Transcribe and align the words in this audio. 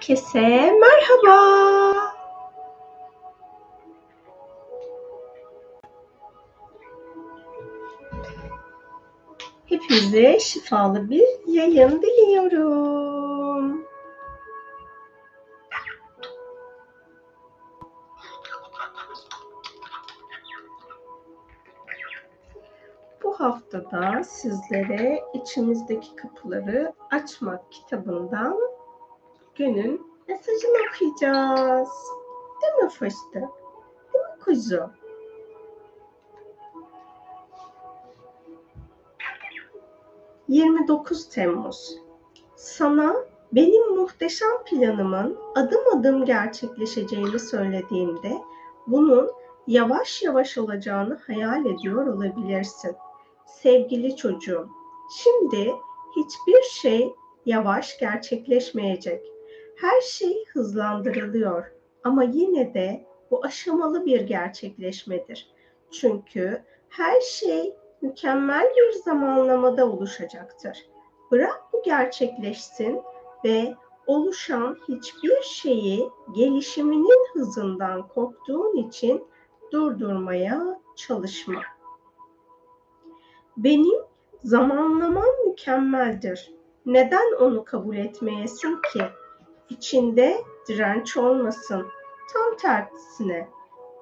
Herkese 0.00 0.78
merhaba. 0.80 1.36
Hepinize 9.66 10.40
şifalı 10.40 11.10
bir 11.10 11.26
yayın 11.46 12.02
diliyorum. 12.02 13.84
Bu 23.22 23.40
haftada 23.40 24.24
sizlere 24.24 25.22
içimizdeki 25.34 26.16
kapıları 26.16 26.92
açmak 27.10 27.72
kitabından 27.72 28.69
günün 29.56 30.06
mesajını 30.28 30.76
okuyacağız. 30.88 31.88
Değil 32.62 32.84
mi 32.84 32.88
fıstık? 32.88 33.34
Değil 33.34 34.24
mi 34.24 34.44
kuzu? 34.44 34.90
...29 40.48 41.34
Temmuz. 41.34 41.98
Sana 42.56 43.16
benim 43.52 43.94
muhteşem 43.94 44.64
planımın 44.66 45.38
adım 45.54 45.98
adım 45.98 46.24
gerçekleşeceğini 46.24 47.38
söylediğimde... 47.38 48.42
...bunun 48.86 49.30
yavaş 49.66 50.22
yavaş 50.22 50.58
olacağını 50.58 51.18
hayal 51.26 51.66
ediyor 51.66 52.06
olabilirsin. 52.06 52.96
Sevgili 53.46 54.16
çocuğum, 54.16 54.68
şimdi 55.16 55.72
hiçbir 56.16 56.62
şey 56.62 57.14
yavaş 57.46 57.98
gerçekleşmeyecek. 57.98 59.32
Her 59.80 60.00
şey 60.00 60.44
hızlandırılıyor 60.52 61.64
ama 62.04 62.22
yine 62.22 62.74
de 62.74 63.06
bu 63.30 63.44
aşamalı 63.44 64.06
bir 64.06 64.20
gerçekleşmedir. 64.20 65.50
Çünkü 65.90 66.62
her 66.88 67.20
şey 67.20 67.76
mükemmel 68.02 68.72
bir 68.76 68.92
zamanlamada 68.92 69.90
oluşacaktır. 69.90 70.86
Bırak 71.30 71.62
bu 71.72 71.82
gerçekleşsin 71.82 73.02
ve 73.44 73.74
oluşan 74.06 74.76
hiçbir 74.88 75.42
şeyi 75.42 76.08
gelişiminin 76.34 77.26
hızından 77.32 78.08
korktuğun 78.08 78.76
için 78.76 79.24
durdurmaya 79.72 80.80
çalışma. 80.96 81.62
Benim 83.56 84.00
zamanlamam 84.44 85.46
mükemmeldir. 85.46 86.54
Neden 86.86 87.34
onu 87.40 87.64
kabul 87.64 87.96
etmeyesin 87.96 88.78
ki? 88.92 89.02
İçinde 89.70 90.44
direnç 90.68 91.16
olmasın. 91.16 91.86
Tam 92.34 92.56
tersine 92.56 93.48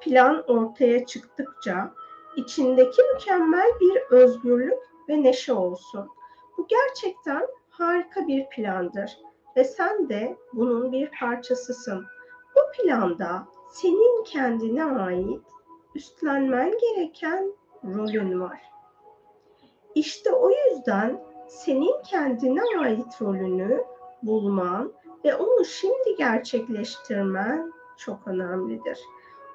plan 0.01 0.45
ortaya 0.49 1.07
çıktıkça 1.07 1.95
içindeki 2.37 3.03
mükemmel 3.15 3.71
bir 3.81 4.03
özgürlük 4.11 4.79
ve 5.09 5.23
neşe 5.23 5.53
olsun. 5.53 6.09
Bu 6.59 6.67
gerçekten 6.67 7.47
harika 7.71 8.27
bir 8.27 8.49
plandır 8.49 9.19
ve 9.57 9.65
sen 9.65 10.09
de 10.09 10.37
bunun 10.53 10.93
bir 10.93 11.11
parçasısın. 11.21 12.05
Bu 12.57 12.61
planda 12.83 13.49
senin 13.71 14.25
kendine 14.25 14.85
ait 14.85 15.43
üstlenmen 15.95 16.73
gereken 16.79 17.53
rolün 17.85 18.41
var. 18.41 18.61
İşte 19.95 20.33
o 20.33 20.51
yüzden 20.51 21.25
senin 21.49 22.03
kendine 22.03 22.63
ait 22.81 23.23
rolünü 23.23 23.85
bulman 24.23 24.93
ve 25.25 25.35
onu 25.35 25.65
şimdi 25.65 26.17
gerçekleştirmen 26.19 27.73
çok 27.97 28.29
önemlidir. 28.29 28.99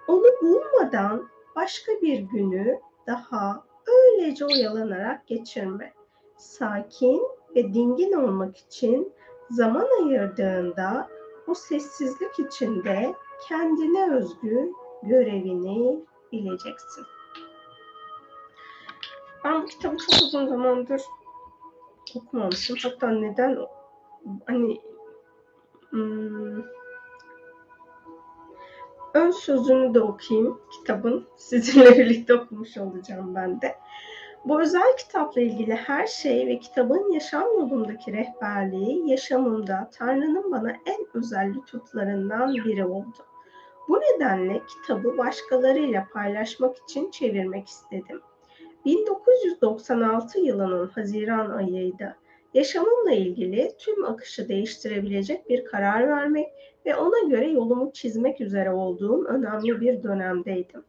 Onu 0.07 0.25
bulmadan 0.41 1.29
başka 1.55 1.91
bir 2.01 2.19
günü 2.19 2.79
daha 3.07 3.63
öylece 3.87 4.45
oyalanarak 4.45 5.27
geçirme. 5.27 5.93
Sakin 6.37 7.21
ve 7.55 7.73
dingin 7.73 8.13
olmak 8.13 8.57
için 8.57 9.13
zaman 9.49 9.87
ayırdığında 10.01 11.09
o 11.47 11.53
sessizlik 11.53 12.39
içinde 12.39 13.13
kendine 13.47 14.15
özgü 14.15 14.71
görevini 15.03 16.05
bileceksin. 16.31 17.05
Ben 19.45 19.61
bu 19.61 19.65
kitabı 19.65 19.97
çok 19.97 20.21
uzun 20.23 20.47
zamandır 20.47 21.01
okumamışım. 22.15 22.77
Hatta 22.83 23.09
neden 23.09 23.57
hani 24.45 24.81
hmm, 25.93 26.63
ön 29.13 29.31
sözünü 29.31 29.93
de 29.93 29.99
okuyayım 30.01 30.61
kitabın. 30.71 31.27
Sizinle 31.37 31.97
birlikte 31.97 32.33
okumuş 32.33 32.77
olacağım 32.77 33.35
ben 33.35 33.61
de. 33.61 33.75
Bu 34.45 34.61
özel 34.61 34.97
kitapla 34.97 35.41
ilgili 35.41 35.75
her 35.75 36.07
şey 36.07 36.47
ve 36.47 36.59
kitabın 36.59 37.11
yaşam 37.11 37.43
yolundaki 37.43 38.13
rehberliği 38.13 39.09
yaşamımda 39.09 39.89
Tanrı'nın 39.93 40.51
bana 40.51 40.71
en 40.71 41.07
özel 41.13 41.53
lütuflarından 41.53 42.53
biri 42.53 42.85
oldu. 42.85 43.25
Bu 43.89 43.99
nedenle 43.99 44.61
kitabı 44.65 45.17
başkalarıyla 45.17 46.07
paylaşmak 46.13 46.77
için 46.77 47.11
çevirmek 47.11 47.67
istedim. 47.67 48.21
1996 48.85 50.39
yılının 50.39 50.87
Haziran 50.87 51.49
ayıydı. 51.49 52.15
Yaşamımla 52.53 53.11
ilgili 53.11 53.71
tüm 53.79 54.05
akışı 54.05 54.49
değiştirebilecek 54.49 55.49
bir 55.49 55.65
karar 55.65 56.07
vermek 56.07 56.47
ve 56.85 56.95
ona 56.95 57.29
göre 57.29 57.49
yolumu 57.49 57.93
çizmek 57.93 58.41
üzere 58.41 58.71
olduğum 58.71 59.25
önemli 59.25 59.81
bir 59.81 60.03
dönemdeydim. 60.03 60.83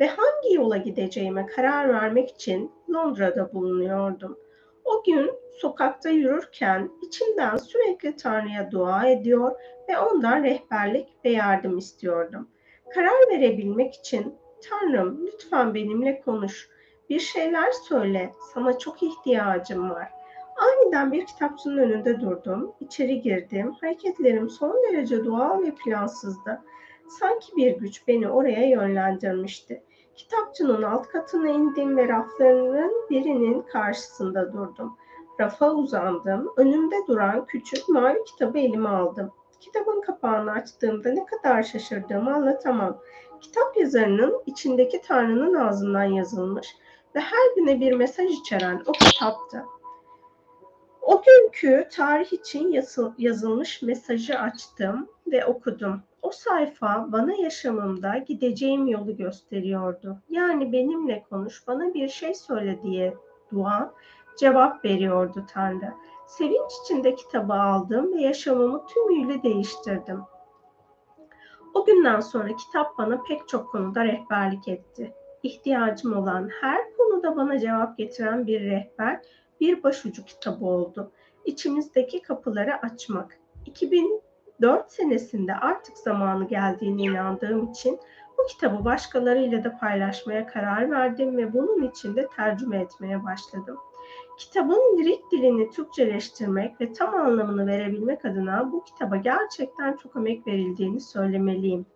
Ve 0.00 0.06
hangi 0.06 0.54
yola 0.54 0.76
gideceğime 0.76 1.46
karar 1.46 1.88
vermek 1.88 2.30
için 2.30 2.72
Londra'da 2.90 3.52
bulunuyordum. 3.52 4.38
O 4.84 5.02
gün 5.04 5.30
sokakta 5.52 6.08
yürürken 6.08 6.90
içimden 7.02 7.56
sürekli 7.56 8.16
Tanrı'ya 8.16 8.70
dua 8.70 9.08
ediyor 9.08 9.52
ve 9.88 9.98
ondan 9.98 10.44
rehberlik 10.44 11.08
ve 11.24 11.30
yardım 11.30 11.78
istiyordum. 11.78 12.48
Karar 12.94 13.30
verebilmek 13.30 13.94
için 13.94 14.34
Tanrım 14.70 15.26
lütfen 15.26 15.74
benimle 15.74 16.20
konuş 16.20 16.68
bir 17.10 17.20
şeyler 17.20 17.70
söyle. 17.72 18.32
Sana 18.54 18.78
çok 18.78 19.02
ihtiyacım 19.02 19.90
var. 19.90 20.17
Aniden 20.88 21.12
bir 21.12 21.26
kitapçının 21.26 21.78
önünde 21.78 22.20
durdum. 22.20 22.72
İçeri 22.80 23.20
girdim. 23.20 23.72
Hareketlerim 23.80 24.50
son 24.50 24.82
derece 24.82 25.24
doğal 25.24 25.62
ve 25.62 25.74
plansızdı. 25.84 26.62
Sanki 27.08 27.56
bir 27.56 27.76
güç 27.76 28.08
beni 28.08 28.28
oraya 28.28 28.68
yönlendirmişti. 28.68 29.82
Kitapçının 30.14 30.82
alt 30.82 31.08
katına 31.08 31.48
indim 31.48 31.96
ve 31.96 32.08
raflarının 32.08 32.92
birinin 33.10 33.62
karşısında 33.62 34.52
durdum. 34.52 34.96
Rafa 35.40 35.70
uzandım. 35.70 36.52
Önümde 36.56 36.96
duran 37.08 37.46
küçük 37.46 37.88
mavi 37.88 38.24
kitabı 38.24 38.58
elime 38.58 38.88
aldım. 38.88 39.32
Kitabın 39.60 40.00
kapağını 40.00 40.52
açtığımda 40.52 41.08
ne 41.08 41.26
kadar 41.26 41.62
şaşırdığımı 41.62 42.34
anlatamam. 42.34 42.98
Kitap 43.40 43.76
yazarının 43.76 44.42
içindeki 44.46 45.00
Tanrı'nın 45.00 45.54
ağzından 45.54 46.04
yazılmış 46.04 46.76
ve 47.14 47.20
her 47.20 47.54
güne 47.56 47.80
bir 47.80 47.92
mesaj 47.92 48.30
içeren 48.30 48.82
o 48.86 48.92
kitaptı. 48.92 49.64
O 51.08 51.22
günkü 51.22 51.88
tarih 51.92 52.32
için 52.32 52.82
yazılmış 53.18 53.82
mesajı 53.82 54.38
açtım 54.38 55.08
ve 55.26 55.44
okudum. 55.44 56.02
O 56.22 56.30
sayfa 56.30 57.06
bana 57.12 57.32
yaşamımda 57.32 58.18
gideceğim 58.18 58.86
yolu 58.86 59.16
gösteriyordu. 59.16 60.18
Yani 60.30 60.72
benimle 60.72 61.24
konuş, 61.30 61.66
bana 61.66 61.94
bir 61.94 62.08
şey 62.08 62.34
söyle 62.34 62.82
diye 62.82 63.14
dua 63.52 63.94
cevap 64.38 64.84
veriyordu 64.84 65.44
Tanrı. 65.52 65.92
Sevinç 66.26 66.72
içinde 66.84 67.14
kitabı 67.14 67.54
aldım 67.54 68.14
ve 68.14 68.20
yaşamımı 68.20 68.86
tümüyle 68.86 69.42
değiştirdim. 69.42 70.20
O 71.74 71.84
günden 71.84 72.20
sonra 72.20 72.56
kitap 72.56 72.98
bana 72.98 73.22
pek 73.22 73.48
çok 73.48 73.70
konuda 73.70 74.04
rehberlik 74.04 74.68
etti 74.68 75.14
ihtiyacım 75.42 76.16
olan 76.16 76.48
her 76.60 76.96
konuda 76.96 77.36
bana 77.36 77.58
cevap 77.58 77.98
getiren 77.98 78.46
bir 78.46 78.60
rehber, 78.60 79.20
bir 79.60 79.82
başucu 79.82 80.24
kitabı 80.24 80.64
oldu. 80.64 81.12
İçimizdeki 81.44 82.22
kapıları 82.22 82.76
açmak. 82.76 83.38
2004 83.66 84.92
senesinde 84.92 85.54
artık 85.54 85.98
zamanı 85.98 86.48
geldiğine 86.48 87.02
inandığım 87.02 87.70
için 87.70 88.00
bu 88.38 88.46
kitabı 88.46 88.84
başkalarıyla 88.84 89.64
da 89.64 89.78
paylaşmaya 89.78 90.46
karar 90.46 90.90
verdim 90.90 91.36
ve 91.36 91.52
bunun 91.52 91.88
için 91.88 92.16
de 92.16 92.28
tercüme 92.36 92.80
etmeye 92.80 93.24
başladım. 93.24 93.78
Kitabın 94.38 94.98
lirik 94.98 95.30
dilini 95.32 95.70
Türkçeleştirmek 95.70 96.80
ve 96.80 96.92
tam 96.92 97.14
anlamını 97.14 97.66
verebilmek 97.66 98.24
adına 98.24 98.72
bu 98.72 98.84
kitaba 98.84 99.16
gerçekten 99.16 99.96
çok 99.96 100.16
emek 100.16 100.46
verildiğini 100.46 101.00
söylemeliyim. 101.00 101.86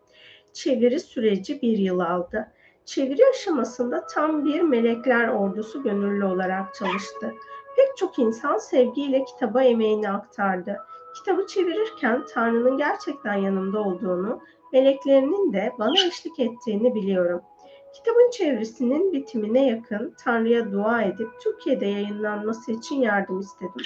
Çeviri 0.53 1.01
süreci 1.01 1.63
bir 1.63 1.79
yıl 1.79 2.01
aldı. 2.01 2.53
Çeviri 2.85 3.23
aşamasında 3.31 4.07
tam 4.07 4.45
bir 4.45 4.61
melekler 4.61 5.29
ordusu 5.29 5.83
gönüllü 5.83 6.25
olarak 6.25 6.75
çalıştı. 6.75 7.35
Pek 7.77 7.97
çok 7.97 8.19
insan 8.19 8.59
sevgiyle 8.59 9.25
kitaba 9.25 9.63
emeğini 9.63 10.11
aktardı. 10.11 10.77
Kitabı 11.15 11.47
çevirirken 11.47 12.25
Tanrı'nın 12.35 12.79
gerçekten 12.79 13.35
yanımda 13.35 13.81
olduğunu, 13.81 14.41
meleklerinin 14.73 15.53
de 15.53 15.73
bana 15.79 16.07
eşlik 16.07 16.41
ettiğini 16.41 16.95
biliyorum. 16.95 17.43
Kitabın 17.95 18.31
çevresinin 18.31 19.13
bitimine 19.13 19.67
yakın 19.67 20.15
Tanrı'ya 20.25 20.73
dua 20.73 21.03
edip 21.03 21.29
Türkiye'de 21.41 21.87
yayınlanması 21.87 22.73
için 22.73 22.97
yardım 22.97 23.41
istedim. 23.41 23.83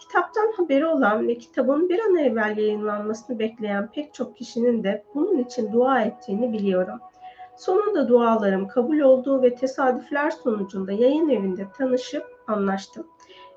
Kitaptan 0.00 0.52
haberi 0.56 0.86
olan 0.86 1.28
ve 1.28 1.38
kitabın 1.38 1.88
bir 1.88 1.98
an 1.98 2.16
evvel 2.16 2.56
yayınlanmasını 2.56 3.38
bekleyen 3.38 3.90
pek 3.90 4.14
çok 4.14 4.36
kişinin 4.36 4.84
de 4.84 5.04
bunun 5.14 5.38
için 5.38 5.72
dua 5.72 6.00
ettiğini 6.00 6.52
biliyorum. 6.52 6.98
Sonunda 7.56 8.08
dualarım 8.08 8.68
kabul 8.68 8.98
oldu 8.98 9.42
ve 9.42 9.54
tesadüfler 9.54 10.30
sonucunda 10.30 10.92
yayın 10.92 11.28
evinde 11.28 11.66
tanışıp 11.78 12.24
anlaştım. 12.46 13.06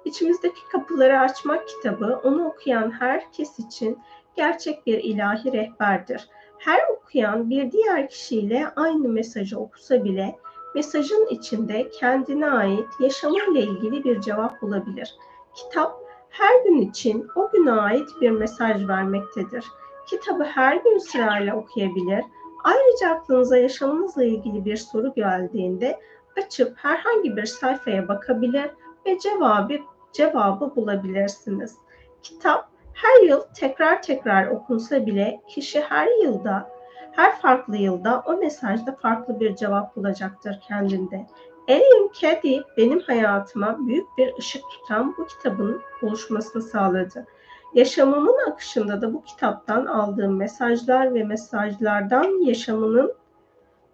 İçimizdeki 0.05 0.59
kapıları 0.71 1.19
açmak 1.19 1.67
kitabı 1.67 2.21
onu 2.23 2.47
okuyan 2.47 2.91
herkes 2.91 3.59
için 3.59 3.99
gerçek 4.35 4.85
bir 4.85 5.03
ilahi 5.03 5.53
rehberdir. 5.53 6.29
Her 6.57 6.79
okuyan 6.89 7.49
bir 7.49 7.71
diğer 7.71 8.09
kişiyle 8.09 8.67
aynı 8.75 9.07
mesajı 9.07 9.59
okusa 9.59 10.03
bile 10.03 10.35
mesajın 10.75 11.27
içinde 11.29 11.89
kendine 11.89 12.49
ait 12.49 12.89
yaşamıyla 12.99 13.61
ilgili 13.61 14.03
bir 14.03 14.21
cevap 14.21 14.61
bulabilir. 14.61 15.15
Kitap 15.55 16.01
her 16.29 16.63
gün 16.63 16.81
için 16.81 17.27
o 17.35 17.51
güne 17.51 17.71
ait 17.71 18.09
bir 18.21 18.31
mesaj 18.31 18.87
vermektedir. 18.87 19.65
Kitabı 20.07 20.43
her 20.43 20.75
gün 20.75 20.97
sırayla 20.97 21.55
okuyabilir. 21.55 22.23
Ayrıca 22.67 23.09
aklınıza 23.09 23.57
yaşamınızla 23.57 24.23
ilgili 24.23 24.65
bir 24.65 24.77
soru 24.77 25.13
geldiğinde 25.13 25.99
açıp 26.37 26.77
herhangi 26.77 27.37
bir 27.37 27.45
sayfaya 27.45 28.07
bakabilir 28.07 28.69
ve 29.05 29.19
cevabı 29.19 29.73
cevabı 30.13 30.75
bulabilirsiniz. 30.75 31.75
Kitap 32.23 32.69
her 32.93 33.23
yıl 33.27 33.41
tekrar 33.41 34.01
tekrar 34.01 34.47
okunsa 34.47 35.05
bile 35.05 35.41
kişi 35.47 35.81
her 35.81 36.07
yılda, 36.23 36.69
her 37.11 37.41
farklı 37.41 37.77
yılda 37.77 38.23
o 38.25 38.37
mesajda 38.37 38.95
farklı 39.01 39.39
bir 39.39 39.55
cevap 39.55 39.95
bulacaktır 39.95 40.59
kendinde. 40.67 41.27
Ellen 41.67 42.09
Caddy 42.19 42.59
benim 42.77 42.99
hayatıma 42.99 43.77
büyük 43.87 44.17
bir 44.17 44.37
ışık 44.37 44.63
tutan 44.71 45.15
bu 45.17 45.27
kitabın 45.27 45.81
oluşmasını 46.01 46.61
sağladı. 46.61 47.27
Yaşamımın 47.73 48.51
akışında 48.51 49.01
da 49.01 49.13
bu 49.13 49.23
kitaptan 49.23 49.85
aldığım 49.85 50.35
mesajlar 50.35 51.13
ve 51.13 51.23
mesajlardan 51.23 52.45
yaşamının 52.45 53.13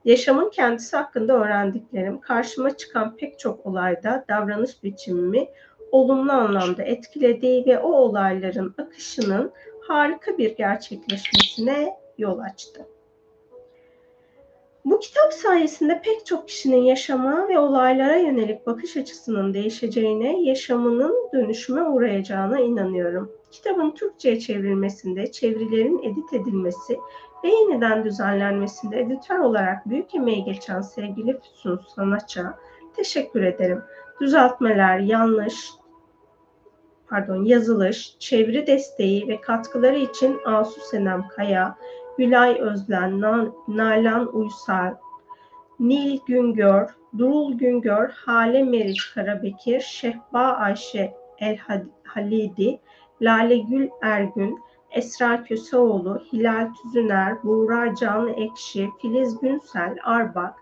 yaşamın 0.06 0.50
kendisi 0.50 0.98
hakkında 0.98 1.34
öğrendiklerim, 1.34 2.22
karşıma 2.22 2.78
çıkan 2.78 3.16
pek 3.16 3.40
çok 3.40 3.66
olayda 3.66 4.25
davranış 4.30 4.84
biçimimi 4.84 5.50
olumlu 5.92 6.31
anlamda 6.31 6.84
etkiledi 6.84 7.64
ve 7.66 7.80
o 7.80 7.92
olayların 7.92 8.75
akışının 8.78 9.52
harika 9.88 10.38
bir 10.38 10.56
gerçekleşmesine 10.56 11.98
yol 12.18 12.40
açtı. 12.40 12.86
Bu 14.86 15.00
kitap 15.00 15.34
sayesinde 15.34 16.02
pek 16.04 16.25
çok 16.25 16.48
kişinin 16.48 16.81
yaşama 16.81 17.50
ve 17.50 17.60
olaylara 17.60 18.16
yönelik 18.16 18.68
bakış 18.68 18.98
açısının 18.98 19.54
değişeceğine, 19.54 20.44
yaşamının 20.44 21.30
dönüşüme 21.34 21.84
uğrayacağına 21.84 22.60
inanıyorum. 22.60 23.31
Kitabın 23.54 23.92
Türkçe'ye 23.92 24.40
çevrilmesinde, 24.40 25.32
çevirilerin 25.32 26.04
edit 26.04 26.34
edilmesi 26.34 27.00
ve 27.44 27.48
yeniden 27.48 28.04
düzenlenmesinde 28.04 29.00
editör 29.00 29.40
olarak 29.40 29.90
büyük 29.90 30.16
emeği 30.16 30.44
geçen 30.44 30.82
sevgili 30.82 31.40
Füsun 31.40 31.82
Sanaç'a 31.96 32.60
teşekkür 32.96 33.42
ederim. 33.42 33.82
Düzeltmeler, 34.22 35.00
yanlış, 35.00 35.70
pardon 37.10 37.46
yazılış, 37.46 38.20
çeviri 38.20 38.68
desteği 38.68 39.28
ve 39.28 39.42
katkıları 39.42 39.98
için 39.98 40.40
Asu 40.46 40.82
Senem 40.82 41.28
Kaya, 41.28 41.78
Gülay 42.18 42.62
Özlen, 42.62 43.22
Nalan 43.68 44.36
Uysal, 44.36 44.96
Nil 45.80 46.20
Güngör, 46.28 46.90
Durul 47.18 47.54
Güngör, 47.54 48.10
Hale 48.10 48.64
Meriç 48.64 49.14
Karabekir, 49.14 49.80
Şehba 49.80 50.40
Ayşe 50.40 51.14
El 51.40 51.58
Halidi, 52.04 52.80
Lale 53.24 53.58
Gül 53.58 53.90
Ergün, 54.02 54.60
Esra 54.92 55.44
Köseoğlu, 55.44 56.22
Hilal 56.34 56.70
Tüzüner, 56.74 57.44
Buğra 57.44 57.96
Canlı 57.96 58.31
Ekşi, 58.31 58.90
Filiz 59.02 59.40
Günsel, 59.40 59.98
Arbak, 60.04 60.54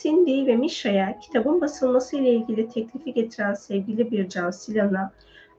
Cindy 0.00 0.46
ve 0.46 0.56
Mişa'ya 0.56 1.18
kitabın 1.18 1.60
basılması 1.60 2.16
ile 2.16 2.30
ilgili 2.30 2.68
teklifi 2.68 3.12
getiren 3.12 3.54
sevgili 3.54 4.10
Bircan 4.10 4.50
Silan'a, 4.50 5.12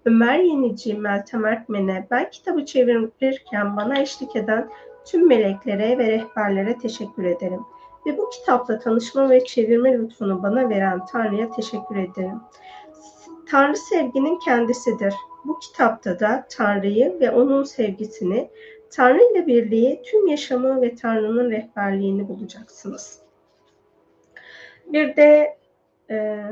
Ömer 0.06 0.40
Yenici, 0.40 0.94
Meltem 0.94 1.46
Erkmen'e, 1.46 2.08
ben 2.12 2.30
kitabı 2.30 2.66
çevirirken 2.66 3.78
bana 3.78 4.00
eşlik 4.00 4.36
eden 4.36 4.70
tüm 5.06 5.28
meleklere 5.28 5.98
ve 5.98 6.08
rehberlere 6.08 6.78
teşekkür 6.78 7.24
ederim. 7.24 7.62
Ve 8.06 8.18
bu 8.18 8.30
kitapla 8.30 8.80
tanışma 8.80 9.30
ve 9.30 9.46
çevirme 9.46 9.94
lütfunu 9.94 10.44
bana 10.44 10.70
veren 10.70 11.06
Tanrı'ya 11.06 11.50
teşekkür 11.52 11.96
ederim. 11.96 12.42
Tanrı 13.50 13.78
sevginin 13.78 14.40
kendisidir. 14.40 15.14
Bu 15.48 15.60
kitapta 15.60 16.20
da 16.20 16.46
Tanrı'yı 16.50 17.20
ve 17.20 17.32
onun 17.32 17.64
sevgisini, 17.64 18.50
Tanrı 18.90 19.32
ile 19.32 19.48
birliği, 19.48 20.02
tüm 20.02 20.28
yaşamı 20.28 20.82
ve 20.82 20.96
Tanrı'nın 20.96 21.52
rehberliğini 21.52 22.28
bulacaksınız. 22.28 23.22
Bir 24.86 25.16
de 25.16 25.58
e, 26.10 26.44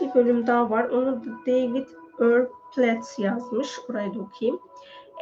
bir 0.00 0.14
bölüm 0.14 0.46
daha 0.46 0.70
var. 0.70 0.84
Onu 0.84 1.22
David 1.46 1.86
Earl 2.20 2.46
Platts 2.74 3.18
yazmış. 3.18 3.78
Orayı 3.90 4.14
da 4.14 4.20
okuyayım. 4.20 4.60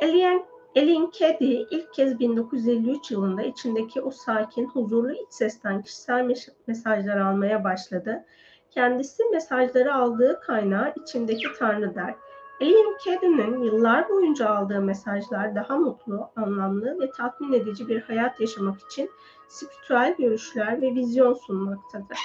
Alien, 0.03 0.45
Alien 0.77 1.11
Caddy 1.19 1.67
ilk 1.71 1.95
kez 1.95 2.19
1953 2.19 3.11
yılında 3.11 3.43
içindeki 3.43 4.01
o 4.01 4.11
sakin, 4.11 4.67
huzurlu 4.67 5.13
iç 5.13 5.27
sesten 5.31 5.83
kişisel 5.83 6.35
mesajlar 6.67 7.17
almaya 7.17 7.65
başladı. 7.65 8.25
Kendisi 8.71 9.23
mesajları 9.33 9.95
aldığı 9.95 10.41
kaynağı 10.41 10.93
içindeki 11.03 11.47
Tanrı 11.59 11.95
der. 11.95 12.15
Alien 12.61 12.97
Caddy'nin 13.05 13.63
yıllar 13.63 14.09
boyunca 14.09 14.49
aldığı 14.49 14.81
mesajlar 14.81 15.55
daha 15.55 15.77
mutlu, 15.77 16.31
anlamlı 16.37 17.01
ve 17.01 17.11
tatmin 17.11 17.53
edici 17.53 17.89
bir 17.89 18.01
hayat 18.03 18.41
yaşamak 18.41 18.81
için 18.81 19.11
spiritüel 19.49 20.15
görüşler 20.19 20.83
ve 20.83 20.95
vizyon 20.95 21.35
sunmaktadır. 21.35 22.19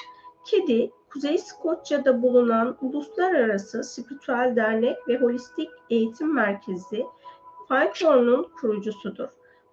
Kedi, 0.45 0.91
Kuzey 1.09 1.37
Skoçya'da 1.37 2.21
bulunan 2.21 2.77
Uluslararası 2.81 3.83
Spiritüel 3.83 4.53
Dernek 4.55 5.07
ve 5.07 5.17
Holistik 5.17 5.69
Eğitim 5.89 6.35
Merkezi 6.35 7.05
Falcon'un 7.67 8.43
kurucusudur. 8.61 9.27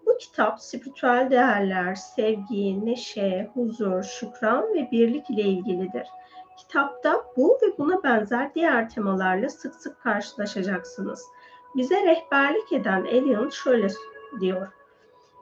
Bu 0.07 0.19
kitap 0.19 0.61
spiritüel 0.61 1.29
değerler, 1.31 1.95
sevgi, 1.95 2.87
neşe, 2.87 3.51
huzur, 3.55 4.03
şükran 4.03 4.75
ve 4.75 4.89
birlik 4.93 5.31
ile 5.31 5.43
ilgilidir. 5.43 6.07
Kitapta 6.57 7.25
bu 7.37 7.59
ve 7.63 7.79
buna 7.79 8.03
benzer 8.03 8.55
diğer 8.55 8.91
temalarla 8.91 9.49
sık 9.49 9.75
sık 9.75 10.01
karşılaşacaksınız. 10.01 11.25
Bize 11.77 12.03
rehberlik 12.03 12.73
eden 12.73 13.05
Elion 13.05 13.49
şöyle 13.49 13.89
diyor. 14.41 14.69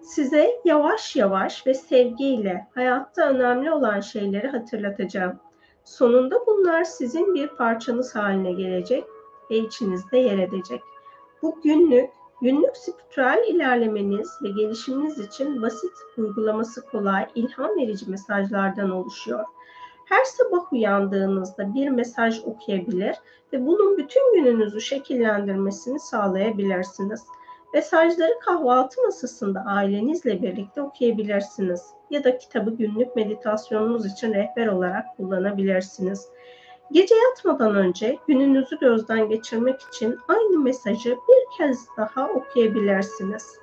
Size 0.03 0.61
yavaş 0.65 1.17
yavaş 1.17 1.67
ve 1.67 1.75
sevgiyle 1.75 2.69
hayatta 2.75 3.29
önemli 3.29 3.73
olan 3.73 4.01
şeyleri 4.01 4.49
hatırlatacağım. 4.49 5.39
Sonunda 5.85 6.47
bunlar 6.47 6.85
sizin 6.85 7.35
bir 7.35 7.49
parçanız 7.49 8.17
haline 8.17 8.53
gelecek 8.53 9.05
ve 9.51 9.57
içinizde 9.57 10.19
yer 10.19 10.39
edecek. 10.39 10.83
Bu 11.43 11.61
günlük, 11.61 12.11
günlük 12.43 12.77
spiritüel 12.77 13.45
ilerlemeniz 13.49 14.29
ve 14.43 14.49
gelişiminiz 14.49 15.19
için 15.19 15.63
basit, 15.63 15.93
uygulaması 16.19 16.87
kolay, 16.87 17.27
ilham 17.35 17.77
verici 17.77 18.11
mesajlardan 18.11 18.91
oluşuyor. 18.91 19.45
Her 20.09 20.25
sabah 20.25 20.73
uyandığınızda 20.73 21.75
bir 21.75 21.89
mesaj 21.89 22.41
okuyabilir 22.45 23.17
ve 23.53 23.67
bunun 23.67 23.97
bütün 23.97 24.35
gününüzü 24.35 24.81
şekillendirmesini 24.81 26.01
sağlayabilirsiniz. 26.01 27.25
Mesajları 27.75 28.39
kahvaltı 28.45 29.03
masasında 29.03 29.65
ailenizle 29.67 30.43
birlikte 30.43 30.83
okuyabilirsiniz 30.83 31.83
ya 32.11 32.25
da 32.25 32.39
kitabı 32.39 32.71
günlük 32.71 33.17
meditasyonunuz 33.17 34.07
için 34.07 34.35
rehber 34.35 34.67
olarak 34.67 35.17
kullanabilirsiniz. 35.17 36.29
Gece 36.93 37.15
yatmadan 37.15 37.75
önce 37.75 38.19
gününüzü 38.27 38.79
gözden 38.79 39.29
geçirmek 39.29 39.81
için 39.81 40.19
aynı 40.29 40.59
mesajı 40.59 41.11
bir 41.11 41.57
kez 41.59 41.87
daha 41.97 42.29
okuyabilirsiniz. 42.29 43.59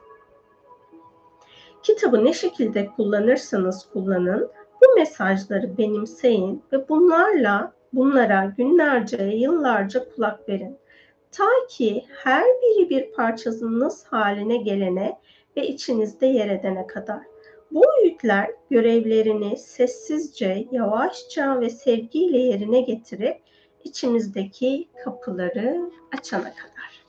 Kitabı 1.84 2.26
ne 2.26 2.34
şekilde 2.34 2.88
kullanırsanız 2.96 3.90
kullanın, 3.94 4.52
bu 4.82 4.96
mesajları 4.96 5.78
benimseyin 5.78 6.64
ve 6.72 6.90
bunlarla 6.90 7.74
bunlara 7.94 8.54
günlerce, 8.58 9.24
yıllarca 9.24 10.10
kulak 10.10 10.50
verin. 10.50 10.78
Ta 11.32 11.46
ki 11.70 12.06
her 12.24 12.44
biri 12.44 12.90
bir 12.90 13.12
parçasınız 13.12 14.06
haline 14.06 14.58
gelene 14.58 15.20
ve 15.58 15.68
içinizde 15.68 16.26
yer 16.26 16.50
edene 16.50 16.88
kadar. 16.88 17.20
Bu 17.72 17.86
öğütler 18.02 18.52
görevlerini 18.70 19.58
sessizce, 19.58 20.68
yavaşça 20.72 21.62
ve 21.62 21.70
sevgiyle 21.70 22.38
yerine 22.38 22.82
getirip 22.82 23.42
içimizdeki 23.84 24.90
kapıları 25.04 25.92
açana 26.18 26.54
kadar. 26.54 27.06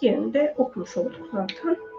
Diğerini 0.00 0.34
de 0.34 0.54
okumuş 0.58 0.96
olduk 0.96 1.28
zaten. 1.32 1.91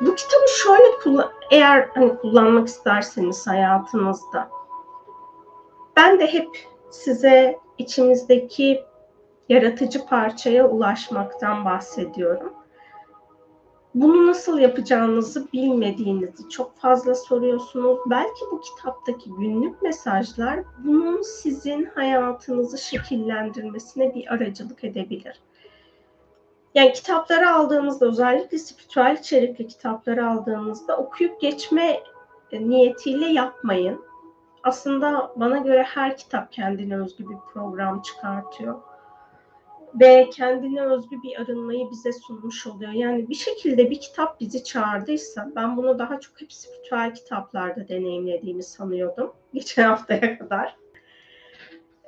Bu 0.00 0.14
kitabı 0.14 0.48
şöyle 0.62 0.98
kullan 1.02 1.30
eğer 1.50 1.88
hani 1.94 2.16
kullanmak 2.16 2.68
isterseniz 2.68 3.46
hayatınızda 3.46 4.48
ben 5.96 6.20
de 6.20 6.32
hep 6.32 6.48
size 6.90 7.58
içimizdeki 7.78 8.84
yaratıcı 9.48 10.06
parçaya 10.06 10.68
ulaşmaktan 10.68 11.64
bahsediyorum. 11.64 12.52
Bunu 13.94 14.26
nasıl 14.26 14.58
yapacağınızı 14.58 15.52
bilmediğinizi 15.52 16.48
çok 16.48 16.78
fazla 16.78 17.14
soruyorsunuz. 17.14 17.98
Belki 18.06 18.40
bu 18.52 18.60
kitaptaki 18.60 19.30
günlük 19.30 19.82
mesajlar 19.82 20.60
bunun 20.84 21.22
sizin 21.22 21.84
hayatınızı 21.84 22.78
şekillendirmesine 22.78 24.14
bir 24.14 24.34
aracılık 24.34 24.84
edebilir. 24.84 25.40
Yani 26.74 26.92
kitapları 26.92 27.50
aldığınızda 27.50 28.06
özellikle 28.06 28.58
spiritüel 28.58 29.16
içerikli 29.20 29.66
kitapları 29.66 30.28
aldığınızda 30.28 30.96
okuyup 30.96 31.40
geçme 31.40 32.00
niyetiyle 32.52 33.26
yapmayın. 33.26 34.04
Aslında 34.62 35.32
bana 35.36 35.58
göre 35.58 35.82
her 35.82 36.16
kitap 36.16 36.52
kendine 36.52 37.00
özgü 37.00 37.30
bir 37.30 37.36
program 37.52 38.02
çıkartıyor. 38.02 38.80
Ve 40.00 40.30
kendine 40.30 40.82
özgü 40.82 41.22
bir 41.22 41.40
arınmayı 41.40 41.90
bize 41.90 42.12
sunmuş 42.12 42.66
oluyor. 42.66 42.92
Yani 42.92 43.28
bir 43.28 43.34
şekilde 43.34 43.90
bir 43.90 44.00
kitap 44.00 44.40
bizi 44.40 44.64
çağırdıysa 44.64 45.48
ben 45.56 45.76
bunu 45.76 45.98
daha 45.98 46.20
çok 46.20 46.40
hep 46.40 46.52
spiritüel 46.52 47.14
kitaplarda 47.14 47.88
deneyimlediğimi 47.88 48.62
sanıyordum. 48.62 49.32
Geçen 49.54 49.84
haftaya 49.84 50.38
kadar. 50.38 50.76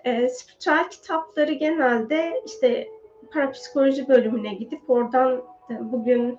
E, 0.04 0.28
spiritüel 0.28 0.90
kitapları 0.90 1.52
genelde 1.52 2.42
işte 2.46 2.88
parapsikoloji 3.34 4.08
bölümüne 4.08 4.54
gidip 4.54 4.90
oradan 4.90 5.42
bugün 5.80 6.38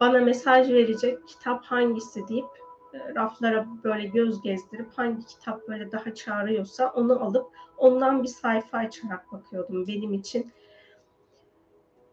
bana 0.00 0.18
mesaj 0.18 0.70
verecek 0.70 1.28
kitap 1.28 1.64
hangisi 1.64 2.28
deyip 2.28 2.48
e, 2.94 3.14
raflara 3.14 3.66
böyle 3.84 4.06
göz 4.06 4.42
gezdirip 4.42 4.88
hangi 4.96 5.26
kitap 5.26 5.68
böyle 5.68 5.92
daha 5.92 6.14
çağırıyorsa 6.14 6.92
onu 6.96 7.24
alıp 7.24 7.46
ondan 7.76 8.22
bir 8.22 8.28
sayfa 8.28 8.78
açarak 8.78 9.32
bakıyordum 9.32 9.86
benim 9.86 10.12
için. 10.12 10.52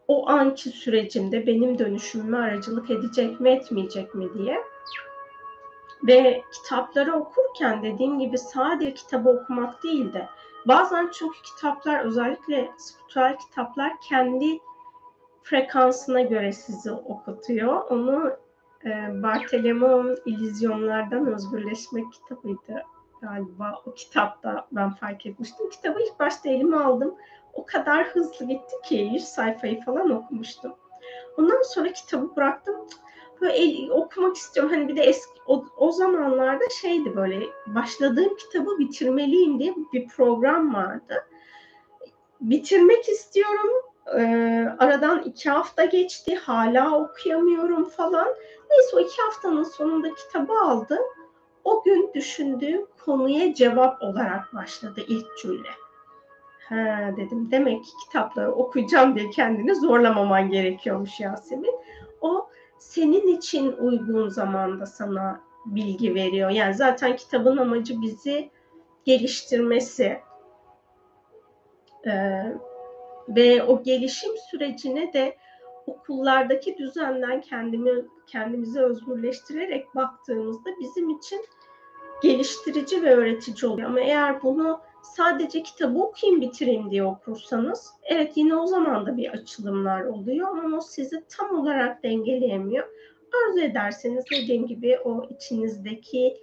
O 0.08 0.28
anki 0.28 0.70
sürecimde 0.70 1.46
benim 1.46 1.78
dönüşümüme 1.78 2.38
aracılık 2.38 2.90
edecek 2.90 3.40
mi 3.40 3.50
etmeyecek 3.50 4.14
mi 4.14 4.34
diye. 4.34 4.62
Ve 6.06 6.42
kitapları 6.52 7.14
okurken 7.14 7.82
dediğim 7.82 8.18
gibi 8.18 8.38
sadece 8.38 8.94
kitabı 8.94 9.28
okumak 9.28 9.82
değil 9.82 10.12
de 10.12 10.28
bazen 10.68 11.10
çünkü 11.12 11.42
kitaplar 11.42 12.04
özellikle 12.04 12.70
spiritüel 12.76 13.38
kitaplar 13.38 13.92
kendi 14.08 14.58
frekansına 15.42 16.20
göre 16.20 16.52
sizi 16.52 16.92
okutuyor. 16.92 17.90
Onu 17.90 18.36
e, 18.84 19.22
Bartolomeo'nun 19.22 20.18
İllüzyonlardan 20.26 21.26
Özgürleşmek 21.26 22.12
kitabıydı 22.12 22.82
galiba. 23.22 23.82
O 23.86 23.94
kitapta 23.94 24.66
ben 24.72 24.90
fark 24.90 25.26
etmiştim. 25.26 25.70
Kitabı 25.70 26.00
ilk 26.00 26.20
başta 26.20 26.48
elime 26.48 26.76
aldım. 26.76 27.14
O 27.54 27.64
kadar 27.66 28.06
hızlı 28.06 28.46
gitti 28.46 28.74
ki 28.84 28.94
100 28.94 29.24
sayfayı 29.24 29.84
falan 29.84 30.10
okumuştum. 30.10 30.74
Ondan 31.38 31.62
sonra 31.62 31.92
kitabı 31.92 32.36
bıraktım. 32.36 32.76
Böyle 33.40 33.92
okumak 33.92 34.36
istiyorum. 34.36 34.72
Hani 34.72 34.88
bir 34.88 34.96
de 34.96 35.02
eski 35.02 35.40
o, 35.46 35.64
o 35.76 35.92
zamanlarda 35.92 36.64
şeydi 36.80 37.16
böyle 37.16 37.46
başladığım 37.66 38.36
kitabı 38.36 38.78
bitirmeliyim 38.78 39.58
diye 39.58 39.74
bir 39.92 40.08
program 40.08 40.74
vardı. 40.74 41.26
Bitirmek 42.40 43.08
istiyorum. 43.08 43.70
Ee, 44.18 44.68
aradan 44.78 45.22
iki 45.22 45.50
hafta 45.50 45.84
geçti. 45.84 46.36
Hala 46.36 47.00
okuyamıyorum 47.00 47.84
falan. 47.84 48.28
Neyse 48.70 48.96
o 48.96 49.00
iki 49.00 49.22
haftanın 49.22 49.62
sonunda 49.62 50.14
kitabı 50.14 50.52
aldım. 50.52 51.02
O 51.64 51.82
gün 51.84 52.10
düşündüğüm 52.14 52.86
konuya 53.04 53.54
cevap 53.54 54.02
olarak 54.02 54.54
başladı 54.54 55.00
ilk 55.08 55.26
cümle. 55.42 55.68
Ha 56.68 57.10
dedim 57.16 57.50
demek 57.50 57.84
ki 57.84 57.90
kitapları 58.04 58.52
okuyacağım 58.52 59.16
diye 59.16 59.30
kendini 59.30 59.74
zorlamaman 59.74 60.50
gerekiyormuş 60.50 61.20
Yasemin. 61.20 61.74
O 62.20 62.48
senin 62.78 63.26
için 63.36 63.72
uygun 63.72 64.28
zamanda 64.28 64.86
sana 64.86 65.40
bilgi 65.66 66.14
veriyor. 66.14 66.50
Yani 66.50 66.74
zaten 66.74 67.16
kitabın 67.16 67.56
amacı 67.56 68.00
bizi 68.02 68.50
geliştirmesi. 69.04 70.18
Ee, 72.06 72.42
ve 73.28 73.62
o 73.62 73.82
gelişim 73.82 74.30
sürecine 74.50 75.12
de 75.12 75.36
okullardaki 75.86 76.78
düzenden 76.78 77.40
kendimi 77.40 78.04
kendimizi 78.26 78.80
özgürleştirerek 78.80 79.94
baktığımızda 79.94 80.70
bizim 80.80 81.10
için 81.10 81.44
geliştirici 82.22 83.02
ve 83.02 83.14
öğretici 83.14 83.70
oluyor. 83.70 83.88
Ama 83.88 84.00
eğer 84.00 84.42
bunu 84.42 84.80
sadece 85.14 85.62
kitabı 85.62 85.98
okuyayım 85.98 86.40
bitireyim 86.40 86.90
diye 86.90 87.04
okursanız 87.04 87.90
evet 88.04 88.32
yine 88.36 88.56
o 88.56 88.66
zaman 88.66 89.06
da 89.06 89.16
bir 89.16 89.30
açılımlar 89.30 90.04
oluyor 90.04 90.48
ama 90.48 90.76
o 90.76 90.80
sizi 90.80 91.24
tam 91.28 91.60
olarak 91.60 92.02
dengeleyemiyor. 92.02 92.88
Arzu 93.48 93.60
ederseniz 93.60 94.24
dediğim 94.30 94.66
gibi 94.66 94.98
o 94.98 95.28
içinizdeki 95.30 96.36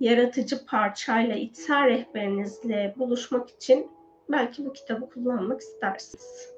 yaratıcı 0.00 0.66
parçayla, 0.66 1.36
içsel 1.36 1.86
rehberinizle 1.86 2.94
buluşmak 2.96 3.50
için 3.50 3.90
belki 4.28 4.66
bu 4.66 4.72
kitabı 4.72 5.10
kullanmak 5.10 5.60
istersiniz. 5.60 6.50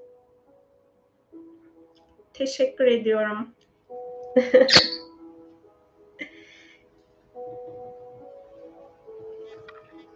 Teşekkür 2.33 2.87
ediyorum. 2.87 3.49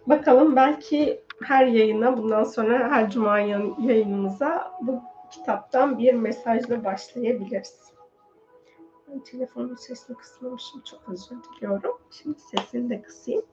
Bakalım 0.07 0.55
belki 0.55 1.23
her 1.43 1.65
yayına 1.65 2.17
bundan 2.17 2.43
sonra 2.43 2.91
her 2.91 3.09
cuma 3.09 3.39
yayınımıza 3.39 4.71
bu 4.81 5.01
kitaptan 5.31 5.97
bir 5.97 6.13
mesajla 6.13 6.83
başlayabiliriz. 6.83 7.93
Ben 9.07 9.19
telefonun 9.19 9.75
sesini 9.75 10.17
kısmamışım. 10.17 10.81
Çok 10.81 11.09
özür 11.09 11.35
diliyorum. 11.43 11.97
Şimdi 12.11 12.39
sesini 12.39 12.89
de 12.89 13.01
kısayım. 13.01 13.45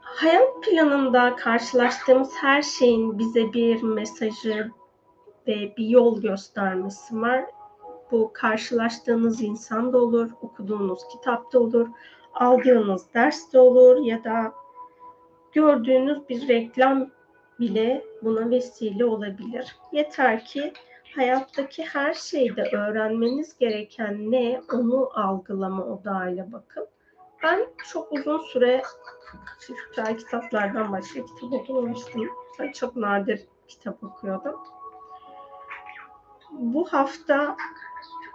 Hayat 0.00 0.62
planında 0.62 1.36
karşılaştığımız 1.36 2.32
her 2.34 2.62
şeyin 2.62 3.18
bize 3.18 3.52
bir 3.52 3.82
mesajı 3.82 4.70
ve 5.46 5.74
bir 5.76 5.86
yol 5.86 6.22
göstermesi 6.22 7.20
var. 7.20 7.44
Bu 8.12 8.30
karşılaştığınız 8.32 9.42
insan 9.42 9.92
da 9.92 9.98
olur, 9.98 10.30
okuduğunuz 10.42 11.08
kitap 11.12 11.52
da 11.52 11.60
olur, 11.60 11.88
aldığınız 12.34 13.14
ders 13.14 13.52
de 13.52 13.58
olur 13.58 13.96
ya 14.04 14.24
da 14.24 14.52
gördüğünüz 15.52 16.28
bir 16.28 16.48
reklam 16.48 17.10
bile 17.60 18.04
buna 18.22 18.50
vesile 18.50 19.04
olabilir. 19.04 19.76
Yeter 19.92 20.44
ki 20.44 20.72
hayattaki 21.16 21.84
her 21.84 22.14
şeyde 22.14 22.62
öğrenmeniz 22.62 23.58
gereken 23.58 24.30
ne 24.30 24.60
onu 24.72 25.10
algılama 25.14 25.84
odağıyla 25.84 26.52
bakın. 26.52 26.86
Ben 27.42 27.66
çok 27.92 28.12
uzun 28.12 28.38
süre 28.38 28.82
spiritüel 29.58 30.18
kitaplardan 30.18 30.92
başka 30.92 31.26
kitap 31.26 31.52
okumamıştım. 31.52 32.28
Çok 32.74 32.96
nadir 32.96 33.46
kitap 33.68 34.04
okuyordum. 34.04 34.60
Bu 36.50 36.92
hafta 36.92 37.56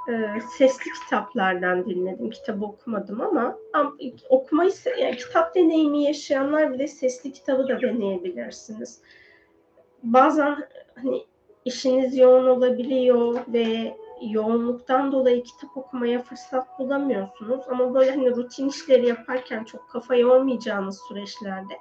e, 0.10 0.42
sesli 0.58 0.92
kitaplardan 0.92 1.86
dinledim. 1.86 2.30
Kitabı 2.30 2.66
okumadım 2.66 3.22
ama 3.22 3.58
okumayı 4.30 4.72
yani 5.00 5.18
kitap 5.18 5.56
deneyimi 5.56 6.04
yaşayanlar 6.04 6.74
bile 6.74 6.88
sesli 6.88 7.32
kitabı 7.32 7.68
da 7.68 7.82
deneyebilirsiniz. 7.82 9.02
Bazen 10.04 10.58
hani 10.96 11.26
işiniz 11.66 12.18
yoğun 12.18 12.48
olabiliyor 12.48 13.40
ve 13.48 13.96
yoğunluktan 14.22 15.12
dolayı 15.12 15.44
kitap 15.44 15.78
okumaya 15.78 16.22
fırsat 16.22 16.80
bulamıyorsunuz 16.80 17.62
ama 17.70 17.94
böyle 17.94 18.12
hani 18.12 18.36
rutin 18.36 18.70
işleri 18.70 19.08
yaparken 19.08 19.64
çok 19.64 19.90
kafa 19.90 20.16
yormayacağınız 20.16 21.00
süreçlerde 21.08 21.74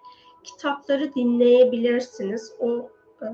kitapları 0.44 1.14
dinleyebilirsiniz. 1.14 2.54
O 2.60 2.90
e, 3.22 3.26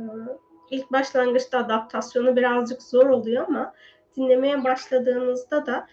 ilk 0.70 0.92
başlangıçta 0.92 1.58
adaptasyonu 1.58 2.36
birazcık 2.36 2.82
zor 2.82 3.06
oluyor 3.06 3.48
ama 3.48 3.72
dinlemeye 4.16 4.64
başladığınızda 4.64 5.66
da 5.66 5.86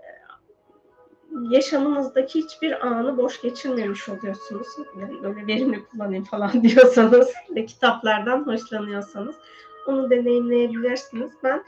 e, 0.00 0.06
yaşamınızdaki 1.50 2.42
hiçbir 2.42 2.86
anı 2.86 3.16
boş 3.16 3.42
geçirmemiş 3.42 4.08
oluyorsunuz. 4.08 4.66
Yani 5.00 5.22
böyle 5.22 5.46
verimli 5.46 5.84
kullanayım 5.84 6.24
falan 6.24 6.52
diyorsanız 6.62 7.32
ve 7.50 7.66
kitaplardan 7.66 8.46
hoşlanıyorsanız 8.46 9.36
onu 9.86 10.10
deneyimleyebilirsiniz. 10.10 11.32
Ben 11.44 11.64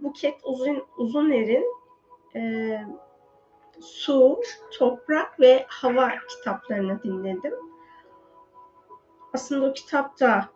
Buket 0.00 0.40
Uzun 0.44 0.84
Uzuner'in 0.96 1.64
e, 2.36 2.84
Su, 3.80 4.40
Toprak 4.78 5.40
ve 5.40 5.64
Hava 5.68 6.10
kitaplarını 6.28 7.02
dinledim. 7.02 7.54
Aslında 9.32 9.66
o 9.66 9.72
kitapta 9.72 10.48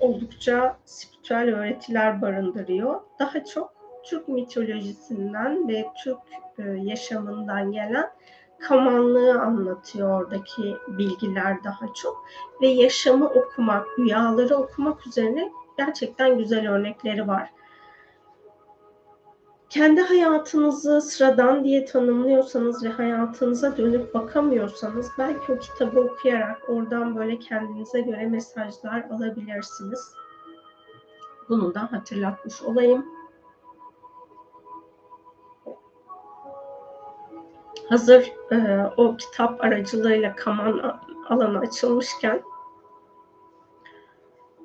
oldukça 0.00 0.78
spiritüel 0.84 1.54
öğretiler 1.54 2.22
barındırıyor. 2.22 3.00
Daha 3.18 3.44
çok 3.44 3.77
Türk 4.08 4.28
mitolojisinden 4.28 5.68
ve 5.68 5.86
Türk 6.04 6.18
e, 6.58 6.62
yaşamından 6.62 7.72
gelen 7.72 8.10
kamanlığı 8.58 9.40
anlatıyor 9.40 10.20
oradaki 10.20 10.76
bilgiler 10.88 11.64
daha 11.64 11.94
çok. 11.94 12.24
Ve 12.62 12.66
yaşamı 12.66 13.28
okumak, 13.28 13.86
rüyaları 13.98 14.56
okumak 14.56 15.06
üzerine 15.06 15.52
gerçekten 15.78 16.38
güzel 16.38 16.70
örnekleri 16.70 17.28
var. 17.28 17.50
Kendi 19.70 20.00
hayatınızı 20.00 21.00
sıradan 21.00 21.64
diye 21.64 21.84
tanımlıyorsanız 21.84 22.84
ve 22.84 22.88
hayatınıza 22.88 23.76
dönüp 23.76 24.14
bakamıyorsanız 24.14 25.10
belki 25.18 25.52
o 25.52 25.58
kitabı 25.58 26.00
okuyarak 26.00 26.68
oradan 26.68 27.16
böyle 27.16 27.38
kendinize 27.38 28.00
göre 28.00 28.26
mesajlar 28.26 29.04
alabilirsiniz. 29.10 30.12
Bunu 31.48 31.74
da 31.74 31.92
hatırlatmış 31.92 32.62
olayım. 32.62 33.17
Hazır 37.88 38.32
e, 38.52 38.86
o 38.96 39.16
kitap 39.16 39.64
aracılığıyla 39.64 40.36
kaman 40.36 41.00
alanı 41.28 41.58
açılmışken 41.58 42.42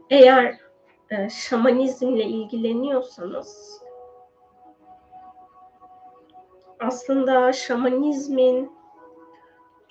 eğer 0.10 0.58
e, 1.10 1.30
şamanizmle 1.30 2.24
ilgileniyorsanız 2.24 3.82
aslında 6.80 7.54
şamanizmin 7.54 8.72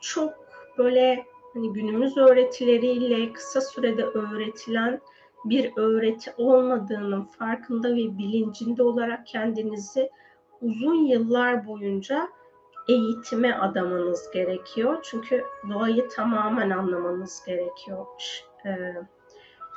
çok 0.00 0.34
böyle 0.78 1.24
hani 1.54 1.72
günümüz 1.72 2.16
öğretileriyle 2.16 3.32
kısa 3.32 3.60
sürede 3.60 4.04
öğretilen 4.04 5.00
bir 5.44 5.72
öğreti 5.76 6.32
olmadığının 6.36 7.24
farkında 7.24 7.90
ve 7.90 8.18
bilincinde 8.18 8.82
olarak 8.82 9.26
kendinizi 9.26 10.10
uzun 10.60 10.94
yıllar 10.94 11.66
boyunca 11.66 12.28
eğitime 12.88 13.54
adamanız 13.54 14.30
gerekiyor. 14.30 14.98
Çünkü 15.02 15.44
doğayı 15.70 16.08
tamamen 16.08 16.70
anlamanız 16.70 17.42
gerekiyor. 17.46 18.06
Ee, 18.66 18.94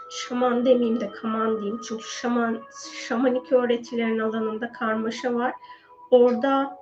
şaman 0.09 0.65
demeyeyim 0.65 0.99
de 0.99 1.09
kaman 1.09 1.57
diyeyim. 1.57 1.81
Çünkü 1.87 2.03
şaman, 2.03 2.61
şamanik 3.07 3.51
öğretilerin 3.51 4.19
alanında 4.19 4.71
karmaşa 4.71 5.33
var. 5.33 5.53
Orada 6.11 6.77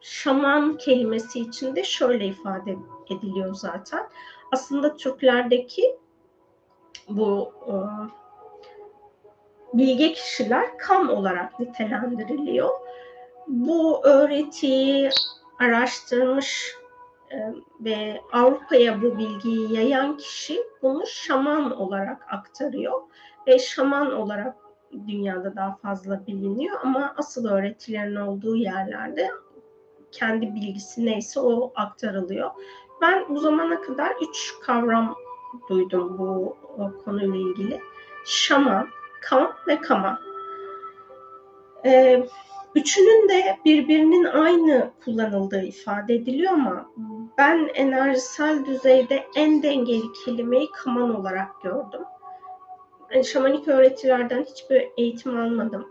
şaman 0.00 0.76
kelimesi 0.76 1.40
içinde 1.40 1.84
şöyle 1.84 2.26
ifade 2.26 2.76
ediliyor 3.10 3.54
zaten. 3.54 4.08
Aslında 4.52 4.96
Türklerdeki 4.96 5.98
bu 7.08 7.52
e, 7.66 7.74
bilge 9.78 10.12
kişiler 10.12 10.78
kam 10.78 11.10
olarak 11.10 11.60
nitelendiriliyor. 11.60 12.81
Bu 13.48 14.06
öğretiyi 14.06 15.10
araştırmış 15.58 16.76
e, 17.30 17.36
ve 17.80 18.20
Avrupa'ya 18.32 19.02
bu 19.02 19.18
bilgiyi 19.18 19.72
yayan 19.72 20.16
kişi 20.16 20.62
bunu 20.82 21.06
şaman 21.06 21.80
olarak 21.80 22.26
aktarıyor 22.30 23.02
ve 23.46 23.58
şaman 23.58 24.12
olarak 24.12 24.56
dünyada 25.06 25.56
daha 25.56 25.76
fazla 25.76 26.26
biliniyor 26.26 26.78
ama 26.82 27.14
asıl 27.16 27.48
öğretilerin 27.48 28.16
olduğu 28.16 28.56
yerlerde 28.56 29.30
kendi 30.12 30.54
bilgisi 30.54 31.06
neyse 31.06 31.40
o 31.40 31.72
aktarılıyor. 31.74 32.50
Ben 33.00 33.28
bu 33.28 33.38
zamana 33.38 33.80
kadar 33.80 34.12
üç 34.28 34.54
kavram 34.62 35.14
duydum 35.68 36.18
bu 36.18 36.56
konuyla 37.04 37.36
ilgili. 37.36 37.80
Şaman, 38.24 38.88
kam 39.20 39.52
ve 39.68 39.80
kama. 39.80 40.20
Ee, 41.84 42.26
üçünün 42.74 43.28
de 43.28 43.58
birbirinin 43.64 44.24
aynı 44.24 44.90
kullanıldığı 45.04 45.62
ifade 45.62 46.14
ediliyor 46.14 46.52
ama 46.52 46.92
ben 47.38 47.70
enerjisel 47.74 48.64
düzeyde 48.64 49.26
en 49.36 49.62
dengeli 49.62 50.12
kelimeyi 50.24 50.70
kaman 50.72 51.20
olarak 51.20 51.62
gördüm. 51.62 52.00
Şamanik 53.24 53.68
öğretilerden 53.68 54.44
hiçbir 54.44 54.88
eğitim 54.96 55.40
almadım. 55.40 55.88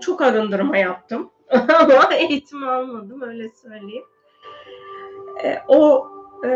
Çok 0.00 0.22
arındırma 0.22 0.76
yaptım 0.76 1.30
ama 1.80 2.14
eğitim 2.14 2.68
almadım 2.68 3.22
öyle 3.22 3.48
söyleyeyim. 3.48 4.04
E, 5.44 5.58
o 5.68 6.08
e, 6.44 6.50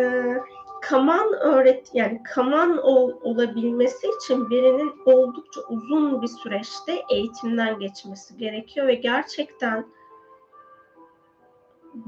kaman 0.90 1.32
öğret 1.32 1.90
yani 1.94 2.22
kaman 2.22 2.78
ol, 2.78 3.12
olabilmesi 3.22 4.06
için 4.20 4.50
birinin 4.50 4.92
oldukça 5.06 5.60
uzun 5.68 6.22
bir 6.22 6.26
süreçte 6.26 7.02
eğitimden 7.10 7.78
geçmesi 7.78 8.36
gerekiyor 8.36 8.86
ve 8.86 8.94
gerçekten 8.94 9.86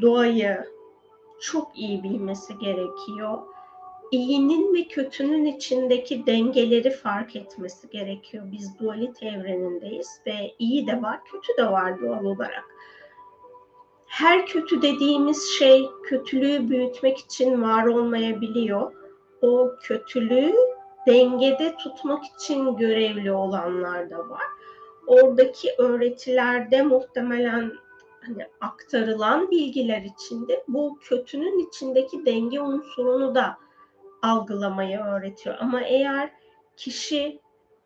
doğayı 0.01 0.64
çok 1.40 1.79
iyi 1.79 2.03
bilmesi 2.03 2.59
gerekiyor. 2.59 3.38
İyinin 4.11 4.75
ve 4.75 4.88
kötünün 4.88 5.45
içindeki 5.45 6.27
dengeleri 6.27 6.90
fark 6.90 7.37
etmesi 7.37 7.90
gerekiyor. 7.90 8.45
Biz 8.53 8.79
dualite 8.79 9.27
evrenindeyiz 9.27 10.21
ve 10.27 10.55
iyi 10.59 10.87
de 10.87 11.03
var, 11.03 11.21
kötü 11.25 11.57
de 11.59 11.71
var 11.71 12.01
doğal 12.01 12.25
olarak 12.25 12.71
her 14.12 14.46
kötü 14.46 14.83
dediğimiz 14.83 15.51
şey 15.59 15.90
kötülüğü 16.03 16.68
büyütmek 16.70 17.18
için 17.18 17.62
var 17.62 17.87
olmayabiliyor. 17.87 18.92
O 19.42 19.72
kötülüğü 19.83 20.55
dengede 21.07 21.77
tutmak 21.77 22.25
için 22.25 22.77
görevli 22.77 23.33
olanlar 23.33 24.11
da 24.11 24.18
var. 24.18 24.42
Oradaki 25.07 25.68
öğretilerde 25.79 26.83
muhtemelen 26.83 27.72
hani 28.20 28.46
aktarılan 28.61 29.51
bilgiler 29.51 30.03
içinde 30.03 30.64
bu 30.68 30.98
kötünün 31.01 31.68
içindeki 31.68 32.27
denge 32.27 32.61
unsurunu 32.61 33.35
da 33.35 33.57
algılamayı 34.22 35.01
öğretiyor. 35.01 35.57
Ama 35.61 35.83
eğer 35.83 36.31
kişi 36.77 37.40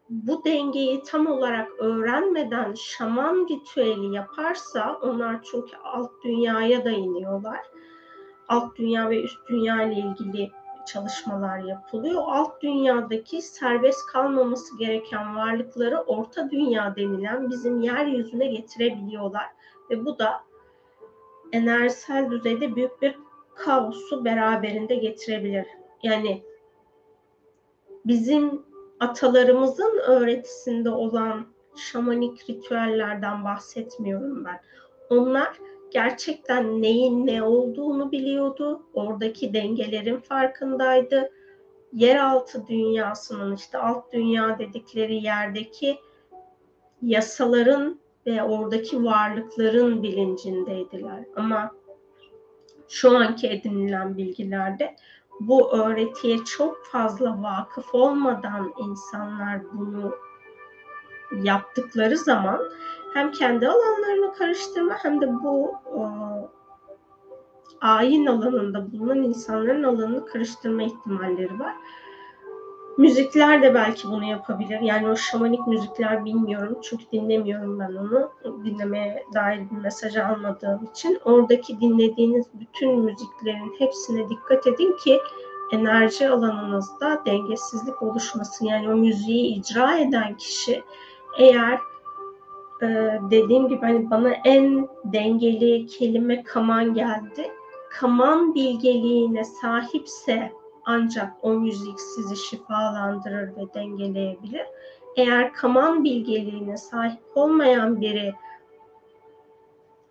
bu 0.09 0.45
dengeyi 0.45 1.03
tam 1.03 1.27
olarak 1.27 1.69
öğrenmeden 1.79 2.75
şaman 2.75 3.49
ritüeli 3.51 4.14
yaparsa 4.14 4.99
onlar 5.03 5.42
çünkü 5.42 5.77
alt 5.77 6.11
dünyaya 6.25 6.85
da 6.85 6.90
iniyorlar. 6.90 7.61
Alt 8.49 8.77
dünya 8.77 9.11
ve 9.11 9.23
üst 9.23 9.49
dünya 9.49 9.83
ile 9.83 9.95
ilgili 9.95 10.51
çalışmalar 10.87 11.59
yapılıyor. 11.59 12.23
Alt 12.27 12.62
dünyadaki 12.62 13.42
serbest 13.42 14.07
kalmaması 14.07 14.79
gereken 14.79 15.37
varlıkları 15.37 16.01
orta 16.01 16.51
dünya 16.51 16.97
denilen 16.97 17.51
bizim 17.51 17.81
yeryüzüne 17.81 18.47
getirebiliyorlar. 18.47 19.47
Ve 19.90 20.05
bu 20.05 20.19
da 20.19 20.45
enerjisel 21.53 22.31
düzeyde 22.31 22.77
büyük 22.77 23.03
bir 23.03 23.19
kaosu 23.55 24.25
beraberinde 24.25 24.95
getirebilir. 24.95 25.66
Yani 26.03 26.42
bizim 28.05 28.66
atalarımızın 29.01 29.99
öğretisinde 30.07 30.91
olan 30.91 31.47
şamanik 31.77 32.51
ritüellerden 32.51 33.45
bahsetmiyorum 33.45 34.45
ben. 34.45 34.61
Onlar 35.11 35.59
gerçekten 35.91 36.83
neyin 36.83 37.27
ne 37.27 37.43
olduğunu 37.43 38.13
biliyordu. 38.13 38.83
Oradaki 38.95 39.55
dengelerin 39.55 40.21
farkındaydı. 40.21 41.31
Yeraltı 41.93 42.67
dünyasının 42.67 43.55
işte 43.55 43.79
alt 43.79 44.13
dünya 44.13 44.59
dedikleri 44.59 45.25
yerdeki 45.25 45.99
yasaların 47.03 48.01
ve 48.27 48.43
oradaki 48.43 49.05
varlıkların 49.05 50.03
bilincindeydiler. 50.03 51.25
Ama 51.37 51.71
şu 52.89 53.17
anki 53.17 53.49
edinilen 53.49 54.17
bilgilerde 54.17 54.97
bu 55.40 55.72
öğretiye 55.72 56.44
çok 56.44 56.87
fazla 56.87 57.42
vakıf 57.42 57.94
olmadan 57.94 58.72
insanlar 58.79 59.61
bunu 59.72 60.14
yaptıkları 61.42 62.16
zaman 62.16 62.61
hem 63.14 63.33
kendi 63.33 63.68
alanlarını 63.68 64.35
karıştırma 64.35 64.94
hem 64.94 65.20
de 65.20 65.35
bu 65.35 65.72
e, 65.87 66.03
ayin 67.81 68.27
alanında 68.27 68.92
bulunan 68.92 69.22
insanların 69.22 69.83
alanını 69.83 70.27
karıştırma 70.27 70.83
ihtimalleri 70.83 71.61
var. 71.61 71.75
Müzikler 72.99 73.63
de 73.63 73.75
belki 73.75 74.09
bunu 74.09 74.25
yapabilir. 74.25 74.81
Yani 74.81 75.09
o 75.09 75.17
şamanik 75.17 75.67
müzikler 75.67 76.25
bilmiyorum 76.25 76.79
çünkü 76.83 77.05
dinlemiyorum 77.13 77.79
ben 77.81 77.95
onu. 77.95 78.31
Dinlemeye 78.65 79.25
dair 79.35 79.71
bir 79.71 79.77
mesaj 79.77 80.17
almadığım 80.17 80.89
için. 80.93 81.19
Oradaki 81.25 81.81
dinlediğiniz 81.81 82.47
bütün 82.55 82.99
müziklerin 82.99 83.75
hepsine 83.79 84.29
dikkat 84.29 84.67
edin 84.67 84.97
ki 85.05 85.21
enerji 85.73 86.29
alanınızda 86.29 87.23
dengesizlik 87.27 88.03
oluşmasın. 88.03 88.67
Yani 88.67 88.89
o 88.89 88.97
müziği 88.97 89.57
icra 89.57 89.99
eden 89.99 90.37
kişi 90.37 90.83
eğer 91.39 91.79
e, 92.83 92.87
dediğim 93.31 93.69
gibi 93.69 93.81
hani 93.81 94.11
bana 94.11 94.31
en 94.45 94.89
dengeli 95.05 95.87
kelime 95.87 96.43
kaman 96.43 96.95
geldi. 96.95 97.51
Kaman 97.91 98.55
bilgeliğine 98.55 99.45
sahipse 99.45 100.53
ancak 100.87 101.33
o 101.42 101.51
müzik 101.51 102.01
sizi 102.01 102.37
şifalandırır 102.37 103.57
ve 103.57 103.75
dengeleyebilir. 103.75 104.66
Eğer 105.16 105.53
kaman 105.53 106.05
bilgeliğine 106.05 106.77
sahip 106.77 107.20
olmayan 107.35 108.01
biri 108.01 108.35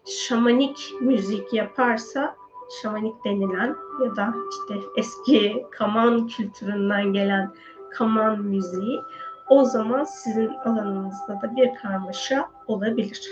şamanik 0.05 0.89
müzik 1.01 1.53
yaparsa 1.53 2.35
şamanik 2.81 3.25
denilen 3.25 3.75
ya 4.03 4.15
da 4.15 4.33
işte 4.51 4.88
eski 4.97 5.65
kaman 5.71 6.27
kültüründen 6.27 7.13
gelen 7.13 7.53
kaman 7.91 8.41
müziği 8.41 8.99
o 9.49 9.63
zaman 9.63 10.03
sizin 10.03 10.47
alanınızda 10.47 11.41
da 11.41 11.55
bir 11.55 11.75
karmaşa 11.75 12.49
olabilir. 12.67 13.29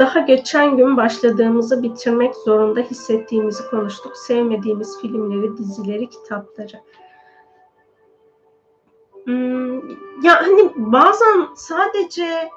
Daha 0.00 0.20
geçen 0.20 0.76
gün 0.76 0.96
başladığımızı 0.96 1.82
bitirmek 1.82 2.34
zorunda 2.34 2.80
hissettiğimizi 2.80 3.70
konuştuk. 3.70 4.16
Sevmediğimiz 4.16 5.00
filmleri, 5.00 5.56
dizileri, 5.56 6.08
kitapları. 6.10 6.80
Hmm, 9.24 9.90
ya 10.22 10.40
hani 10.40 10.72
bazen 10.76 11.48
sadece 11.54 12.48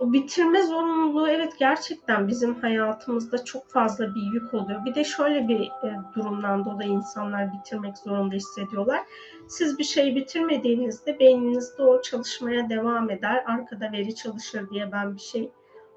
o 0.00 0.12
bitirme 0.12 0.62
zorunluluğu 0.62 1.28
evet 1.28 1.52
gerçekten 1.58 2.28
bizim 2.28 2.54
hayatımızda 2.54 3.44
çok 3.44 3.68
fazla 3.68 4.14
bir 4.14 4.32
yük 4.32 4.54
oluyor. 4.54 4.84
Bir 4.84 4.94
de 4.94 5.04
şöyle 5.04 5.48
bir 5.48 5.60
e, 5.60 5.98
durumdan 6.14 6.64
dolayı 6.64 6.90
insanlar 6.90 7.52
bitirmek 7.52 7.98
zorunda 7.98 8.34
hissediyorlar. 8.34 9.00
Siz 9.48 9.78
bir 9.78 9.84
şey 9.84 10.16
bitirmediğinizde 10.16 11.18
beyninizde 11.18 11.82
o 11.82 12.02
çalışmaya 12.02 12.68
devam 12.68 13.10
eder. 13.10 13.44
Arkada 13.46 13.92
veri 13.92 14.14
çalışır 14.14 14.70
diye 14.70 14.92
ben 14.92 15.14
bir 15.14 15.20
şey 15.20 15.50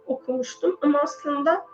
okumuştum. 0.08 0.78
Ama 0.82 1.00
aslında 1.00 1.65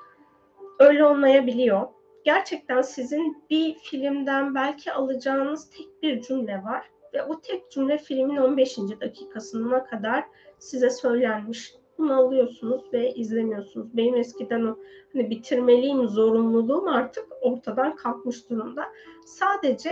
öyle 0.80 1.06
olmayabiliyor. 1.06 1.88
Gerçekten 2.24 2.82
sizin 2.82 3.43
bir 3.50 3.76
filmden 3.76 4.56
belki 4.56 4.93
alacağınız 4.93 5.69
tek 5.69 6.04
bir 6.04 6.22
cümle 6.22 6.63
var 6.63 6.89
ve 7.13 7.24
o 7.24 7.41
tek 7.41 7.72
cümle 7.72 7.98
filmin 7.98 8.38
15. 8.38 8.78
dakikasına 8.78 9.86
kadar 9.86 10.26
size 10.60 10.89
söylenmiş 10.89 11.76
bunu 11.98 12.19
alıyorsunuz 12.19 12.93
ve 12.93 13.13
izlemiyorsunuz. 13.13 13.98
Benim 13.98 14.15
eskiden 14.15 14.62
o 14.62 14.78
hani 15.13 15.30
bitirmeliyim 15.30 16.08
zorunluluğum 16.08 16.88
artık 16.88 17.28
ortadan 17.41 17.96
kalkmış 17.96 18.50
durumda. 18.50 18.86
Sadece 19.26 19.91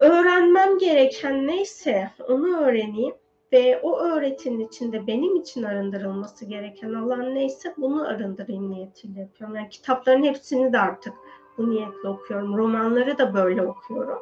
öğrenmem 0.00 0.78
gereken 0.78 1.46
neyse 1.46 2.10
onu 2.28 2.56
öğreneyim 2.56 3.14
ve 3.52 3.80
o 3.82 3.98
öğretinin 3.98 4.66
içinde 4.68 5.06
benim 5.06 5.36
için 5.36 5.62
arındırılması 5.62 6.44
gereken 6.44 6.94
alan 6.94 7.34
neyse 7.34 7.74
bunu 7.76 8.08
arındırayım 8.08 8.70
niyetiyle 8.70 9.20
yapıyorum. 9.20 9.56
Yani 9.56 9.68
kitapların 9.68 10.22
hepsini 10.22 10.72
de 10.72 10.78
artık 10.78 11.14
bu 11.58 11.70
niyetle 11.70 12.08
okuyorum. 12.08 12.56
Romanları 12.56 13.18
da 13.18 13.34
böyle 13.34 13.62
okuyorum. 13.62 14.18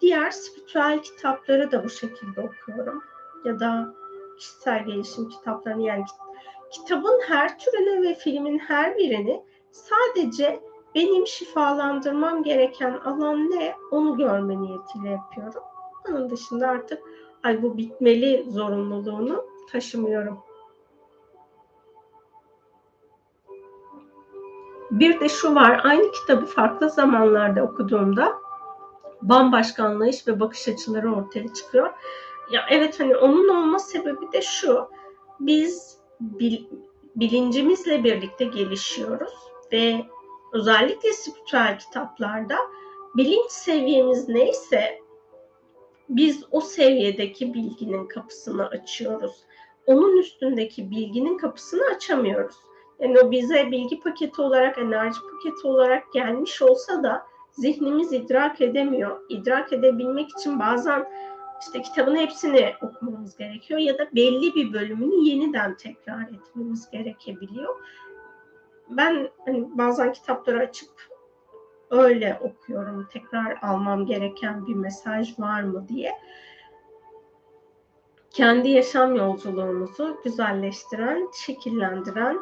Diğer 0.00 0.30
spiritüel 0.30 1.02
kitapları 1.02 1.72
da 1.72 1.84
bu 1.84 1.90
şekilde 1.90 2.40
okuyorum. 2.40 3.02
Ya 3.44 3.60
da 3.60 3.94
kişisel 4.38 4.84
gelişim 4.84 5.28
kitaplarını 5.28 5.82
yani 5.82 6.04
kitabın 6.70 7.20
her 7.28 7.58
türünü 7.58 8.08
ve 8.08 8.14
filmin 8.14 8.58
her 8.58 8.96
birini 8.96 9.42
sadece 9.70 10.60
benim 10.94 11.26
şifalandırmam 11.26 12.42
gereken 12.42 12.92
alan 12.92 13.50
ne 13.50 13.74
onu 13.90 14.16
görme 14.16 14.62
niyetiyle 14.62 15.08
yapıyorum. 15.08 15.62
Onun 16.08 16.30
dışında 16.30 16.68
artık 16.68 17.02
ay 17.44 17.62
bu 17.62 17.78
bitmeli 17.78 18.44
zorunluluğunu 18.48 19.44
taşımıyorum. 19.72 20.38
Bir 24.90 25.20
de 25.20 25.28
şu 25.28 25.54
var, 25.54 25.80
aynı 25.84 26.12
kitabı 26.12 26.46
farklı 26.46 26.90
zamanlarda 26.90 27.62
okuduğumda 27.62 28.32
bambaşka 29.22 29.84
anlayış 29.84 30.28
ve 30.28 30.40
bakış 30.40 30.68
açıları 30.68 31.14
ortaya 31.14 31.54
çıkıyor. 31.54 31.90
Ya 32.50 32.66
evet 32.70 33.00
hani 33.00 33.16
onun 33.16 33.48
olma 33.48 33.78
sebebi 33.78 34.32
de 34.32 34.42
şu. 34.42 34.88
Biz 35.40 35.98
bil, 36.20 36.64
bilincimizle 37.16 38.04
birlikte 38.04 38.44
gelişiyoruz 38.44 39.34
ve 39.72 40.04
özellikle 40.52 41.12
spiritüel 41.12 41.78
kitaplarda 41.78 42.56
bilinç 43.16 43.50
seviyemiz 43.50 44.28
neyse 44.28 45.03
biz 46.08 46.44
o 46.50 46.60
seviyedeki 46.60 47.54
bilginin 47.54 48.06
kapısını 48.06 48.66
açıyoruz. 48.66 49.44
Onun 49.86 50.16
üstündeki 50.16 50.90
bilginin 50.90 51.38
kapısını 51.38 51.82
açamıyoruz. 51.96 52.54
Yani 53.00 53.20
o 53.20 53.30
bize 53.30 53.70
bilgi 53.70 54.00
paketi 54.00 54.42
olarak, 54.42 54.78
enerji 54.78 55.18
paketi 55.32 55.66
olarak 55.66 56.12
gelmiş 56.12 56.62
olsa 56.62 57.02
da 57.02 57.26
zihnimiz 57.52 58.12
idrak 58.12 58.60
edemiyor. 58.60 59.20
İdrak 59.28 59.72
edebilmek 59.72 60.30
için 60.30 60.58
bazen 60.58 61.06
işte 61.60 61.82
kitabın 61.82 62.16
hepsini 62.16 62.72
okumamız 62.82 63.36
gerekiyor 63.36 63.80
ya 63.80 63.98
da 63.98 64.08
belli 64.14 64.54
bir 64.54 64.72
bölümünü 64.72 65.28
yeniden 65.28 65.76
tekrar 65.76 66.22
etmemiz 66.22 66.90
gerekebiliyor. 66.90 67.76
Ben 68.88 69.28
hani 69.44 69.78
bazen 69.78 70.12
kitapları 70.12 70.58
açıp 70.58 70.90
öyle 71.94 72.38
okuyorum. 72.40 73.08
Tekrar 73.12 73.58
almam 73.62 74.06
gereken 74.06 74.66
bir 74.66 74.74
mesaj 74.74 75.38
var 75.38 75.62
mı 75.62 75.88
diye. 75.88 76.12
Kendi 78.30 78.68
yaşam 78.68 79.16
yolculuğumuzu 79.16 80.20
güzelleştiren, 80.24 81.28
şekillendiren 81.46 82.38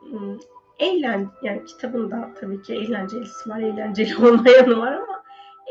hmm, 0.00 0.38
eğlen 0.78 1.30
yani 1.42 1.64
kitabın 1.64 2.10
da 2.10 2.30
tabii 2.40 2.62
ki 2.62 2.74
eğlencelisi 2.74 3.50
var, 3.50 3.58
eğlenceli 3.58 4.16
olmayanı 4.26 4.78
var 4.78 4.92
ama 4.92 5.22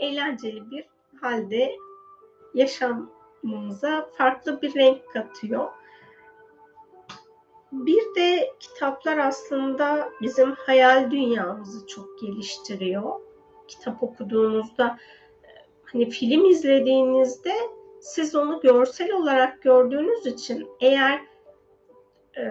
eğlenceli 0.02 0.72
bir 0.72 0.86
halde 1.22 1.76
yaşamımıza 2.54 4.10
farklı 4.18 4.62
bir 4.62 4.76
renk 4.76 5.02
katıyor. 5.14 5.68
Bir 7.72 8.16
de 8.16 8.52
kitaplar 8.60 9.18
aslında 9.18 10.10
bizim 10.22 10.52
hayal 10.52 11.12
dünyamızı 11.12 11.88
çok 11.88 12.20
geliştiriyor. 12.22 13.20
Kitap 13.68 14.04
okuduğunuzda 14.04 14.98
hani 15.84 16.10
film 16.10 16.46
izlediğinizde 16.46 17.54
siz 18.00 18.36
onu 18.36 18.60
görsel 18.62 19.12
olarak 19.12 19.62
gördüğünüz 19.62 20.26
için 20.26 20.68
eğer 20.80 21.22
e, 22.38 22.44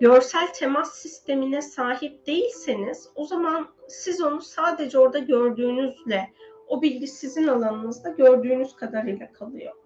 görsel 0.00 0.52
temas 0.52 0.94
sistemine 0.94 1.62
sahip 1.62 2.26
değilseniz 2.26 3.08
o 3.14 3.24
zaman 3.24 3.68
siz 3.88 4.22
onu 4.22 4.40
sadece 4.40 4.98
orada 4.98 5.18
gördüğünüzle 5.18 6.30
o 6.68 6.82
bilgi 6.82 7.06
sizin 7.06 7.48
alanınızda 7.48 8.10
gördüğünüz 8.10 8.76
kadarıyla 8.76 9.32
kalıyor. 9.32 9.83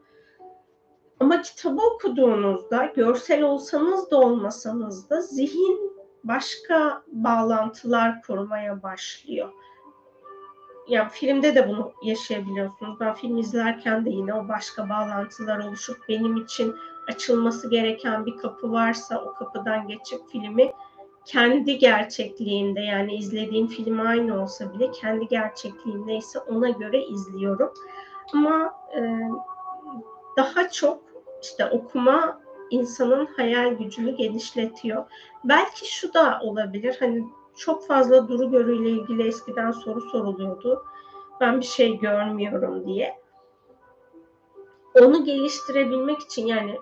Ama 1.21 1.43
kitabı 1.43 1.83
okuduğunuzda 1.83 2.93
görsel 2.97 3.43
olsanız 3.43 4.11
da 4.11 4.17
olmasanız 4.17 5.11
da 5.11 5.21
zihin 5.21 5.93
başka 6.25 7.03
bağlantılar 7.07 8.23
kurmaya 8.23 8.83
başlıyor. 8.83 9.53
Yani 10.89 11.09
filmde 11.09 11.55
de 11.55 11.69
bunu 11.69 11.93
yaşayabiliyorsunuz. 12.03 13.01
Ben 13.01 13.15
film 13.15 13.37
izlerken 13.37 14.05
de 14.05 14.11
yine 14.11 14.35
o 14.35 14.49
başka 14.49 14.89
bağlantılar 14.89 15.65
oluşup 15.65 15.97
benim 16.09 16.37
için 16.37 16.75
açılması 17.09 17.71
gereken 17.71 18.27
bir 18.27 18.37
kapı 18.37 18.73
varsa 18.73 19.25
o 19.25 19.35
kapıdan 19.35 19.89
geçip 19.89 20.29
filmi 20.29 20.73
kendi 21.25 21.79
gerçekliğinde 21.79 22.81
yani 22.81 23.15
izlediğim 23.15 23.67
film 23.67 24.07
aynı 24.07 24.43
olsa 24.43 24.73
bile 24.73 24.91
kendi 24.91 25.29
gerçekliğindeyse 25.29 26.39
ona 26.39 26.69
göre 26.69 27.05
izliyorum. 27.05 27.73
Ama 28.35 28.75
e, 28.97 29.01
daha 30.37 30.69
çok 30.69 31.08
işte 31.43 31.67
okuma 31.67 32.41
insanın 32.71 33.27
hayal 33.27 33.71
gücünü 33.71 34.17
genişletiyor. 34.17 35.05
Belki 35.45 35.93
şu 35.93 36.15
da 36.15 36.41
olabilir. 36.43 36.97
Hani 37.01 37.25
çok 37.57 37.87
fazla 37.87 38.29
duru 38.29 38.51
görüyle 38.51 38.91
ilgili 38.91 39.29
eskiden 39.29 39.71
soru 39.71 40.01
soruluyordu. 40.01 40.83
Ben 41.41 41.61
bir 41.61 41.67
şey 41.67 41.99
görmüyorum 41.99 42.87
diye. 42.87 43.19
Onu 44.95 45.25
geliştirebilmek 45.25 46.21
için 46.21 46.47
yani 46.47 46.79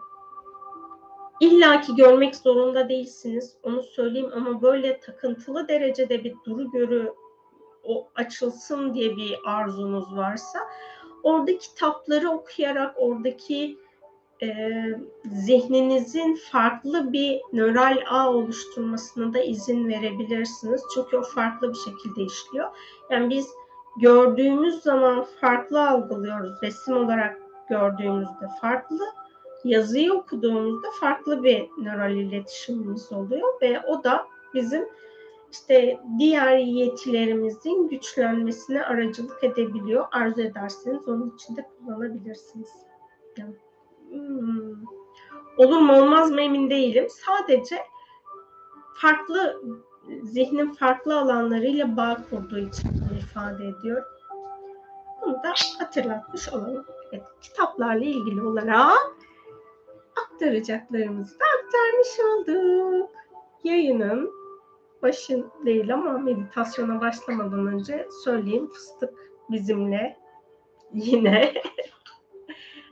illaki 1.40 1.94
görmek 1.94 2.36
zorunda 2.36 2.88
değilsiniz. 2.88 3.56
Onu 3.62 3.82
söyleyeyim 3.82 4.30
ama 4.34 4.62
böyle 4.62 5.00
takıntılı 5.00 5.68
derecede 5.68 6.24
bir 6.24 6.34
duru 6.46 6.70
görü 6.70 7.12
o 7.84 8.08
açılsın 8.14 8.94
diye 8.94 9.16
bir 9.16 9.38
arzunuz 9.46 10.16
varsa 10.16 10.58
orada 11.22 11.58
kitapları 11.58 12.30
okuyarak 12.30 12.94
oradaki 12.96 13.78
e, 14.42 14.70
zihninizin 15.24 16.38
farklı 16.52 17.12
bir 17.12 17.40
nöral 17.52 17.98
ağ 18.10 18.30
oluşturmasına 18.30 19.34
da 19.34 19.38
izin 19.38 19.88
verebilirsiniz. 19.88 20.82
Çünkü 20.94 21.16
o 21.16 21.22
farklı 21.22 21.72
bir 21.72 21.78
şekilde 21.78 22.22
işliyor. 22.22 22.68
Yani 23.10 23.30
biz 23.30 23.48
gördüğümüz 24.00 24.82
zaman 24.82 25.26
farklı 25.40 25.88
algılıyoruz. 25.88 26.62
Resim 26.62 26.96
olarak 26.96 27.40
gördüğümüzde 27.68 28.48
farklı, 28.60 29.04
yazıyı 29.64 30.12
okuduğumuzda 30.12 30.88
farklı 31.00 31.44
bir 31.44 31.68
nöral 31.78 32.16
iletişimimiz 32.16 33.12
oluyor 33.12 33.60
ve 33.62 33.80
o 33.80 34.04
da 34.04 34.26
bizim 34.54 34.88
işte 35.52 36.00
diğer 36.18 36.58
yetilerimizin 36.58 37.88
güçlenmesine 37.88 38.84
aracılık 38.84 39.44
edebiliyor. 39.44 40.06
Arzu 40.12 40.40
ederseniz 40.40 41.08
onun 41.08 41.30
için 41.30 41.56
de 41.56 41.66
kullanabilirsiniz. 41.78 42.68
Hmm, 43.36 43.46
olur 45.56 45.78
mu 45.78 46.02
olmaz 46.02 46.30
mı 46.30 46.40
emin 46.40 46.70
değilim. 46.70 47.06
Sadece 47.10 47.78
farklı 48.94 49.62
zihnin 50.22 50.72
farklı 50.72 51.18
alanlarıyla 51.20 51.96
bağ 51.96 52.16
kurduğu 52.30 52.58
için 52.58 52.90
ifade 53.18 53.66
ediyor. 53.66 54.02
Bunu 55.22 55.34
da 55.34 55.54
hatırlatmış 55.78 56.48
olalım. 56.48 56.86
Evet, 57.12 57.24
kitaplarla 57.40 58.04
ilgili 58.04 58.42
olarak 58.42 58.98
aktaracaklarımızı 60.22 61.38
da 61.40 61.44
aktarmış 61.58 62.08
olduk. 62.20 63.10
Yayının 63.64 64.30
başın 65.02 65.50
değil 65.64 65.94
ama 65.94 66.18
meditasyona 66.18 67.00
başlamadan 67.00 67.66
önce 67.66 68.08
söyleyeyim 68.24 68.66
fıstık 68.66 69.14
bizimle 69.50 70.16
yine 70.92 71.52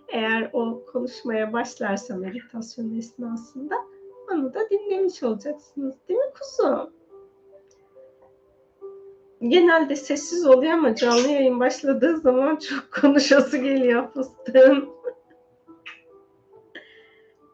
eğer 0.08 0.50
o 0.52 0.86
konuşmaya 0.92 1.52
başlarsa 1.52 2.16
meditasyon 2.16 2.98
esnasında 2.98 3.74
onu 4.32 4.54
da 4.54 4.70
dinlemiş 4.70 5.22
olacaksınız 5.22 5.94
değil 6.08 6.20
mi 6.20 6.32
kuzum? 6.40 6.90
Genelde 9.48 9.96
sessiz 9.96 10.46
oluyor 10.46 10.72
ama 10.72 10.94
canlı 10.94 11.28
yayın 11.28 11.60
başladığı 11.60 12.16
zaman 12.16 12.56
çok 12.56 12.92
konuşası 13.00 13.58
geliyor 13.58 14.12
fıstığın. 14.12 14.88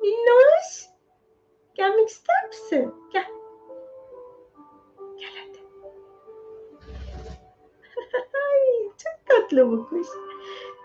Minnoş, 0.00 0.86
gelmek 1.74 2.08
ister 2.08 2.48
misin? 2.48 2.94
Gel. 3.12 3.26
Gel 5.18 5.30
hadi. 5.38 5.58
çok 8.98 9.26
tatlı 9.28 9.70
bu 9.70 9.88
kuş. 9.88 10.06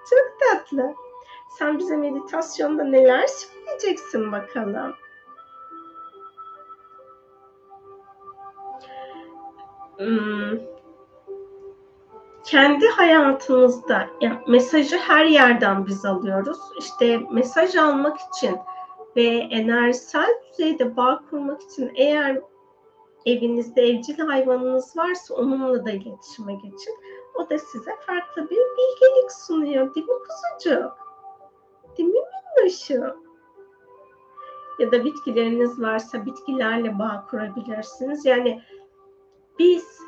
Çok 0.10 0.40
tatlı. 0.40 0.96
Sen 1.60 1.80
bize 1.80 1.98
meditasyonda 1.98 2.84
neler 2.84 3.28
söyleyeceksin 3.28 4.32
bakalım? 4.32 4.96
Hmm. 9.98 10.60
Kendi 12.44 12.88
hayatımızda 12.88 14.08
yani 14.22 14.40
mesajı 14.48 14.98
her 14.98 15.26
yerden 15.26 15.88
biz 15.88 16.06
alıyoruz. 16.06 16.58
İşte 16.80 17.20
mesaj 17.32 17.76
almak 17.76 18.18
için 18.20 18.58
ve 19.16 19.28
enerjisel 19.38 20.40
düzeyde 20.52 20.96
bağ 20.96 21.24
kurmak 21.30 21.62
için 21.62 21.92
eğer 21.96 22.42
evinizde 23.26 23.82
evcil 23.82 24.20
hayvanınız 24.20 24.98
varsa 24.98 25.36
onunla 25.36 25.86
da 25.86 25.92
iletişime 25.92 26.54
geçin. 26.54 26.96
O 27.36 27.50
da 27.50 27.60
size 27.60 27.92
farklı 28.08 28.50
bir 28.50 28.58
bilgelik 28.58 29.32
sunuyor. 29.32 29.96
Değil 29.96 30.08
mi 30.08 30.14
kuzucuk? 30.14 31.05
Değil 31.98 32.10
mi 32.10 32.20
minnoşum? 32.58 33.26
Ya 34.80 34.92
da 34.92 35.06
bitkileriniz 35.06 35.82
varsa 35.82 36.26
bitkilerle 36.26 37.00
bağ 37.00 37.26
kurabilirsiniz. 37.30 38.26
Yani 38.26 38.62
biz 39.60 40.00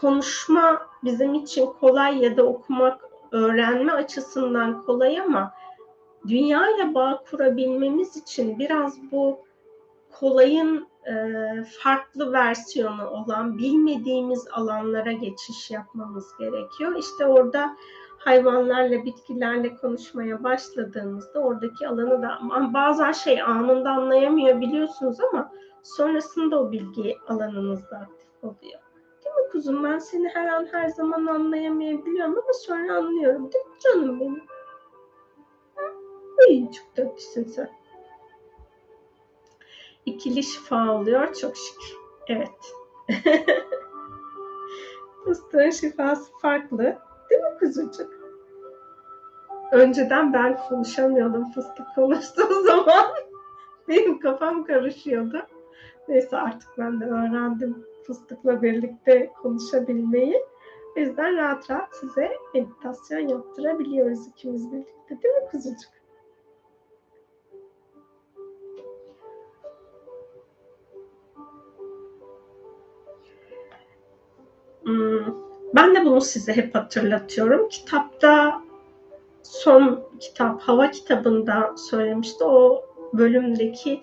konuşma 0.00 0.86
bizim 1.04 1.34
için 1.34 1.66
kolay 1.66 2.24
ya 2.24 2.36
da 2.36 2.42
okumak 2.42 3.00
öğrenme 3.32 3.92
açısından 3.92 4.82
kolay 4.82 5.20
ama 5.20 5.52
dünya 6.28 6.70
ile 6.70 6.94
bağ 6.94 7.24
kurabilmemiz 7.30 8.16
için 8.16 8.58
biraz 8.58 9.12
bu 9.12 9.38
kolayın 10.12 10.88
e, 11.06 11.14
farklı 11.82 12.32
versiyonu 12.32 13.10
olan 13.10 13.58
bilmediğimiz 13.58 14.48
alanlara 14.52 15.12
geçiş 15.12 15.70
yapmamız 15.70 16.36
gerekiyor. 16.38 16.96
İşte 16.98 17.26
orada 17.26 17.76
hayvanlarla, 18.24 19.04
bitkilerle 19.04 19.76
konuşmaya 19.76 20.44
başladığımızda 20.44 21.40
oradaki 21.40 21.88
alanı 21.88 22.22
da 22.22 22.38
bazen 22.74 23.12
şey 23.12 23.42
anında 23.42 23.90
anlayamıyor 23.90 24.60
biliyorsunuz 24.60 25.20
ama 25.20 25.52
sonrasında 25.82 26.62
o 26.62 26.72
bilgi 26.72 27.16
alanınızda 27.28 27.96
aktif 27.96 28.44
oluyor. 28.44 28.80
Değil 29.24 29.36
mi 29.36 29.50
kuzum? 29.52 29.84
Ben 29.84 29.98
seni 29.98 30.28
her 30.28 30.46
an 30.46 30.68
her 30.72 30.88
zaman 30.88 31.26
anlayamayabiliyorum 31.26 32.32
ama 32.32 32.52
sonra 32.52 32.96
anlıyorum. 32.96 33.52
Değil 33.52 33.64
mi 33.64 33.78
canım 33.80 34.20
benim? 34.20 34.42
Ay 36.48 36.70
çok 36.70 36.96
tatlısın 36.96 37.44
sen. 37.44 37.70
İkili 40.06 40.42
şifa 40.42 40.94
oluyor 40.94 41.34
çok 41.34 41.56
şükür. 41.56 41.96
Evet. 42.28 42.74
Fıstığın 45.24 45.70
şifası 45.70 46.32
farklı. 46.38 46.98
Değil 47.32 47.44
mi 47.44 47.58
kuzucuk? 47.58 48.12
Önceden 49.72 50.32
ben 50.32 50.58
konuşamıyordum 50.68 51.52
fıstık 51.52 51.86
konuştuğu 51.94 52.62
zaman. 52.66 53.06
Benim 53.88 54.20
kafam 54.20 54.64
karışıyordu. 54.64 55.46
Neyse 56.08 56.36
artık 56.36 56.68
ben 56.78 57.00
de 57.00 57.04
öğrendim 57.04 57.86
fıstıkla 58.06 58.62
birlikte 58.62 59.32
konuşabilmeyi. 59.42 60.42
O 60.96 61.00
yüzden 61.00 61.36
rahat 61.36 61.70
rahat 61.70 61.96
size 61.96 62.30
meditasyon 62.54 63.28
yaptırabiliyoruz 63.28 64.26
ikimiz 64.26 64.72
birlikte. 64.72 65.22
Değil 65.22 65.34
mi 65.34 65.48
kuzucuk? 65.50 66.01
Ben 75.82 75.94
de 75.94 76.04
bunu 76.04 76.20
size 76.20 76.56
hep 76.56 76.74
hatırlatıyorum. 76.74 77.68
Kitapta 77.68 78.62
son 79.42 80.04
kitap 80.20 80.60
Hava 80.60 80.90
kitabında 80.90 81.76
söylemişti. 81.76 82.44
O 82.44 82.84
bölümdeki 83.12 84.02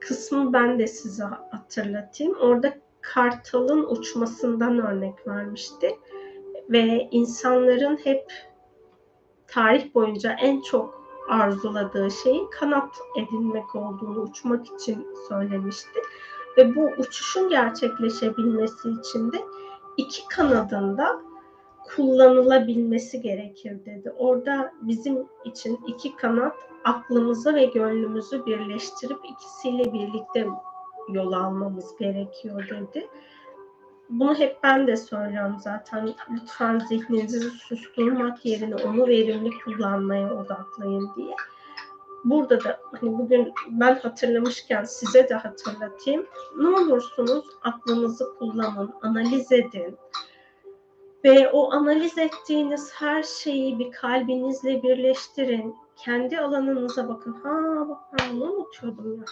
kısmı 0.00 0.52
ben 0.52 0.78
de 0.78 0.86
size 0.86 1.24
hatırlatayım. 1.50 2.34
Orada 2.40 2.74
kartalın 3.00 3.86
uçmasından 3.88 4.78
örnek 4.78 5.26
vermişti. 5.26 5.98
Ve 6.70 7.08
insanların 7.10 7.96
hep 8.04 8.32
tarih 9.46 9.94
boyunca 9.94 10.36
en 10.42 10.60
çok 10.60 11.04
arzuladığı 11.28 12.10
şeyin 12.10 12.50
kanat 12.50 12.90
edinmek 13.16 13.74
olduğunu 13.74 14.20
uçmak 14.20 14.66
için 14.66 15.06
söylemişti. 15.28 16.00
Ve 16.56 16.74
bu 16.74 16.90
uçuşun 16.98 17.48
gerçekleşebilmesi 17.48 18.90
için 18.90 19.32
de 19.32 19.38
iki 19.96 20.28
kanadında 20.28 21.20
kullanılabilmesi 21.84 23.20
gerekir 23.22 23.84
dedi. 23.84 24.12
Orada 24.18 24.72
bizim 24.82 25.26
için 25.44 25.80
iki 25.86 26.16
kanat 26.16 26.56
aklımızı 26.84 27.54
ve 27.54 27.64
gönlümüzü 27.64 28.46
birleştirip 28.46 29.18
ikisiyle 29.24 29.92
birlikte 29.92 30.46
yol 31.08 31.32
almamız 31.32 31.96
gerekiyor 31.96 32.68
dedi. 32.68 33.08
Bunu 34.08 34.34
hep 34.34 34.58
ben 34.62 34.86
de 34.86 34.96
söylüyorum 34.96 35.56
zaten. 35.60 36.14
Lütfen 36.30 36.78
zihninizi 36.78 37.40
susturmak 37.40 38.44
yerine 38.44 38.74
onu 38.74 39.06
verimli 39.06 39.50
kullanmaya 39.64 40.34
odaklayın 40.34 41.10
diye. 41.16 41.34
Burada 42.24 42.64
da 42.64 42.80
hani 43.00 43.18
bugün 43.18 43.52
ben 43.68 43.94
hatırlamışken 43.94 44.84
size 44.84 45.28
de 45.28 45.34
hatırlatayım. 45.34 46.26
Ne 46.58 46.68
olursunuz 46.68 47.44
aklınızı 47.62 48.34
kullanın, 48.38 48.94
analiz 49.02 49.52
edin. 49.52 49.96
Ve 51.24 51.50
o 51.50 51.72
analiz 51.72 52.18
ettiğiniz 52.18 52.92
her 52.94 53.22
şeyi 53.22 53.78
bir 53.78 53.92
kalbinizle 53.92 54.82
birleştirin. 54.82 55.74
Kendi 55.96 56.38
alanınıza 56.38 57.08
bakın. 57.08 57.32
Ha 57.32 57.88
bak 57.88 58.00
ben 58.12 58.40
bunu 58.40 58.52
unutuyordum 58.52 59.16
ya. 59.16 59.24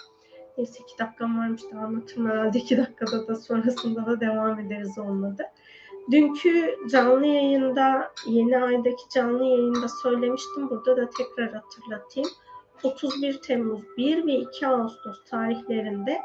Neyse 0.58 0.78
iki 0.82 0.98
dakikam 0.98 1.38
varmış 1.38 1.62
da 1.62 1.78
anlatırım 1.78 2.30
herhalde 2.30 2.58
iki 2.58 2.76
dakikada 2.76 3.28
da 3.28 3.36
sonrasında 3.36 4.06
da 4.06 4.20
devam 4.20 4.60
ederiz 4.60 4.98
olmadı. 4.98 5.42
Dünkü 6.10 6.76
canlı 6.90 7.26
yayında, 7.26 8.12
yeni 8.26 8.58
aydaki 8.58 9.08
canlı 9.14 9.44
yayında 9.44 9.88
söylemiştim. 10.02 10.70
Burada 10.70 10.96
da 10.96 11.10
tekrar 11.10 11.52
hatırlatayım. 11.52 12.28
31 12.84 13.38
Temmuz 13.38 13.80
1 13.96 14.26
ve 14.26 14.32
2 14.32 14.66
Ağustos 14.66 15.24
tarihlerinde 15.24 16.18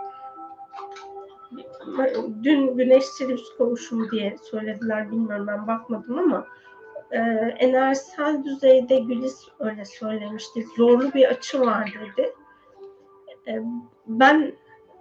dün 2.43 2.78
güneş 2.78 3.06
Sirius 3.06 3.58
kavuşumu 3.58 4.12
diye 4.12 4.36
söylediler 4.52 5.12
bilmiyorum 5.12 5.48
ben 5.48 5.67
bakmadım 5.67 6.20
ama 6.20 6.48
e, 7.12 7.20
enerjisel 7.60 8.43
düzeyde 8.43 9.00
Gülis 9.00 9.48
öyle 9.60 9.86
söylemişti. 9.86 10.65
Zorlu 10.78 11.13
bir 11.13 11.26
açı 11.26 11.62
var 11.62 11.93
dedi. 12.02 12.34
E, 13.48 13.62
ben 14.08 14.54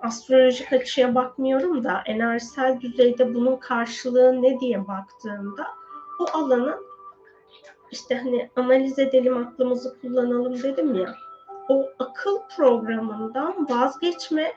astrolojik 0.03 0.73
açıya 0.73 1.15
bakmıyorum 1.15 1.85
da 1.85 2.03
enerjisel 2.07 2.81
düzeyde 2.81 3.35
bunun 3.35 3.57
karşılığı 3.57 4.43
ne 4.43 4.61
diye 4.61 4.89
baktığımda 4.89 5.67
o 6.21 6.39
alanın 6.39 6.87
işte 7.91 8.15
hani 8.15 8.51
analiz 8.57 8.99
edelim 8.99 9.37
aklımızı 9.37 10.01
kullanalım 10.01 10.63
dedim 10.63 10.95
ya 10.95 11.15
o 11.69 11.87
akıl 11.99 12.39
programından 12.57 13.69
vazgeçme 13.71 14.53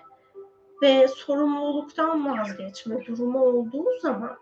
ve 0.82 1.08
sorumluluktan 1.08 2.26
vazgeçme 2.26 3.06
durumu 3.06 3.44
olduğu 3.44 4.00
zaman 4.02 4.38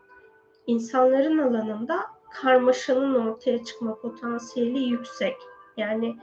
insanların 0.68 1.38
alanında 1.38 2.00
karmaşanın 2.32 3.16
ortaya 3.16 3.64
çıkma 3.64 3.96
potansiyeli 3.96 4.80
yüksek. 4.80 5.36
Yani 5.78 6.16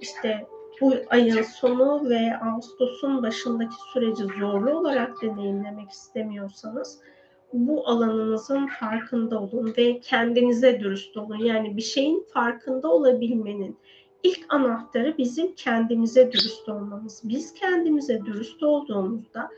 işte 0.00 0.46
bu 0.80 0.94
ayın 1.10 1.42
sonu 1.42 2.10
ve 2.10 2.38
Ağustos'un 2.38 3.22
başındaki 3.22 3.74
süreci 3.92 4.24
zorlu 4.24 4.78
olarak 4.78 5.22
deneyimlemek 5.22 5.90
istemiyorsanız 5.90 7.00
bu 7.52 7.88
alanınızın 7.88 8.66
farkında 8.66 9.40
olun 9.40 9.74
ve 9.78 10.00
kendinize 10.00 10.80
dürüst 10.80 11.16
olun. 11.16 11.38
Yani 11.38 11.76
bir 11.76 11.82
şeyin 11.82 12.26
farkında 12.32 12.88
olabilmenin 12.88 13.78
ilk 14.22 14.54
anahtarı 14.54 15.18
bizim 15.18 15.54
kendimize 15.54 16.32
dürüst 16.32 16.68
olmamız. 16.68 17.20
Biz 17.24 17.54
kendimize 17.54 18.24
dürüst 18.24 18.62
olduğumuzda, 18.62 19.50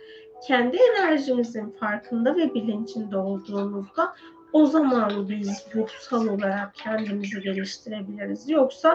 kendi 0.47 0.77
enerjimizin 0.77 1.71
farkında 1.71 2.37
ve 2.37 2.55
bilincinde 2.55 3.17
olduğumuzda 3.17 4.15
o 4.53 4.67
zaman 4.67 5.29
biz 5.29 5.67
ruhsal 5.75 6.27
olarak 6.29 6.75
kendimizi 6.75 7.41
geliştirebiliriz. 7.41 8.51
Yoksa 8.51 8.95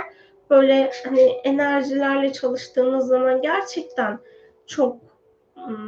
böyle 0.49 0.91
hani 1.06 1.21
enerjilerle 1.21 2.34
çalıştığınız 2.34 3.08
zaman 3.08 3.41
gerçekten 3.41 4.19
çok 4.65 4.97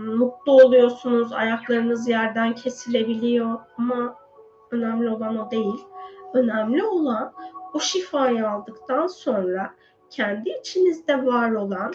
mutlu 0.05 0.51
oluyorsunuz. 0.51 1.33
Ayaklarınız 1.33 2.09
yerden 2.09 2.55
kesilebiliyor 2.55 3.59
ama 3.77 4.15
önemli 4.71 5.09
olan 5.09 5.37
o 5.37 5.51
değil. 5.51 5.79
Önemli 6.33 6.83
olan 6.83 7.33
o 7.77 7.79
şifayı 7.79 8.49
aldıktan 8.49 9.07
sonra 9.07 9.73
kendi 10.09 10.49
içinizde 10.49 11.25
var 11.25 11.51
olan 11.51 11.93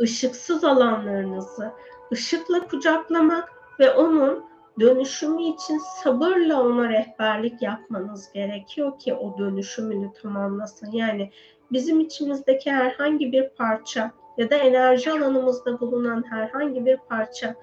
ışıksız 0.00 0.64
alanlarınızı 0.64 1.72
ışıkla 2.12 2.66
kucaklamak 2.68 3.52
ve 3.80 3.90
onun 3.90 4.44
dönüşümü 4.80 5.42
için 5.42 5.78
sabırla 6.02 6.62
ona 6.62 6.88
rehberlik 6.88 7.62
yapmanız 7.62 8.32
gerekiyor 8.32 8.98
ki 8.98 9.14
o 9.14 9.38
dönüşümünü 9.38 10.12
tamamlasın. 10.22 10.90
Yani 10.92 11.30
bizim 11.72 12.00
içimizdeki 12.00 12.72
herhangi 12.72 13.32
bir 13.32 13.48
parça 13.48 14.10
ya 14.36 14.50
da 14.50 14.54
enerji 14.54 15.12
alanımızda 15.12 15.80
bulunan 15.80 16.24
herhangi 16.30 16.86
bir 16.86 16.96
parça 16.96 17.54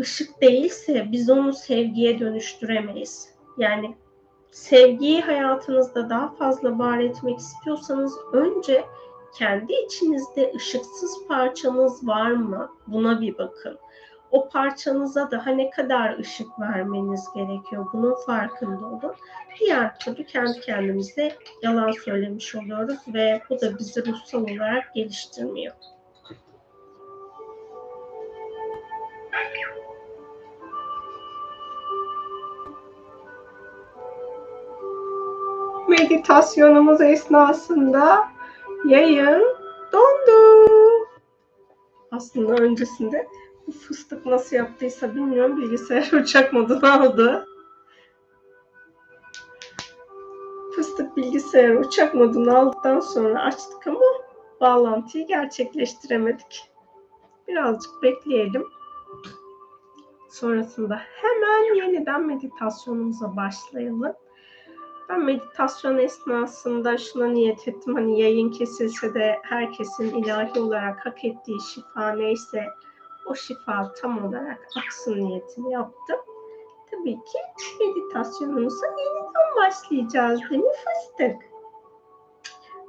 ışık 0.00 0.40
değilse 0.40 1.08
biz 1.12 1.30
onu 1.30 1.52
sevgiye 1.52 2.18
dönüştüremeyiz. 2.18 3.34
Yani 3.58 3.94
sevgiyi 4.54 5.20
hayatınızda 5.20 6.10
daha 6.10 6.28
fazla 6.34 6.78
var 6.78 6.98
etmek 6.98 7.38
istiyorsanız 7.38 8.18
önce 8.32 8.84
kendi 9.34 9.72
içinizde 9.72 10.52
ışıksız 10.56 11.26
parçanız 11.28 12.06
var 12.06 12.30
mı? 12.30 12.70
Buna 12.86 13.20
bir 13.20 13.38
bakın. 13.38 13.78
O 14.30 14.48
parçanıza 14.48 15.30
daha 15.30 15.50
ne 15.50 15.70
kadar 15.70 16.18
ışık 16.18 16.60
vermeniz 16.60 17.24
gerekiyor? 17.34 17.86
Bunun 17.92 18.14
farkında 18.26 18.86
olun. 18.86 19.14
Diğer 19.60 19.98
türlü 19.98 20.26
kendi 20.26 20.60
kendimize 20.60 21.36
yalan 21.62 21.90
söylemiş 21.90 22.54
oluyoruz 22.54 22.98
ve 23.14 23.42
bu 23.50 23.60
da 23.60 23.78
bizi 23.78 24.06
ruhsal 24.06 24.42
olarak 24.42 24.94
geliştirmiyor. 24.94 25.74
Meditasyonumuz 36.14 37.00
esnasında 37.00 38.28
yayın 38.84 39.56
dondu. 39.92 40.68
Aslında 42.10 42.52
öncesinde 42.52 43.28
bu 43.66 43.72
fıstık 43.72 44.26
nasıl 44.26 44.56
yaptıysa 44.56 45.14
bilmiyorum 45.14 45.56
bilgisayar 45.56 46.12
uçak 46.20 46.52
moduna 46.52 46.92
aldı. 46.92 47.46
Fıstık 50.76 51.16
bilgisayar 51.16 51.74
uçak 51.74 52.14
modunu 52.14 52.58
aldıktan 52.58 53.00
sonra 53.00 53.42
açtık 53.42 53.86
ama 53.86 54.00
bağlantıyı 54.60 55.26
gerçekleştiremedik. 55.26 56.70
Birazcık 57.48 58.02
bekleyelim. 58.02 58.64
Sonrasında 60.30 61.00
hemen 61.22 61.74
yeniden 61.74 62.26
meditasyonumuza 62.26 63.36
başlayalım. 63.36 64.14
Ben 65.08 65.24
meditasyon 65.24 65.98
esnasında 65.98 66.98
şuna 66.98 67.26
niyet 67.26 67.68
ettim. 67.68 67.94
Hani 67.94 68.20
yayın 68.20 68.50
kesilse 68.50 69.14
de 69.14 69.38
herkesin 69.42 70.14
ilahi 70.14 70.60
olarak 70.60 71.06
hak 71.06 71.24
ettiği 71.24 71.60
şifa 71.60 72.12
neyse 72.12 72.66
o 73.26 73.34
şifa 73.34 73.92
tam 73.92 74.24
olarak 74.24 74.68
aksın 74.86 75.16
niyetini 75.16 75.72
yaptım. 75.72 76.16
Tabii 76.90 77.14
ki 77.14 77.38
meditasyonumuza 77.80 78.86
yeniden 78.86 79.56
başlayacağız 79.56 80.40
değil 80.50 80.62
mi 80.62 80.70
fıstık? 80.84 81.36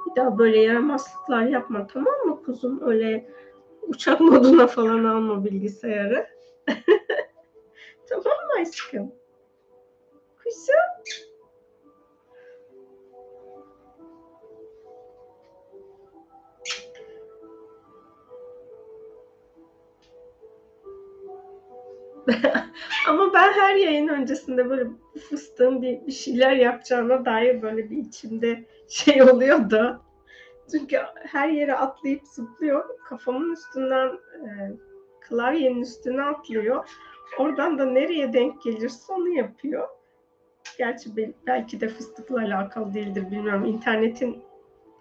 Bir 0.06 0.16
daha 0.16 0.38
böyle 0.38 0.60
yaramazlıklar 0.60 1.44
yapma 1.44 1.88
tamam 1.88 2.14
mı 2.26 2.44
kuzum? 2.44 2.82
Öyle 2.82 3.30
uçak 3.82 4.22
moduna 4.22 4.68
falan 4.68 5.04
alma 5.04 5.46
bilgisayarı. 5.46 6.28
tamam 8.10 8.26
mı 8.26 8.62
aşkım? 8.62 9.12
Kuzum. 10.44 11.35
Ama 23.10 23.34
ben 23.34 23.54
her 23.54 23.76
yayın 23.76 24.08
öncesinde 24.08 24.70
böyle 24.70 24.90
fıstığın 25.30 25.82
bir, 25.82 26.08
bir 26.08 26.12
şeyler 26.12 26.52
yapacağına 26.52 27.26
dair 27.26 27.62
böyle 27.62 27.90
bir 27.90 27.98
içimde 27.98 28.66
şey 28.88 29.24
oluyordu. 29.24 30.02
Çünkü 30.72 30.98
her 31.16 31.50
yere 31.50 31.76
atlayıp 31.76 32.28
zıplıyor. 32.28 33.00
Kafamın 33.06 33.54
üstünden 33.54 34.08
e, 34.08 34.50
klavyenin 35.22 35.82
üstüne 35.82 36.22
atlıyor. 36.22 36.90
Oradan 37.38 37.80
da 37.80 37.86
nereye 37.86 38.34
denk 38.34 38.62
gelirse 38.62 39.14
onu 39.14 39.30
yapıyor. 39.30 39.88
Gerçi 40.78 41.10
belki 41.48 41.82
de 41.82 41.90
fıstıkla 41.90 42.40
alakalı 42.40 42.94
değildir 42.94 43.32
bilmiyorum. 43.32 43.66
İnternetin 43.66 44.44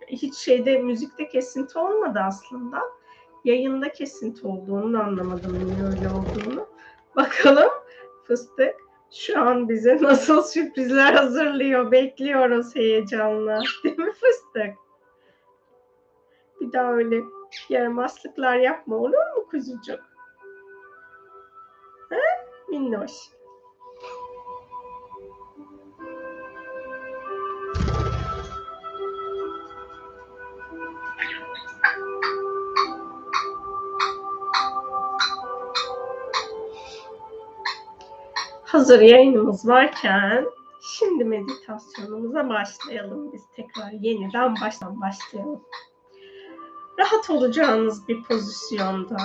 hiç 0.09 0.35
şeyde 0.35 0.79
müzikte 0.79 1.29
kesinti 1.29 1.79
olmadı 1.79 2.21
aslında. 2.23 2.83
Yayında 3.45 3.93
kesinti 3.93 4.47
olduğunu 4.47 5.03
anlamadım 5.03 5.65
niye 5.65 5.85
öyle 5.85 6.11
olduğunu. 6.11 6.74
Bakalım 7.17 7.71
fıstık 8.25 8.75
şu 9.11 9.41
an 9.41 9.69
bize 9.69 10.03
nasıl 10.03 10.43
sürprizler 10.43 11.13
hazırlıyor. 11.13 11.91
Bekliyoruz 11.93 12.77
heyecanla. 12.77 13.61
Değil 13.85 13.99
mi 13.99 14.13
fıstık? 14.13 14.75
Bir 16.61 16.73
daha 16.73 16.93
öyle 16.93 17.21
yaramazlıklar 17.69 18.57
yapma 18.57 18.97
olur 18.97 19.37
mu 19.37 19.47
kuzucuk? 19.51 20.01
Ha? 22.11 22.21
Minnoş. 22.69 23.13
Hazır 38.75 39.01
yayınımız 39.01 39.69
varken 39.69 40.47
şimdi 40.83 41.25
meditasyonumuza 41.25 42.49
başlayalım. 42.49 43.33
Biz 43.33 43.43
tekrar 43.57 43.93
yeniden 43.93 44.55
baştan 44.63 45.01
başlayalım. 45.01 45.63
Rahat 46.99 47.31
olacağınız 47.31 48.09
bir 48.09 48.23
pozisyonda 48.23 49.19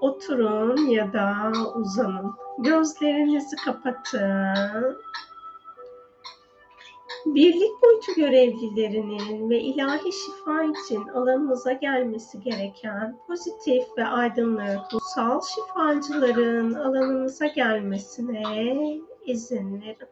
oturun 0.00 0.76
ya 0.76 1.12
da 1.12 1.52
uzanın. 1.74 2.34
Gözlerinizi 2.58 3.56
kapatın. 3.56 4.98
Birlik 7.26 7.82
boyutu 7.82 8.14
görevlilerinin 8.16 9.50
ve 9.50 9.60
ilahi 9.60 10.12
şifa 10.12 10.62
için 10.62 11.08
alanınıza 11.08 11.72
gelmesi 11.72 12.40
gereken 12.40 13.18
pozitif 13.26 13.84
ve 13.98 14.04
aydınlık 14.04 14.94
ruhsal 14.94 15.40
şifacıların 15.40 16.74
alanınıza 16.74 17.46
gelmesine 17.46 18.98
izin 19.26 19.82
verin. 19.82 20.08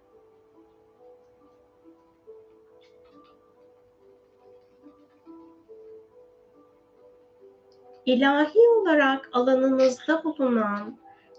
ilahi 8.06 8.58
olarak 8.80 9.28
alanınızda 9.32 10.24
bulunan 10.24 10.98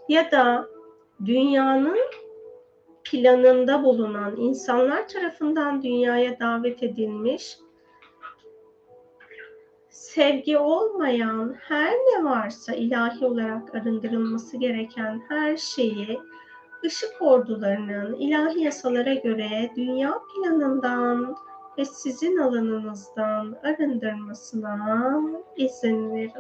ya 0.10 0.32
da 0.32 0.68
dünyanın 1.26 1.98
planında 3.04 3.84
bulunan 3.84 4.38
insanlar 4.38 5.08
tarafından 5.08 5.84
dünyaya 5.84 6.40
davet 6.40 6.84
edilmiş 6.84 7.58
sevgi 9.90 10.58
olmayan 10.58 11.56
her 11.60 11.94
ne 11.94 12.24
varsa 12.24 12.74
ilahi 12.74 13.26
olarak 13.26 13.76
arındırılması 13.76 14.58
gereken 14.58 15.22
her 15.30 15.58
şeyi 15.58 16.20
ışık 16.86 17.22
ordularının 17.22 18.14
ilahi 18.14 18.60
yasalara 18.60 19.14
göre 19.14 19.72
dünya 19.76 20.14
planından 20.14 21.36
ve 21.78 21.86
sizin 21.86 22.38
alanınızdan 22.38 23.56
arındırmasına 23.64 25.22
izin 25.58 26.16
verin. 26.16 26.32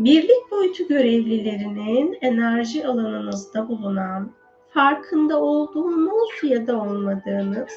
Birlik 0.00 0.50
boyutu 0.50 0.88
görevlilerinin 0.88 2.18
enerji 2.20 2.86
alanınızda 2.86 3.68
bulunan, 3.68 4.32
farkında 4.74 5.40
olduğunuz 5.40 6.30
ya 6.42 6.66
da 6.66 6.80
olmadığınız, 6.80 7.70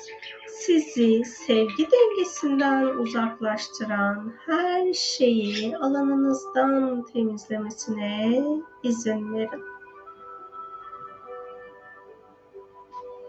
sizi 0.47 1.25
sevgi 1.25 1.87
dengesinden 1.91 2.85
uzaklaştıran 2.85 4.33
her 4.45 4.93
şeyi 4.93 5.77
alanınızdan 5.77 7.05
temizlemesine 7.13 8.43
izin 8.83 9.33
verin. 9.33 9.63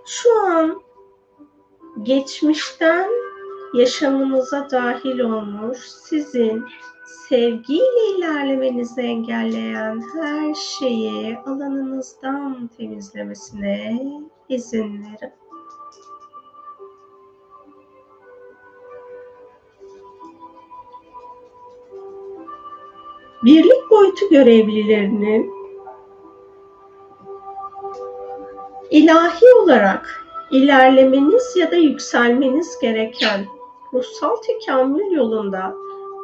Şu 0.06 0.40
an 0.40 0.82
geçmişten 2.02 3.10
yaşamınıza 3.74 4.70
dahil 4.70 5.20
olmuş, 5.20 5.78
sizin 5.78 6.64
sevgiyle 7.04 8.16
ilerlemenizi 8.16 9.00
engelleyen 9.00 10.02
her 10.14 10.54
şeyi 10.54 11.38
alanınızdan 11.38 12.70
temizlemesine 12.78 14.02
izin 14.48 15.02
verin. 15.02 15.32
Birlik 23.44 23.90
boyutu 23.90 24.28
görevlilerinin 24.30 25.50
ilahi 28.90 29.54
olarak 29.62 30.26
ilerlemeniz 30.50 31.56
ya 31.56 31.70
da 31.70 31.76
yükselmeniz 31.76 32.78
gereken 32.78 33.46
ruhsal 33.92 34.36
tekamül 34.36 35.10
yolunda 35.10 35.74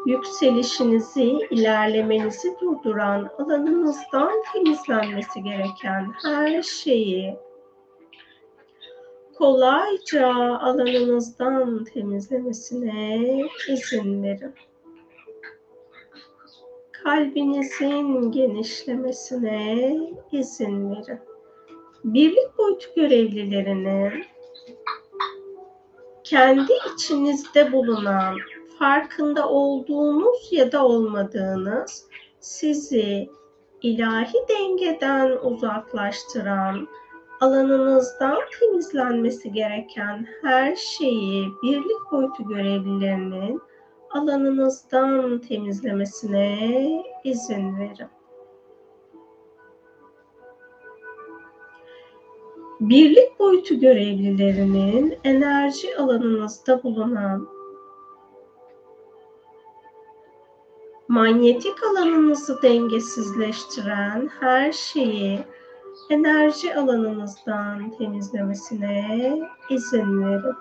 yükselişinizi, 0.07 1.39
ilerlemenizi 1.51 2.57
durduran 2.61 3.31
alanınızdan 3.39 4.33
temizlenmesi 4.53 5.43
gereken 5.43 6.13
her 6.23 6.63
şeyi 6.63 7.37
kolayca 9.41 10.29
alanınızdan 10.59 11.85
temizlemesine 11.85 13.21
izin 13.69 14.23
verin. 14.23 14.55
Kalbinizin 16.93 18.33
genişlemesine 18.33 19.97
izin 20.33 20.91
verin. 20.91 21.19
Birlik 22.05 22.59
boyutu 22.59 22.89
görevlilerinin 22.97 24.25
kendi 26.25 26.73
içinizde 26.95 27.73
bulunan 27.73 28.37
farkında 28.81 29.49
olduğunuz 29.49 30.49
ya 30.51 30.73
da 30.73 30.87
olmadığınız 30.87 32.07
sizi 32.41 33.31
ilahi 33.83 34.37
dengeden 34.49 35.31
uzaklaştıran, 35.43 36.89
alanınızdan 37.41 38.39
temizlenmesi 38.61 39.53
gereken 39.53 40.27
her 40.43 40.77
şeyi 40.77 41.49
birlik 41.63 42.13
boyutu 42.13 42.49
görevlilerinin 42.49 43.61
alanınızdan 44.11 45.39
temizlemesine 45.39 47.03
izin 47.25 47.79
verin. 47.79 48.09
Birlik 52.81 53.39
boyutu 53.39 53.81
görevlilerinin 53.81 55.19
enerji 55.25 55.97
alanınızda 55.97 56.83
bulunan 56.83 57.60
manyetik 61.11 61.85
alanınızı 61.85 62.63
dengesizleştiren 62.63 64.31
her 64.41 64.73
şeyi 64.73 65.45
enerji 66.11 66.77
alanınızdan 66.77 67.91
temizlemesine 67.99 69.39
izin 69.71 70.25
verin. 70.25 70.55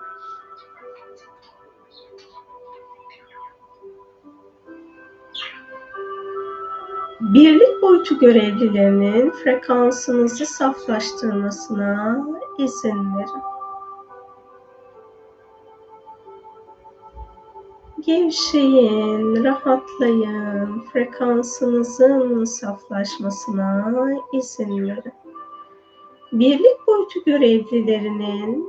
Birlik 7.20 7.82
boyutu 7.82 8.18
görevlilerinin 8.18 9.30
frekansınızı 9.30 10.46
saflaştırmasına 10.46 12.26
izin 12.58 13.16
verin. 13.16 13.59
Gevşeyin, 18.06 19.44
rahatlayın, 19.44 20.80
frekansınızın 20.92 22.44
saflaşmasına 22.44 23.94
izin 24.32 24.88
verin. 24.88 25.12
Birlik 26.32 26.86
boyutu 26.86 27.24
görevlilerinin 27.26 28.68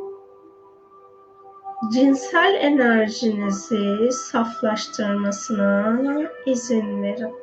cinsel 1.93 2.57
enerjinizi 2.61 4.11
saflaştırmasına 4.11 6.01
izin 6.45 7.03
verin. 7.03 7.33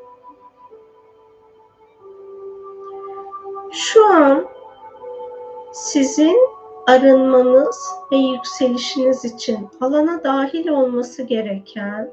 Şu 3.73 4.07
an 4.07 4.47
sizin 5.73 6.58
arınmanız 6.89 7.91
ve 8.13 8.17
yükselişiniz 8.17 9.25
için 9.25 9.69
alana 9.81 10.25
dahil 10.25 10.69
olması 10.69 11.23
gereken 11.23 12.11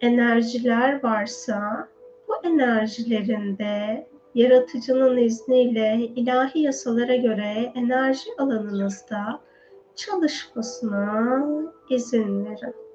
enerjiler 0.00 1.02
varsa 1.02 1.88
bu 2.28 2.34
enerjilerinde 2.48 4.06
yaratıcının 4.34 5.16
izniyle 5.16 5.96
ilahi 6.16 6.60
yasalara 6.60 7.16
göre 7.16 7.72
enerji 7.74 8.30
alanınızda 8.38 9.40
çalışmasına 9.94 11.44
izin 11.90 12.44
verin. 12.44 12.85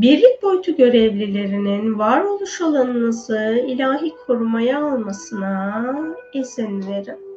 Birlik 0.00 0.42
boyutu 0.42 0.76
görevlilerinin 0.76 1.98
varoluş 1.98 2.60
alanınızı 2.60 3.64
ilahi 3.66 4.14
korumaya 4.26 4.84
almasına 4.84 5.94
izin 6.34 6.86
verin. 6.86 7.30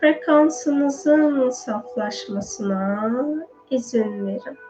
Frekansınızın 0.00 1.50
saflaşmasına 1.50 3.12
izin 3.70 4.26
verin. 4.26 4.69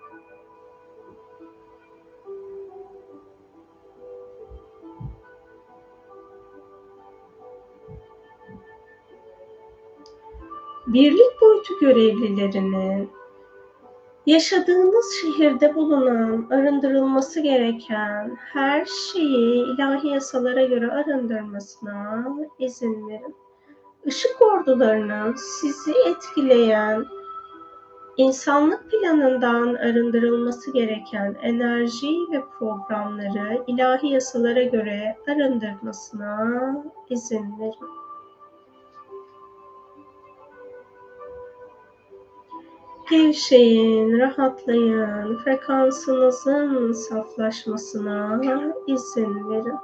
Birlik 10.93 11.41
boyutu 11.41 11.79
görevlilerinin 11.81 13.11
yaşadığınız 14.27 15.15
şehirde 15.23 15.75
bulunan 15.75 16.47
arındırılması 16.51 17.41
gereken 17.41 18.37
her 18.53 18.85
şeyi 18.85 19.65
ilahi 19.75 20.09
yasalara 20.09 20.65
göre 20.65 20.91
arındırmasına 20.91 22.27
izin 22.59 23.09
verin. 23.09 23.35
Işık 24.05 24.43
ordularının 24.43 25.35
sizi 25.35 25.93
etkileyen, 26.07 27.05
insanlık 28.17 28.91
planından 28.91 29.75
arındırılması 29.75 30.73
gereken 30.73 31.37
enerji 31.43 32.17
ve 32.33 32.43
programları 32.59 33.65
ilahi 33.67 34.09
yasalara 34.09 34.63
göre 34.63 35.17
arındırmasına 35.29 36.85
izin 37.11 37.59
verin. 37.59 38.10
Gevşeyin, 43.11 44.19
rahatlayın, 44.19 45.39
frekansınızın 45.39 46.93
saflaşmasına 46.93 48.41
izin 48.87 49.51
verin. 49.51 49.79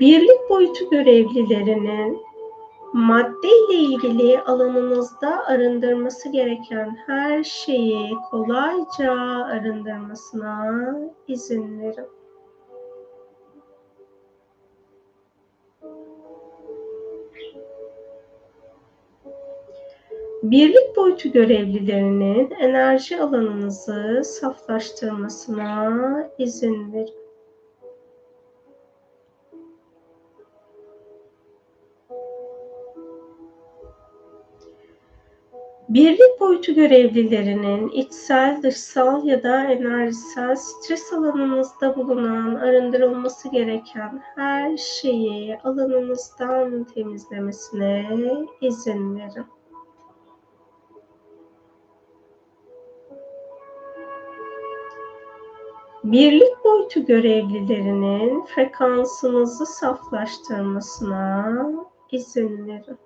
Birlik 0.00 0.50
boyutu 0.50 0.90
görevlilerinin 0.90 2.20
madde 2.92 3.48
ile 3.48 3.74
ilgili 3.74 4.40
alanınızda 4.40 5.46
arındırması 5.46 6.28
gereken 6.28 6.96
her 7.06 7.44
şeyi 7.44 8.14
kolayca 8.30 9.12
arındırmasına 9.44 10.84
izin 11.28 11.80
verin. 11.80 12.19
Birlik 20.42 20.96
boyutu 20.96 21.32
görevlilerinin 21.32 22.50
enerji 22.50 23.20
alanınızı 23.20 24.22
saflaştırmasına 24.24 26.30
izin 26.38 26.92
verin. 26.92 27.14
Birlik 35.88 36.40
boyutu 36.40 36.74
görevlilerinin 36.74 37.88
içsel, 37.88 38.62
dışsal 38.62 39.24
ya 39.24 39.42
da 39.42 39.64
enerjisel 39.64 40.56
stres 40.56 41.12
alanınızda 41.12 41.96
bulunan 41.96 42.54
arındırılması 42.54 43.50
gereken 43.50 44.22
her 44.36 44.76
şeyi 44.76 45.58
alanınızdan 45.58 46.84
temizlemesine 46.84 48.08
izin 48.60 49.18
verin. 49.18 49.59
Birlik 56.12 56.64
boyutu 56.64 57.04
görevlilerinin 57.06 58.44
frekansınızı 58.44 59.66
saflaştırmasına 59.66 61.60
izin 62.10 62.66
verin. 62.66 62.98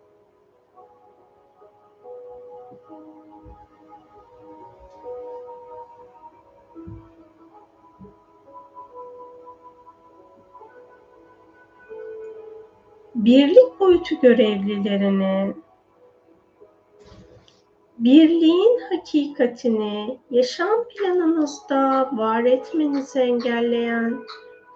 Birlik 13.15 13.81
boyutu 13.81 14.21
görevlilerinin 14.23 15.64
birliğin 18.05 18.81
hakikatini 18.91 20.19
yaşam 20.31 20.85
planınızda 20.89 22.11
var 22.13 22.45
etmenizi 22.45 23.21
engelleyen, 23.21 24.19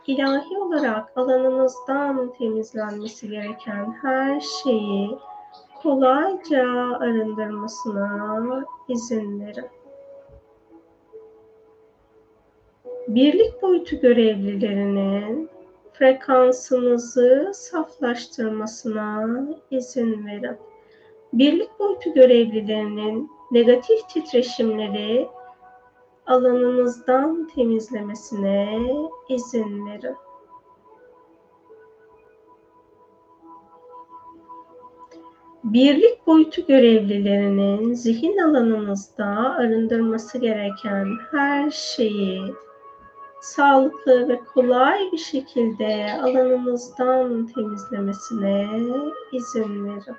ilahi 0.07 0.59
olarak 0.59 1.13
alanınızdan 1.17 2.33
temizlenmesi 2.39 3.29
gereken 3.29 3.93
her 4.03 4.41
şeyi 4.41 5.19
kolayca 5.83 6.65
arındırmasına 7.01 8.65
izin 8.89 9.41
verin. 9.41 9.67
Birlik 13.09 13.63
boyutu 13.63 14.01
görevlilerinin 14.01 15.51
frekansınızı 15.93 17.51
saflaştırmasına 17.55 19.29
izin 19.71 20.27
verin. 20.27 20.68
Birlik 21.33 21.79
boyutu 21.79 22.15
görevlilerinin 22.15 23.31
negatif 23.51 24.09
titreşimleri 24.09 25.29
alanınızdan 26.27 27.49
temizlemesine 27.55 28.81
izin 29.29 29.87
verin. 29.87 30.17
Birlik 35.65 36.27
boyutu 36.27 36.67
görevlilerinin 36.67 37.95
zihin 37.95 38.39
alanınızda 38.39 39.27
arındırması 39.59 40.39
gereken 40.39 41.07
her 41.31 41.71
şeyi 41.71 42.43
sağlıklı 43.41 44.29
ve 44.29 44.41
kolay 44.55 44.99
bir 45.13 45.19
şekilde 45.19 46.13
alanınızdan 46.23 47.47
temizlemesine 47.47 48.67
izin 49.33 49.85
verin. 49.85 50.17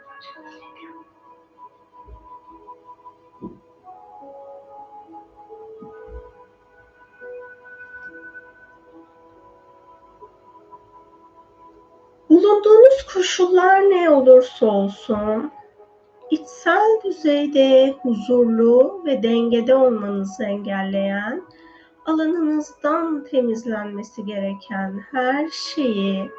Bulunduğunuz 12.30 13.06
koşullar 13.14 13.80
ne 13.82 14.10
olursa 14.10 14.66
olsun 14.66 15.52
içsel 16.32 17.00
düzeyde 17.06 17.96
huzurlu 18.02 19.02
ve 19.06 19.24
dengede 19.24 19.76
olmanızı 19.76 20.44
engelleyen 20.44 21.44
alanınızdan 22.06 23.24
temizlenmesi 23.24 24.26
gereken 24.26 25.00
her 25.12 25.50
şeyi 25.50 26.30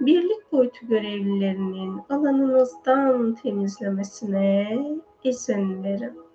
birlik 0.00 0.52
boyutu 0.52 0.86
görevlilerinin 0.86 2.00
alanınızdan 2.10 3.34
temizlemesine 3.34 4.78
izin 5.24 5.84
verin. 5.84 6.27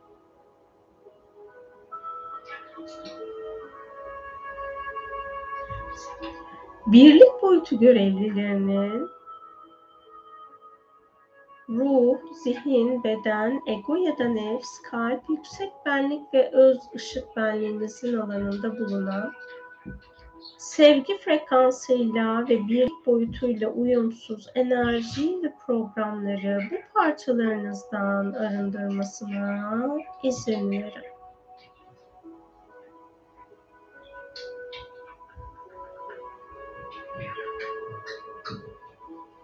Birlik 6.88 7.42
boyutu 7.42 7.80
görevlilerinin 7.80 9.10
ruh, 11.70 12.18
zihin, 12.44 13.04
beden, 13.04 13.62
ego 13.68 13.96
ya 13.96 14.18
da 14.18 14.24
nefs, 14.24 14.82
kalp, 14.92 15.30
yüksek 15.30 15.72
benlik 15.86 16.34
ve 16.34 16.52
öz 16.52 16.78
ışık 16.96 17.36
benliğinizin 17.36 18.18
alanında 18.18 18.80
bulunan 18.80 19.34
sevgi 20.58 21.18
frekansıyla 21.18 22.44
ve 22.50 22.68
birlik 22.68 23.06
boyutuyla 23.06 23.70
uyumsuz 23.70 24.48
enerji 24.56 25.44
ve 25.44 25.54
programları 25.66 26.60
bu 26.72 26.76
parçalarınızdan 26.94 28.32
arındırmasına 28.32 29.98
izin 30.24 30.72
verin. 30.72 31.13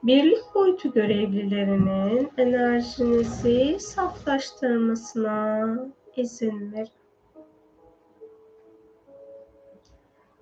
Birlik 0.03 0.55
boyutu 0.55 0.93
görevlilerinin 0.93 2.31
enerjinizi 2.37 3.79
saflaştırmasına 3.79 5.67
izin 6.15 6.73
verin. 6.73 6.89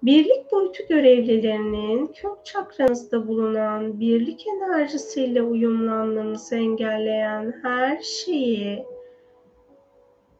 Birlik 0.03 0.51
boyutu 0.51 0.83
görevlilerinin 0.89 2.07
kök 2.07 2.45
çakranızda 2.45 3.27
bulunan 3.27 3.99
birlik 3.99 4.45
enerjisiyle 4.47 5.41
uyumlanmanızı 5.41 6.55
engelleyen 6.55 7.59
her 7.63 8.01
şeyi 8.01 8.85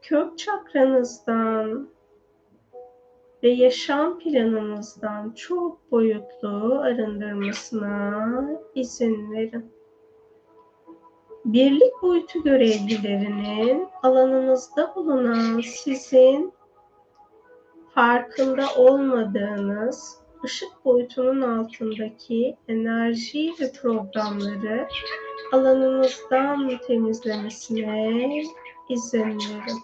kök 0.02 0.38
çakranızdan 0.38 1.88
ve 3.42 3.48
yaşam 3.48 4.18
planınızdan 4.18 5.30
çok 5.30 5.92
boyutlu 5.92 6.78
arındırmasına 6.82 8.44
izin 8.74 9.32
verin. 9.32 9.72
Birlik 11.44 12.02
boyutu 12.02 12.42
görevlilerinin 12.42 13.88
alanınızda 14.02 14.94
bulunan 14.94 15.60
sizin 15.60 16.52
farkında 17.94 18.66
olmadığınız 18.76 20.18
ışık 20.44 20.84
boyutunun 20.84 21.40
altındaki 21.40 22.56
enerji 22.68 23.52
ve 23.60 23.72
programları 23.82 24.88
alanınızdan 25.52 26.78
temizlemesine 26.86 28.42
izin 28.88 29.20
verin. 29.20 29.78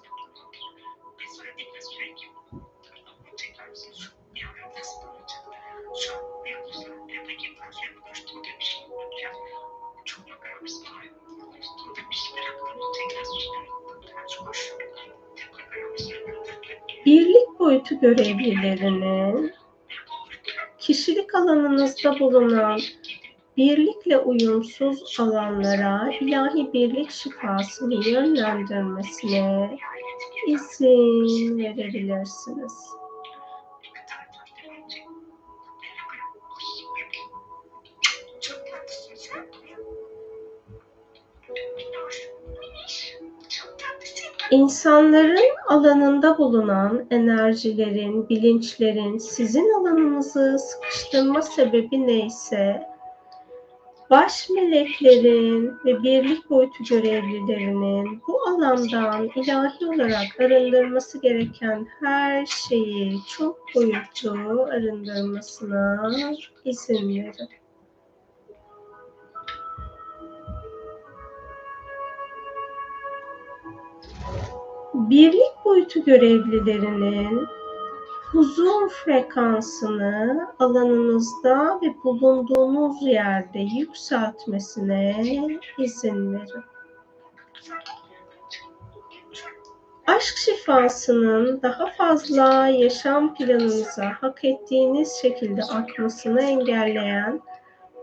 Birlik 17.07 17.59
boyutu 17.59 18.01
görevlilerinin 18.01 19.53
kişilik 20.79 21.35
alanınızda 21.35 22.21
bulunan 22.21 22.81
birlikle 23.57 24.19
uyumsuz 24.19 25.21
alanlara 25.21 26.11
ilahi 26.21 26.73
birlik 26.73 27.11
şifasını 27.11 28.09
yönlendirmesine 28.09 29.79
izin 30.47 31.59
verebilirsiniz. 31.59 32.73
İnsanların 44.55 45.57
alanında 45.69 46.39
bulunan 46.39 47.07
enerjilerin, 47.11 48.29
bilinçlerin 48.29 49.19
sizin 49.19 49.81
alanınızı 49.81 50.59
sıkıştırma 50.59 51.43
sebebi 51.43 52.07
neyse, 52.07 52.83
baş 54.11 54.51
meleklerin 54.51 55.73
ve 55.85 56.03
birlik 56.03 56.51
boyutu 56.51 56.85
görevlilerinin 56.85 58.23
bu 58.29 58.41
alandan 58.49 59.31
ilahi 59.35 59.87
olarak 59.87 60.41
arındırması 60.41 61.21
gereken 61.21 61.87
her 62.01 62.47
şeyi 62.47 63.19
çok 63.39 63.59
boyutlu 63.75 64.63
arındırmasına 64.63 66.13
izin 66.65 67.09
verin. 67.09 67.64
Birlik 74.95 75.64
boyutu 75.64 76.05
görevlilerinin 76.05 77.47
huzur 78.32 78.88
frekansını 78.88 80.49
alanınızda 80.59 81.80
ve 81.82 81.95
bulunduğunuz 82.05 83.03
yerde 83.03 83.59
yükseltmesine 83.59 85.26
izin 85.78 86.34
verin. 86.34 86.64
Aşk 90.07 90.36
şifasının 90.36 91.62
daha 91.62 91.86
fazla 91.86 92.68
yaşam 92.68 93.34
planınıza 93.34 94.16
hak 94.20 94.45
ettiğiniz 94.45 95.12
şekilde 95.12 95.62
akmasını 95.62 96.42
engelleyen 96.42 97.40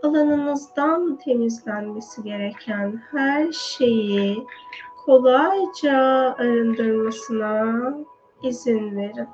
alanınızdan 0.03 1.15
temizlenmesi 1.15 2.23
gereken 2.23 3.01
her 3.11 3.51
şeyi 3.51 4.45
kolayca 5.06 5.97
arındırmasına 6.39 7.93
izin 8.43 8.95
verin. 8.97 9.28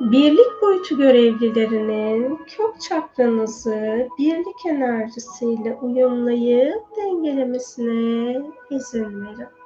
Birlik 0.00 0.62
boyutu 0.62 0.96
görevlilerinin 0.96 2.36
kök 2.36 2.80
çakranızı 2.80 4.08
birlik 4.18 4.66
enerjisiyle 4.66 5.78
uyumlayıp 5.82 6.82
dengelemesine 6.96 8.42
izin 8.70 9.24
verin 9.26 9.63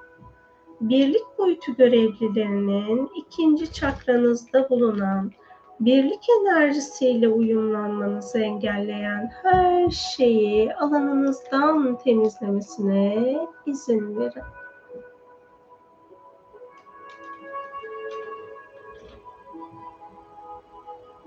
birlik 0.80 1.38
boyutu 1.38 1.76
görevlilerinin 1.76 3.10
ikinci 3.16 3.72
çakranızda 3.72 4.70
bulunan 4.70 5.32
birlik 5.80 6.26
enerjisiyle 6.40 7.28
uyumlanmanızı 7.28 8.38
engelleyen 8.38 9.30
her 9.42 9.90
şeyi 9.90 10.74
alanınızdan 10.74 11.98
temizlemesine 11.98 13.36
izin 13.66 14.16
verin. 14.18 14.42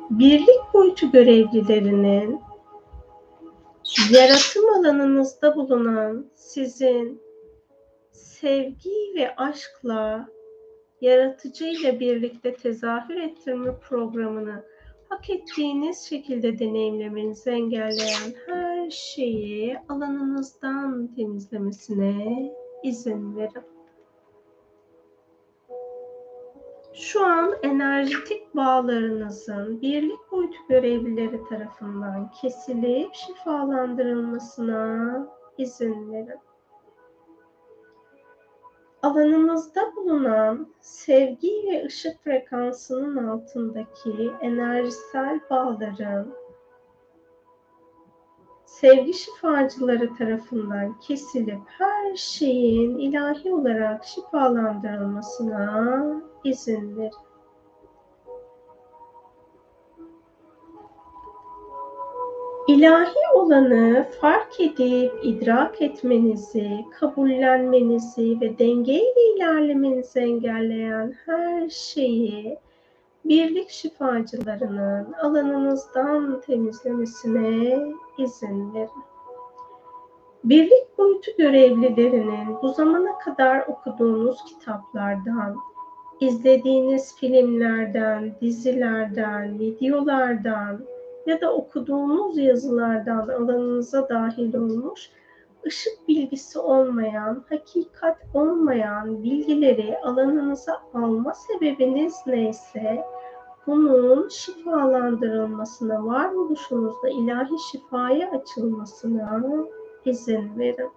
Birlik 0.09 0.73
boyutu 0.73 1.11
görevlilerinin 1.11 2.41
yaratım 4.11 4.69
alanınızda 4.79 5.55
bulunan 5.55 6.25
sizin 6.35 7.21
sevgi 8.41 9.13
ve 9.15 9.35
aşkla 9.35 10.29
yaratıcıyla 11.01 11.99
birlikte 11.99 12.53
tezahür 12.53 13.15
ettirme 13.15 13.79
programını 13.79 14.63
hak 15.09 15.29
ettiğiniz 15.29 15.99
şekilde 15.99 16.59
deneyimlemenizi 16.59 17.49
engelleyen 17.49 18.33
her 18.45 18.89
şeyi 18.89 19.77
alanınızdan 19.89 21.15
temizlemesine 21.15 22.51
izin 22.83 23.35
verin. 23.35 23.63
Şu 26.93 27.25
an 27.25 27.53
enerjitik 27.63 28.55
bağlarınızın 28.55 29.81
birlik 29.81 30.31
boyutu 30.31 30.57
görevlileri 30.69 31.43
tarafından 31.49 32.31
kesilip 32.41 33.13
şifalandırılmasına 33.13 35.27
izin 35.57 36.13
verin 36.13 36.39
alanımızda 39.01 39.95
bulunan 39.95 40.67
sevgi 40.81 41.51
ve 41.71 41.85
ışık 41.85 42.23
frekansının 42.23 43.27
altındaki 43.27 44.31
enerjisel 44.41 45.39
bağların 45.49 46.33
sevgi 48.65 49.13
şifacıları 49.13 50.15
tarafından 50.15 50.99
kesilip 50.99 51.59
her 51.65 52.15
şeyin 52.15 52.97
ilahi 52.97 53.53
olarak 53.53 54.05
şifalandırılmasına 54.05 56.03
izin 56.43 56.97
verin. 56.97 57.30
İlahi 62.71 63.35
olanı 63.35 64.07
fark 64.21 64.59
edip 64.59 65.11
idrak 65.23 65.81
etmenizi, 65.81 66.85
kabullenmenizi 66.99 68.41
ve 68.41 68.59
dengeyle 68.59 69.33
ilerlemenizi 69.35 70.19
engelleyen 70.19 71.15
her 71.25 71.69
şeyi 71.69 72.57
birlik 73.25 73.69
şifacılarının 73.69 75.13
alanınızdan 75.13 76.41
temizlemesine 76.41 77.79
izin 78.17 78.73
verin. 78.73 79.03
Birlik 80.43 80.97
boyutu 80.97 81.31
görevlilerinin 81.37 82.61
bu 82.61 82.69
zamana 82.69 83.17
kadar 83.17 83.67
okuduğunuz 83.67 84.43
kitaplardan, 84.45 85.55
izlediğiniz 86.19 87.15
filmlerden, 87.15 88.35
dizilerden, 88.41 89.59
videolardan, 89.59 90.90
ya 91.25 91.41
da 91.41 91.53
okuduğunuz 91.53 92.37
yazılardan 92.37 93.27
alanınıza 93.27 94.09
dahil 94.09 94.55
olmuş, 94.55 95.09
ışık 95.67 96.07
bilgisi 96.07 96.59
olmayan, 96.59 97.43
hakikat 97.49 98.17
olmayan 98.33 99.23
bilgileri 99.23 99.97
alanınıza 100.03 100.81
alma 100.93 101.33
sebebiniz 101.33 102.15
neyse 102.27 103.05
bunun 103.67 104.29
şifalandırılmasına, 104.29 106.05
varoluşunuzda 106.05 107.09
ilahi 107.09 107.59
şifaya 107.71 108.31
açılmasına 108.31 109.43
izin 110.05 110.59
verin 110.59 110.89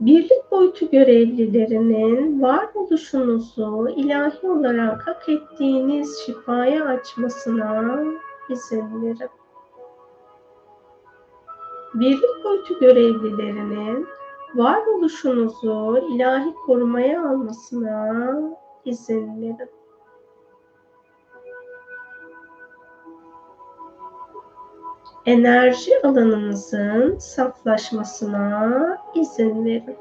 birlik 0.00 0.50
boyutu 0.50 0.90
görevlilerinin 0.90 2.42
varoluşunuzu 2.42 3.88
ilahi 3.96 4.50
olarak 4.50 5.06
hak 5.06 5.28
ettiğiniz 5.28 6.18
şifaya 6.26 6.84
açmasına 6.84 8.04
izin 8.50 9.02
verin. 9.02 9.30
Birlik 11.94 12.44
boyutu 12.44 12.78
görevlilerinin 12.80 14.06
varoluşunuzu 14.54 16.00
ilahi 16.14 16.54
korumaya 16.66 17.30
almasına 17.30 18.34
izin 18.84 19.42
verin. 19.42 19.77
Enerji 25.28 25.92
alanınızın 26.04 27.18
saflaşmasına 27.18 28.98
izin 29.14 29.64
verin. 29.64 29.96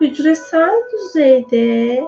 Hücresel 0.00 0.82
düzeyde 0.92 2.04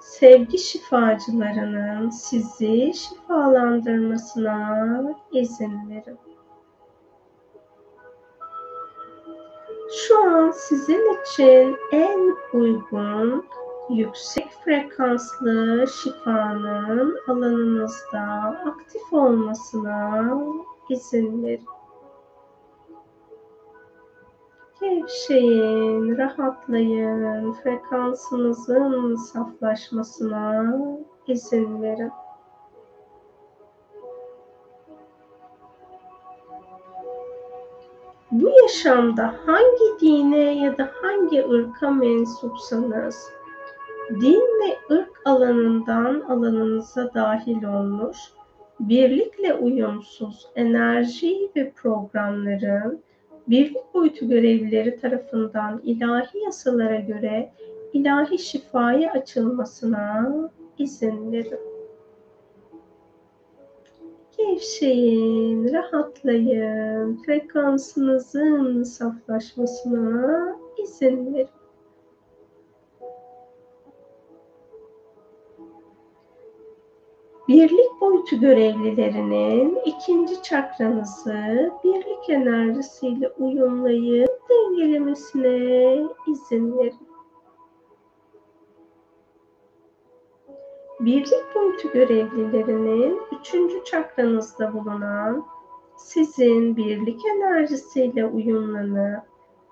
sevgi 0.00 0.58
şifacılarının 0.58 2.10
sizi 2.10 2.92
şifalandırmasına 2.94 5.14
izin 5.32 5.90
verin. 5.90 6.18
Şu 9.92 10.18
an 10.18 10.50
sizin 10.50 11.22
için 11.22 11.76
en 11.92 12.36
uygun 12.52 13.44
yüksek 13.90 14.50
frekanslı 14.64 15.84
şifanın 15.86 17.18
alanınızda 17.28 18.20
aktif 18.66 19.12
olmasına 19.12 20.38
izin 20.90 21.44
verin. 21.44 21.66
Gevşeyin, 24.80 26.16
rahatlayın, 26.16 27.52
frekansınızın 27.52 29.14
saflaşmasına 29.14 30.76
izin 31.26 31.82
verin. 31.82 32.12
Bu 38.30 38.50
yaşamda 38.62 39.34
hangi 39.46 40.00
dine 40.00 40.64
ya 40.64 40.78
da 40.78 40.90
hangi 41.02 41.48
ırka 41.48 41.90
mensupsanız, 41.90 43.32
din 44.10 44.42
ve 44.42 44.94
ırk 44.94 45.22
alanından 45.24 46.20
alanınıza 46.20 47.14
dahil 47.14 47.64
olmuş, 47.64 48.16
birlikle 48.80 49.54
uyumsuz 49.54 50.46
enerji 50.56 51.50
ve 51.56 51.70
programların 51.70 53.02
birlik 53.48 53.94
boyutu 53.94 54.28
görevlileri 54.28 55.00
tarafından 55.00 55.80
ilahi 55.84 56.38
yasalara 56.38 57.00
göre 57.00 57.52
ilahi 57.92 58.38
şifaya 58.38 59.12
açılmasına 59.12 60.30
izin 60.78 61.32
verin. 61.32 61.60
Gevşeyin, 64.38 65.72
rahatlayın, 65.72 67.22
frekansınızın 67.26 68.82
saflaşmasına 68.82 70.56
izin 70.82 71.34
verin. 71.34 71.55
Birlik 77.48 78.00
boyutu 78.00 78.40
görevlilerinin 78.40 79.78
ikinci 79.84 80.42
çakranızı 80.42 81.72
birlik 81.84 82.30
enerjisiyle 82.30 83.28
uyumlayıp 83.28 84.30
dengelemesine 84.50 86.04
izin 86.26 86.78
verin. 86.78 87.08
Birlik 91.00 91.54
boyutu 91.54 91.92
görevlilerinin 91.92 93.20
üçüncü 93.40 93.84
çakranızda 93.84 94.72
bulunan 94.72 95.46
sizin 95.96 96.76
birlik 96.76 97.20
enerjisiyle 97.26 98.26
uyumlanıp 98.26 99.22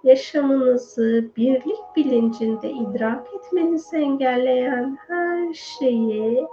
yaşamınızı 0.05 1.31
birlik 1.37 1.97
bilincinde 1.97 2.71
idrak 2.71 3.27
etmenizi 3.35 3.97
engelleyen 3.97 4.99
her 5.09 5.55
şeyi 5.55 6.47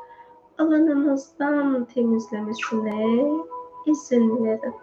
alanınızdan 0.61 1.85
temizlemesine 1.85 3.25
izin 3.85 4.45
verin. 4.45 4.73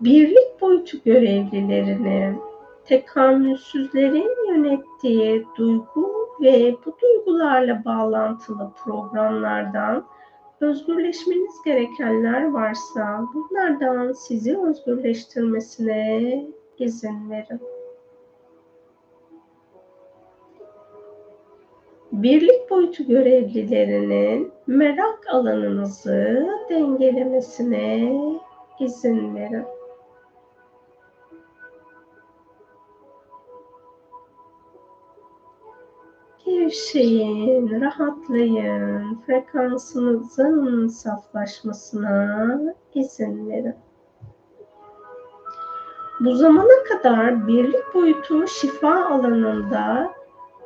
Birlik 0.00 0.60
boyutu 0.60 0.98
görevlilerini 1.04 2.38
tekamülsüzlerin 2.84 4.48
yönettiği 4.48 5.46
duygu 5.56 6.28
ve 6.40 6.76
bu 6.86 6.96
duygularla 7.02 7.84
bağlantılı 7.84 8.70
programlardan 8.84 10.04
özgürleşmeniz 10.60 11.62
gerekenler 11.64 12.50
varsa 12.50 13.26
bunlardan 13.34 14.12
sizi 14.12 14.58
özgürleştirmesine 14.58 16.46
izin 16.78 17.30
verin. 17.30 17.60
Birlik 22.12 22.70
boyutu 22.70 23.06
görevlilerinin 23.06 24.52
merak 24.66 25.26
alanınızı 25.28 26.48
dengelemesine 26.70 28.12
izin 28.80 29.34
verin. 29.36 29.79
Gevşeyin, 36.70 37.80
rahatlayın, 37.80 39.18
frekansınızın 39.26 40.86
saflaşmasına 40.86 42.74
izin 42.94 43.50
verin. 43.50 43.74
Bu 46.20 46.34
zamana 46.34 46.84
kadar 46.88 47.46
birlik 47.46 47.94
boyutu 47.94 48.46
şifa 48.46 49.04
alanında 49.04 50.12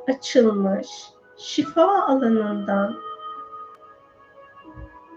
açılmış, 0.08 0.88
şifa 1.36 2.02
alanından 2.02 2.94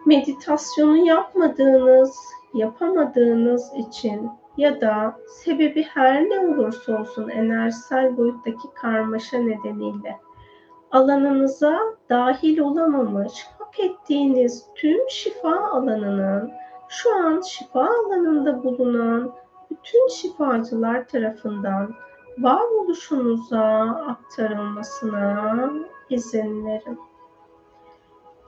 meditasyonu 0.06 0.98
yapmadığınız, 0.98 2.18
yapamadığınız 2.54 3.72
için 3.76 4.30
ya 4.58 4.82
da 4.82 5.20
sebebi 5.28 5.84
her 5.84 6.30
ne 6.30 6.40
olursa 6.40 7.00
olsun 7.00 7.30
enerjisel 7.30 8.18
boyuttaki 8.18 8.68
karmaşa 8.76 9.38
nedeniyle 9.38 10.27
alanınıza 10.92 11.80
dahil 12.10 12.60
olamamış, 12.60 13.48
hak 13.60 13.80
ettiğiniz 13.80 14.66
tüm 14.76 15.10
şifa 15.10 15.56
alanının 15.56 16.52
şu 16.90 17.16
an 17.16 17.42
şifa 17.42 17.82
alanında 17.82 18.64
bulunan 18.64 19.32
bütün 19.72 20.08
şifacılar 20.08 21.08
tarafından 21.08 21.94
varoluşunuza 22.38 23.80
aktarılmasına 24.08 25.72
izin 26.10 26.66
verin. 26.66 27.00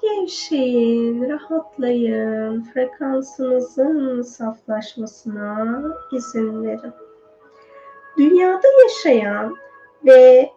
Gevşeyin, 0.02 1.30
rahatlayın, 1.30 2.64
frekansınızın 2.64 4.22
saflaşmasına 4.22 5.82
izin 6.12 6.64
verin. 6.64 6.94
Dünyada 8.18 8.68
yaşayan 8.84 9.56
ve 10.06 10.52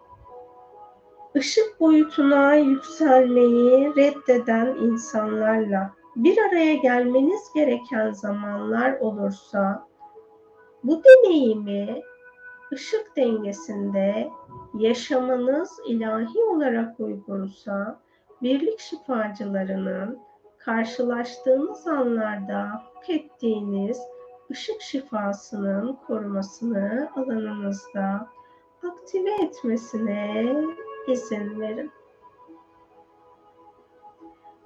ışık 1.35 1.79
boyutuna 1.79 2.55
yükselmeyi 2.55 3.95
reddeden 3.95 4.75
insanlarla 4.75 5.91
bir 6.15 6.37
araya 6.37 6.73
gelmeniz 6.73 7.53
gereken 7.55 8.11
zamanlar 8.11 8.99
olursa 8.99 9.87
bu 10.83 11.01
deneyimi 11.03 12.01
ışık 12.73 13.15
dengesinde 13.17 14.29
yaşamanız 14.79 15.79
ilahi 15.87 16.43
olarak 16.43 16.99
uygunsa 16.99 17.99
birlik 18.41 18.79
şifacılarının 18.79 20.19
karşılaştığınız 20.57 21.87
anlarda 21.87 22.69
hak 22.69 23.09
ettiğiniz 23.09 24.01
ışık 24.51 24.81
şifasının 24.81 25.97
korumasını 26.07 27.09
alanınızda 27.15 28.27
aktive 28.83 29.31
etmesine 29.43 30.55
izin 31.07 31.59
verin. 31.59 31.91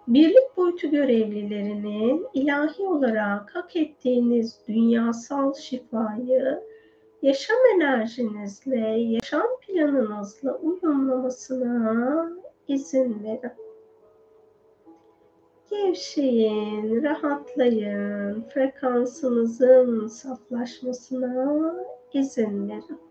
Birlik 0.07 0.57
boyutu 0.57 0.91
görevlilerinin 0.91 2.27
ilahi 2.33 2.87
olarak 2.87 3.55
hak 3.55 3.75
ettiğiniz 3.75 4.59
dünyasal 4.67 5.53
şifayı 5.53 6.63
yaşam 7.21 7.57
enerjinizle, 7.75 8.79
yaşam 8.99 9.47
planınızla 9.67 10.55
uyumlamasına 10.55 12.29
izin 12.67 13.23
verin. 13.23 13.51
Gevşeyin, 15.69 17.03
rahatlayın, 17.03 18.41
frekansınızın 18.41 20.07
saflaşmasına 20.07 21.75
izin 22.13 22.69
verin. 22.69 23.06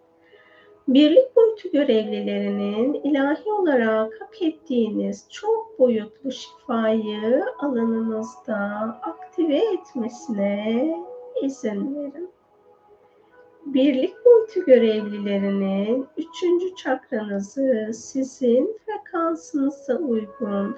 Birlik 0.89 1.37
boyutu 1.37 1.71
görevlilerinin 1.71 2.95
ilahi 2.95 3.53
olarak 3.53 4.21
hak 4.21 4.43
ettiğiniz 4.43 5.27
çok 5.31 5.79
boyutlu 5.79 6.33
şifayı 6.33 7.45
alanınızda 7.59 8.57
aktive 9.03 9.57
etmesine 9.57 10.97
izin 11.43 11.95
verin. 11.95 12.31
Birlik 13.67 14.15
boyutu 14.25 14.65
görevlilerinin 14.65 16.07
üçüncü 16.17 16.75
çakranızı 16.75 17.91
sizin 17.95 18.79
frekansınıza 18.87 19.97
uygun 19.97 20.77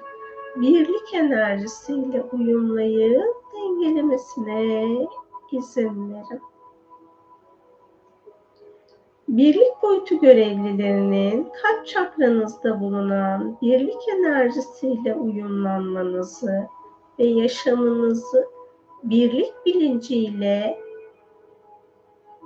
birlik 0.55 1.13
enerjisiyle 1.13 2.21
uyumlayıp 2.21 3.35
dengelemesine 3.53 5.07
izin 5.51 6.13
verin. 6.13 6.41
Birlik 9.29 9.83
boyutu 9.83 10.19
görevlilerinin 10.19 11.47
kalp 11.61 11.87
çakranızda 11.87 12.81
bulunan 12.81 13.57
birlik 13.61 14.09
enerjisiyle 14.09 15.15
uyumlanmanızı 15.15 16.67
ve 17.19 17.25
yaşamınızı 17.25 18.45
birlik 19.03 19.53
bilinciyle 19.65 20.79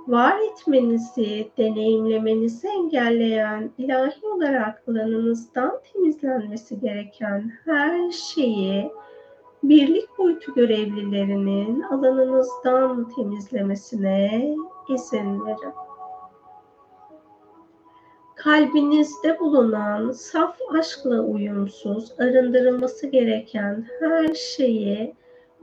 var 0.06 0.38
etmenizi, 0.52 1.50
deneyimlemenizi 1.58 2.68
engelleyen 2.68 3.70
ilahi 3.78 4.26
olarak 4.26 4.82
alanınızdan 4.88 5.80
temizlenmesi 5.92 6.80
gereken 6.80 7.52
her 7.64 8.10
şeyi 8.10 8.90
birlik 9.62 10.18
boyutu 10.18 10.54
görevlilerinin 10.54 11.80
alanınızdan 11.80 13.08
temizlemesine 13.08 14.54
izin 14.88 15.46
verin. 15.46 15.83
Kalbinizde 18.44 19.40
bulunan 19.40 20.10
saf 20.12 20.56
aşkla 20.78 21.20
uyumsuz, 21.20 22.12
arındırılması 22.20 23.06
gereken 23.06 23.86
her 24.00 24.34
şeyi 24.34 25.14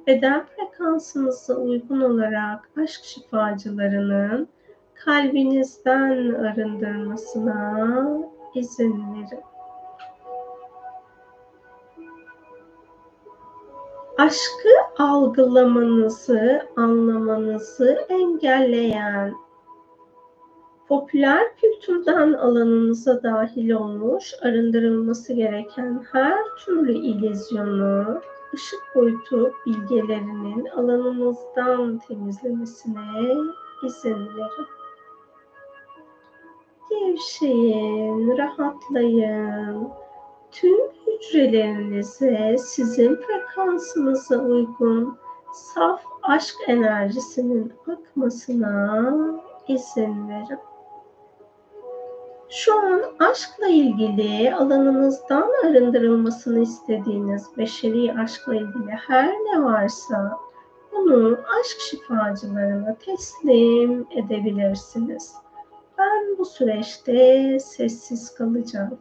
beden 0.07 0.45
frekansınıza 0.45 1.55
uygun 1.55 2.01
olarak 2.01 2.69
aşk 2.83 3.03
şifacılarının 3.03 4.47
kalbinizden 4.93 6.33
arındırmasına 6.33 7.97
izin 8.55 9.13
verin. 9.13 9.43
Aşkı 14.17 15.03
algılamanızı, 15.03 16.67
anlamanızı 16.75 18.05
engelleyen 18.09 19.33
popüler 20.91 21.55
kültürden 21.55 22.33
alanınıza 22.33 23.23
dahil 23.23 23.71
olmuş, 23.71 24.33
arındırılması 24.41 25.33
gereken 25.33 26.05
her 26.11 26.39
türlü 26.65 26.93
ilizyonu, 26.93 28.21
ışık 28.53 28.79
boyutu 28.95 29.53
bilgelerinin 29.65 30.65
alanınızdan 30.65 31.97
temizlemesine 32.07 33.33
izin 33.85 34.15
verin. 34.15 34.67
Gevşeyin, 36.89 38.37
rahatlayın. 38.37 39.87
Tüm 40.51 40.77
hücrelerinize 41.07 42.55
sizin 42.57 43.15
frekansınıza 43.15 44.39
uygun 44.39 45.17
saf 45.53 46.01
aşk 46.23 46.55
enerjisinin 46.67 47.73
akmasına 47.87 49.15
izin 49.67 50.29
verin. 50.29 50.70
Şu 52.53 52.79
an 52.79 53.01
aşkla 53.19 53.67
ilgili 53.67 54.55
alanınızdan 54.55 55.51
arındırılmasını 55.65 56.59
istediğiniz 56.59 57.47
beşeri 57.57 58.13
aşkla 58.13 58.55
ilgili 58.55 58.91
her 59.07 59.27
ne 59.27 59.63
varsa 59.63 60.37
bunu 60.91 61.39
aşk 61.59 61.79
şifacılarına 61.79 62.95
teslim 63.05 64.07
edebilirsiniz. 64.11 65.33
Ben 65.97 66.37
bu 66.37 66.45
süreçte 66.45 67.59
sessiz 67.59 68.33
kalacağım. 68.35 68.97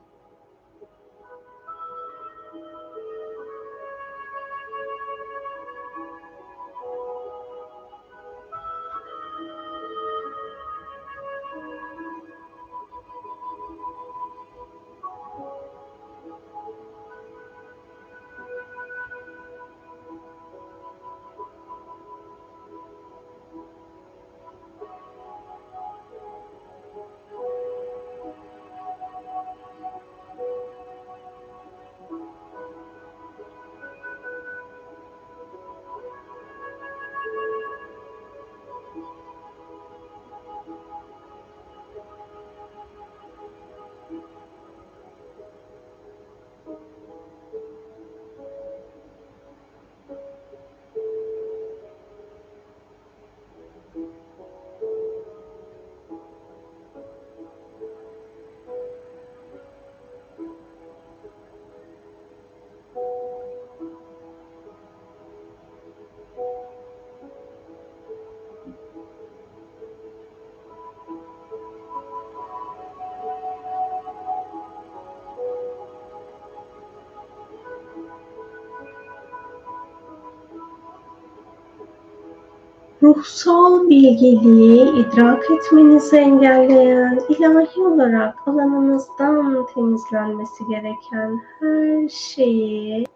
Ruhsal 83.21 83.89
bilgeliği 83.89 84.83
idrak 85.01 85.51
etmenizi 85.51 86.17
engelleyen, 86.17 87.21
ilahi 87.29 87.81
olarak 87.81 88.49
alanınızdan 88.49 89.67
temizlenmesi 89.75 90.65
gereken 90.69 91.41
her 91.61 92.09
şeyi 92.09 93.07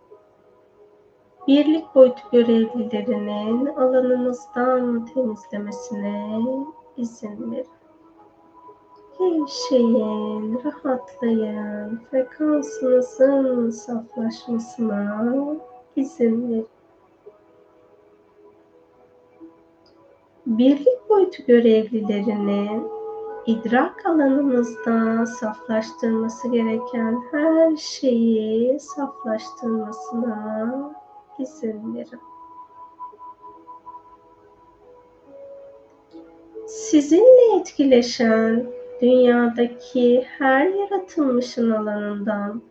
birlik 1.48 1.94
boyutu 1.94 2.22
görevlilerinin 2.32 3.66
alanınızdan 3.66 5.06
temizlemesine 5.14 6.40
izin 6.96 7.52
verin. 7.52 7.66
Gevşeyin, 9.18 10.60
rahatlayın, 10.64 12.00
frekansınızın 12.10 13.70
saflaşmasına 13.70 15.34
izin 15.96 16.48
verin. 16.50 16.73
Birlik 20.46 21.08
boyutu 21.08 21.42
görevlilerinin 21.46 22.86
idrak 23.46 24.06
alanımızda 24.06 25.26
saflaştırması 25.26 26.48
gereken 26.48 27.22
her 27.30 27.76
şeyi 27.76 28.80
saflaştırmasına 28.80 30.92
izin 31.38 31.94
verin. 31.94 32.20
Sizinle 36.66 37.60
etkileşen 37.60 38.66
dünyadaki 39.02 40.24
her 40.38 40.66
yaratılmışın 40.66 41.70
alanından 41.70 42.62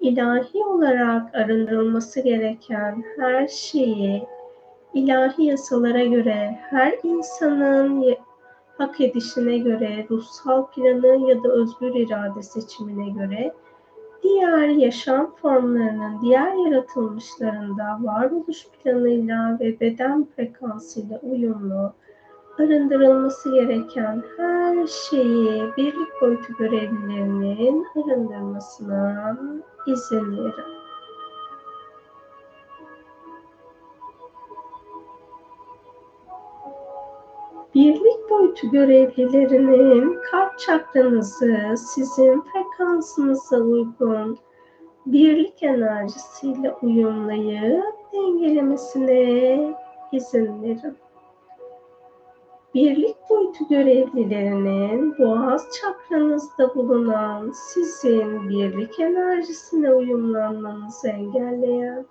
ilahi 0.00 0.64
olarak 0.64 1.34
arındırılması 1.34 2.20
gereken 2.20 3.04
her 3.18 3.48
şeyi 3.48 4.26
ilahi 4.94 5.44
yasalara 5.44 6.04
göre 6.04 6.58
her 6.70 6.98
insanın 7.02 8.16
hak 8.78 9.00
edişine 9.00 9.58
göre, 9.58 10.06
ruhsal 10.10 10.66
planı 10.66 11.30
ya 11.30 11.42
da 11.42 11.48
özgür 11.48 11.94
irade 11.94 12.42
seçimine 12.42 13.10
göre 13.10 13.52
diğer 14.22 14.68
yaşam 14.68 15.34
formlarının 15.42 16.22
diğer 16.22 16.70
yaratılmışlarında 16.70 17.98
varoluş 18.00 18.66
planıyla 18.68 19.58
ve 19.60 19.80
beden 19.80 20.26
frekansıyla 20.36 21.20
uyumlu 21.22 21.92
arındırılması 22.58 23.54
gereken 23.54 24.22
her 24.36 24.86
şeyi 24.86 25.62
birlik 25.76 26.22
boyutu 26.22 26.52
görevlilerinin 26.58 27.86
arındırmasına 27.96 29.36
izin 29.86 30.36
verin. 30.36 30.81
Birlik 37.74 38.30
boyutu 38.30 38.70
görevlilerinin 38.70 40.18
kalp 40.30 40.58
çakranızı 40.58 41.74
sizin 41.76 42.40
frekansınıza 42.40 43.56
uygun 43.56 44.38
birlik 45.06 45.62
enerjisiyle 45.62 46.74
uyumlayıp 46.82 47.94
dengelemesine 48.12 49.76
izin 50.12 50.62
verin. 50.62 50.96
birlik 52.74 53.16
boyutu 53.30 53.68
görevlilerinin 53.70 55.18
boğaz 55.18 55.66
çakranızda 55.80 56.74
bulunan 56.74 57.52
sizin 57.54 58.48
birlik 58.48 59.00
enerjisine 59.00 59.94
uyumlanmanızı 59.94 61.08
engelleyen 61.08 62.06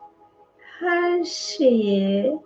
her 0.57 1.23
şeyi 1.23 2.39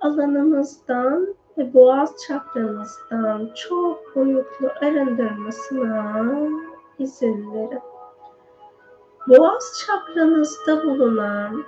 alanınızdan 0.00 1.34
ve 1.58 1.74
boğaz 1.74 2.16
çakranızdan 2.26 3.50
çok 3.54 4.16
boyutlu 4.16 4.68
arındırmasına 4.80 6.22
izin 6.98 7.54
verin. 7.54 7.80
Boğaz 9.28 9.84
çakranızda 9.86 10.84
bulunan 10.84 11.64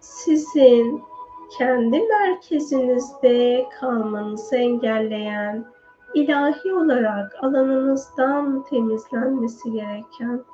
sizin 0.00 1.02
kendi 1.58 2.00
merkezinizde 2.00 3.66
kalmanızı 3.80 4.56
engelleyen, 4.56 5.64
ilahi 6.14 6.74
olarak 6.74 7.44
alanınızdan 7.44 8.64
temizlenmesi 8.70 9.72
gereken 9.72 10.44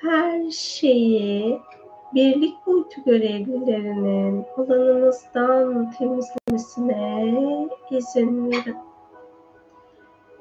her 0.00 0.50
şeyi 0.50 1.60
birlik 2.14 2.66
boyutu 2.66 3.04
görevlilerinin 3.04 4.46
alanınızdan 4.56 5.90
temizlemesine 5.90 7.68
izin 7.90 8.50
verin. 8.50 8.76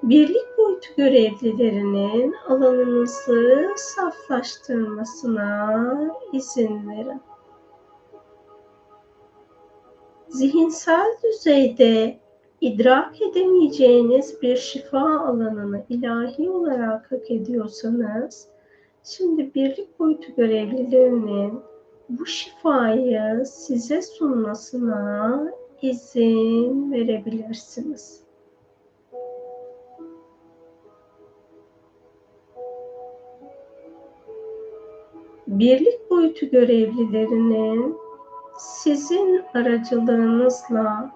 Birlik 0.04 0.58
boyutu 0.58 0.90
görevlilerinin 0.98 2.36
alanınızı 2.48 3.70
saflaştırmasına 3.76 5.86
izin 6.34 6.90
verin 6.90 7.22
zihinsel 10.30 11.18
düzeyde 11.24 12.20
idrak 12.62 13.22
edemeyeceğiniz 13.22 14.42
bir 14.42 14.58
şifa 14.58 15.20
alanını 15.20 15.86
ilahi 15.90 16.50
olarak 16.50 17.12
hak 17.12 17.32
ediyorsanız, 17.32 18.48
şimdi 19.04 19.54
birlik 19.56 20.00
boyutu 20.00 20.36
görevlilerinin 20.36 21.60
bu 22.10 22.26
şifayı 22.26 23.46
size 23.46 24.02
sunmasına 24.02 25.52
izin 25.82 26.92
verebilirsiniz. 26.92 28.24
Birlik 35.48 36.10
boyutu 36.10 36.46
görevlilerinin 36.46 37.98
sizin 38.58 39.44
aracılığınızla 39.54 41.12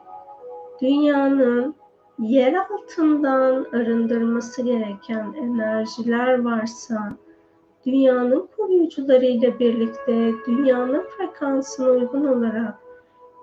dünyanın 0.81 1.75
yer 2.19 2.53
altından 2.53 3.65
arındırması 3.73 4.61
gereken 4.61 5.33
enerjiler 5.33 6.43
varsa 6.43 7.13
dünyanın 7.85 8.49
koruyucuları 8.57 9.25
ile 9.25 9.59
birlikte 9.59 10.31
dünyanın 10.47 11.03
frekansına 11.17 11.89
uygun 11.89 12.25
olarak 12.25 12.79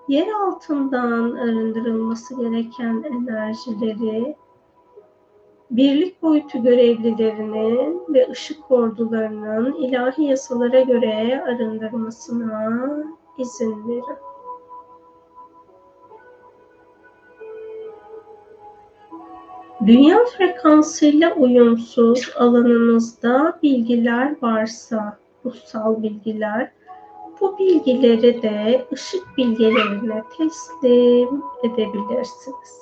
yer 0.09 0.29
altından 0.47 1.33
arındırılması 1.33 2.37
gereken 2.37 3.03
enerjileri 3.03 4.37
birlik 5.71 6.23
boyutu 6.23 6.63
görevlilerinin 6.63 8.03
ve 8.09 8.29
ışık 8.31 8.71
ordularının 8.71 9.75
ilahi 9.75 10.25
yasalara 10.25 10.81
göre 10.81 11.43
arındırmasına 11.47 12.83
izin 13.39 13.89
verin. 13.89 14.30
Dünya 19.87 20.25
frekansıyla 20.25 21.35
uyumsuz 21.35 22.33
alanınızda 22.37 23.59
bilgiler 23.63 24.37
varsa, 24.43 25.19
ruhsal 25.45 26.03
bilgiler, 26.03 26.73
bu 27.41 27.59
bilgileri 27.59 28.43
de 28.43 28.87
ışık 28.93 29.37
bilgelerine 29.37 30.23
teslim 30.39 31.43
edebilirsiniz. 31.63 32.81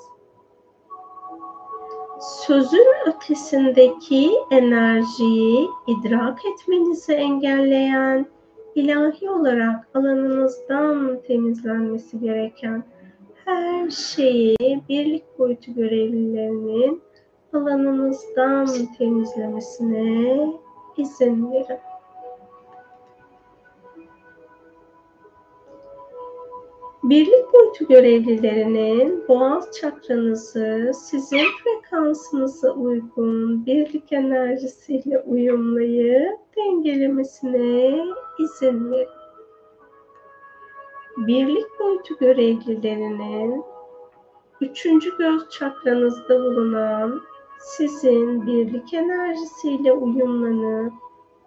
Sözün 2.20 2.86
ötesindeki 3.06 4.30
enerjiyi 4.50 5.68
idrak 5.86 6.38
etmenizi 6.44 7.12
engelleyen 7.12 8.26
ilahi 8.74 9.30
olarak 9.30 9.88
alanınızdan 9.94 11.20
temizlenmesi 11.26 12.20
gereken 12.20 12.84
her 13.48 13.90
şeyi 13.90 14.56
birlik 14.88 15.38
boyutu 15.38 15.74
görevlilerinin 15.74 17.02
alanınızdan 17.52 18.68
temizlemesine 18.98 20.36
izin 20.96 21.52
verin. 21.52 21.78
Birlik 27.02 27.52
boyutu 27.52 27.88
görevlilerinin 27.88 29.28
boğaz 29.28 29.70
çakranızı 29.80 30.92
sizin 30.94 31.44
frekansınıza 31.64 32.70
uygun 32.70 33.66
birlik 33.66 34.12
enerjisiyle 34.12 35.20
uyumlayıp 35.20 36.38
dengelemesine 36.56 38.04
izin 38.38 38.90
verin. 38.90 39.17
Birlik 41.26 41.66
boyutu 41.80 42.16
görevlilerinin 42.18 43.64
üçüncü 44.60 45.18
göz 45.18 45.50
çakranızda 45.50 46.44
bulunan 46.44 47.20
sizin 47.60 48.46
birlik 48.46 48.94
enerjisiyle 48.94 49.92
uyumlanıp 49.92 50.92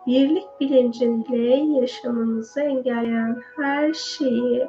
birlik 0.08 0.48
bilincinde 0.60 1.38
yaşamanızı 1.80 2.62
engelleyen 2.62 3.42
her 3.56 3.94
şeyi 3.94 4.68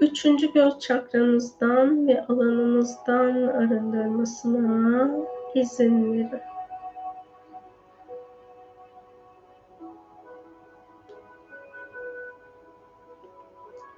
üçüncü 0.00 0.52
göz 0.52 0.78
çakranızdan 0.78 2.06
ve 2.06 2.26
alanınızdan 2.26 3.42
arındırmasına 3.42 5.10
izin 5.54 6.12
verin. 6.12 6.51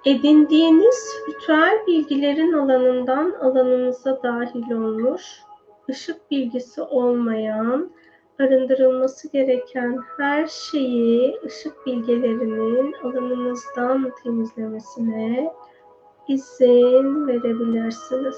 Edindiğiniz 0.05 1.15
ritüel 1.29 1.83
bilgilerin 1.87 2.53
alanından 2.53 3.33
alanınıza 3.41 4.23
dahil 4.23 4.71
olmuş, 4.71 5.23
ışık 5.91 6.31
bilgisi 6.31 6.83
olmayan, 6.83 7.91
arındırılması 8.41 9.33
gereken 9.33 9.99
her 10.17 10.47
şeyi 10.47 11.41
ışık 11.47 11.87
bilgelerinin 11.87 12.93
alanınızdan 12.93 14.13
temizlemesine 14.23 15.53
izin 16.29 17.27
verebilirsiniz. 17.27 18.37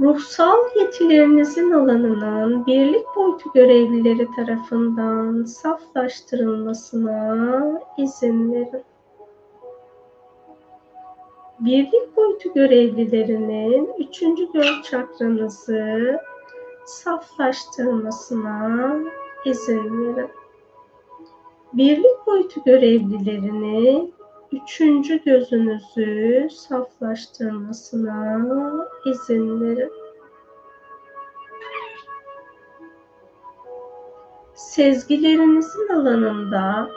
Ruhsal 0.00 0.58
yetilerinizin 0.76 1.70
alanının 1.70 2.66
birlik 2.66 3.06
boyutu 3.16 3.52
görevlileri 3.54 4.28
tarafından 4.36 5.44
saflaştırılmasına 5.44 7.80
izin 7.98 8.52
verin. 8.52 8.84
Birlik 11.60 12.16
boyutu 12.16 12.54
görevlilerinin 12.54 13.90
üçüncü 13.98 14.52
göz 14.52 14.82
çakranızı 14.82 16.18
saflaştırmasına 16.86 18.94
izin 19.44 20.16
verin. 20.16 20.30
Birlik 21.72 22.26
boyutu 22.26 22.64
görevlilerini 22.64 24.12
üçüncü 24.52 25.24
gözünüzü 25.24 26.48
saflaştırmasına 26.50 28.88
izin 29.06 29.60
verin. 29.60 29.92
Sezgilerinizin 34.54 35.88
alanında 35.88 36.90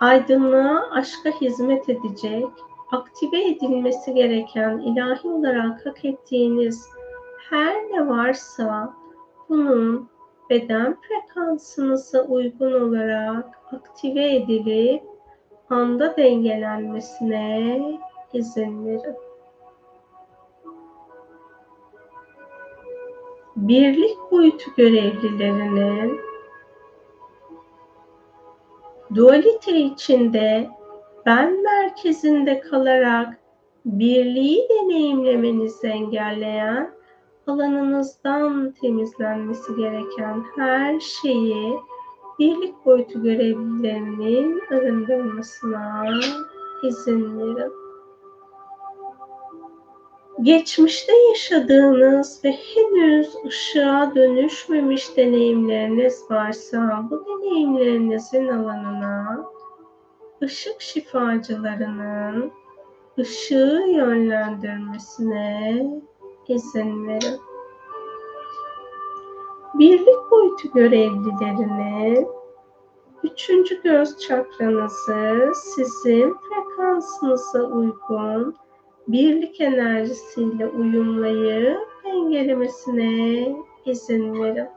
aydınlığa, 0.00 0.90
aşka 0.90 1.30
hizmet 1.40 1.88
edecek, 1.88 2.46
aktive 2.92 3.44
edilmesi 3.44 4.14
gereken 4.14 4.78
ilahi 4.78 5.28
olarak 5.28 5.86
hak 5.86 6.04
ettiğiniz 6.04 6.88
her 7.50 7.74
ne 7.74 8.08
varsa 8.08 8.94
bunun 9.48 10.08
beden 10.50 10.96
frekansınıza 11.00 12.22
uygun 12.22 12.72
olarak 12.72 13.58
aktive 13.72 14.34
edilip 14.34 15.11
anda 15.74 16.16
dengelenmesine 16.16 17.80
izin 18.32 18.86
verin. 18.86 19.16
Birlik 23.56 24.16
boyutu 24.30 24.70
görevlilerinin 24.76 26.20
Dualite 29.14 29.80
içinde 29.80 30.70
ben 31.26 31.62
merkezinde 31.62 32.60
kalarak 32.60 33.38
birliği 33.84 34.68
deneyimlemenizi 34.70 35.86
engelleyen 35.86 36.90
alanınızdan 37.46 38.74
temizlenmesi 38.80 39.76
gereken 39.76 40.44
her 40.56 41.00
şeyi 41.00 41.78
birlik 42.42 42.86
boyutu 42.86 43.22
görevlilerinin 43.22 44.60
arındırmasına 44.70 46.04
izin 46.82 47.38
verin. 47.38 47.72
Geçmişte 50.42 51.12
yaşadığınız 51.28 52.40
ve 52.44 52.52
henüz 52.52 53.34
ışığa 53.46 54.14
dönüşmemiş 54.14 55.16
deneyimleriniz 55.16 56.24
varsa 56.30 57.08
bu 57.10 57.24
deneyimlerinizin 57.26 58.48
alanına 58.48 59.44
ışık 60.42 60.80
şifacılarının 60.80 62.52
ışığı 63.18 63.84
yönlendirmesine 63.88 65.86
izin 66.48 67.08
verin. 67.08 67.51
Birlik 69.74 70.30
boyutu 70.30 70.72
görevlilerinin 70.74 72.28
üçüncü 73.22 73.82
göz 73.82 74.18
çakranızı 74.18 75.52
sizin 75.54 76.34
frekansınıza 76.34 77.62
uygun 77.62 78.54
birlik 79.08 79.60
enerjisiyle 79.60 80.68
uyumlayıp 80.68 81.88
engellemesine 82.04 83.56
izin 83.86 84.42
verin. 84.42 84.68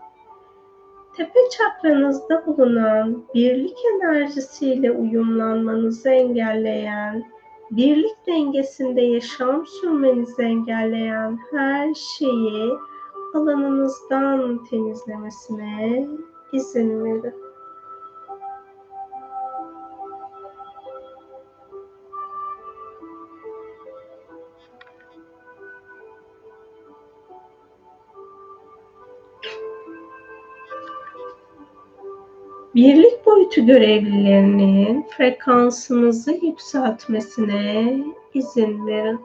Tepe 1.18 1.39
çakranızda 1.58 2.46
bulunan 2.46 3.24
birlik 3.36 3.78
enerjisiyle 3.93 4.91
uyumlanmanızı 4.91 6.10
engelleyen, 6.10 7.24
birlik 7.72 8.28
dengesinde 8.28 9.02
yaşam 9.02 9.66
sürmenizi 9.68 10.41
engelleyen 10.41 11.39
her 11.52 11.93
şeyi 11.93 12.74
alanınızdan 13.36 14.63
temizlemesine 14.63 16.07
izin 16.51 17.03
verin. 17.03 17.45
birlik 32.75 33.25
boyutu 33.25 33.65
görevlilerinin 33.65 35.05
frekansınızı 35.17 36.31
yükseltmesine 36.31 37.97
izin 38.33 38.88
verin. 38.88 39.19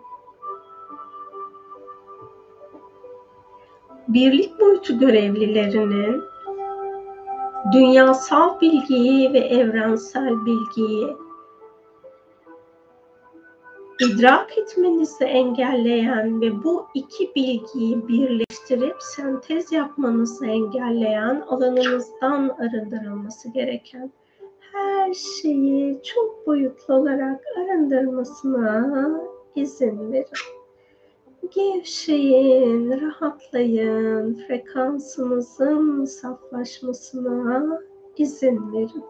Birlik 4.15 4.61
boyutu 4.61 4.99
görevlilerinin 4.99 6.23
dünyasal 7.73 8.61
bilgiyi 8.61 9.33
ve 9.33 9.39
evrensel 9.39 10.47
bilgiyi 10.47 11.17
idrak 14.01 14.59
etmenizi 14.59 15.25
engelleyen 15.25 16.41
ve 16.41 16.65
bu 16.65 16.87
iki 16.95 17.35
bilgiyi 17.37 18.09
birleştirip 18.09 18.97
sentez 19.01 19.73
yapmanızı 19.73 20.47
engelleyen 20.47 21.45
alanınızdan 21.49 22.49
arındırılması 22.49 23.53
gereken 23.53 24.13
her 24.73 25.15
şeyi 25.15 26.01
çok 26.03 26.47
boyutlu 26.47 26.95
olarak 26.95 27.45
arındırmasına 27.57 29.11
izin 29.55 30.13
verin. 30.13 30.60
Gevşeyin, 31.51 33.01
rahatlayın, 33.01 34.35
frekansınızın 34.35 36.05
saflaşmasına 36.05 37.81
izin 38.17 38.73
verin. 38.73 39.05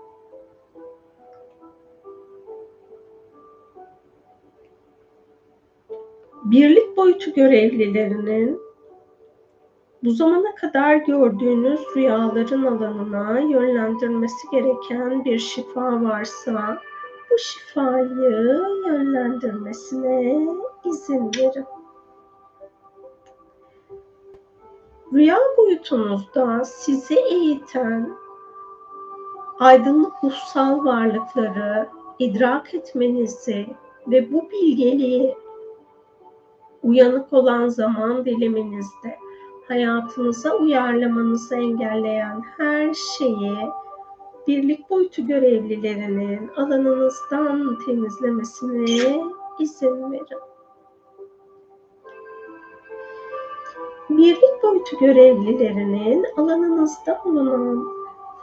birlik 6.50 6.96
boyutu 6.96 7.32
görevlilerinin 7.32 8.60
bu 10.04 10.10
zamana 10.10 10.54
kadar 10.54 10.96
gördüğünüz 10.96 11.80
rüyaların 11.96 12.62
alanına 12.62 13.40
yönlendirmesi 13.40 14.50
gereken 14.52 15.24
bir 15.24 15.38
şifa 15.38 16.02
varsa 16.02 16.78
bu 17.30 17.38
şifayı 17.38 18.60
yönlendirmesine 18.86 20.46
izin 20.84 21.30
verin. 21.38 21.79
Rüya 25.12 25.38
boyutunuzda 25.58 26.64
sizi 26.64 27.14
eğiten 27.14 28.16
aydınlık 29.58 30.12
ruhsal 30.24 30.84
varlıkları 30.84 31.88
idrak 32.18 32.74
etmenizi 32.74 33.66
ve 34.06 34.32
bu 34.32 34.50
bilgeliği 34.50 35.34
uyanık 36.82 37.32
olan 37.32 37.68
zaman 37.68 38.24
diliminizde 38.24 39.18
hayatınıza 39.68 40.56
uyarlamanızı 40.56 41.56
engelleyen 41.56 42.42
her 42.56 42.94
şeyi 42.94 43.56
birlik 44.46 44.90
boyutu 44.90 45.26
görevlilerinin 45.26 46.50
alanınızdan 46.56 47.78
temizlemesine 47.86 49.24
izin 49.58 50.12
verin. 50.12 50.49
Birlik 54.10 54.62
boyutu 54.62 54.98
görevlilerinin 54.98 56.26
alanınızda 56.36 57.20
bulunan 57.24 57.84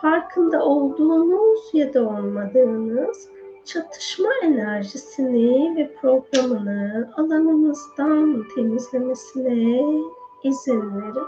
farkında 0.02 0.66
olduğunuz 0.66 1.60
ya 1.74 1.94
da 1.94 2.10
olmadığınız 2.10 3.30
çatışma 3.66 4.30
enerjisini 4.44 5.76
ve 5.78 5.96
programını 6.02 7.12
alanınızdan 7.18 8.44
temizlemesine 8.56 9.82
izin 10.44 10.82
verin. 10.96 11.28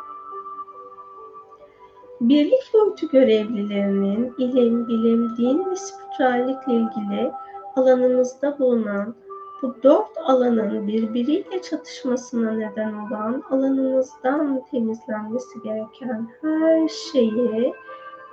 Birlik 2.21 2.73
boyutu 2.73 3.07
görevlilerinin 3.07 4.33
ilim, 4.37 4.87
bilim, 4.87 5.37
din 5.37 5.71
ve 5.71 5.75
spiritüellikle 5.75 6.73
ilgili 6.73 7.31
alanınızda 7.75 8.59
bulunan 8.59 9.15
bu 9.61 9.75
dört 9.83 10.17
alanın 10.25 10.87
birbiriyle 10.87 11.61
çatışmasına 11.61 12.51
neden 12.51 12.93
olan 12.93 13.43
alanınızdan 13.49 14.65
temizlenmesi 14.71 15.61
gereken 15.63 16.27
her 16.41 16.87
şeyi 16.87 17.73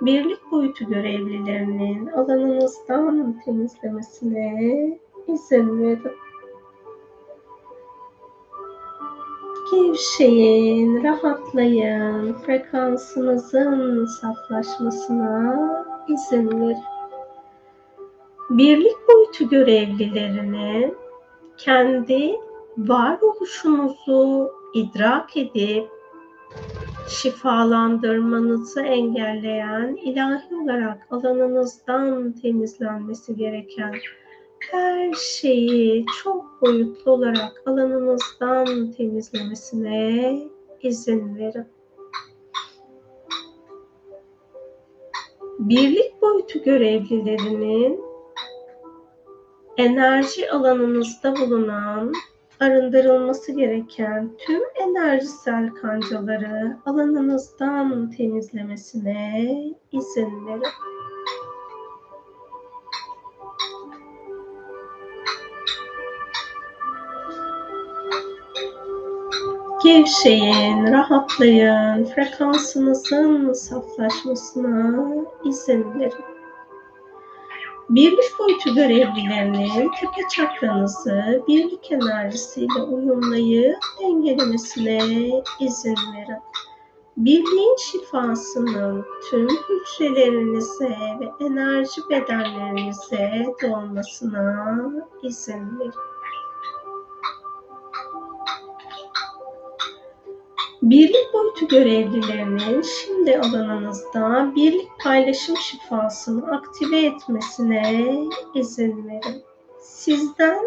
birlik 0.01 0.51
boyutu 0.51 0.85
görevlilerinin 0.85 2.07
alanınızdan 2.07 3.41
temizlemesine 3.45 4.99
izin 5.27 5.83
verin. 5.83 6.11
Gevşeyin, 9.71 11.03
rahatlayın, 11.03 12.33
frekansınızın 12.33 14.05
saflaşmasına 14.05 15.85
izin 16.07 16.61
verin. 16.61 16.77
Birlik 18.49 18.95
boyutu 19.07 19.49
görevlilerinin 19.49 20.95
kendi 21.57 22.35
varoluşunuzu 22.77 24.51
idrak 24.73 25.37
edip 25.37 25.89
şifalandırmanızı 27.07 28.81
engelleyen, 28.81 29.95
ilahi 30.03 30.55
olarak 30.55 31.07
alanınızdan 31.11 32.31
temizlenmesi 32.31 33.35
gereken 33.35 33.93
her 34.71 35.13
şeyi 35.13 36.05
çok 36.23 36.61
boyutlu 36.61 37.11
olarak 37.11 37.63
alanınızdan 37.65 38.91
temizlemesine 38.91 40.39
izin 40.81 41.35
verin. 41.35 41.65
Birlik 45.59 46.21
boyutu 46.21 46.63
görevlilerinin 46.63 48.06
enerji 49.77 50.51
alanınızda 50.51 51.35
bulunan 51.35 52.13
arındırılması 52.59 53.51
gereken 53.51 54.31
tüm 54.37 54.61
enerjisel 54.75 55.69
kancaları 55.69 56.77
alanınızdan 56.85 58.11
temizlemesine 58.11 59.45
izin 59.91 60.47
verin. 60.47 60.61
Gevşeyin, 69.83 70.93
rahatlayın, 70.93 72.05
frekansınızın 72.05 73.53
saflaşmasına 73.53 75.05
izin 75.45 75.99
verin. 75.99 76.36
Birlik 77.89 78.39
boyutu 78.39 78.75
görevlilerinin 78.75 79.91
tepe 79.91 80.27
çakranızı 80.35 81.43
birlik 81.47 81.91
enerjisiyle 81.91 82.81
uyumlayıp 82.81 83.77
dengelemesine 84.01 84.97
izin 85.59 85.95
verin. 85.95 86.41
Birliğin 87.17 87.75
şifasının 87.77 89.05
tüm 89.29 89.47
hücrelerinize 89.47 90.97
ve 91.19 91.45
enerji 91.45 92.01
bedenlerinize 92.09 93.45
dolmasına 93.61 94.91
izin 95.23 95.79
verin. 95.79 95.91
Birlik 100.89 101.33
boyutu 101.33 101.67
görevlilerinin 101.67 102.81
şimdi 102.81 103.39
alanınızda 103.39 104.51
birlik 104.55 104.89
paylaşım 105.03 105.57
şifasını 105.57 106.55
aktive 106.55 107.05
etmesine 107.05 108.13
izin 108.53 109.07
verin. 109.07 109.43
Sizden 109.79 110.63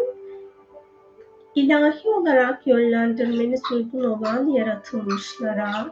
ilahi 1.55 2.09
olarak 2.09 2.67
yönlendirmeniz 2.67 3.61
uygun 3.71 4.03
olan 4.03 4.47
yaratılmışlara, 4.47 5.91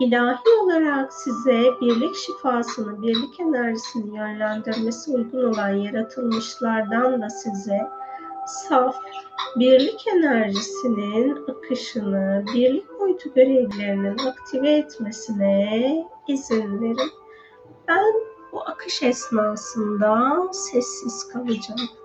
ilahi 0.00 0.48
olarak 0.62 1.12
size 1.12 1.64
birlik 1.80 2.16
şifasını, 2.16 3.02
birlik 3.02 3.40
enerjisini 3.40 4.16
yönlendirmesi 4.16 5.10
uygun 5.10 5.52
olan 5.52 5.74
yaratılmışlardan 5.74 7.22
da 7.22 7.30
size 7.30 7.80
saf 8.50 8.96
birlik 9.56 10.06
enerjisinin 10.06 11.36
akışını, 11.50 12.44
birlik 12.54 12.98
boyutu 12.98 13.34
görevlerinin 13.34 14.18
aktive 14.18 14.70
etmesine 14.70 16.06
izin 16.28 16.82
verin. 16.82 17.10
Ben 17.88 18.04
bu 18.52 18.62
akış 18.62 19.02
esnasında 19.02 20.36
sessiz 20.52 21.28
kalacağım. 21.28 21.99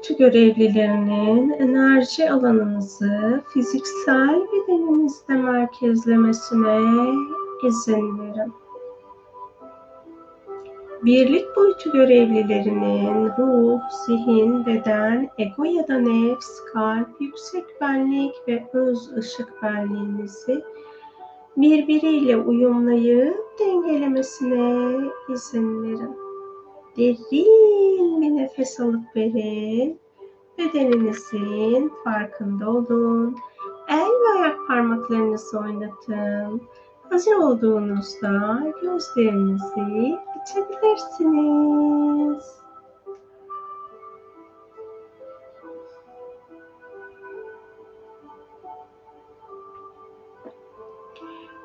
Boyutu 0.00 0.16
görevlilerinin 0.18 1.50
enerji 1.50 2.30
alanınızı 2.30 3.42
fiziksel 3.52 4.40
bedeninizde 4.52 5.34
merkezlemesine 5.34 6.78
izin 7.66 8.18
verin. 8.18 8.52
Birlik 11.04 11.56
boyutu 11.56 11.92
görevlilerinin 11.92 13.28
ruh, 13.38 13.80
zihin, 14.06 14.66
beden, 14.66 15.30
ego 15.38 15.64
ya 15.64 15.88
da 15.88 15.98
nefs, 15.98 16.64
kalp, 16.72 17.20
yüksek 17.20 17.64
benlik 17.80 18.34
ve 18.48 18.64
öz 18.72 19.12
ışık 19.16 19.62
benliğinizi 19.62 20.64
birbiriyle 21.56 22.36
uyumlayıp 22.36 23.58
dengelemesine 23.58 24.96
izin 25.32 25.82
verin. 25.82 26.16
Derin 26.96 27.59
nefes 28.60 28.80
alıp 28.80 29.16
verin. 29.16 30.00
Bedeninizin 30.58 31.92
farkında 32.04 32.70
olun. 32.70 33.36
El 33.88 34.06
ve 34.06 34.38
ayak 34.38 34.56
parmaklarınızı 34.68 35.58
oynatın. 35.58 36.62
Hazır 37.10 37.32
olduğunuzda 37.32 38.62
gözlerinizi 38.82 40.18
açabilirsiniz. 40.40 42.44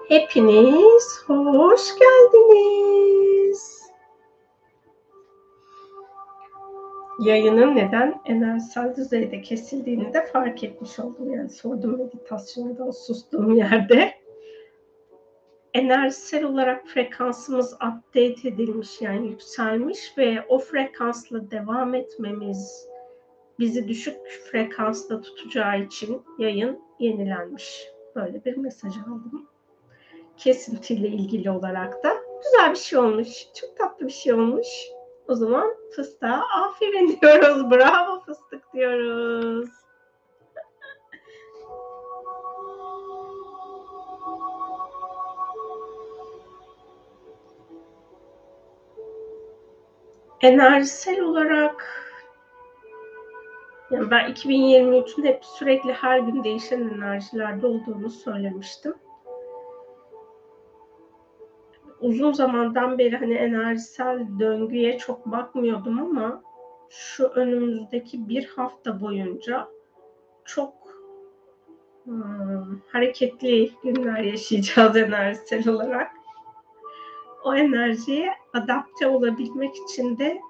Hepiniz 0.10 1.24
hoş 1.28 1.82
geldiniz. 2.00 3.05
Yayının 7.26 7.76
neden 7.76 8.22
enerjisel 8.26 8.96
düzeyde 8.96 9.42
kesildiğini 9.42 10.14
de 10.14 10.26
fark 10.26 10.64
etmiş 10.64 11.00
oldum. 11.00 11.34
Yani 11.34 11.50
sordum 11.50 11.98
meditasyonda 11.98 12.92
sustuğum 12.92 13.56
yerde. 13.56 14.14
Enerjisel 15.74 16.44
olarak 16.44 16.88
frekansımız 16.88 17.74
update 17.74 18.48
edilmiş 18.48 19.02
yani 19.02 19.28
yükselmiş 19.28 20.18
ve 20.18 20.46
o 20.48 20.60
frekansla 20.60 21.52
devam 21.52 21.96
etmemiz 21.96 22.88
bizi 23.60 23.88
düşük 23.88 24.18
frekansta 24.52 25.22
tutacağı 25.22 25.82
için 25.82 26.22
yayın 26.40 26.80
yenilenmiş. 27.00 27.90
Böyle 28.16 28.46
bir 28.46 28.58
mesaj 28.58 28.98
aldım 28.98 29.50
kesintiyle 30.38 31.08
ilgili 31.08 31.52
olarak 31.52 32.04
da 32.04 32.14
güzel 32.44 32.72
bir 32.72 32.80
şey 32.80 33.00
olmuş. 33.00 33.28
Çok 33.54 33.78
tatlı 33.78 34.08
bir 34.08 34.12
şey 34.12 34.34
olmuş. 34.34 34.68
O 35.28 35.36
zaman 35.36 35.76
fıstığa 35.96 36.44
aferin 36.64 37.08
diyoruz. 37.22 37.72
Bravo 37.72 38.20
fıstık 38.20 38.74
diyoruz. 38.74 39.70
Enerjisel 50.42 51.22
olarak 51.22 52.06
yani 53.92 54.12
ben 54.12 54.32
2023'ün 54.32 55.26
hep 55.26 55.46
sürekli 55.46 55.94
her 55.94 56.20
gün 56.20 56.44
değişen 56.44 56.90
enerjilerde 56.90 57.68
olduğunu 57.68 58.10
söylemiştim 58.10 58.94
uzun 62.06 62.32
zamandan 62.32 62.98
beri 62.98 63.18
hani 63.18 63.34
enerjisel 63.34 64.28
döngüye 64.40 64.98
çok 64.98 65.26
bakmıyordum 65.26 66.00
ama 66.00 66.44
şu 66.90 67.28
önümüzdeki 67.28 68.30
bir 68.30 68.46
hafta 68.46 69.02
boyunca 69.02 69.68
çok 70.46 70.74
hmm, 72.04 72.82
hareketli 72.88 73.72
günler 73.84 74.20
yaşayacağız 74.20 74.98
enerjisel 74.98 75.68
olarak. 75.68 76.12
O 77.44 77.56
enerjiye 77.56 78.34
adapte 78.54 79.08
olabilmek 79.08 79.76
için 79.76 80.18
de 80.18 80.42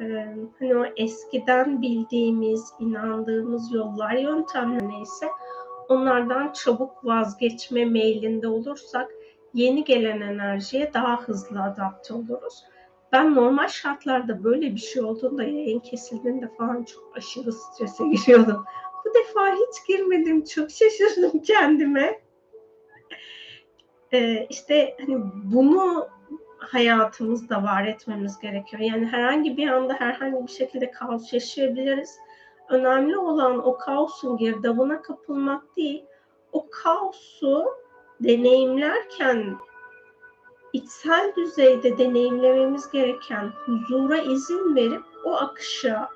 e, 0.00 0.36
hani 0.58 0.76
o 0.76 0.84
eskiden 0.96 1.82
bildiğimiz, 1.82 2.72
inandığımız 2.80 3.72
yollar, 3.72 4.16
yöntemler 4.16 4.88
neyse 4.88 5.26
onlardan 5.88 6.52
çabuk 6.52 7.04
vazgeçme 7.04 7.84
meylinde 7.84 8.48
olursak 8.48 9.19
yeni 9.54 9.84
gelen 9.84 10.20
enerjiye 10.20 10.94
daha 10.94 11.20
hızlı 11.22 11.62
adapte 11.62 12.14
oluruz. 12.14 12.64
Ben 13.12 13.34
normal 13.34 13.68
şartlarda 13.68 14.44
böyle 14.44 14.74
bir 14.74 14.80
şey 14.80 15.02
olduğunda 15.02 15.42
yayın 15.42 15.80
kesildiğinde 15.80 16.48
falan 16.58 16.84
çok 16.84 17.16
aşırı 17.16 17.52
strese 17.52 18.04
giriyordum. 18.12 18.64
Bu 19.04 19.14
defa 19.14 19.54
hiç 19.54 19.86
girmedim. 19.88 20.44
Çok 20.44 20.70
şaşırdım 20.70 21.42
kendime. 21.42 22.20
Ee, 24.12 24.46
işte 24.50 24.96
hani 25.00 25.16
bunu 25.44 26.08
hayatımızda 26.58 27.62
var 27.62 27.84
etmemiz 27.84 28.38
gerekiyor. 28.38 28.82
Yani 28.82 29.06
herhangi 29.06 29.56
bir 29.56 29.68
anda 29.68 29.94
herhangi 29.94 30.46
bir 30.46 30.52
şekilde 30.52 30.90
kaos 30.90 31.32
yaşayabiliriz. 31.32 32.18
Önemli 32.68 33.18
olan 33.18 33.66
o 33.66 33.78
kaosun 33.78 34.36
girdabına 34.36 35.02
kapılmak 35.02 35.76
değil, 35.76 36.04
o 36.52 36.66
kaosu 36.70 37.66
deneyimlerken 38.20 39.56
içsel 40.72 41.32
düzeyde 41.36 41.98
deneyimlememiz 41.98 42.90
gereken 42.90 43.52
huzura 43.66 44.18
izin 44.18 44.74
verip 44.74 45.02
o 45.24 45.34
akışa 45.34 46.08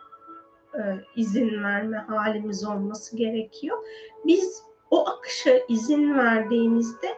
e, 0.75 0.81
izin 1.17 1.63
verme 1.63 1.97
halimiz 1.97 2.65
olması 2.65 3.17
gerekiyor. 3.17 3.79
Biz 4.27 4.63
o 4.91 5.09
akışa 5.09 5.59
izin 5.69 6.19
verdiğimizde 6.19 7.09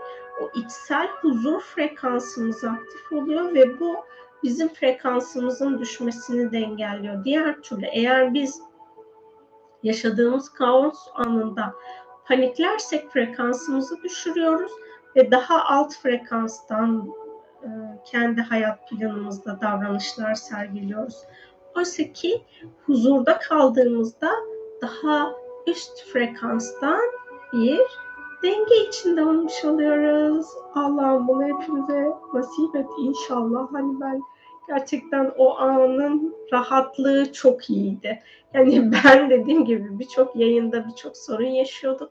o 0.43 0.59
içsel 0.59 1.09
huzur 1.09 1.61
frekansımız 1.61 2.65
aktif 2.65 3.13
oluyor 3.13 3.55
ve 3.55 3.81
bu 3.81 3.97
bizim 4.43 4.69
frekansımızın 4.69 5.79
düşmesini 5.79 6.53
de 6.53 6.59
engelliyor. 6.59 7.25
Diğer 7.25 7.61
türlü 7.63 7.87
eğer 7.87 8.35
biz 8.35 8.63
yaşadığımız 9.83 10.49
kaos 10.49 10.99
anında 11.15 11.75
paniklersek 12.29 13.11
frekansımızı 13.11 14.03
düşürüyoruz 14.03 14.73
ve 15.17 15.31
daha 15.31 15.65
alt 15.65 15.97
frekanstan 15.97 17.09
e, 17.63 17.69
kendi 18.05 18.41
hayat 18.41 18.91
planımızda 18.91 19.61
davranışlar 19.61 20.35
sergiliyoruz. 20.35 21.17
Oysa 21.77 22.03
ki 22.03 22.45
huzurda 22.87 23.39
kaldığımızda 23.39 24.31
daha 24.83 25.33
üst 25.67 26.05
frekanstan 26.13 27.01
bir 27.53 27.81
denge 28.43 28.77
içinde 28.89 29.25
olmuş 29.25 29.65
oluyoruz. 29.65 30.47
Allah'ım 30.75 31.29
bunu 31.29 31.43
hepimize 31.43 32.11
nasip 32.35 32.77
et 32.77 32.87
inşallah. 32.99 33.73
Hani 33.73 34.01
ben 34.01 34.23
gerçekten 34.69 35.33
o 35.37 35.59
anın 35.59 36.35
rahatlığı 36.53 37.33
çok 37.33 37.71
iyiydi. 37.71 38.23
Yani 38.55 38.93
ben 39.05 39.31
dediğim 39.31 39.65
gibi 39.65 39.99
birçok 39.99 40.37
yayında 40.37 40.87
birçok 40.89 41.17
sorun 41.17 41.47
yaşıyorduk. 41.47 42.11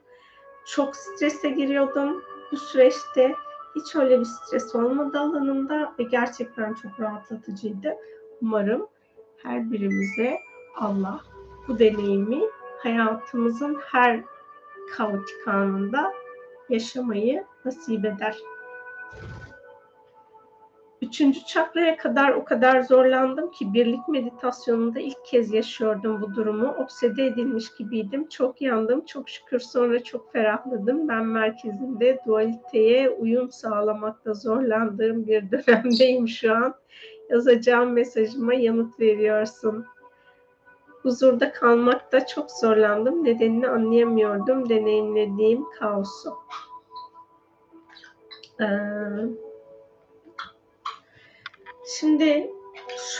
Çok 0.66 0.96
strese 0.96 1.50
giriyordum 1.50 2.22
bu 2.52 2.56
süreçte. 2.56 3.34
Hiç 3.76 3.96
öyle 3.96 4.20
bir 4.20 4.24
stres 4.24 4.74
olmadı 4.74 5.20
alanımda 5.20 5.94
ve 5.98 6.02
gerçekten 6.02 6.74
çok 6.74 7.00
rahatlatıcıydı. 7.00 7.96
Umarım 8.42 8.86
her 9.42 9.72
birimize 9.72 10.38
Allah 10.76 11.20
bu 11.68 11.78
deneyimi 11.78 12.40
hayatımızın 12.78 13.78
her 13.84 14.24
kaotik 14.96 15.48
anında 15.48 16.12
yaşamayı 16.68 17.44
nasip 17.64 18.04
eder. 18.04 18.36
Üçüncü 21.06 21.44
çakraya 21.44 21.96
kadar 21.96 22.32
o 22.32 22.44
kadar 22.44 22.82
zorlandım 22.82 23.50
ki 23.50 23.72
birlik 23.72 24.08
meditasyonunda 24.08 25.00
ilk 25.00 25.24
kez 25.24 25.52
yaşıyordum 25.52 26.20
bu 26.22 26.34
durumu. 26.34 26.68
Obsede 26.68 27.26
edilmiş 27.26 27.74
gibiydim. 27.78 28.28
Çok 28.28 28.62
yandım. 28.62 29.04
Çok 29.04 29.28
şükür 29.28 29.58
sonra 29.58 30.02
çok 30.02 30.32
ferahladım. 30.32 31.08
Ben 31.08 31.26
merkezinde 31.26 32.18
dualiteye 32.26 33.10
uyum 33.10 33.50
sağlamakta 33.50 34.34
zorlandığım 34.34 35.26
bir 35.26 35.50
dönemdeyim 35.50 36.28
şu 36.28 36.54
an. 36.54 36.74
Yazacağım 37.30 37.92
mesajıma 37.92 38.54
yanıt 38.54 39.00
veriyorsun. 39.00 39.86
Huzurda 41.02 41.52
kalmakta 41.52 42.26
çok 42.26 42.50
zorlandım. 42.50 43.24
Nedenini 43.24 43.68
anlayamıyordum. 43.68 44.68
Deneyimlediğim 44.68 45.64
kaosu. 45.78 46.34
Ee, 48.60 48.64
Şimdi 51.86 52.50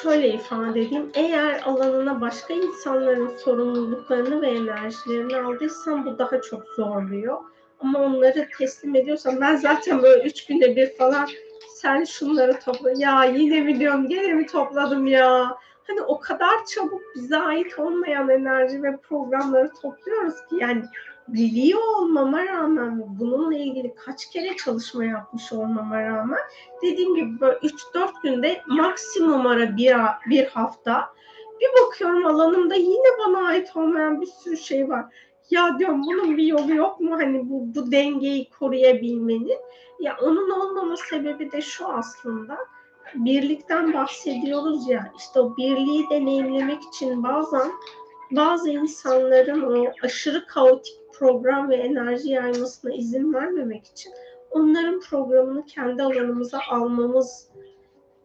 şöyle 0.03 0.29
ifade 0.29 0.81
edeyim. 0.81 1.11
Eğer 1.15 1.61
alanına 1.65 2.21
başka 2.21 2.55
insanların 2.55 3.37
sorumluluklarını 3.37 4.43
ve 4.43 4.47
enerjilerini 4.47 5.37
aldıysan 5.37 6.07
bu 6.07 6.19
daha 6.19 6.41
çok 6.41 6.63
zorluyor. 6.77 7.39
Ama 7.81 7.99
onları 7.99 8.49
teslim 8.59 8.95
ediyorsan 8.95 9.41
ben 9.41 9.57
zaten 9.57 10.03
böyle 10.03 10.25
üç 10.25 10.47
günde 10.47 10.77
bir 10.77 10.97
falan 10.97 11.29
sen 11.75 12.05
şunları 12.05 12.61
topla. 12.61 12.91
Ya 12.97 13.25
yine 13.25 13.61
mi 13.61 13.81
diyorum 13.81 14.09
gene 14.09 14.33
mi 14.33 14.47
topladım 14.47 15.07
ya? 15.07 15.59
hani 15.87 16.01
o 16.01 16.21
kadar 16.21 16.65
çabuk 16.67 17.03
bize 17.15 17.37
ait 17.37 17.79
olmayan 17.79 18.29
enerji 18.29 18.83
ve 18.83 18.97
programları 18.97 19.71
topluyoruz 19.83 20.35
ki 20.35 20.57
yani 20.61 20.83
biliyor 21.29 21.81
olmama 21.97 22.47
rağmen 22.47 23.05
bununla 23.21 23.57
ilgili 23.57 23.95
kaç 23.95 24.31
kere 24.31 24.57
çalışma 24.57 25.05
yapmış 25.05 25.53
olmama 25.53 26.03
rağmen 26.03 26.41
dediğim 26.83 27.15
gibi 27.15 27.41
böyle 27.41 27.59
3-4 27.59 28.23
günde 28.23 28.63
maksimum 28.67 29.47
ara 29.47 29.77
bir, 29.77 29.97
bir 30.31 30.47
hafta 30.47 31.17
bir 31.61 31.83
bakıyorum 31.83 32.27
alanımda 32.27 32.75
yine 32.75 33.19
bana 33.19 33.47
ait 33.47 33.77
olmayan 33.77 34.21
bir 34.21 34.27
sürü 34.27 34.57
şey 34.57 34.89
var. 34.89 35.05
Ya 35.51 35.79
diyorum 35.79 36.03
bunun 36.07 36.37
bir 36.37 36.45
yolu 36.45 36.75
yok 36.75 37.01
mu 37.01 37.17
hani 37.17 37.51
bu, 37.51 37.75
bu 37.75 37.93
dengeyi 37.93 38.51
koruyabilmenin? 38.51 39.59
Ya 40.01 40.17
onun 40.23 40.51
olmama 40.51 40.97
sebebi 40.97 41.53
de 41.53 41.61
şu 41.61 41.89
aslında 41.89 42.59
birlikten 43.15 43.95
bahsediyoruz 43.95 44.89
ya 44.89 45.13
işte 45.19 45.41
o 45.41 45.57
birliği 45.57 46.11
deneyimlemek 46.11 46.83
için 46.83 47.25
bazen 47.25 47.71
bazı 48.31 48.71
insanların 48.71 49.63
o 49.63 49.93
aşırı 50.03 50.47
kaotik 50.47 51.06
program 51.19 51.71
ve 51.71 51.77
enerji 51.77 52.31
yaymasına 52.31 52.95
izin 52.95 53.35
vermemek 53.35 53.87
için 53.87 54.13
onların 54.51 55.01
programını 55.01 55.67
kendi 55.67 56.03
alanımıza 56.03 56.59
almamız 56.71 57.51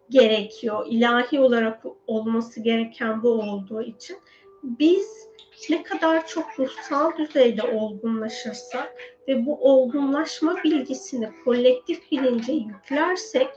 gerekiyor. 0.09 0.85
İlahi 0.89 1.39
olarak 1.39 1.83
olması 2.07 2.59
gereken 2.59 3.23
bu 3.23 3.29
olduğu 3.29 3.81
için 3.81 4.17
biz 4.63 5.27
ne 5.69 5.83
kadar 5.83 6.27
çok 6.27 6.45
ruhsal 6.59 7.17
düzeyde 7.17 7.63
olgunlaşırsak 7.63 8.93
ve 9.27 9.45
bu 9.45 9.57
olgunlaşma 9.71 10.55
bilgisini 10.63 11.29
kolektif 11.45 12.11
bilince 12.11 12.53
yüklersek 12.53 13.47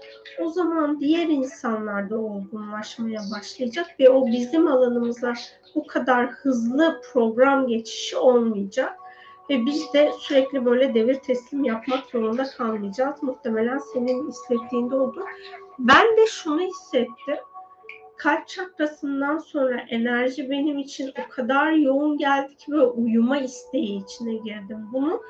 o 0.41 0.49
zaman 0.49 1.01
diğer 1.01 1.27
insanlar 1.27 2.11
da 2.11 2.19
olgunlaşmaya 2.19 3.21
başlayacak 3.37 3.87
ve 4.01 4.11
o 4.11 4.27
bizim 4.27 4.69
alanımıza 4.69 5.35
bu 5.75 5.87
kadar 5.87 6.31
hızlı 6.31 7.01
program 7.13 7.67
geçişi 7.67 8.17
olmayacak. 8.17 8.99
Ve 9.51 9.67
biz 9.67 9.93
de 9.95 10.13
sürekli 10.19 10.65
böyle 10.65 10.95
devir 10.95 11.15
teslim 11.15 11.65
yapmak 11.65 12.07
zorunda 12.07 12.45
kalmayacağız. 12.45 13.23
Muhtemelen 13.23 13.79
senin 13.79 14.29
hissettiğinde 14.29 14.95
oldu. 14.95 15.25
Ben 15.79 16.17
de 16.17 16.27
şunu 16.27 16.61
hissettim. 16.61 17.37
Kalp 18.17 18.49
çakrasından 18.49 19.39
sonra 19.39 19.81
enerji 19.89 20.51
benim 20.51 20.79
için 20.79 21.13
o 21.27 21.29
kadar 21.31 21.73
yoğun 21.73 22.19
geldi 22.19 22.57
ki 22.57 22.73
ve 22.73 22.87
uyuma 22.87 23.39
isteği 23.39 24.05
içine 24.05 24.35
girdim. 24.35 24.89
Bunu 24.93 25.23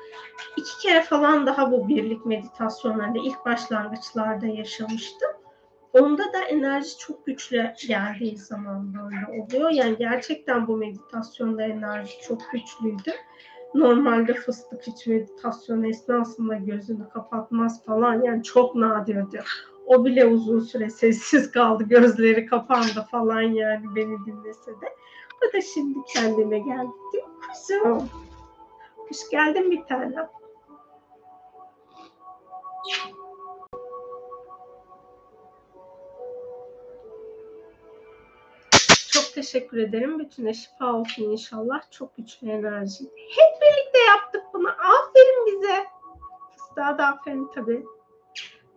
iki 0.57 0.79
kere 0.81 1.01
falan 1.01 1.45
daha 1.45 1.71
bu 1.71 1.87
birlik 1.87 2.25
meditasyonlarında 2.25 3.19
ilk 3.19 3.45
başlangıçlarda 3.45 4.45
yaşamıştım. 4.45 5.31
Onda 5.93 6.23
da 6.33 6.41
enerji 6.49 6.97
çok 6.97 7.25
güçlü 7.25 7.71
geldiği 7.87 8.37
zaman 8.37 8.93
böyle 8.93 9.41
oluyor. 9.41 9.69
Yani 9.69 9.97
gerçekten 9.97 10.67
bu 10.67 10.77
meditasyonda 10.77 11.63
enerji 11.63 12.21
çok 12.21 12.41
güçlüydü 12.51 13.11
normalde 13.75 14.33
fıstık 14.33 14.87
hiç 14.87 15.07
meditasyon 15.07 15.83
esnasında 15.83 16.55
gözünü 16.55 17.09
kapatmaz 17.09 17.85
falan 17.85 18.21
yani 18.23 18.43
çok 18.43 18.75
nadirdir. 18.75 19.67
O 19.85 20.05
bile 20.05 20.25
uzun 20.25 20.59
süre 20.59 20.89
sessiz 20.89 21.51
kaldı, 21.51 21.83
gözleri 21.83 22.45
kapandı 22.45 23.05
falan 23.11 23.41
yani 23.41 23.85
beni 23.95 24.25
dinlese 24.25 24.71
de. 24.71 24.95
O 25.41 25.53
da 25.53 25.61
şimdi 25.61 25.99
kendine 26.13 26.59
geldi. 26.59 26.91
Kuzum. 27.47 28.09
Hoş 28.95 29.29
geldin 29.31 29.71
bir 29.71 29.83
tane. 29.83 30.15
Teşekkür 39.35 39.77
ederim. 39.77 40.19
Bütüne 40.19 40.53
şifa 40.53 40.93
olsun 40.93 41.23
inşallah. 41.23 41.91
Çok 41.91 42.17
güçlü 42.17 42.49
enerji. 42.49 43.03
Hep 43.05 43.61
birlikte 43.61 43.99
yaptık 44.07 44.43
bunu. 44.53 44.69
Aferin 44.69 45.45
bize. 45.45 45.85
Fıstığa 46.57 46.97
da 46.97 47.07
aferin 47.07 47.47
tabii. 47.55 47.85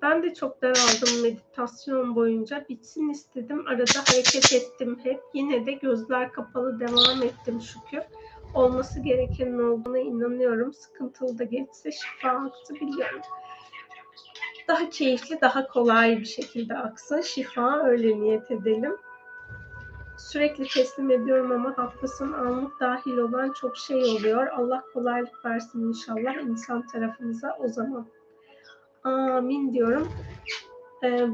Ben 0.02 0.22
de 0.22 0.34
çok 0.34 0.62
daraldım 0.62 1.22
meditasyon 1.22 2.16
boyunca. 2.16 2.66
Bitsin 2.68 3.08
istedim. 3.08 3.64
Arada 3.66 4.00
hareket 4.06 4.52
ettim 4.52 5.00
hep. 5.02 5.20
Yine 5.34 5.66
de 5.66 5.72
gözler 5.72 6.32
kapalı 6.32 6.80
devam 6.80 7.22
ettim 7.22 7.60
şükür. 7.60 8.02
Olması 8.54 9.00
gerekenin 9.00 9.58
olduğuna 9.58 9.98
inanıyorum. 9.98 10.72
Sıkıntılı 10.72 11.38
da 11.38 11.44
geçse 11.44 11.92
şifa 11.92 12.28
aktı 12.28 12.74
biliyorum. 12.74 13.20
Daha 14.68 14.90
keyifli, 14.90 15.40
daha 15.40 15.68
kolay 15.68 16.18
bir 16.18 16.24
şekilde 16.24 16.76
aksın. 16.76 17.20
Şifa 17.20 17.82
öyle 17.84 18.20
niyet 18.20 18.50
edelim 18.50 18.96
sürekli 20.18 20.68
teslim 20.68 21.10
ediyorum 21.10 21.52
ama 21.52 21.78
haftasın 21.78 22.32
anlık 22.32 22.80
dahil 22.80 23.16
olan 23.16 23.52
çok 23.52 23.76
şey 23.76 24.04
oluyor. 24.04 24.46
Allah 24.46 24.84
kolaylık 24.92 25.44
versin 25.44 25.88
inşallah 25.88 26.34
insan 26.42 26.86
tarafımıza 26.86 27.56
o 27.60 27.68
zaman. 27.68 28.06
Amin 29.04 29.74
diyorum. 29.74 30.08
Ee, 31.04 31.26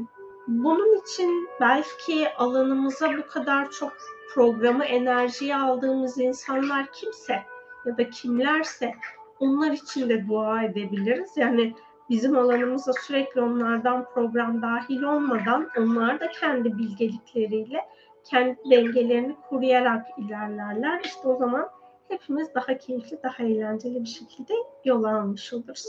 bunun 0.47 1.01
için 1.01 1.49
belki 1.61 2.33
alanımıza 2.37 3.17
bu 3.17 3.27
kadar 3.27 3.71
çok 3.71 3.93
programı, 4.33 4.85
enerjiyi 4.85 5.55
aldığımız 5.55 6.17
insanlar 6.17 6.91
kimse 6.91 7.41
ya 7.85 7.97
da 7.97 8.09
kimlerse 8.09 8.95
onlar 9.39 9.71
için 9.71 10.09
de 10.09 10.27
dua 10.27 10.63
edebiliriz. 10.63 11.31
Yani 11.35 11.75
bizim 12.09 12.37
alanımıza 12.37 12.93
sürekli 12.93 13.41
onlardan 13.41 14.05
program 14.13 14.61
dahil 14.61 15.01
olmadan 15.01 15.69
onlar 15.77 16.19
da 16.19 16.27
kendi 16.31 16.77
bilgelikleriyle 16.77 17.81
kendi 18.25 18.57
dengelerini 18.71 19.35
koruyarak 19.49 20.05
ilerlerler. 20.17 21.01
İşte 21.03 21.27
o 21.27 21.35
zaman 21.35 21.69
hepimiz 22.07 22.55
daha 22.55 22.77
keyifli, 22.77 23.23
daha 23.23 23.43
eğlenceli 23.43 24.03
bir 24.03 24.09
şekilde 24.09 24.53
yol 24.85 25.03
almış 25.03 25.53
oluruz. 25.53 25.85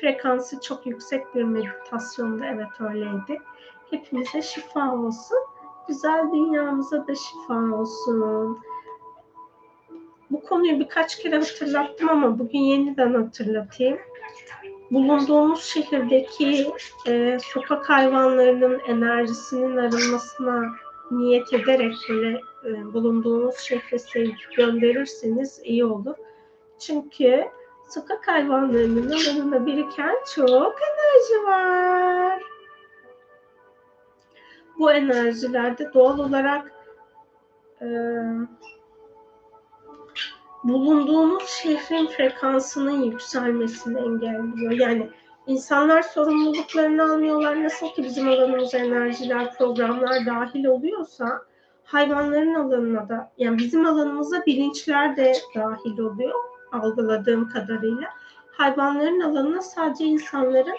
Frekansı 0.00 0.60
çok 0.60 0.86
yüksek 0.86 1.34
bir 1.34 1.42
meditasyonda 1.42 2.46
evet 2.46 2.80
öyleydi. 2.80 3.38
Hepimize 3.90 4.42
şifa 4.42 4.94
olsun. 4.94 5.38
Güzel 5.88 6.32
dünyamıza 6.32 7.06
da 7.06 7.14
şifa 7.14 7.76
olsun. 7.76 8.58
Bu 10.30 10.42
konuyu 10.42 10.80
birkaç 10.80 11.18
kere 11.18 11.36
hatırlattım 11.36 12.08
ama 12.08 12.38
bugün 12.38 12.58
yeniden 12.58 13.14
hatırlatayım. 13.14 13.98
Bulunduğumuz 14.90 15.62
şehirdeki 15.62 16.72
e, 17.06 17.38
sokak 17.42 17.90
hayvanlarının 17.90 18.80
enerjisinin 18.88 19.76
arınmasına 19.76 20.64
niyet 21.10 21.52
ederek 21.52 21.94
böyle 22.08 22.40
e, 22.64 22.92
bulunduğunuz 22.94 23.58
şehre 23.58 23.98
sevgi 23.98 24.34
gönderirseniz 24.56 25.60
iyi 25.64 25.84
olur. 25.84 26.14
Çünkü 26.78 27.44
sokak 27.88 28.28
hayvanlarının 28.28 29.10
alanında 29.10 29.66
biriken 29.66 30.16
çok 30.34 30.76
enerji 30.82 31.46
var. 31.46 32.42
Bu 34.78 34.92
enerjilerde 34.92 35.94
doğal 35.94 36.18
olarak 36.18 36.72
e, 37.82 37.86
bulunduğunuz 40.64 41.48
şehrin 41.48 42.06
frekansının 42.06 43.02
yükselmesini 43.02 43.98
engelliyor. 44.00 44.72
Yani 44.72 45.10
İnsanlar 45.48 46.02
sorumluluklarını 46.02 47.02
almıyorlar. 47.02 47.64
Nasıl 47.64 47.88
ki 47.88 48.04
bizim 48.04 48.28
alanımıza 48.28 48.78
enerjiler, 48.78 49.54
programlar 49.54 50.26
dahil 50.26 50.64
oluyorsa 50.64 51.42
hayvanların 51.84 52.54
alanına 52.54 53.08
da 53.08 53.32
yani 53.38 53.58
bizim 53.58 53.86
alanımıza 53.86 54.46
bilinçler 54.46 55.16
de 55.16 55.32
dahil 55.54 55.98
oluyor 55.98 56.34
algıladığım 56.72 57.48
kadarıyla. 57.48 58.08
Hayvanların 58.50 59.20
alanına 59.20 59.62
sadece 59.62 60.04
insanların 60.04 60.76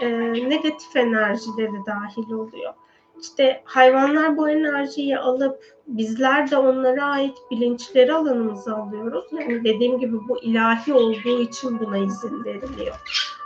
e, 0.00 0.08
negatif 0.32 0.96
enerjileri 0.96 1.86
dahil 1.86 2.32
oluyor. 2.32 2.74
İşte 3.20 3.62
hayvanlar 3.64 4.36
bu 4.36 4.50
enerjiyi 4.50 5.18
alıp 5.18 5.64
bizler 5.86 6.50
de 6.50 6.56
onlara 6.56 7.04
ait 7.04 7.36
bilinçleri 7.50 8.12
alanımıza 8.12 8.76
alıyoruz. 8.76 9.24
Yani 9.32 9.64
dediğim 9.64 9.98
gibi 9.98 10.28
bu 10.28 10.38
ilahi 10.42 10.94
olduğu 10.94 11.40
için 11.40 11.80
buna 11.80 11.98
izin 11.98 12.44
veriliyor. 12.44 12.96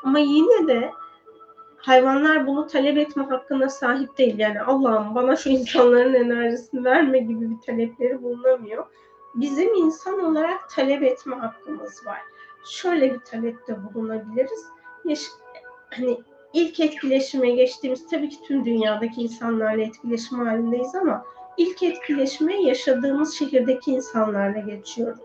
Ama 0.03 0.19
yine 0.19 0.69
de 0.69 0.91
hayvanlar 1.77 2.47
bunu 2.47 2.67
talep 2.67 2.99
etme 2.99 3.23
hakkına 3.23 3.69
sahip 3.69 4.19
değil. 4.19 4.39
Yani 4.39 4.61
Allah'ım 4.61 5.15
bana 5.15 5.37
şu 5.37 5.49
insanların 5.49 6.15
enerjisini 6.15 6.85
verme 6.85 7.19
gibi 7.19 7.51
bir 7.51 7.61
talepleri 7.67 8.23
bulunamıyor. 8.23 8.87
Bizim 9.35 9.75
insan 9.75 10.25
olarak 10.25 10.71
talep 10.71 11.03
etme 11.03 11.37
hakkımız 11.37 12.07
var. 12.07 12.21
Şöyle 12.71 13.15
bir 13.15 13.21
talepte 13.21 13.77
bulunabiliriz. 13.95 14.67
Hani 15.91 16.19
ilk 16.53 16.81
etkileşime 16.81 17.51
geçtiğimiz 17.51 18.07
tabii 18.11 18.29
ki 18.29 18.37
tüm 18.43 18.65
dünyadaki 18.65 19.23
insanlarla 19.23 19.83
etkileşim 19.83 20.39
halindeyiz 20.39 20.95
ama 20.95 21.25
ilk 21.57 21.83
etkileşime 21.83 22.63
yaşadığımız 22.63 23.35
şehirdeki 23.35 23.91
insanlarla 23.91 24.61
geçiyoruz. 24.61 25.21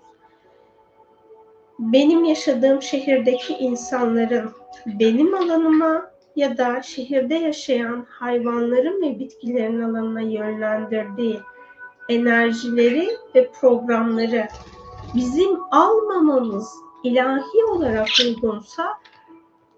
Benim 1.80 2.24
yaşadığım 2.24 2.82
şehirdeki 2.82 3.54
insanların 3.54 4.52
benim 4.86 5.36
alanıma 5.36 6.12
ya 6.36 6.58
da 6.58 6.82
şehirde 6.82 7.36
yaşayan 7.36 8.06
hayvanların 8.10 9.02
ve 9.02 9.20
bitkilerin 9.20 9.82
alanına 9.82 10.22
yönlendirdiği 10.22 11.40
enerjileri 12.10 13.10
ve 13.36 13.52
programları 13.52 14.48
bizim 15.16 15.58
almamamız 15.72 16.70
ilahi 17.04 17.66
olarak 17.72 18.08
uygunsa 18.26 18.98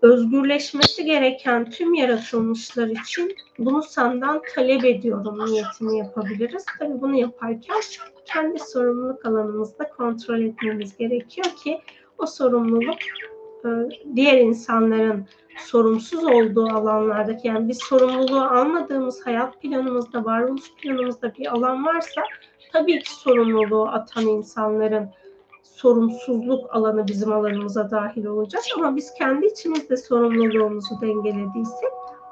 özgürleşmesi 0.02 1.06
gereken 1.06 1.70
tüm 1.70 1.94
yaratılmışlar 1.94 2.88
için 2.88 3.36
bunu 3.60 3.84
senden 3.84 4.42
talep 4.56 4.86
ediyorum 4.86 5.46
niyetini 5.46 5.98
yapabiliriz. 5.98 6.66
Tabii 6.80 7.02
bunu 7.02 7.16
yaparken 7.16 7.82
kendi 8.26 8.60
sorumluluk 8.60 9.26
alanımızda 9.26 9.90
kontrol 9.90 10.40
etmemiz 10.40 10.98
gerekiyor 10.98 11.48
ki 11.64 11.82
o 12.18 12.26
sorumluluk 12.26 12.98
diğer 14.16 14.38
insanların 14.38 15.26
sorumsuz 15.58 16.24
olduğu 16.24 16.70
alanlardaki 16.70 17.48
yani 17.48 17.68
biz 17.68 17.78
sorumluluğu 17.78 18.42
almadığımız 18.42 19.26
hayat 19.26 19.62
planımızda, 19.62 20.26
varoluş 20.26 20.74
planımızda 20.82 21.34
bir 21.36 21.54
alan 21.54 21.86
varsa 21.86 22.22
tabii 22.74 23.00
ki 23.00 23.16
sorumluluğu 23.16 23.88
atan 23.88 24.26
insanların 24.26 25.10
sorumsuzluk 25.64 26.76
alanı 26.76 27.08
bizim 27.08 27.34
alanımıza 27.34 27.92
dahil 27.92 28.26
olacak 28.26 28.64
ama 28.78 28.96
biz 28.96 29.14
kendi 29.14 29.46
içimizde 29.46 29.98
sorumluluğumuzu 29.98 31.02
dengelediysek 31.02 31.92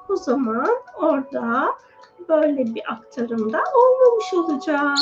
o 0.09 0.15
zaman 0.15 0.69
orada 0.97 1.75
böyle 2.29 2.75
bir 2.75 2.91
aktarımda 2.91 3.63
olmamış 3.75 4.33
olacak. 4.33 4.97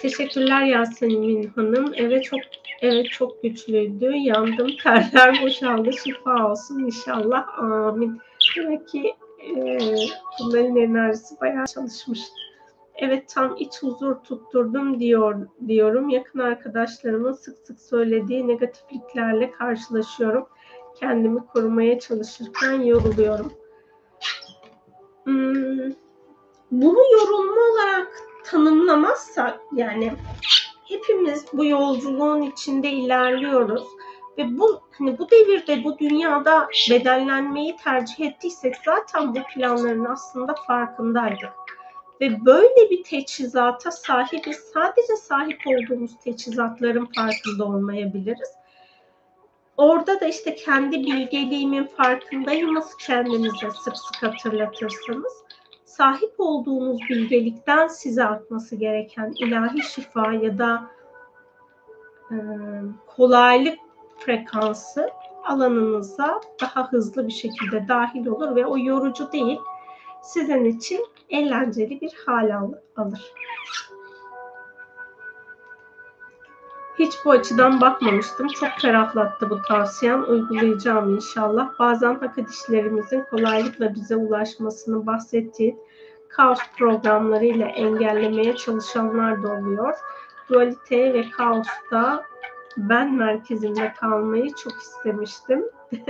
Teşekkürler 0.00 0.64
Yasemin 0.64 1.52
Hanım. 1.56 1.92
Evet 1.96 2.24
çok 2.24 2.40
evet 2.82 3.06
çok 3.10 3.42
güçlüydü. 3.42 4.12
Yandım, 4.16 4.68
terler 4.82 5.42
boşaldı. 5.42 5.90
Şifa 5.92 6.50
olsun 6.50 6.78
inşallah. 6.78 7.58
Amin. 7.58 8.20
Demek 8.56 8.88
ki 8.88 9.14
e, 9.56 9.78
bunların 10.40 10.76
enerjisi 10.76 11.40
bayağı 11.40 11.66
çalışmış. 11.66 12.20
Evet 12.94 13.28
tam 13.34 13.56
iç 13.58 13.82
huzur 13.82 14.14
tutturdum 14.14 15.00
diyor 15.00 15.48
diyorum. 15.66 16.08
Yakın 16.08 16.38
arkadaşlarımın 16.38 17.32
sık 17.32 17.58
sık 17.58 17.80
söylediği 17.80 18.48
negatifliklerle 18.48 19.52
karşılaşıyorum. 19.52 20.48
Kendimi 21.00 21.46
korumaya 21.46 21.98
çalışırken 21.98 22.72
yoruluyorum. 22.72 23.52
Hmm, 25.24 25.92
bunu 26.70 26.98
yorulma 27.12 27.60
olarak 27.72 28.08
tanımlamazsak 28.44 29.60
yani 29.72 30.12
hepimiz 30.88 31.44
bu 31.52 31.64
yolculuğun 31.64 32.42
içinde 32.42 32.90
ilerliyoruz 32.90 33.84
ve 34.38 34.58
bu 34.58 34.80
hani 34.90 35.18
bu 35.18 35.30
devirde 35.30 35.84
bu 35.84 35.98
dünyada 35.98 36.68
bedellenmeyi 36.90 37.76
tercih 37.76 38.20
ettiysek 38.20 38.74
zaten 38.84 39.34
bu 39.34 39.38
planların 39.54 40.04
aslında 40.04 40.54
farkındaydık. 40.66 41.52
Ve 42.20 42.44
böyle 42.44 42.90
bir 42.90 43.04
teçhizata 43.04 43.90
sahibiz. 43.90 44.56
Sadece 44.56 45.16
sahip 45.16 45.60
olduğumuz 45.66 46.18
teçhizatların 46.24 47.08
farkında 47.16 47.64
olmayabiliriz. 47.64 48.48
Orada 49.76 50.20
da 50.20 50.26
işte 50.26 50.54
kendi 50.54 50.96
bilgeliğimin 50.96 51.84
farkındayımız 51.84 52.96
kendinize 53.06 53.70
sık 53.84 53.96
sık 53.96 54.22
hatırlatırsanız 54.22 55.32
sahip 55.98 56.34
olduğunuz 56.38 57.00
bilgelikten 57.10 57.88
size 57.88 58.24
atması 58.24 58.76
gereken 58.76 59.32
ilahi 59.36 59.82
şifa 59.82 60.32
ya 60.32 60.58
da 60.58 60.90
e, 62.30 62.36
kolaylık 63.06 63.78
frekansı 64.18 65.10
alanınıza 65.44 66.40
daha 66.60 66.92
hızlı 66.92 67.26
bir 67.26 67.32
şekilde 67.32 67.88
dahil 67.88 68.26
olur 68.26 68.56
ve 68.56 68.66
o 68.66 68.78
yorucu 68.78 69.32
değil 69.32 69.58
sizin 70.22 70.64
için 70.64 71.06
eğlenceli 71.30 72.00
bir 72.00 72.12
hal 72.26 72.68
alır. 72.96 73.32
Hiç 76.98 77.12
bu 77.24 77.30
açıdan 77.30 77.80
bakmamıştım. 77.80 78.48
Çok 78.48 78.70
ferahlattı 78.80 79.50
bu 79.50 79.62
tavsiyem. 79.62 80.24
Uygulayacağım 80.30 81.14
inşallah. 81.14 81.78
Bazen 81.78 82.14
hak 82.14 82.38
edişlerimizin 82.38 83.24
kolaylıkla 83.30 83.94
bize 83.94 84.16
ulaşmasını 84.16 85.06
bahsettiği 85.06 85.78
kaos 86.28 86.58
programlarıyla 86.78 87.66
engellemeye 87.66 88.56
çalışanlar 88.56 89.42
da 89.42 89.52
oluyor. 89.52 89.94
Dualite 90.48 91.12
ve 91.14 91.30
kaosta 91.30 92.24
ben 92.76 93.14
merkezimde 93.14 93.92
kalmayı 93.92 94.50
çok 94.54 94.72
istemiştim. 94.72 95.64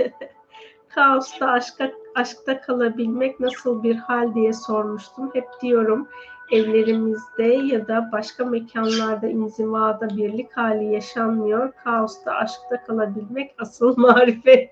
kaosta 0.89 1.47
aşka, 1.47 1.91
aşkta 2.15 2.61
kalabilmek 2.61 3.39
nasıl 3.39 3.83
bir 3.83 3.95
hal 3.95 4.35
diye 4.35 4.53
sormuştum. 4.53 5.29
Hep 5.33 5.47
diyorum 5.61 6.07
evlerimizde 6.51 7.43
ya 7.43 7.87
da 7.87 8.09
başka 8.11 8.45
mekanlarda 8.45 9.27
inzivada 9.27 10.09
birlik 10.17 10.57
hali 10.57 10.93
yaşanmıyor. 10.93 11.71
Kaosta 11.83 12.31
aşkta 12.31 12.83
kalabilmek 12.83 13.55
asıl 13.59 13.97
marifet. 13.97 14.71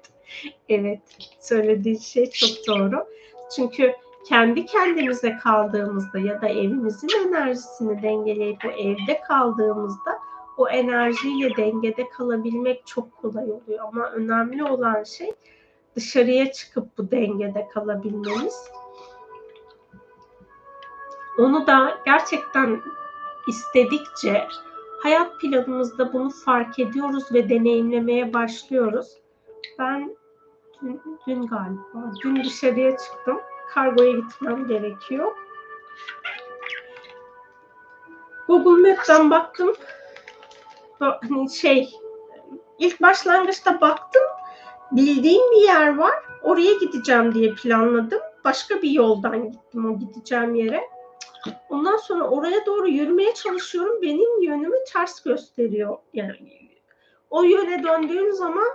evet 0.69 1.01
söylediği 1.39 1.99
şey 1.99 2.29
çok 2.29 2.67
doğru. 2.67 3.05
Çünkü 3.55 3.93
kendi 4.29 4.65
kendimize 4.65 5.37
kaldığımızda 5.37 6.19
ya 6.19 6.41
da 6.41 6.47
evimizin 6.47 7.09
enerjisini 7.27 8.01
dengeleyip 8.01 8.65
o 8.65 8.67
evde 8.67 9.21
kaldığımızda 9.27 10.19
o 10.57 10.69
enerjiyle 10.69 11.57
dengede 11.57 12.09
kalabilmek 12.09 12.87
çok 12.87 13.17
kolay 13.17 13.51
oluyor. 13.51 13.79
Ama 13.79 14.09
önemli 14.11 14.63
olan 14.63 15.03
şey 15.03 15.33
dışarıya 15.95 16.51
çıkıp 16.51 16.97
bu 16.97 17.11
dengede 17.11 17.67
kalabilmemiz. 17.73 18.71
Onu 21.37 21.67
da 21.67 21.97
gerçekten 22.05 22.81
istedikçe 23.47 24.47
hayat 25.03 25.39
planımızda 25.41 26.13
bunu 26.13 26.29
fark 26.29 26.79
ediyoruz 26.79 27.31
ve 27.33 27.49
deneyimlemeye 27.49 28.33
başlıyoruz. 28.33 29.17
Ben 29.79 30.17
dün, 30.81 31.01
dün 31.27 31.47
galiba, 31.47 32.13
dün 32.23 32.43
dışarıya 32.43 32.97
çıktım. 32.97 33.39
Kargoya 33.73 34.11
gitmem 34.11 34.67
gerekiyor. 34.67 35.35
Google 38.47 38.89
Map'ten 38.89 39.31
baktım. 39.31 39.73
Hani 40.99 41.49
şey, 41.49 41.89
ilk 42.79 43.01
başlangıçta 43.01 43.81
baktım 43.81 44.23
bildiğim 44.91 45.51
bir 45.51 45.63
yer 45.63 45.97
var. 45.97 46.13
Oraya 46.41 46.73
gideceğim 46.73 47.33
diye 47.33 47.53
planladım. 47.53 48.19
Başka 48.43 48.81
bir 48.81 48.89
yoldan 48.89 49.51
gittim 49.51 49.91
o 49.91 49.99
gideceğim 49.99 50.55
yere. 50.55 50.83
Ondan 51.69 51.97
sonra 51.97 52.29
oraya 52.29 52.65
doğru 52.65 52.87
yürümeye 52.87 53.33
çalışıyorum. 53.33 54.01
Benim 54.01 54.41
yönümü 54.41 54.77
ters 54.93 55.23
gösteriyor. 55.23 55.97
Yani 56.13 56.71
o 57.29 57.43
yöne 57.43 57.83
döndüğüm 57.83 58.33
zaman 58.33 58.67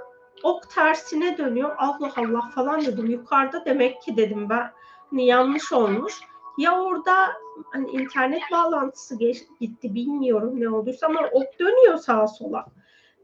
ok 0.42 0.70
tersine 0.70 1.38
dönüyor. 1.38 1.74
Allah 1.78 2.12
Allah 2.16 2.50
falan 2.54 2.80
dedim. 2.80 3.06
Yukarıda 3.06 3.64
demek 3.64 4.02
ki 4.02 4.16
dedim 4.16 4.48
ben 4.50 4.70
yanlış 5.18 5.72
olmuş. 5.72 6.20
Ya 6.58 6.80
orada 6.80 7.32
hani 7.72 7.90
internet 7.90 8.42
bağlantısı 8.52 9.18
geç, 9.18 9.42
gitti 9.60 9.94
bilmiyorum 9.94 10.60
ne 10.60 10.68
olduysa 10.68 11.06
ama 11.06 11.20
ok 11.32 11.58
dönüyor 11.58 11.98
sağa 11.98 12.26
sola. 12.26 12.66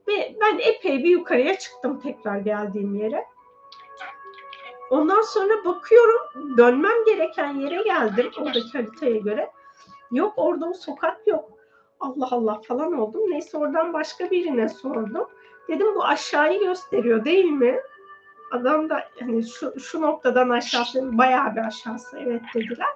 Ve 0.09 0.37
ben 0.41 0.59
epey 0.59 1.05
bir 1.05 1.11
yukarıya 1.11 1.59
çıktım 1.59 2.01
tekrar 2.01 2.39
geldiğim 2.39 2.95
yere. 2.95 3.25
Ondan 4.91 5.23
sonra 5.23 5.65
bakıyorum 5.65 6.57
dönmem 6.59 7.05
gereken 7.07 7.55
yere 7.55 7.83
geldim 7.83 8.31
oradaki 8.39 8.73
haritaya 8.73 9.17
göre. 9.17 9.51
Yok 10.13 10.33
orada 10.37 10.67
o 10.67 10.75
sokak 10.75 11.27
yok. 11.27 11.51
Allah 12.01 12.29
Allah 12.31 12.61
falan 12.69 12.93
oldum. 12.93 13.21
Neyse 13.31 13.59
oradan 13.59 13.93
başka 13.93 14.31
birine 14.31 14.69
sordum. 14.69 15.29
Dedim 15.69 15.95
bu 15.95 16.05
aşağıyı 16.05 16.61
gösteriyor 16.61 17.25
değil 17.25 17.45
mi? 17.45 17.81
Adam 18.51 18.91
da 18.91 19.05
hani 19.21 19.49
şu, 19.49 19.81
şu 19.81 20.01
noktadan 20.01 20.49
aşağısı 20.49 21.19
bayağı 21.19 21.57
bir 21.57 21.61
aşağısı 21.61 22.19
evet 22.19 22.43
dediler. 22.55 22.89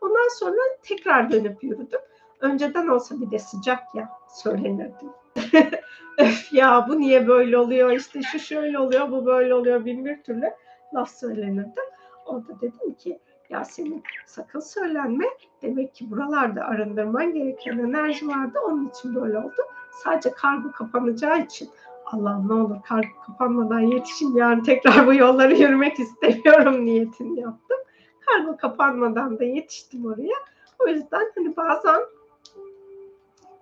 Ondan 0.00 0.38
sonra 0.38 0.60
tekrar 0.82 1.30
dönüp 1.30 1.64
yürüdüm. 1.64 2.00
Önceden 2.40 2.88
olsa 2.88 3.20
bir 3.20 3.30
de 3.30 3.38
sıcak 3.38 3.94
ya 3.94 4.08
söylenirdim. 4.28 5.08
Öf 6.18 6.52
ya 6.52 6.86
bu 6.88 7.00
niye 7.00 7.26
böyle 7.26 7.58
oluyor 7.58 7.90
işte 7.90 8.22
şu 8.22 8.38
şöyle 8.38 8.78
oluyor 8.78 9.10
bu 9.10 9.26
böyle 9.26 9.54
oluyor 9.54 9.84
bin 9.84 10.04
bir 10.04 10.22
türlü 10.22 10.50
laf 10.94 11.10
söylenirdi. 11.10 11.80
Orada 12.26 12.60
dedim 12.60 12.94
ki 12.94 13.18
ya 13.50 13.64
senin 13.64 14.02
sakın 14.26 14.60
söylenme. 14.60 15.24
Demek 15.62 15.94
ki 15.94 16.10
buralarda 16.10 16.64
arındırman 16.64 17.34
gereken 17.34 17.78
enerji 17.78 18.28
vardı. 18.28 18.58
Onun 18.66 18.88
için 18.88 19.14
böyle 19.14 19.38
oldu. 19.38 19.62
Sadece 20.04 20.30
kargo 20.30 20.72
kapanacağı 20.72 21.40
için 21.40 21.70
Allah'ım 22.06 22.48
ne 22.48 22.52
olur 22.52 22.76
kargo 22.84 23.08
kapanmadan 23.26 23.80
yetişin 23.80 24.36
yani 24.36 24.62
tekrar 24.62 25.06
bu 25.06 25.14
yolları 25.14 25.54
yürümek 25.54 25.98
istemiyorum 25.98 26.84
niyetini 26.86 27.40
yaptım. 27.40 27.78
Kargo 28.20 28.56
kapanmadan 28.56 29.38
da 29.38 29.44
yetiştim 29.44 30.06
oraya. 30.06 30.34
O 30.78 30.88
yüzden 30.88 31.32
hani 31.34 31.56
bazen 31.56 32.00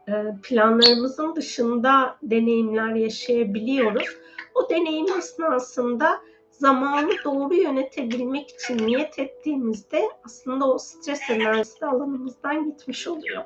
e, 0.09 0.13
planlarımızın 0.43 1.37
dışında 1.37 2.17
deneyimler 2.23 2.95
yaşayabiliyoruz. 2.95 4.17
O 4.55 4.71
deneyim 4.71 5.07
esnasında 5.19 6.21
zamanı 6.51 7.11
doğru 7.25 7.55
yönetebilmek 7.55 8.51
için 8.51 8.87
niyet 8.87 9.19
ettiğimizde 9.19 10.09
aslında 10.25 10.73
o 10.73 10.79
stres 10.79 11.31
enerjisi 11.31 11.87
alanımızdan 11.87 12.65
gitmiş 12.65 13.09
oluyor. 13.09 13.45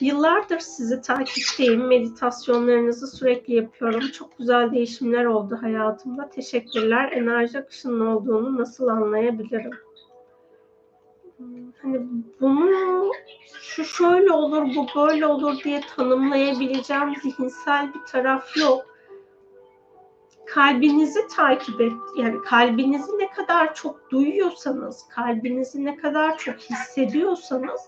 Yıllardır 0.00 0.58
sizi 0.58 1.00
takipteyim. 1.00 1.86
Meditasyonlarınızı 1.86 3.06
sürekli 3.06 3.54
yapıyorum. 3.54 4.00
Çok 4.00 4.38
güzel 4.38 4.72
değişimler 4.72 5.24
oldu 5.24 5.58
hayatımda. 5.62 6.30
Teşekkürler. 6.30 7.12
Enerji 7.12 7.58
akışının 7.58 8.06
olduğunu 8.06 8.58
nasıl 8.58 8.88
anlayabilirim? 8.88 9.70
Hani 11.82 12.06
bunu 12.40 13.12
şu 13.60 13.84
şöyle 13.84 14.32
olur, 14.32 14.66
bu 14.76 14.86
böyle 14.96 15.26
olur 15.26 15.62
diye 15.64 15.80
tanımlayabileceğim 15.96 17.14
zihinsel 17.22 17.94
bir 17.94 18.00
taraf 18.00 18.56
yok. 18.56 18.86
Kalbinizi 20.46 21.20
takip 21.36 21.80
et. 21.80 21.92
Yani 22.16 22.36
kalbinizi 22.44 23.18
ne 23.18 23.30
kadar 23.30 23.74
çok 23.74 24.10
duyuyorsanız, 24.10 25.08
kalbinizi 25.08 25.84
ne 25.84 25.96
kadar 25.96 26.38
çok 26.38 26.56
hissediyorsanız 26.56 27.80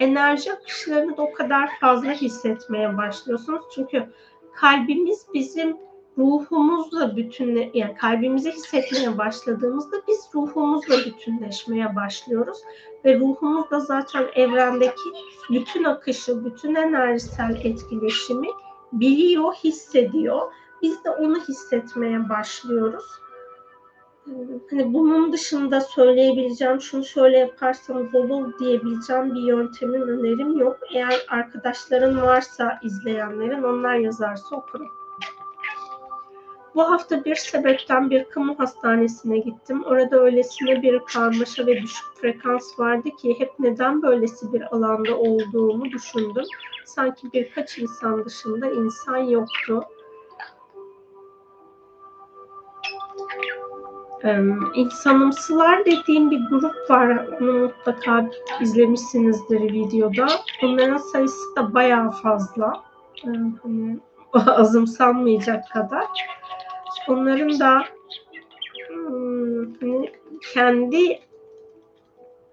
enerji 0.00 0.52
akışlarını 0.52 1.16
da 1.16 1.22
o 1.22 1.32
kadar 1.32 1.70
fazla 1.80 2.12
hissetmeye 2.12 2.96
başlıyorsunuz. 2.96 3.62
Çünkü 3.74 4.06
kalbimiz 4.54 5.26
bizim 5.34 5.76
ruhumuzla 6.18 7.16
bütünle 7.16 7.70
yani 7.74 7.94
kalbimizi 7.94 8.52
hissetmeye 8.52 9.18
başladığımızda 9.18 9.96
biz 10.08 10.28
ruhumuzla 10.34 10.94
bütünleşmeye 10.98 11.96
başlıyoruz 11.96 12.58
ve 13.04 13.20
ruhumuz 13.20 13.70
da 13.70 13.80
zaten 13.80 14.26
evrendeki 14.34 15.10
bütün 15.50 15.84
akışı, 15.84 16.44
bütün 16.44 16.74
enerjisel 16.74 17.60
etkileşimi 17.64 18.48
biliyor, 18.92 19.54
hissediyor. 19.54 20.52
Biz 20.82 21.04
de 21.04 21.10
onu 21.10 21.40
hissetmeye 21.40 22.28
başlıyoruz. 22.28 23.04
Hani 24.70 24.94
bunun 24.94 25.32
dışında 25.32 25.80
söyleyebileceğim, 25.80 26.80
şunu 26.80 27.04
şöyle 27.04 27.38
yaparsanız 27.38 28.14
olur 28.14 28.58
diyebileceğim 28.58 29.34
bir 29.34 29.40
yöntemin 29.40 30.00
önerim 30.00 30.58
yok. 30.58 30.78
Eğer 30.94 31.26
arkadaşların 31.28 32.22
varsa 32.22 32.80
izleyenlerin 32.82 33.62
onlar 33.62 33.94
yazarsa 33.94 34.56
okurum. 34.56 34.88
Bu 36.74 36.90
hafta 36.90 37.24
bir 37.24 37.34
sebepten 37.34 38.10
bir 38.10 38.24
kamu 38.24 38.58
hastanesine 38.58 39.38
gittim. 39.38 39.84
Orada 39.84 40.20
öylesine 40.20 40.82
bir 40.82 40.98
karmaşa 40.98 41.66
ve 41.66 41.82
düşük 41.82 42.04
frekans 42.20 42.78
vardı 42.78 43.08
ki 43.22 43.34
hep 43.38 43.50
neden 43.58 44.02
böylesi 44.02 44.52
bir 44.52 44.76
alanda 44.76 45.16
olduğumu 45.18 45.84
düşündüm. 45.84 46.44
Sanki 46.84 47.32
birkaç 47.32 47.78
insan 47.78 48.24
dışında 48.24 48.70
insan 48.70 49.16
yoktu. 49.16 49.84
Ee, 54.24 54.38
insanımsılar 54.74 55.84
dediğim 55.84 56.30
bir 56.30 56.40
grup 56.50 56.90
var. 56.90 57.26
Onu 57.40 57.52
mutlaka 57.52 58.30
izlemişsinizdir 58.60 59.60
videoda. 59.60 60.26
Onların 60.62 60.96
sayısı 60.96 61.56
da 61.56 61.74
bayağı 61.74 62.10
fazla. 62.10 62.82
Hani 63.62 63.98
azımsanmayacak 64.46 65.70
kadar. 65.70 66.04
Onların 67.08 67.60
da 67.60 67.84
hmm, 68.88 69.74
hani 69.80 70.12
kendi 70.54 71.20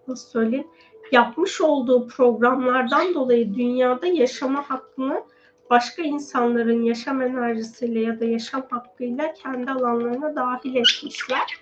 nasıl 0.08 0.30
söyleyeyim 0.30 0.68
yapmış 1.12 1.62
olduğu 1.62 2.08
programlardan 2.08 3.14
dolayı 3.14 3.56
dünyada 3.56 4.08
yaşama 4.08 4.70
hakkını 4.70 5.24
başka 5.70 6.02
insanların 6.02 6.84
yaşam 6.84 7.22
enerjisiyle 7.22 8.00
ya 8.00 8.20
da 8.20 8.26
yaşam 8.26 8.64
hakkıyla 8.70 9.34
kendi 9.34 9.72
alanlarına 9.72 10.36
dahil 10.36 10.76
etmişler. 10.76 11.62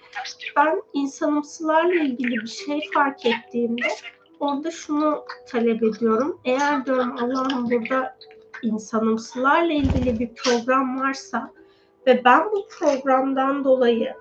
Ben 0.55 0.81
insanımsılarla 0.93 1.93
ilgili 1.93 2.35
bir 2.35 2.47
şey 2.47 2.81
fark 2.93 3.25
ettiğimde 3.25 3.87
orada 4.39 4.71
şunu 4.71 5.23
talep 5.47 5.83
ediyorum. 5.83 6.39
Eğer 6.45 6.85
diyorum 6.85 7.15
Allah'ım 7.21 7.69
burada 7.69 8.17
insanımsılarla 8.61 9.73
ilgili 9.73 10.19
bir 10.19 10.29
program 10.33 10.99
varsa 10.99 11.51
ve 12.07 12.21
ben 12.25 12.51
bu 12.51 12.67
programdan 12.79 13.63
dolayı 13.63 14.13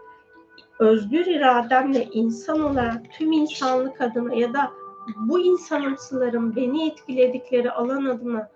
özgür 0.78 1.26
irademle 1.26 2.04
insan 2.04 2.60
olarak 2.60 3.02
tüm 3.18 3.32
insanlık 3.32 4.00
adına 4.00 4.34
ya 4.34 4.54
da 4.54 4.70
bu 5.16 5.40
insanımsıların 5.40 6.56
beni 6.56 6.88
etkiledikleri 6.88 7.70
alan 7.70 8.04
adına 8.04 8.50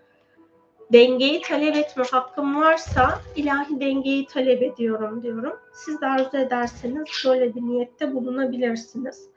dengeyi 0.93 1.43
talep 1.43 1.77
etme 1.77 2.05
hakkım 2.11 2.61
varsa 2.61 3.21
ilahi 3.37 3.81
dengeyi 3.81 4.27
talep 4.27 4.63
ediyorum 4.63 5.23
diyorum. 5.23 5.53
Siz 5.73 6.01
de 6.01 6.07
arzu 6.07 6.37
ederseniz 6.37 7.05
böyle 7.27 7.55
bir 7.55 7.63
niyette 7.63 8.15
bulunabilirsiniz. 8.15 9.29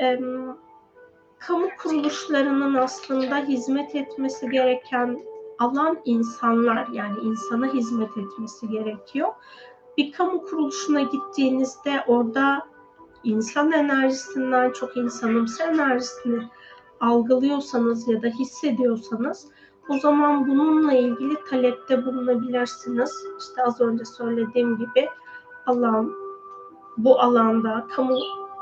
Ee, 0.00 0.18
kamu 1.38 1.68
kuruluşlarının 1.82 2.74
aslında 2.74 3.36
hizmet 3.36 3.94
etmesi 3.94 4.50
gereken 4.50 5.18
alan 5.58 5.98
insanlar 6.04 6.88
yani 6.92 7.18
insana 7.24 7.74
hizmet 7.74 8.10
etmesi 8.10 8.68
gerekiyor. 8.68 9.28
Bir 9.98 10.12
kamu 10.12 10.42
kuruluşuna 10.42 11.00
gittiğinizde 11.00 12.04
orada 12.06 12.66
insan 13.24 13.72
enerjisinden 13.72 14.72
çok 14.72 14.96
insanımsı 14.96 15.62
enerjisini 15.62 16.42
algılıyorsanız 17.00 18.08
ya 18.08 18.22
da 18.22 18.26
hissediyorsanız 18.26 19.48
o 19.88 19.98
zaman 19.98 20.48
bununla 20.48 20.92
ilgili 20.92 21.44
talepte 21.50 22.06
bulunabilirsiniz. 22.06 23.24
İşte 23.40 23.64
az 23.64 23.80
önce 23.80 24.04
söylediğim 24.04 24.78
gibi 24.78 25.08
Allah'ım 25.66 26.14
bu 26.96 27.20
alanda 27.20 27.86
kamu 27.90 28.18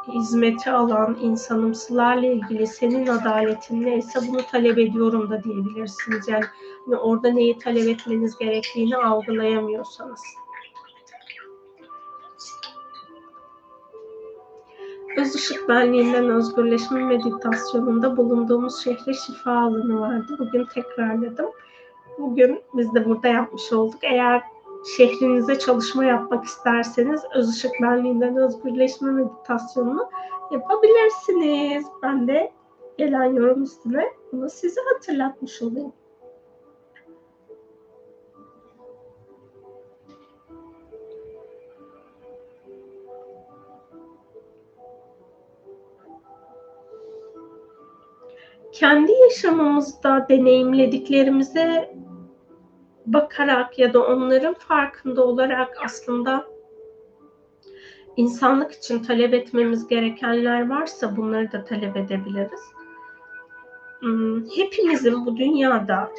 hizmeti 0.08 0.70
alan 0.70 1.16
insanımsılarla 1.20 2.26
ilgili 2.26 2.66
senin 2.66 3.06
adaletin 3.06 3.82
neyse 3.82 4.20
bunu 4.28 4.42
talep 4.52 4.78
ediyorum 4.78 5.30
da 5.30 5.44
diyebilirsiniz. 5.44 6.28
Yani 6.28 6.44
hani 6.84 6.96
orada 6.96 7.28
neyi 7.28 7.58
talep 7.58 7.88
etmeniz 7.88 8.38
gerektiğini 8.38 8.96
algılayamıyorsanız. 8.96 10.20
Öz 15.16 15.34
ışık 15.34 15.68
benliğinden 15.68 16.30
özgürleşme 16.30 17.04
meditasyonunda 17.04 18.16
bulunduğumuz 18.16 18.84
şehre 18.84 19.14
şifa 19.14 19.50
alanı 19.50 20.00
vardı. 20.00 20.36
Bugün 20.38 20.64
tekrarladım. 20.64 21.46
Bugün 22.18 22.60
biz 22.74 22.94
de 22.94 23.04
burada 23.04 23.28
yapmış 23.28 23.72
olduk. 23.72 23.98
Eğer 24.02 24.42
şehrinize 24.96 25.58
çalışma 25.58 26.04
yapmak 26.04 26.44
isterseniz 26.44 27.22
öz 27.34 27.48
ışık 27.48 27.70
benliğinden 27.82 28.36
özgürleşme 28.36 29.10
meditasyonunu 29.10 30.10
yapabilirsiniz. 30.50 31.86
Ben 32.02 32.28
de 32.28 32.52
gelen 32.98 33.24
yorum 33.24 33.62
üstüne 33.62 34.04
bunu 34.32 34.50
size 34.50 34.80
hatırlatmış 34.94 35.62
olayım. 35.62 35.92
Kendi 48.78 49.12
yaşamımızda 49.12 50.26
deneyimlediklerimize 50.28 51.94
bakarak 53.06 53.78
ya 53.78 53.92
da 53.92 54.06
onların 54.06 54.54
farkında 54.54 55.24
olarak 55.24 55.76
aslında 55.84 56.46
insanlık 58.16 58.72
için 58.72 59.02
talep 59.02 59.34
etmemiz 59.34 59.86
gerekenler 59.86 60.68
varsa 60.68 61.16
bunları 61.16 61.52
da 61.52 61.64
talep 61.64 61.96
edebiliriz. 61.96 62.60
Hmm, 64.00 64.44
hepimizin 64.56 65.26
bu 65.26 65.36
dünyada 65.36 66.10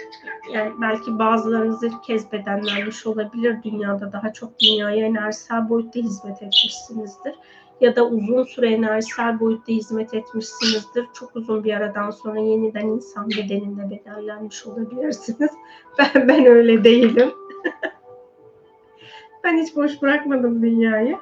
yani 0.54 0.72
belki 0.82 1.20
bazılarınız 1.20 1.84
ilk 1.84 2.04
kez 2.04 2.32
bedenlenmiş 2.32 3.08
olabilir 3.08 3.58
dünyada 3.64 4.12
daha 4.12 4.34
çok 4.34 4.60
dünyaya 4.60 5.06
enerjisel 5.06 5.70
boyutta 5.70 6.00
hizmet 6.00 6.44
etmişsinizdir 6.44 7.36
ya 7.82 7.96
da 7.96 8.06
uzun 8.08 8.44
süre 8.44 8.74
enerjisel 8.74 9.40
boyutta 9.40 9.72
hizmet 9.72 10.14
etmişsinizdir. 10.14 11.06
Çok 11.14 11.36
uzun 11.36 11.64
bir 11.64 11.74
aradan 11.74 12.12
sonra 12.12 12.40
yeniden 12.40 12.88
insan 12.88 13.30
bedeninde 13.30 13.90
bedenlenmiş 13.90 14.66
olabilirsiniz. 14.66 15.52
Ben, 16.00 16.28
ben 16.28 16.46
öyle 16.46 16.84
değilim. 16.84 17.32
ben 19.44 19.58
hiç 19.58 19.76
boş 19.76 20.02
bırakmadım 20.02 20.62
dünyayı. 20.62 21.18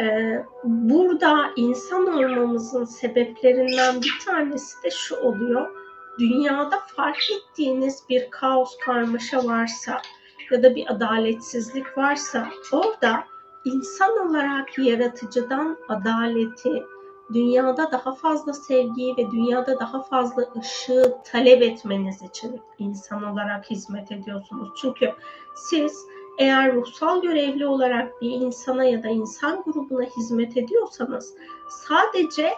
Ee, 0.00 0.42
burada 0.64 1.50
insan 1.56 2.06
olmamızın 2.06 2.84
sebeplerinden 2.84 4.02
bir 4.02 4.24
tanesi 4.26 4.82
de 4.84 4.90
şu 4.90 5.16
oluyor. 5.16 5.68
Dünyada 6.18 6.78
fark 6.96 7.30
ettiğiniz 7.30 8.02
bir 8.08 8.30
kaos 8.30 8.76
karmaşa 8.78 9.44
varsa 9.44 10.02
ya 10.50 10.62
da 10.62 10.74
bir 10.74 10.92
adaletsizlik 10.92 11.98
varsa 11.98 12.48
orada 12.72 13.24
insan 13.64 14.28
olarak 14.28 14.78
yaratıcıdan 14.78 15.78
adaleti, 15.88 16.82
dünyada 17.32 17.92
daha 17.92 18.14
fazla 18.14 18.52
sevgiyi 18.52 19.16
ve 19.16 19.30
dünyada 19.30 19.80
daha 19.80 20.02
fazla 20.02 20.44
ışığı 20.60 21.14
talep 21.24 21.62
etmeniz 21.62 22.22
için 22.22 22.60
insan 22.78 23.22
olarak 23.22 23.70
hizmet 23.70 24.12
ediyorsunuz. 24.12 24.68
Çünkü 24.76 25.12
siz 25.54 26.06
Eğer 26.38 26.74
ruhsal 26.74 27.22
görevli 27.22 27.66
olarak 27.66 28.22
bir 28.22 28.30
insana 28.30 28.84
ya 28.84 29.02
da 29.02 29.08
insan 29.08 29.62
grubuna 29.62 30.04
hizmet 30.04 30.56
ediyorsanız 30.56 31.34
sadece 31.68 32.50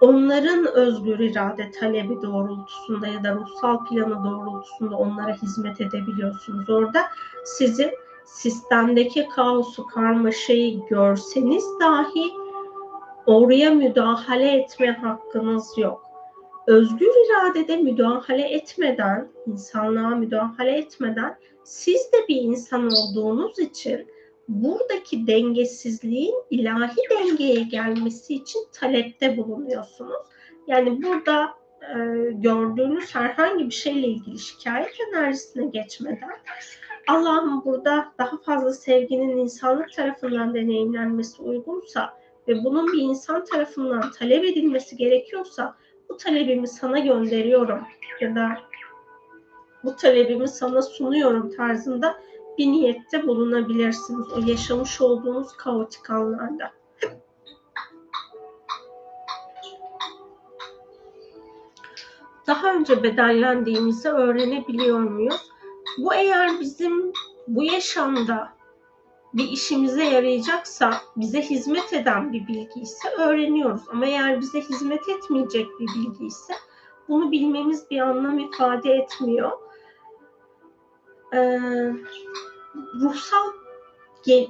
onların 0.00 0.66
özgür 0.66 1.18
irade 1.18 1.70
talebi 1.70 2.22
doğrultusunda 2.22 3.06
ya 3.06 3.24
da 3.24 3.34
ruhsal 3.34 3.84
planı 3.84 4.24
doğrultusunda 4.24 4.96
onlara 4.96 5.32
hizmet 5.32 5.80
edebiliyorsunuz. 5.80 6.70
Orada 6.70 7.04
sizin 7.44 7.90
sistemdeki 8.34 9.28
kaosu, 9.28 9.86
karmaşayı 9.86 10.86
görseniz 10.90 11.64
dahi 11.80 12.30
oraya 13.26 13.70
müdahale 13.70 14.52
etme 14.52 14.90
hakkınız 14.90 15.78
yok. 15.78 16.02
Özgür 16.66 17.06
iradede 17.26 17.76
müdahale 17.76 18.48
etmeden, 18.48 19.28
insanlığa 19.46 20.08
müdahale 20.08 20.78
etmeden 20.78 21.38
siz 21.64 22.12
de 22.12 22.28
bir 22.28 22.36
insan 22.36 22.90
olduğunuz 22.92 23.58
için 23.58 24.06
buradaki 24.48 25.26
dengesizliğin 25.26 26.34
ilahi 26.50 26.96
dengeye 27.10 27.62
gelmesi 27.62 28.34
için 28.34 28.60
talepte 28.72 29.36
bulunuyorsunuz. 29.36 30.26
Yani 30.66 31.02
burada 31.02 31.48
e, 31.82 31.96
gördüğünüz 32.32 33.14
herhangi 33.14 33.66
bir 33.66 33.74
şeyle 33.74 34.06
ilgili 34.06 34.38
şikayet 34.38 34.96
enerjisine 35.08 35.66
geçmeden 35.66 36.30
Allah'ım 37.08 37.64
burada 37.64 38.12
daha 38.18 38.36
fazla 38.36 38.72
sevginin 38.72 39.36
insanlık 39.36 39.92
tarafından 39.92 40.54
deneyimlenmesi 40.54 41.42
uygunsa 41.42 42.18
ve 42.48 42.64
bunun 42.64 42.92
bir 42.92 42.98
insan 42.98 43.44
tarafından 43.44 44.10
talep 44.10 44.44
edilmesi 44.44 44.96
gerekiyorsa 44.96 45.76
bu 46.08 46.16
talebimi 46.16 46.68
sana 46.68 46.98
gönderiyorum 46.98 47.80
ya 48.20 48.34
da 48.34 48.58
bu 49.84 49.96
talebimi 49.96 50.48
sana 50.48 50.82
sunuyorum 50.82 51.50
tarzında 51.50 52.18
bir 52.58 52.66
niyette 52.66 53.26
bulunabilirsiniz 53.26 54.32
o 54.32 54.50
yaşamış 54.50 55.00
olduğunuz 55.00 55.56
kaotik 55.56 56.10
anlarda. 56.10 56.72
Daha 62.46 62.74
önce 62.74 63.02
bedellendiğimizi 63.02 64.08
öğrenebiliyor 64.08 64.98
muyuz? 64.98 65.50
Bu 65.98 66.14
eğer 66.14 66.60
bizim 66.60 67.12
bu 67.48 67.64
yaşamda 67.64 68.58
bir 69.34 69.48
işimize 69.48 70.04
yarayacaksa, 70.04 70.94
bize 71.16 71.42
hizmet 71.42 71.92
eden 71.92 72.32
bir 72.32 72.48
bilgi 72.48 72.80
ise 72.80 73.08
öğreniyoruz. 73.08 73.82
Ama 73.92 74.06
eğer 74.06 74.40
bize 74.40 74.60
hizmet 74.60 75.08
etmeyecek 75.08 75.66
bir 75.80 75.86
bilgi 75.86 76.26
ise 76.26 76.54
bunu 77.08 77.32
bilmemiz 77.32 77.90
bir 77.90 78.00
anlam 78.00 78.38
ifade 78.38 78.92
etmiyor. 78.92 79.50
Ee, 81.34 81.60
ruhsal 83.00 83.52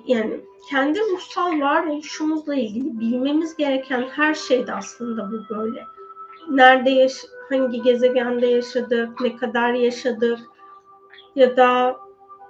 yani 0.06 0.40
kendi 0.70 1.00
ruhsal 1.00 1.60
varoluşumuzla 1.60 2.54
ilgili 2.54 3.00
bilmemiz 3.00 3.56
gereken 3.56 4.02
her 4.02 4.34
şeyde 4.34 4.74
aslında 4.74 5.30
bu 5.32 5.54
böyle. 5.54 5.84
Nerede 6.50 6.90
yaş 6.90 7.12
hangi 7.48 7.82
gezegende 7.82 8.46
yaşadık, 8.46 9.20
ne 9.20 9.36
kadar 9.36 9.72
yaşadık 9.72 10.40
ya 11.38 11.56
da 11.56 11.96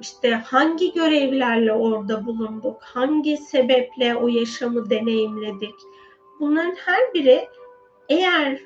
işte 0.01 0.31
hangi 0.31 0.93
görevlerle 0.93 1.73
orada 1.73 2.27
bulunduk, 2.27 2.83
hangi 2.83 3.37
sebeple 3.37 4.17
o 4.17 4.29
yaşamı 4.29 4.91
deneyimledik. 4.91 5.75
Bunların 6.41 6.75
her 6.75 7.15
biri 7.15 7.49
eğer 8.09 8.61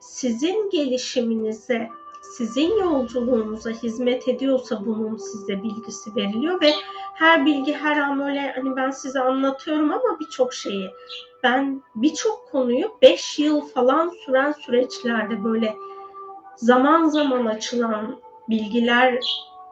sizin 0.00 0.70
gelişiminize, 0.70 1.88
sizin 2.36 2.78
yolculuğunuza 2.78 3.70
hizmet 3.70 4.28
ediyorsa 4.28 4.86
bunun 4.86 5.16
size 5.16 5.62
bilgisi 5.62 6.16
veriliyor 6.16 6.60
ve 6.60 6.72
her 7.14 7.46
bilgi 7.46 7.72
her 7.72 7.96
an 7.96 8.20
öyle 8.20 8.52
hani 8.56 8.76
ben 8.76 8.90
size 8.90 9.20
anlatıyorum 9.20 9.92
ama 9.92 10.20
birçok 10.20 10.54
şeyi 10.54 10.90
ben 11.42 11.82
birçok 11.94 12.48
konuyu 12.50 12.96
5 13.02 13.38
yıl 13.38 13.60
falan 13.60 14.08
süren 14.08 14.52
süreçlerde 14.52 15.44
böyle 15.44 15.74
zaman 16.56 17.08
zaman 17.08 17.46
açılan 17.46 18.20
bilgiler 18.48 19.18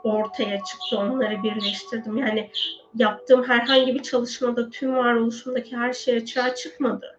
ortaya 0.04 0.64
çıktı. 0.64 0.98
Onları 0.98 1.42
birleştirdim. 1.42 2.16
Yani 2.16 2.50
yaptığım 2.94 3.44
herhangi 3.44 3.94
bir 3.94 4.02
çalışmada 4.02 4.70
tüm 4.70 4.96
varoluşumdaki 4.96 5.76
her 5.76 5.92
şey 5.92 6.16
açığa 6.16 6.54
çıkmadı. 6.54 7.18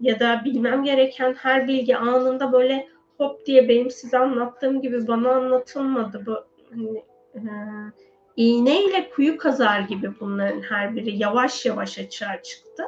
Ya 0.00 0.20
da 0.20 0.42
bilmem 0.44 0.84
gereken 0.84 1.34
her 1.34 1.68
bilgi 1.68 1.96
anında 1.96 2.52
böyle 2.52 2.88
hop 3.18 3.46
diye 3.46 3.68
benim 3.68 3.90
size 3.90 4.18
anlattığım 4.18 4.82
gibi 4.82 5.06
bana 5.08 5.30
anlatılmadı. 5.30 6.26
Bu 6.26 6.44
hani, 6.70 6.98
e, 7.34 7.40
iğneyle 8.36 9.10
kuyu 9.10 9.36
kazar 9.36 9.80
gibi 9.80 10.10
bunların 10.20 10.60
her 10.60 10.96
biri 10.96 11.16
yavaş 11.16 11.66
yavaş 11.66 11.98
açığa 11.98 12.42
çıktı. 12.42 12.82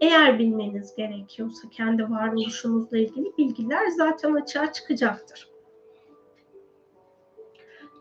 Eğer 0.00 0.38
bilmeniz 0.38 0.94
gerekiyorsa 0.96 1.68
kendi 1.70 2.10
varoluşunuzla 2.10 2.98
ilgili 2.98 3.32
bilgiler 3.38 3.86
zaten 3.86 4.34
açığa 4.34 4.72
çıkacaktır. 4.72 5.51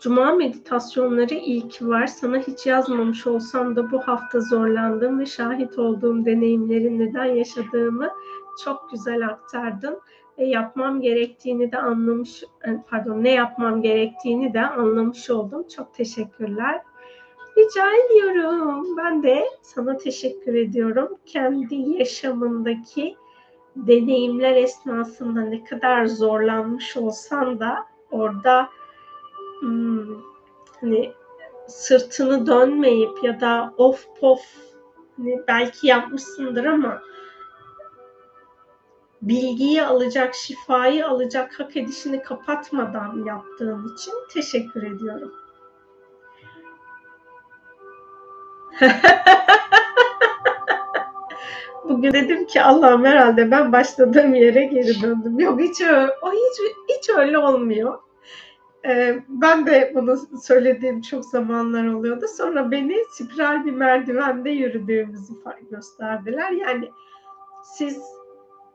Cuma 0.02 0.32
meditasyonları 0.32 1.34
ilk 1.34 1.82
var. 1.82 2.08
Sana 2.08 2.38
hiç 2.38 2.66
yazmamış 2.66 3.28
olsam 3.28 3.76
da 3.76 3.92
bu 3.92 4.00
hafta 4.00 4.40
zorlandım 4.40 5.20
ve 5.20 5.26
şahit 5.26 5.80
olduğum 5.80 6.26
deneyimlerin 6.26 7.00
neden 7.00 7.26
yaşadığımı 7.26 8.10
çok 8.64 8.92
güzel 8.92 9.28
aktardın 9.28 10.00
ve 10.38 10.46
yapmam 10.46 11.02
gerektiğini 11.02 11.72
de 11.72 11.78
anlamış 11.78 12.44
e, 12.44 12.70
pardon 12.90 13.24
ne 13.24 13.32
yapmam 13.32 13.82
gerektiğini 13.82 14.54
de 14.54 14.62
anlamış 14.62 15.30
oldum. 15.30 15.68
Çok 15.76 15.94
teşekkürler. 15.94 16.82
Rica 17.58 17.86
ediyorum. 18.06 18.98
Ben 18.98 19.24
de 19.24 19.46
sana 19.62 19.98
teşekkür 19.98 20.54
ediyorum. 20.54 21.18
Kendi 21.26 21.76
yaşamındaki 21.76 23.16
deneyimler 23.76 24.56
esnasında 24.56 25.42
ne 25.42 25.64
kadar 25.64 26.06
zorlanmış 26.06 26.98
olsan 26.98 27.60
da 27.60 27.86
orada 28.12 28.70
hmm, 29.62 30.22
hani 30.82 31.14
sırtını 31.68 32.48
dönmeyip 32.48 33.24
ya 33.24 33.42
da 33.42 33.74
of 33.78 34.06
pof 34.20 34.42
hani 35.18 35.42
belki 35.48 35.88
yapmışsındır 35.88 36.66
ama 36.66 37.02
bilgiyi 39.22 39.84
alacak, 39.84 40.36
şifayı 40.36 41.08
alacak 41.08 41.60
hak 41.60 41.78
edişini 41.78 42.24
kapatmadan 42.24 43.26
yaptığın 43.26 43.94
için 43.94 44.14
teşekkür 44.34 44.84
ediyorum. 44.84 45.34
Bugün 51.84 52.14
dedim 52.14 52.46
ki 52.46 52.62
Allah'ım 52.62 53.06
herhalde 53.06 53.52
ben 53.52 53.72
başladığım 53.72 54.36
yere 54.36 54.66
geri 54.66 55.02
döndüm. 55.02 55.40
Yok 55.40 55.60
hiç 55.60 55.82
öyle, 55.82 56.12
o 56.22 56.32
hiç, 56.32 56.62
hiç 56.90 57.10
öyle 57.10 57.38
olmuyor. 57.38 58.00
Ee, 58.86 59.24
ben 59.28 59.66
de 59.66 59.92
bunu 59.96 60.18
söylediğim 60.44 61.02
çok 61.02 61.26
zamanlar 61.26 61.88
oluyordu. 61.88 62.26
Sonra 62.38 62.72
beni 62.72 62.98
spiral 63.12 63.66
bir 63.66 63.72
merdivende 63.72 64.50
yürüdüğümüzü 64.50 65.34
gösterdiler. 65.72 66.52
Yani 66.52 66.92
siz 67.64 68.02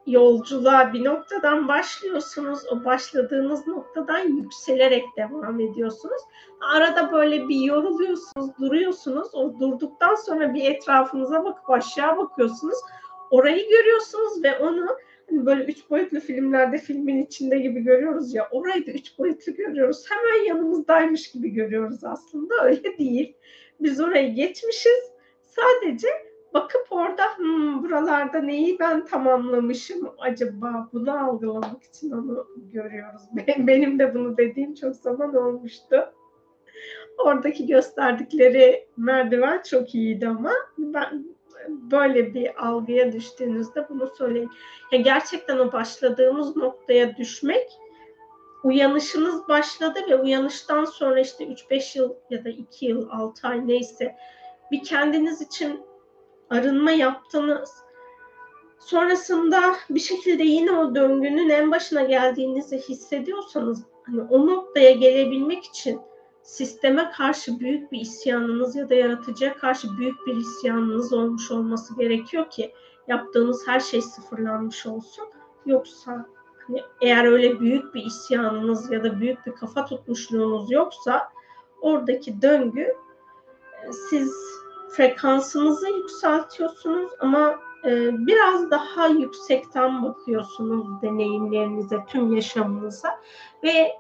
yolculuğa 0.07 0.93
bir 0.93 1.05
noktadan 1.05 1.69
başlıyorsunuz. 1.69 2.61
O 2.73 2.85
başladığınız 2.85 3.67
noktadan 3.67 4.19
yükselerek 4.19 5.05
devam 5.17 5.61
ediyorsunuz. 5.61 6.23
Arada 6.75 7.13
böyle 7.13 7.49
bir 7.49 7.61
yoruluyorsunuz, 7.61 8.51
duruyorsunuz. 8.61 9.35
O 9.35 9.61
durduktan 9.61 10.15
sonra 10.15 10.55
bir 10.55 10.71
etrafınıza 10.71 11.45
bakıp 11.45 11.71
aşağı 11.71 12.17
bakıyorsunuz. 12.17 12.79
Orayı 13.31 13.69
görüyorsunuz 13.69 14.45
ve 14.45 14.59
onu 14.59 14.87
hani 15.31 15.47
böyle 15.47 15.65
üç 15.65 15.91
boyutlu 15.91 16.21
filmlerde 16.21 16.79
filmin 16.79 17.23
içinde 17.23 17.59
gibi 17.59 17.81
görüyoruz 17.81 18.35
ya 18.35 18.49
orayı 18.51 18.87
da 18.87 18.91
üç 18.91 19.19
boyutlu 19.19 19.55
görüyoruz. 19.55 20.05
Hemen 20.11 20.45
yanımızdaymış 20.45 21.31
gibi 21.31 21.51
görüyoruz 21.51 22.05
aslında. 22.05 22.55
Öyle 22.65 22.99
değil. 22.99 23.37
Biz 23.81 24.01
orayı 24.01 24.35
geçmişiz. 24.35 25.13
Sadece 25.43 26.09
bakıp 26.55 26.87
orada 26.91 27.23
hmm, 27.37 27.83
buralarda 27.83 28.39
neyi 28.39 28.79
ben 28.79 29.05
tamamlamışım 29.05 30.11
acaba 30.19 30.89
bunu 30.93 31.25
algılamak 31.25 31.83
için 31.83 32.11
onu 32.11 32.47
görüyoruz. 32.73 33.23
Benim 33.59 33.99
de 33.99 34.15
bunu 34.15 34.37
dediğim 34.37 34.75
çok 34.75 34.97
zaman 34.97 35.35
olmuştu. 35.35 36.13
Oradaki 37.19 37.67
gösterdikleri 37.67 38.87
merdiven 38.97 39.63
çok 39.63 39.95
iyiydi 39.95 40.29
ama 40.29 40.53
ben 40.79 41.36
böyle 41.69 42.35
bir 42.35 42.67
algıya 42.67 43.13
düştüğünüzde 43.13 43.89
bunu 43.89 44.11
söyleyin. 44.19 44.51
Yani 44.93 45.03
gerçekten 45.03 45.59
o 45.59 45.73
başladığımız 45.73 46.57
noktaya 46.57 47.17
düşmek 47.17 47.69
uyanışınız 48.65 49.49
başladı 49.49 50.01
ve 50.11 50.17
uyanıştan 50.17 50.85
sonra 50.85 51.21
işte 51.21 51.45
3-5 51.45 51.99
yıl 51.99 52.15
ya 52.31 52.45
da 52.45 52.49
2 52.49 52.87
yıl 52.87 53.09
6 53.11 53.49
ay 53.49 53.69
neyse 53.69 54.17
bir 54.71 54.85
kendiniz 54.85 55.43
için 55.43 55.81
arınma 56.51 56.91
yaptınız. 56.91 57.71
Sonrasında 58.79 59.75
bir 59.91 60.01
şekilde 60.01 60.43
yine 60.43 60.73
o 60.73 60.95
döngünün 60.95 61.49
en 61.49 61.71
başına 61.71 62.03
geldiğinizi 62.03 62.79
hissediyorsanız 62.79 63.85
hani 64.03 64.23
o 64.23 64.47
noktaya 64.47 64.91
gelebilmek 64.91 65.65
için 65.65 66.01
sisteme 66.47 67.11
karşı 67.11 67.61
büyük 67.61 67.93
bir 67.93 68.01
isyanınız 68.01 68.77
ya 68.77 68.91
da 68.91 68.95
yaratıcıya 68.95 69.55
karşı 69.55 69.99
büyük 69.99 70.27
bir 70.27 70.37
isyanınız 70.37 71.13
olmuş 71.13 71.51
olması 71.51 71.97
gerekiyor 71.97 72.51
ki 72.51 72.73
yaptığınız 73.09 73.69
her 73.69 73.81
şey 73.81 74.03
sıfırlanmış 74.03 74.87
olsun. 74.87 75.25
Yoksa 75.67 76.27
hani 76.67 76.83
eğer 77.01 77.25
öyle 77.25 77.61
büyük 77.61 77.95
bir 77.95 78.05
isyanınız 78.05 78.93
ya 78.93 79.05
da 79.05 79.21
büyük 79.21 79.47
bir 79.47 79.53
kafa 79.53 79.85
tutmuşluğunuz 79.85 80.71
yoksa 80.71 81.29
oradaki 81.81 82.43
döngü 82.43 82.95
e, 83.85 83.93
siz 84.11 84.33
frekansınızı 84.91 85.89
yükseltiyorsunuz 85.89 87.11
ama 87.21 87.55
e, 87.85 88.11
biraz 88.27 88.71
daha 88.71 89.07
yüksekten 89.07 90.03
bakıyorsunuz 90.03 91.03
deneyimlerinize, 91.03 92.05
tüm 92.09 92.37
yaşamınıza 92.37 93.21
ve 93.65 93.93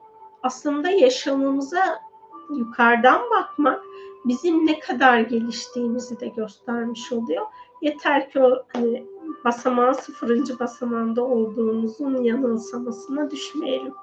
aslında 0.42 0.90
yaşamımıza 0.90 2.05
yukarıdan 2.50 3.20
bakmak 3.30 3.82
bizim 4.24 4.66
ne 4.66 4.80
kadar 4.80 5.20
geliştiğimizi 5.20 6.20
de 6.20 6.28
göstermiş 6.28 7.12
oluyor. 7.12 7.46
Yeter 7.82 8.30
ki 8.30 8.40
o 8.40 8.62
hani, 8.72 9.06
basamağın 9.44 9.92
sıfırıncı 9.92 10.58
basamağında 10.58 11.24
olduğumuzun 11.24 12.22
yanılsamasına 12.22 13.30
düşmeyelim. 13.30 13.94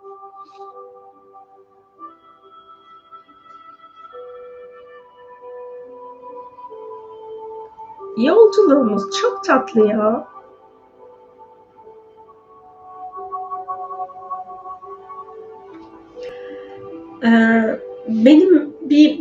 Yolculuğumuz 8.18 9.04
çok 9.22 9.44
tatlı 9.44 9.88
ya. 9.88 10.33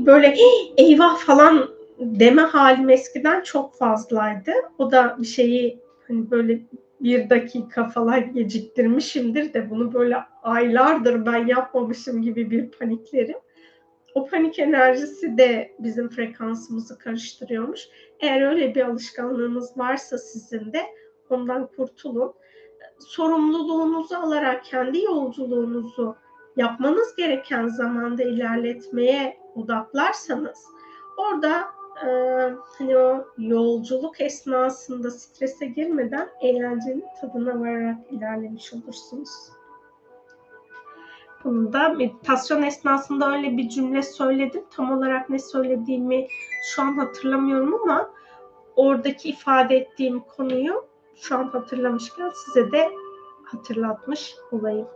Böyle 0.06 0.36
eyvah 0.76 1.18
falan 1.18 1.70
deme 1.98 2.42
halim 2.42 2.90
eskiden 2.90 3.40
çok 3.40 3.74
fazlaydı. 3.74 4.52
O 4.78 4.90
da 4.90 5.16
bir 5.20 5.26
şeyi 5.26 5.78
hani 6.08 6.30
böyle 6.30 6.60
bir 7.00 7.30
dakika 7.30 7.88
falan 7.88 8.32
geciktirmişimdir 8.32 9.54
de 9.54 9.70
bunu 9.70 9.94
böyle 9.94 10.16
aylardır 10.42 11.26
ben 11.26 11.46
yapmamışım 11.46 12.22
gibi 12.22 12.50
bir 12.50 12.70
paniklerim. 12.70 13.38
O 14.14 14.26
panik 14.26 14.58
enerjisi 14.58 15.38
de 15.38 15.72
bizim 15.78 16.08
frekansımızı 16.08 16.98
karıştırıyormuş. 16.98 17.88
Eğer 18.20 18.42
öyle 18.42 18.74
bir 18.74 18.82
alışkanlığınız 18.82 19.78
varsa 19.78 20.18
sizin 20.18 20.72
de 20.72 20.82
ondan 21.30 21.68
kurtulun. 21.76 22.32
Sorumluluğunuzu 22.98 24.14
alarak 24.14 24.64
kendi 24.64 25.02
yolculuğunuzu 25.02 26.16
yapmanız 26.56 27.16
gereken 27.16 27.68
zamanda 27.68 28.22
ilerletmeye 28.22 29.41
odaklarsanız 29.56 30.66
orada 31.16 31.64
e, 32.06 32.08
hani 32.78 32.96
o 32.98 33.24
yolculuk 33.38 34.20
esnasında 34.20 35.10
strese 35.10 35.66
girmeden 35.66 36.28
eğlencenin 36.40 37.04
tadına 37.20 37.60
vararak 37.60 37.96
ilerlemiş 38.10 38.74
olursunuz. 38.74 39.30
Bunu 41.44 41.72
da 41.72 41.88
meditasyon 41.88 42.62
esnasında 42.62 43.32
öyle 43.32 43.56
bir 43.56 43.68
cümle 43.68 44.02
söyledim. 44.02 44.64
Tam 44.70 44.98
olarak 44.98 45.30
ne 45.30 45.38
söylediğimi 45.38 46.26
şu 46.64 46.82
an 46.82 46.98
hatırlamıyorum 46.98 47.74
ama 47.82 48.10
oradaki 48.76 49.28
ifade 49.28 49.76
ettiğim 49.76 50.20
konuyu 50.20 50.86
şu 51.16 51.38
an 51.38 51.48
hatırlamışken 51.48 52.30
size 52.44 52.72
de 52.72 52.90
hatırlatmış 53.44 54.34
olayım. 54.52 54.88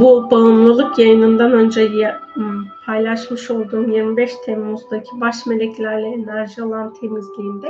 Bu 0.00 0.30
bağımlılık 0.30 0.98
yayınından 0.98 1.52
önce 1.52 1.88
hmm, 2.34 2.64
paylaşmış 2.86 3.50
olduğum 3.50 3.90
25 3.90 4.32
Temmuz'daki 4.44 5.20
baş 5.20 5.46
meleklerle 5.46 6.06
enerji 6.06 6.62
alan 6.62 6.94
temizliğinde 6.94 7.68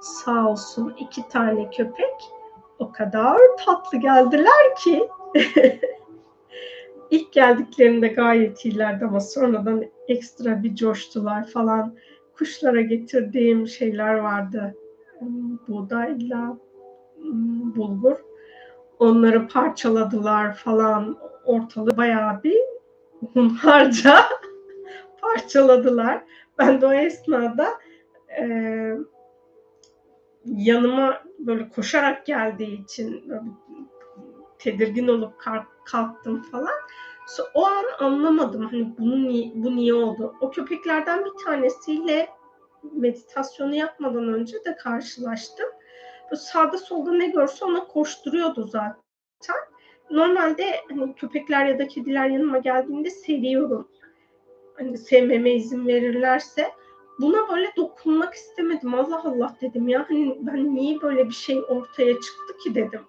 sağ 0.00 0.48
olsun 0.48 0.94
iki 0.98 1.28
tane 1.28 1.70
köpek 1.70 2.14
o 2.78 2.92
kadar 2.92 3.38
tatlı 3.66 3.98
geldiler 3.98 4.76
ki 4.84 5.08
ilk 7.10 7.32
geldiklerinde 7.32 8.08
gayet 8.08 8.64
iyilerdi 8.64 9.04
ama 9.04 9.20
sonradan 9.20 9.84
ekstra 10.08 10.62
bir 10.62 10.74
coştular 10.74 11.46
falan. 11.46 11.94
Kuşlara 12.38 12.80
getirdiğim 12.80 13.68
şeyler 13.68 14.14
vardı. 14.14 14.74
Hmm, 15.18 15.58
buğdayla 15.68 16.56
hmm, 17.22 17.76
bulgur. 17.76 18.16
Onları 18.98 19.48
parçaladılar 19.48 20.54
falan 20.54 21.29
ortalığı 21.50 21.96
bayağı 21.96 22.42
bir 22.42 22.60
hunharca 23.34 24.24
parçaladılar. 25.20 26.24
Ben 26.58 26.80
de 26.80 26.86
o 26.86 26.92
esnada 26.92 27.68
e, 28.40 28.44
yanıma 30.44 31.22
böyle 31.38 31.68
koşarak 31.68 32.26
geldiği 32.26 32.84
için 32.84 33.32
tedirgin 34.58 35.08
olup 35.08 35.32
kalktım 35.84 36.42
falan. 36.42 36.80
O 37.54 37.66
an 37.66 37.84
anlamadım 37.98 38.66
hani 38.66 38.94
bunu 38.98 39.28
niye, 39.28 39.52
bu 39.54 39.76
niye 39.76 39.94
oldu. 39.94 40.34
O 40.40 40.50
köpeklerden 40.50 41.24
bir 41.24 41.44
tanesiyle 41.44 42.28
meditasyonu 42.92 43.74
yapmadan 43.74 44.28
önce 44.28 44.64
de 44.64 44.76
karşılaştım. 44.76 45.68
Böyle 46.24 46.40
sağda 46.40 46.78
solda 46.78 47.12
ne 47.12 47.26
görse 47.26 47.64
ona 47.64 47.86
koşturuyordu 47.86 48.64
zaten 48.66 49.09
normalde 50.10 50.64
hani 50.88 51.14
köpekler 51.14 51.66
ya 51.66 51.78
da 51.78 51.88
kediler 51.88 52.28
yanıma 52.28 52.58
geldiğinde 52.58 53.10
seviyorum. 53.10 53.88
Hani 54.74 54.98
sevmeme 54.98 55.54
izin 55.54 55.86
verirlerse 55.86 56.70
buna 57.20 57.48
böyle 57.48 57.72
dokunmak 57.76 58.34
istemedim. 58.34 58.94
Allah 58.94 59.22
Allah 59.24 59.56
dedim 59.60 59.88
ya 59.88 60.06
hani 60.08 60.38
ben 60.40 60.74
niye 60.74 61.00
böyle 61.02 61.28
bir 61.28 61.34
şey 61.34 61.58
ortaya 61.68 62.14
çıktı 62.14 62.56
ki 62.64 62.74
dedim 62.74 63.00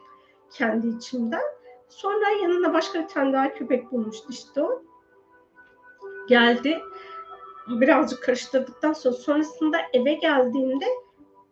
kendi 0.51 0.87
içimden. 0.87 1.41
Sonra 1.89 2.29
yanına 2.29 2.73
başka 2.73 3.03
bir 3.03 3.07
tane 3.07 3.33
daha 3.33 3.53
köpek 3.53 3.91
bulmuştu 3.91 4.27
işte 4.29 4.61
o. 4.61 4.83
Geldi. 6.27 6.79
Birazcık 7.67 8.23
karıştırdıktan 8.23 8.93
sonra 8.93 9.13
sonrasında 9.13 9.77
eve 9.93 10.13
geldiğimde 10.13 10.85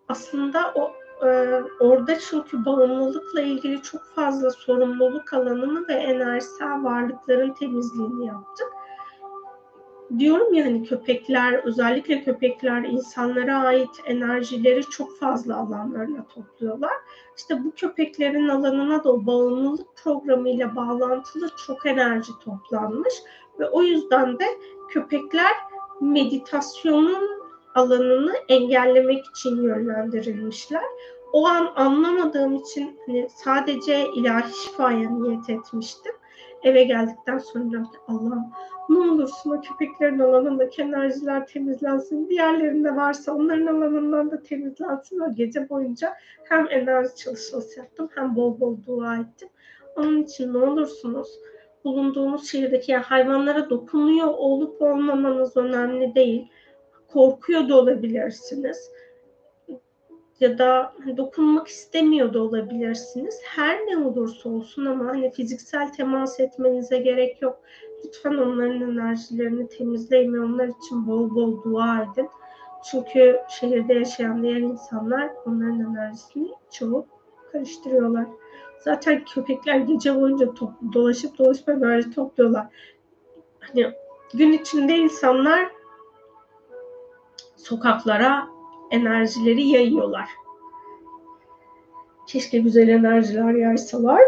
aslında 0.07 0.73
o 0.75 0.91
ee, 1.25 1.61
orada 1.79 2.19
çünkü 2.19 2.65
bağımlılıkla 2.65 3.41
ilgili 3.41 3.81
çok 3.81 4.01
fazla 4.15 4.51
sorumluluk 4.51 5.33
alanını 5.33 5.87
ve 5.87 5.93
enerjisel 5.93 6.83
varlıkların 6.83 7.53
temizliğini 7.53 8.27
yaptık. 8.27 8.67
Diyorum 10.19 10.53
ya 10.53 10.65
hani 10.65 10.83
köpekler, 10.83 11.53
özellikle 11.53 12.23
köpekler 12.23 12.83
insanlara 12.83 13.57
ait 13.57 13.89
enerjileri 14.05 14.83
çok 14.83 15.19
fazla 15.19 15.57
alanlarına 15.57 16.25
topluyorlar. 16.27 16.93
İşte 17.37 17.63
bu 17.63 17.71
köpeklerin 17.75 18.47
alanına 18.47 19.03
da 19.03 19.13
o 19.13 19.25
bağımlılık 19.25 19.87
programıyla 20.03 20.75
bağlantılı 20.75 21.49
çok 21.67 21.85
enerji 21.85 22.31
toplanmış 22.43 23.13
ve 23.59 23.69
o 23.69 23.81
yüzden 23.81 24.39
de 24.39 24.45
köpekler 24.89 25.51
meditasyonun 26.01 27.38
alanını 27.79 28.33
engellemek 28.49 29.25
için 29.25 29.63
yönlendirilmişler. 29.63 30.83
O 31.33 31.47
an 31.47 31.73
anlamadığım 31.75 32.55
için 32.55 32.99
hani 33.05 33.27
sadece 33.29 34.07
ilahi 34.15 34.53
şifaya 34.63 35.09
niyet 35.09 35.49
etmiştim. 35.49 36.13
Eve 36.63 36.83
geldikten 36.83 37.37
sonra 37.37 37.83
Allah'ım 38.07 38.51
ne 38.89 38.97
olursun 38.97 39.51
o 39.51 39.61
köpeklerin 39.61 40.19
alanındaki 40.19 40.81
enerjiler 40.81 41.47
temizlensin. 41.47 42.29
Diğerlerinde 42.29 42.95
varsa 42.95 43.33
onların 43.33 43.67
alanından 43.67 44.31
da 44.31 44.43
temizlensin. 44.43 45.19
O 45.19 45.35
gece 45.35 45.69
boyunca 45.69 46.13
hem 46.43 46.67
enerji 46.69 47.15
çalışması 47.15 47.79
yaptım 47.79 48.09
hem 48.15 48.35
bol 48.35 48.59
bol 48.59 48.77
dua 48.87 49.15
ettim. 49.15 49.49
Onun 49.95 50.23
için 50.23 50.53
ne 50.53 50.57
olursunuz 50.57 51.39
bulunduğunuz 51.83 52.49
şehirdeki 52.49 52.91
yani 52.91 53.03
hayvanlara 53.03 53.69
dokunuyor 53.69 54.27
olup 54.27 54.81
olmamanız 54.81 55.57
önemli 55.57 56.15
değil 56.15 56.47
korkuyor 57.13 57.69
da 57.69 57.77
olabilirsiniz. 57.77 58.91
ya 60.39 60.57
da 60.57 60.93
dokunmak 61.17 61.67
istemiyor 61.67 62.33
da 62.33 62.43
olabilirsiniz. 62.43 63.41
Her 63.45 63.77
ne 63.77 63.97
olursa 63.97 64.49
olsun 64.49 64.85
ama 64.85 65.05
hani 65.05 65.31
fiziksel 65.31 65.93
temas 65.93 66.39
etmenize 66.39 66.97
gerek 66.97 67.41
yok. 67.41 67.59
Lütfen 68.05 68.33
onların 68.33 68.81
enerjilerini 68.81 69.67
temizleyin 69.67 70.33
ve 70.33 70.39
onlar 70.39 70.67
için 70.67 71.07
bol 71.07 71.35
bol 71.35 71.63
dua 71.63 72.03
edin. 72.03 72.29
Çünkü 72.91 73.39
şehirde 73.49 73.93
yaşayan 73.93 74.43
diğer 74.43 74.57
insanlar 74.57 75.29
onların 75.45 75.79
enerjisini 75.79 76.49
çoğu 76.71 77.05
karıştırıyorlar. 77.51 78.25
Zaten 78.79 79.25
köpekler 79.25 79.79
gece 79.79 80.15
boyunca 80.15 80.53
top, 80.53 80.71
dolaşıp 80.93 81.37
dolaşıp 81.37 81.69
enerji 81.69 82.11
topluyorlar. 82.11 82.67
Hani 83.59 83.91
gün 84.33 84.51
içinde 84.51 84.97
insanlar 84.97 85.78
sokaklara 87.63 88.47
enerjileri 88.91 89.67
yayıyorlar. 89.67 90.29
Keşke 92.27 92.59
güzel 92.59 92.87
enerjiler 92.87 93.53
yaysalar 93.53 94.21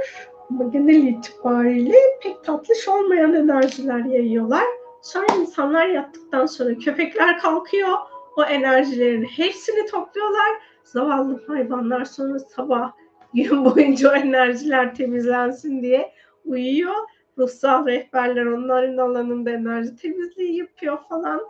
ama 0.49 0.63
genel 0.63 1.03
itibariyle 1.03 1.97
pek 2.23 2.43
tatlış 2.43 2.87
olmayan 2.87 3.33
enerjiler 3.33 4.05
yayıyorlar. 4.05 4.63
Sonra 5.01 5.25
insanlar 5.39 5.87
yattıktan 5.87 6.45
sonra 6.45 6.77
köpekler 6.77 7.39
kalkıyor. 7.39 7.97
O 8.37 8.43
enerjilerin 8.43 9.23
hepsini 9.23 9.85
topluyorlar. 9.85 10.57
Zavallı 10.83 11.43
hayvanlar 11.47 12.05
sonra 12.05 12.39
sabah 12.39 12.91
gün 13.33 13.65
boyunca 13.65 14.11
o 14.11 14.13
enerjiler 14.13 14.95
temizlensin 14.95 15.81
diye 15.81 16.13
uyuyor. 16.45 16.95
Ruhsal 17.37 17.85
rehberler 17.87 18.45
onların 18.45 18.97
alanında 18.97 19.51
enerji 19.51 19.95
temizliği 19.95 20.57
yapıyor 20.57 20.97
falan. 21.09 21.41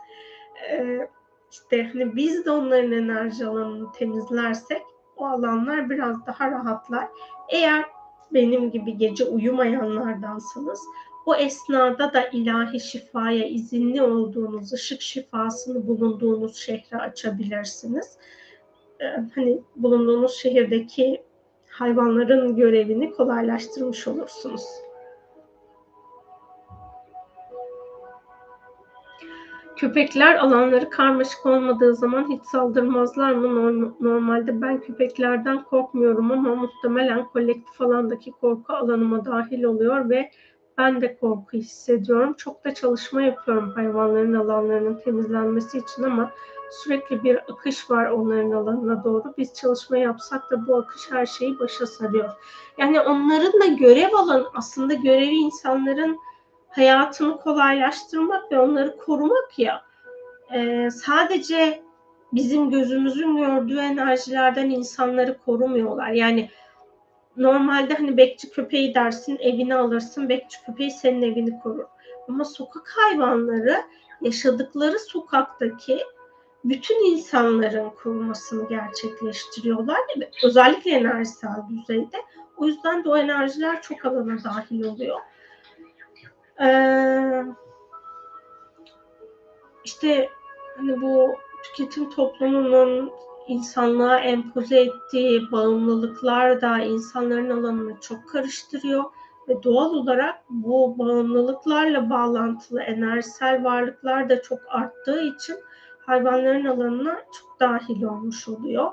Ee, 0.70 1.08
işte 1.52 1.90
hani 1.92 2.16
biz 2.16 2.44
de 2.44 2.50
onların 2.50 2.92
enerji 2.92 3.46
alanını 3.46 3.92
temizlersek 3.92 4.82
o 5.16 5.26
alanlar 5.26 5.90
biraz 5.90 6.26
daha 6.26 6.50
rahatlar. 6.50 7.08
Eğer 7.48 7.84
benim 8.32 8.70
gibi 8.70 8.96
gece 8.96 9.24
uyumayanlardansanız 9.24 10.80
o 11.26 11.34
esnada 11.34 12.12
da 12.12 12.28
ilahi 12.28 12.80
şifaya 12.80 13.46
izinli 13.46 14.02
olduğunuz, 14.02 14.72
ışık 14.72 15.00
şifasını 15.00 15.86
bulunduğunuz 15.88 16.56
şehre 16.56 16.96
açabilirsiniz. 16.96 18.16
Ee, 19.00 19.04
hani 19.34 19.60
bulunduğunuz 19.76 20.32
şehirdeki 20.32 21.22
hayvanların 21.68 22.56
görevini 22.56 23.12
kolaylaştırmış 23.12 24.08
olursunuz. 24.08 24.62
Köpekler 29.82 30.34
alanları 30.34 30.90
karmaşık 30.90 31.46
olmadığı 31.46 31.94
zaman 31.94 32.30
hiç 32.30 32.44
saldırmazlar 32.44 33.32
mı? 33.32 33.94
Normalde 34.00 34.62
ben 34.62 34.80
köpeklerden 34.80 35.64
korkmuyorum 35.64 36.30
ama 36.30 36.54
muhtemelen 36.54 37.24
kolektif 37.24 37.80
alandaki 37.80 38.30
korku 38.30 38.72
alanıma 38.72 39.24
dahil 39.24 39.64
oluyor 39.64 40.10
ve 40.10 40.30
ben 40.78 41.00
de 41.00 41.16
korku 41.16 41.56
hissediyorum. 41.56 42.34
Çok 42.38 42.64
da 42.64 42.74
çalışma 42.74 43.22
yapıyorum 43.22 43.70
hayvanların 43.70 44.34
alanlarının 44.34 45.00
temizlenmesi 45.04 45.78
için 45.78 46.02
ama 46.02 46.30
sürekli 46.70 47.24
bir 47.24 47.52
akış 47.52 47.90
var 47.90 48.10
onların 48.10 48.50
alanına 48.50 49.04
doğru. 49.04 49.34
Biz 49.38 49.54
çalışma 49.54 49.98
yapsak 49.98 50.50
da 50.50 50.66
bu 50.66 50.76
akış 50.76 51.10
her 51.10 51.26
şeyi 51.26 51.58
başa 51.58 51.86
sarıyor. 51.86 52.30
Yani 52.78 53.00
onların 53.00 53.60
da 53.60 53.66
görev 53.66 54.12
alanı 54.12 54.46
aslında 54.54 54.94
görevi 54.94 55.34
insanların 55.34 56.18
hayatını 56.72 57.38
kolaylaştırmak 57.38 58.52
ve 58.52 58.60
onları 58.60 58.96
korumak 58.96 59.58
ya. 59.58 59.82
Ee, 60.54 60.88
sadece 60.90 61.82
bizim 62.32 62.70
gözümüzün 62.70 63.36
gördüğü 63.36 63.78
enerjilerden 63.78 64.70
insanları 64.70 65.38
korumuyorlar. 65.38 66.08
Yani 66.08 66.50
normalde 67.36 67.94
hani 67.94 68.16
bekçi 68.16 68.50
köpeği 68.50 68.94
dersin, 68.94 69.38
evini 69.40 69.74
alırsın, 69.74 70.28
bekçi 70.28 70.64
köpeği 70.66 70.90
senin 70.90 71.22
evini 71.22 71.60
korur. 71.60 71.84
Ama 72.28 72.44
sokak 72.44 72.92
hayvanları 72.96 73.76
yaşadıkları 74.20 74.98
sokaktaki 74.98 75.98
bütün 76.64 77.12
insanların 77.12 77.90
korumasını 77.90 78.68
gerçekleştiriyorlar. 78.68 79.98
Özellikle 80.44 80.90
enerjisel 80.90 81.62
düzeyde. 81.70 82.16
O 82.56 82.66
yüzden 82.66 83.04
de 83.04 83.08
o 83.08 83.16
enerjiler 83.16 83.82
çok 83.82 84.04
alana 84.04 84.44
dahil 84.44 84.84
oluyor. 84.84 85.20
Ee, 86.60 87.44
işte 89.84 90.28
hani 90.76 91.02
bu 91.02 91.34
tüketim 91.62 92.10
toplumunun 92.10 93.12
insanlığa 93.48 94.18
empoze 94.18 94.80
ettiği 94.80 95.52
bağımlılıklar 95.52 96.60
da 96.60 96.78
insanların 96.78 97.50
alanını 97.50 98.00
çok 98.00 98.28
karıştırıyor 98.28 99.04
ve 99.48 99.62
doğal 99.62 99.94
olarak 99.94 100.44
bu 100.50 100.98
bağımlılıklarla 100.98 102.10
bağlantılı 102.10 102.82
enerjisel 102.82 103.64
varlıklar 103.64 104.28
da 104.28 104.42
çok 104.42 104.58
arttığı 104.68 105.22
için 105.22 105.56
hayvanların 106.06 106.64
alanına 106.64 107.14
çok 107.14 107.60
dahil 107.60 108.02
olmuş 108.02 108.48
oluyor. 108.48 108.90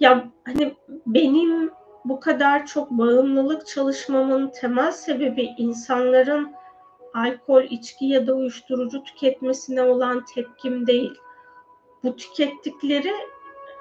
Ya 0.00 0.28
hani 0.44 0.76
benim 1.06 1.70
bu 2.04 2.20
kadar 2.20 2.66
çok 2.66 2.90
bağımlılık 2.90 3.66
çalışmamın 3.66 4.48
temel 4.60 4.92
sebebi 4.92 5.42
insanların 5.58 6.52
alkol, 7.18 7.62
içki 7.62 8.06
ya 8.06 8.26
da 8.26 8.34
uyuşturucu 8.34 9.02
tüketmesine 9.02 9.82
olan 9.82 10.24
tepkim 10.34 10.86
değil. 10.86 11.14
Bu 12.04 12.16
tükettikleri 12.16 13.12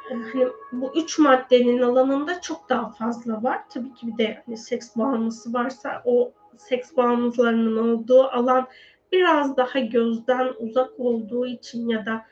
hani 0.09 0.47
bu 0.71 0.91
üç 0.95 1.19
maddenin 1.19 1.81
alanında 1.81 2.41
çok 2.41 2.69
daha 2.69 2.91
fazla 2.91 3.43
var. 3.43 3.69
Tabii 3.69 3.93
ki 3.93 4.07
bir 4.07 4.17
de 4.17 4.43
hani 4.45 4.57
seks 4.57 4.95
bağımlısı 4.95 5.53
varsa 5.53 6.01
o 6.05 6.31
seks 6.57 6.97
bağımlılarının 6.97 7.77
olduğu 7.77 8.23
alan 8.23 8.67
biraz 9.11 9.57
daha 9.57 9.79
gözden 9.79 10.53
uzak 10.59 10.99
olduğu 10.99 11.45
için 11.45 11.89
ya 11.89 12.05
da 12.05 12.25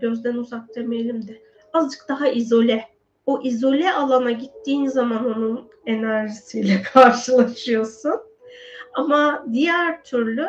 gözden 0.00 0.34
uzak 0.34 0.76
demeyelim 0.76 1.28
de 1.28 1.42
azıcık 1.72 2.08
daha 2.08 2.28
izole. 2.28 2.84
O 3.26 3.42
izole 3.42 3.92
alana 3.92 4.30
gittiğin 4.30 4.86
zaman 4.86 5.36
onun 5.36 5.70
enerjisiyle 5.86 6.82
karşılaşıyorsun. 6.92 8.29
Ama 8.94 9.44
diğer 9.52 10.04
türlü 10.04 10.48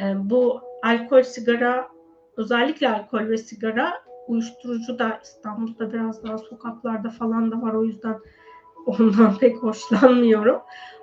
e, 0.00 0.14
bu 0.16 0.60
alkol, 0.82 1.22
sigara, 1.22 1.88
özellikle 2.36 2.88
alkol 2.90 3.28
ve 3.28 3.38
sigara 3.38 4.02
uyuşturucu 4.28 4.98
da 4.98 5.20
İstanbul'da 5.22 5.92
biraz 5.92 6.24
daha 6.24 6.38
sokaklarda 6.38 7.10
falan 7.10 7.50
da 7.50 7.62
var. 7.62 7.74
O 7.74 7.84
yüzden 7.84 8.18
ondan 8.86 9.38
pek 9.40 9.56
hoşlanmıyorum. 9.56 10.60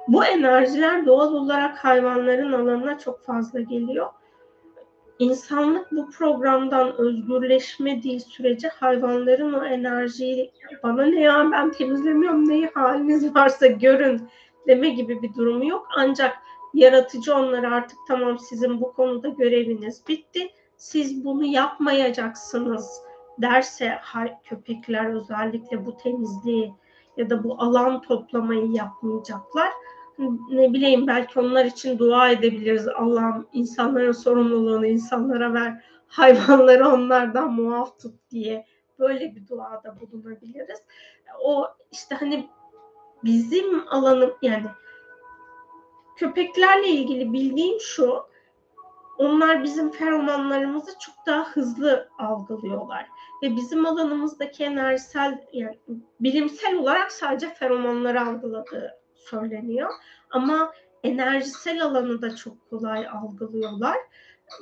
Bu 0.08 0.26
enerjiler 0.26 1.06
doğal 1.06 1.34
olarak 1.34 1.78
hayvanların 1.78 2.54
alanına 2.54 3.00
çok 3.00 3.26
fazla 3.26 3.60
geliyor. 3.60 4.08
İnsanlık 5.20 5.92
bu 5.92 6.10
programdan 6.10 6.98
özgürleşmediği 6.98 8.20
sürece 8.20 8.68
hayvanların 8.68 9.54
o 9.54 9.66
enerjiyi 9.66 10.52
bana 10.84 11.06
ne 11.06 11.20
ya 11.20 11.50
ben 11.52 11.72
temizlemiyorum 11.72 12.50
neyi 12.50 12.68
haliniz 12.68 13.36
varsa 13.36 13.68
görün 13.68 14.30
deme 14.68 14.90
gibi 14.90 15.22
bir 15.22 15.34
durumu 15.34 15.66
yok. 15.66 15.88
Ancak 15.98 16.38
yaratıcı 16.74 17.36
onlara 17.36 17.76
artık 17.76 17.98
tamam 18.08 18.40
sizin 18.40 18.82
bu 18.82 18.94
konuda 18.94 19.28
göreviniz 19.28 20.08
bitti. 20.08 20.50
Siz 20.78 21.26
bunu 21.26 21.46
yapmayacaksınız 21.46 23.02
derse 23.38 24.00
köpekler 24.44 25.14
özellikle 25.14 25.86
bu 25.86 25.98
temizliği 25.98 26.74
ya 27.18 27.30
da 27.30 27.44
bu 27.44 27.62
alan 27.62 28.02
toplamayı 28.02 28.72
yapmayacaklar. 28.72 29.70
Ne 30.52 30.74
bileyim 30.74 31.08
belki 31.08 31.40
onlar 31.40 31.66
için 31.66 32.00
dua 32.00 32.30
edebiliriz. 32.30 32.88
Allah'ım 32.88 33.48
insanların 33.54 34.12
sorumluluğunu 34.12 34.86
insanlara 34.86 35.54
ver. 35.54 35.84
Hayvanları 36.08 36.90
onlardan 36.90 37.54
muaf 37.54 38.00
tut 38.00 38.16
diye 38.32 38.66
böyle 39.00 39.36
bir 39.36 39.48
duada 39.48 39.96
bulunabiliriz. 40.00 40.80
O 41.44 41.68
işte 41.92 42.16
hani 42.16 42.50
bizim 43.24 43.88
alanım 43.88 44.34
yani 44.42 44.68
köpeklerle 46.16 46.88
ilgili 46.88 47.34
bildiğim 47.34 47.80
şu 47.80 48.24
onlar 49.18 49.64
bizim 49.64 49.92
feromonlarımızı 49.92 50.92
çok 51.00 51.16
daha 51.26 51.50
hızlı 51.50 52.10
algılıyorlar. 52.20 53.08
Ve 53.44 53.56
bizim 53.56 53.86
alanımızdaki 53.86 54.64
enerjisel 54.64 55.46
yani 55.54 55.78
bilimsel 56.20 56.76
olarak 56.76 57.12
sadece 57.12 57.54
feromonları 57.54 58.22
algıladığı 58.22 58.98
söyleniyor. 59.16 59.90
Ama 60.30 60.72
enerjisel 61.04 61.84
alanı 61.84 62.22
da 62.22 62.36
çok 62.36 62.70
kolay 62.70 63.08
algılıyorlar. 63.08 63.98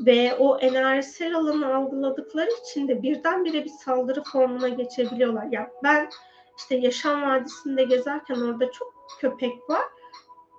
Ve 0.05 0.35
o 0.35 0.57
enerjisel 0.59 1.35
alanı 1.35 1.75
algıladıkları 1.75 2.49
için 2.63 2.87
de 2.87 3.01
birdenbire 3.01 3.63
bir 3.63 3.69
saldırı 3.69 4.23
formuna 4.23 4.69
geçebiliyorlar. 4.69 5.47
Yani 5.51 5.67
ben 5.83 6.09
işte 6.57 6.75
Yaşam 6.75 7.21
Vadisi'nde 7.21 7.83
gezerken 7.83 8.35
orada 8.35 8.71
çok 8.71 8.93
köpek 9.19 9.69
var. 9.69 9.85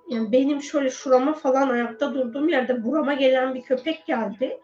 Yani 0.09 0.31
benim 0.31 0.61
şöyle 0.61 0.89
şurama 0.89 1.33
falan 1.33 1.69
ayakta 1.69 2.13
durduğum 2.13 2.49
yerde 2.49 2.83
burama 2.83 3.13
gelen 3.13 3.55
bir 3.55 3.61
köpek 3.61 4.05
geldi. 4.05 4.61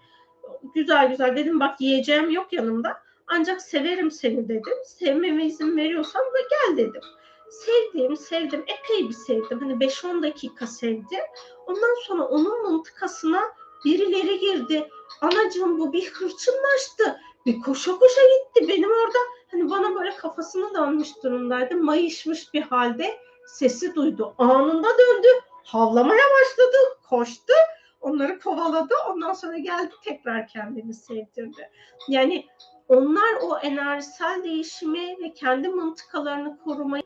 Güzel 0.76 1.10
güzel 1.10 1.36
dedim 1.36 1.60
bak 1.60 1.82
yiyeceğim 1.82 2.30
yok 2.30 2.54
yanımda. 2.54 2.98
Ancak 3.28 3.62
severim 3.62 4.12
seni 4.12 4.50
dedim. 4.50 4.74
Sevmeme 4.86 5.46
izin 5.46 5.78
veriyorsan 5.78 6.22
da 6.22 6.40
gel 6.50 6.78
dedim. 6.78 7.02
Sevdim, 7.50 8.18
sevdim. 8.18 8.66
Epey 8.68 9.10
bir 9.10 9.14
sevdim. 9.14 9.60
Hani 9.60 9.74
5-10 9.74 10.24
dakika 10.24 10.68
sevdim. 10.68 11.24
Ondan 11.68 11.96
sonra 12.04 12.24
onun 12.24 12.72
mıntıkasına 12.72 13.42
birileri 13.86 14.40
girdi. 14.40 14.90
Anacığım 15.22 15.80
bu 15.80 15.94
bir 15.94 16.12
hırçınlaştı. 16.12 17.20
Bir 17.46 17.62
koşa 17.62 17.92
koşa 17.92 18.22
gitti. 18.22 18.68
Benim 18.70 18.90
orada 18.90 19.20
hani 19.54 19.70
bana 19.70 19.96
böyle 19.96 20.16
kafasını 20.16 20.74
dönmüş 20.74 21.10
durumdaydı. 21.24 21.76
Mayışmış 21.76 22.54
bir 22.54 22.62
halde 22.62 23.20
sesi 23.46 23.96
duydu. 23.96 24.36
Anında 24.38 24.88
döndü. 24.88 25.28
Havlamaya 25.64 26.24
başladı. 26.42 26.78
Koştu. 27.10 27.54
Onları 28.02 28.40
kovaladı. 28.40 28.94
Ondan 29.10 29.34
sonra 29.34 29.58
geldi 29.58 29.92
tekrar 30.04 30.48
kendini 30.48 30.94
sevdirdi. 30.94 31.70
Yani 32.08 32.46
onlar 32.88 33.34
o 33.42 33.58
enerjisel 33.58 34.44
değişimi 34.44 35.18
ve 35.24 35.34
kendi 35.34 35.70
mıntıkalarını 35.70 36.60
korumayı 36.60 37.04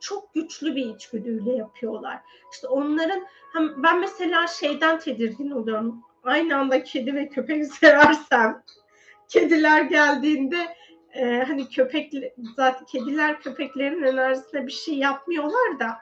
çok 0.00 0.34
güçlü 0.34 0.76
bir 0.76 0.94
içgüdüyle 0.94 1.52
yapıyorlar. 1.52 2.20
İşte 2.52 2.68
onların 2.68 3.26
hem 3.52 3.82
ben 3.82 4.00
mesela 4.00 4.46
şeyden 4.46 4.98
tedirgin 4.98 5.50
oluyorum. 5.50 6.02
Aynı 6.24 6.56
anda 6.56 6.82
kedi 6.82 7.14
ve 7.14 7.28
köpek 7.28 7.66
seversem 7.74 8.62
kediler 9.28 9.82
geldiğinde 9.82 10.76
e, 11.14 11.44
hani 11.46 11.68
köpek 11.68 12.12
zaten 12.56 12.86
kediler 12.86 13.40
köpeklerin 13.40 14.02
enerjisine 14.02 14.66
bir 14.66 14.72
şey 14.72 14.94
yapmıyorlar 14.94 15.80
da 15.80 15.98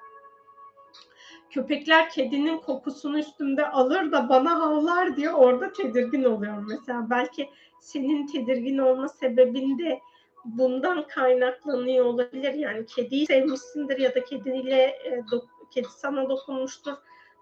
köpekler 1.51 2.11
kedinin 2.11 2.59
kokusunu 2.59 3.19
üstümde 3.19 3.69
alır 3.69 4.13
da 4.13 4.29
bana 4.29 4.61
havlar 4.61 5.17
diye 5.17 5.31
orada 5.31 5.73
tedirgin 5.73 6.25
oluyorum. 6.25 6.67
Mesela 6.69 7.11
belki 7.11 7.49
senin 7.81 8.27
tedirgin 8.27 8.79
olma 8.79 9.09
sebebin 9.09 9.79
de 9.79 10.01
bundan 10.45 11.07
kaynaklanıyor 11.07 12.05
olabilir. 12.05 12.55
Yani 12.55 12.87
kediyi 12.87 13.27
sevmişsindir 13.27 13.99
ya 13.99 14.15
da 14.15 14.25
kediyle 14.25 14.83
e, 14.83 15.11
do- 15.31 15.47
kedi 15.71 15.89
sana 15.97 16.29
dokunmuştur. 16.29 16.93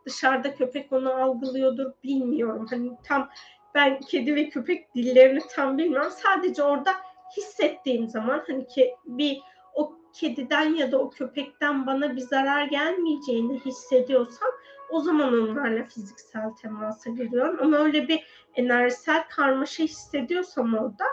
Dışarıda 0.06 0.54
köpek 0.54 0.92
onu 0.92 1.12
algılıyordur 1.14 1.92
bilmiyorum. 2.04 2.66
Hani 2.70 2.90
tam 3.04 3.28
ben 3.74 4.00
kedi 4.00 4.34
ve 4.34 4.48
köpek 4.48 4.94
dillerini 4.94 5.40
tam 5.54 5.78
bilmiyorum. 5.78 6.12
Sadece 6.22 6.62
orada 6.62 6.90
hissettiğim 7.36 8.08
zaman 8.08 8.44
hani 8.46 8.66
ki 8.66 8.94
bir 9.06 9.40
o 9.74 9.92
kediden 10.12 10.74
ya 10.74 10.92
da 10.92 10.98
o 10.98 11.10
köpekten 11.10 11.86
bana 11.86 12.16
bir 12.16 12.20
zarar 12.20 12.64
gelmeyeceğini 12.64 13.60
hissediyorsam 13.60 14.48
o 14.90 15.00
zaman 15.00 15.32
onlarla 15.32 15.84
fiziksel 15.84 16.50
temasa 16.62 17.10
giriyorum. 17.10 17.58
Ama 17.60 17.76
öyle 17.76 18.08
bir 18.08 18.26
enerjisel 18.54 19.28
karmaşa 19.28 19.84
hissediyorsam 19.84 20.74
orada 20.74 21.04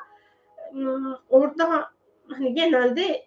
orada 1.29 1.89
hani 2.27 2.53
genelde 2.53 3.25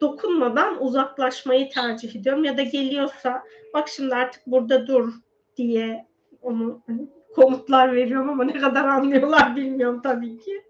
dokunmadan 0.00 0.82
uzaklaşmayı 0.82 1.70
tercih 1.70 2.16
ediyorum 2.16 2.44
ya 2.44 2.56
da 2.56 2.62
geliyorsa 2.62 3.42
bak 3.74 3.88
şimdi 3.88 4.14
artık 4.14 4.46
burada 4.46 4.86
dur 4.86 5.12
diye 5.56 6.06
onu 6.42 6.82
hani 6.86 7.06
komutlar 7.34 7.94
veriyorum 7.94 8.30
ama 8.30 8.44
ne 8.44 8.52
kadar 8.52 8.84
anlıyorlar 8.84 9.56
bilmiyorum 9.56 10.00
tabii 10.02 10.38
ki. 10.38 10.62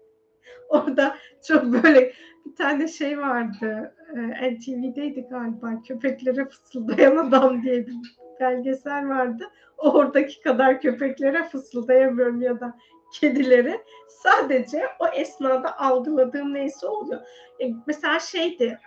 Orada 0.73 1.17
çok 1.47 1.63
böyle 1.63 2.13
bir 2.45 2.55
tane 2.55 2.87
şey 2.87 3.19
vardı. 3.19 3.95
E, 4.15 4.53
NTV'deydi 4.55 5.27
galiba. 5.29 5.81
Köpeklere 5.87 6.45
fısıldayan 6.49 7.17
adam 7.17 7.63
diye 7.63 7.87
bir 7.87 7.95
belgesel 8.39 9.09
vardı. 9.09 9.51
Oradaki 9.77 10.41
kadar 10.41 10.81
köpeklere 10.81 11.43
fısıldayamıyorum 11.43 12.41
ya 12.41 12.59
da 12.59 12.77
kedileri. 13.13 13.81
Sadece 14.07 14.83
o 14.99 15.07
esnada 15.07 15.79
algıladığım 15.79 16.53
neyse 16.53 16.87
oluyor. 16.87 17.21
E, 17.61 17.71
mesela 17.87 18.19
şeydi. 18.19 18.79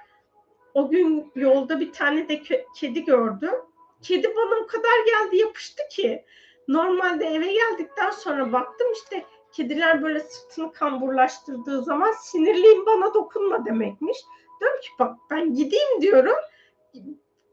O 0.75 0.91
gün 0.91 1.33
yolda 1.35 1.81
bir 1.81 1.93
tane 1.93 2.29
de 2.29 2.43
kedi 2.77 3.05
gördüm. 3.05 3.55
Kedi 4.03 4.33
bana 4.37 4.65
o 4.65 4.67
kadar 4.67 5.05
geldi 5.07 5.37
yapıştı 5.37 5.83
ki. 5.91 6.25
Normalde 6.69 7.27
eve 7.27 7.53
geldikten 7.53 8.11
sonra 8.11 8.53
baktım 8.53 8.87
işte 8.93 9.25
kediler 9.57 10.03
böyle 10.03 10.21
sırtını 10.21 10.73
kamburlaştırdığı 10.73 11.83
zaman 11.83 12.13
sinirliyim 12.13 12.87
bana 12.87 13.15
dokunma 13.15 13.65
demekmiş. 13.65 14.19
Diyorum 14.61 14.81
ki 14.81 14.89
bak 14.99 15.17
ben 15.31 15.55
gideyim 15.55 16.01
diyorum. 16.01 16.37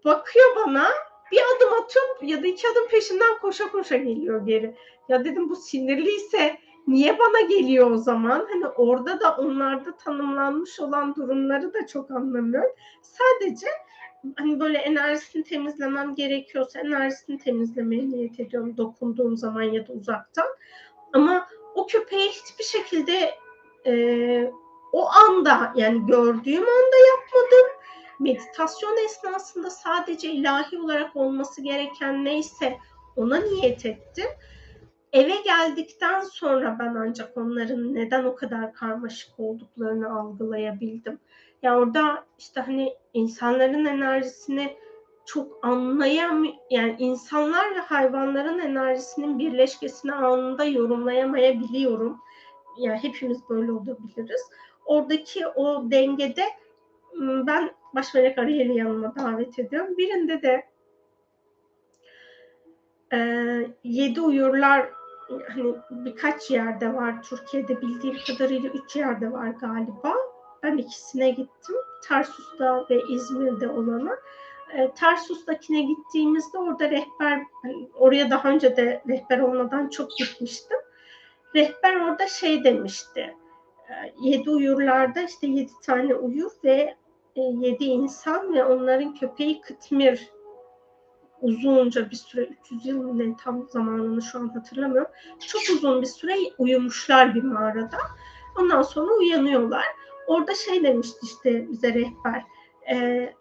Bakıyor 0.05 0.55
bana 0.55 0.87
bir 1.31 1.41
adım 1.55 1.73
atıyorum 1.73 2.27
ya 2.27 2.43
da 2.43 2.47
iki 2.47 2.67
adım 2.69 2.87
peşinden 2.87 3.37
koşa 3.41 3.71
koşa 3.71 3.97
geliyor 3.97 4.45
geri. 4.45 4.75
Ya 5.09 5.25
dedim 5.25 5.49
bu 5.49 5.55
sinirliyse 5.55 6.57
niye 6.87 7.19
bana 7.19 7.41
geliyor 7.41 7.91
o 7.91 7.97
zaman? 7.97 8.47
Hani 8.51 8.67
orada 8.67 9.19
da 9.19 9.35
onlarda 9.35 9.97
tanımlanmış 9.97 10.79
olan 10.79 11.15
durumları 11.15 11.73
da 11.73 11.87
çok 11.87 12.11
anlamıyorum. 12.11 12.71
Sadece 13.01 13.67
hani 14.35 14.59
böyle 14.59 14.77
enerjisini 14.77 15.43
temizlemem 15.43 16.15
gerekiyorsa 16.15 16.79
enerjisini 16.79 17.37
temizlemeye 17.37 18.09
niyet 18.09 18.39
ediyorum 18.39 18.77
dokunduğum 18.77 19.37
zaman 19.37 19.63
ya 19.63 19.87
da 19.87 19.93
uzaktan. 19.93 20.47
Ama 21.13 21.47
o 21.75 21.87
köpeğe 21.87 22.29
hiçbir 22.29 22.63
şekilde 22.63 23.35
e, 23.85 24.51
o 24.91 25.09
anda 25.09 25.73
yani 25.75 26.05
gördüğüm 26.05 26.63
anda 26.63 26.97
yapmadım. 27.07 27.67
Meditasyon 28.19 29.05
esnasında 29.05 29.69
sadece 29.69 30.31
ilahi 30.31 30.79
olarak 30.79 31.15
olması 31.15 31.61
gereken 31.61 32.25
neyse 32.25 32.77
ona 33.15 33.37
niyet 33.37 33.85
ettim. 33.85 34.27
Eve 35.13 35.35
geldikten 35.43 36.21
sonra 36.21 36.77
ben 36.79 36.95
ancak 36.95 37.37
onların 37.37 37.95
neden 37.95 38.23
o 38.23 38.35
kadar 38.35 38.73
karmaşık 38.73 39.39
olduklarını 39.39 40.19
algılayabildim. 40.19 41.13
Ya 41.13 41.71
yani 41.71 41.79
orada 41.79 42.25
işte 42.39 42.61
hani 42.61 42.93
insanların 43.13 43.85
enerjisini 43.85 44.77
çok 45.25 45.65
anlayam 45.65 46.45
yani 46.69 46.95
insanlar 46.99 47.75
ve 47.75 47.79
hayvanların 47.79 48.59
enerjisinin 48.59 49.39
birleşkesini 49.39 50.13
anında 50.13 50.65
yorumlayamayabiliyorum. 50.65 52.19
Yani 52.77 52.97
hepimiz 53.03 53.49
böyle 53.49 53.71
olabiliriz. 53.71 54.41
Oradaki 54.85 55.47
o 55.47 55.91
dengede 55.91 56.45
ben 57.21 57.71
baş 57.95 58.13
melek 58.13 58.37
Ariel'i 58.37 58.77
yanıma 58.77 59.15
davet 59.15 59.59
ediyorum. 59.59 59.97
Birinde 59.97 60.41
de 60.41 60.63
e, 63.13 63.19
yedi 63.83 64.21
uyurlar 64.21 64.89
hani 65.49 65.75
birkaç 65.91 66.51
yerde 66.51 66.93
var 66.93 67.23
Türkiye'de 67.23 67.81
bildiğim 67.81 68.17
kadarıyla 68.27 68.69
üç 68.69 68.95
yerde 68.95 69.31
var 69.31 69.47
galiba. 69.47 70.15
Ben 70.63 70.77
ikisine 70.77 71.29
gittim. 71.29 71.75
Tarsus'ta 72.03 72.85
ve 72.89 73.01
İzmir'de 73.09 73.69
olana. 73.69 74.17
E, 74.75 74.91
Tarsus'takine 74.91 75.81
gittiğimizde 75.81 76.57
orada 76.57 76.89
rehber, 76.89 77.43
hani 77.61 77.89
oraya 77.95 78.29
daha 78.29 78.49
önce 78.49 78.77
de 78.77 79.03
rehber 79.07 79.39
olmadan 79.39 79.89
çok 79.89 80.17
gitmiştim. 80.17 80.77
Rehber 81.55 81.95
orada 81.95 82.27
şey 82.27 82.63
demişti. 82.63 83.35
E, 83.89 83.93
yedi 84.21 84.49
uyurlarda 84.49 85.21
işte 85.21 85.47
yedi 85.47 85.71
tane 85.85 86.15
uyur 86.15 86.51
ve 86.63 86.95
e, 87.35 87.41
yedi 87.41 87.83
insan 87.83 88.53
ve 88.53 88.65
onların 88.65 89.15
köpeği 89.15 89.61
Kıtmir 89.61 90.29
uzunca 91.41 92.09
bir 92.09 92.15
süre 92.15 92.41
300 92.41 92.85
yıl 92.85 93.01
mı 93.01 93.37
tam 93.43 93.67
zamanını 93.69 94.21
şu 94.21 94.39
an 94.39 94.47
hatırlamıyorum. 94.47 95.11
Çok 95.47 95.61
uzun 95.77 96.01
bir 96.01 96.07
süre 96.07 96.35
uyumuşlar 96.57 97.35
bir 97.35 97.43
mağarada. 97.43 97.97
Ondan 98.59 98.81
sonra 98.81 99.13
uyanıyorlar. 99.13 99.85
Orada 100.27 100.55
şey 100.55 100.83
demişti 100.83 101.19
işte 101.23 101.71
bize 101.71 101.93
rehber. 101.93 102.43
E, 102.91 103.33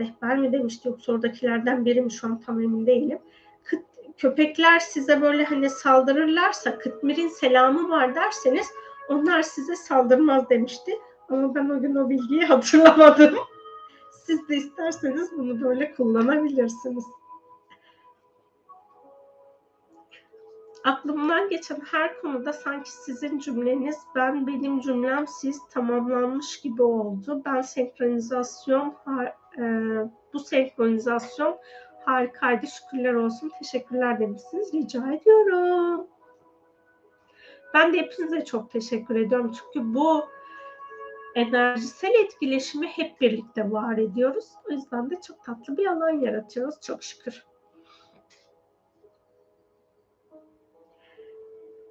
rehber 0.00 0.38
mi 0.38 0.52
demişti 0.52 0.88
yoksa 0.88 1.12
oradakilerden 1.12 1.84
biri 1.84 2.02
mi 2.02 2.12
şu 2.12 2.26
an 2.26 2.40
tam 2.40 2.60
emin 2.60 2.86
değilim. 2.86 3.18
Kıt, 3.64 3.80
köpekler 4.18 4.78
size 4.78 5.22
böyle 5.22 5.44
hani 5.44 5.70
saldırırlarsa 5.70 6.78
Kıtmir'in 6.78 7.28
selamı 7.28 7.88
var 7.88 8.14
derseniz 8.14 8.66
onlar 9.08 9.42
size 9.42 9.76
saldırmaz 9.76 10.50
demişti. 10.50 10.98
Ama 11.28 11.54
ben 11.54 11.68
o 11.68 11.80
gün 11.80 11.94
o 11.94 12.10
bilgiyi 12.10 12.44
hatırlamadım. 12.46 13.34
Siz 14.26 14.48
de 14.48 14.56
isterseniz 14.56 15.30
bunu 15.36 15.62
böyle 15.62 15.94
kullanabilirsiniz. 15.94 17.04
Aklımdan 20.84 21.48
geçen 21.48 21.80
her 21.90 22.20
konuda 22.20 22.52
sanki 22.52 22.90
sizin 22.90 23.38
cümleniz, 23.38 23.98
ben 24.14 24.46
benim 24.46 24.80
cümlem 24.80 25.26
siz 25.26 25.60
tamamlanmış 25.70 26.60
gibi 26.60 26.82
oldu. 26.82 27.42
Ben 27.44 27.60
senkronizasyon, 27.60 28.94
e, 29.58 29.62
bu 30.32 30.38
senkronizasyon 30.38 31.58
harikaydı. 32.04 32.66
Şükürler 32.66 33.14
olsun. 33.14 33.52
Teşekkürler 33.58 34.20
demişsiniz. 34.20 34.74
Rica 34.74 35.12
ediyorum. 35.12 36.06
Ben 37.74 37.92
de 37.92 37.98
hepinize 37.98 38.44
çok 38.44 38.70
teşekkür 38.70 39.16
ediyorum. 39.16 39.52
Çünkü 39.52 39.94
bu 39.94 40.24
enerjisel 41.34 42.14
etkileşimi 42.24 42.86
hep 42.86 43.20
birlikte 43.20 43.70
var 43.70 43.98
ediyoruz. 43.98 44.48
O 44.68 44.72
yüzden 44.72 45.10
de 45.10 45.20
çok 45.20 45.44
tatlı 45.44 45.76
bir 45.76 45.86
alan 45.86 46.10
yaratıyoruz. 46.10 46.80
Çok 46.80 47.02
şükür. 47.02 47.44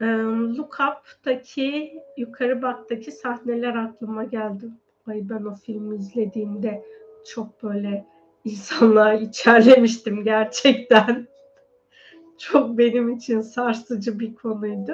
Emm, 0.01 0.57
Look 0.57 0.77
Up'taki, 0.79 2.03
Yukarı 2.17 2.61
Bak'taki 2.61 3.11
sahneler 3.11 3.75
aklıma 3.75 4.23
geldi. 4.23 4.69
Ay, 5.07 5.29
ben 5.29 5.45
o 5.45 5.55
filmi 5.55 5.95
izlediğimde 5.95 6.85
çok 7.25 7.63
böyle 7.63 8.05
insanlığa 8.45 9.13
içerlemiştim 9.13 10.23
gerçekten. 10.23 11.27
Çok 12.37 12.77
benim 12.77 13.09
için 13.09 13.41
sarsıcı 13.41 14.19
bir 14.19 14.35
konuydu. 14.35 14.93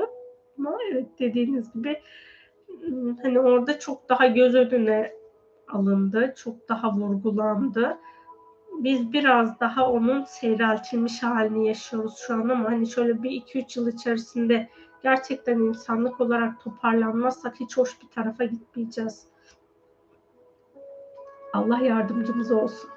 Ama 0.59 0.77
evet, 0.91 1.07
dediğiniz 1.19 1.73
gibi, 1.73 2.01
ımm, 2.87 3.17
hani, 3.17 3.39
orada 3.39 3.79
çok 3.79 4.09
daha 4.09 4.27
göz 4.27 4.55
önüne 4.55 5.13
alındı, 5.67 6.33
çok 6.37 6.69
daha 6.69 6.93
vurgulandı. 6.93 7.97
Biz 8.79 9.13
biraz 9.13 9.59
daha 9.59 9.91
onun 9.91 10.23
seyreltilmiş 10.23 11.23
hâlini 11.23 11.67
yaşıyoruz 11.67 12.15
şu 12.27 12.33
an 12.33 12.49
ama, 12.49 12.65
hani, 12.71 12.87
şöyle 12.87 13.23
bir 13.23 13.31
2-3 13.31 13.77
yıl 13.77 13.87
içerisinde 13.87 14.69
gerçekten 15.03 15.59
insanlık 15.59 16.21
olarak 16.21 16.63
toparlanmazsak 16.63 17.59
hiç 17.59 17.77
hoş 17.77 18.01
bir 18.01 18.07
tarafa 18.07 18.45
gitmeyeceğiz. 18.45 19.27
Allah 21.55 21.79
yardımcımız 21.79 22.51
olsun. 22.51 22.89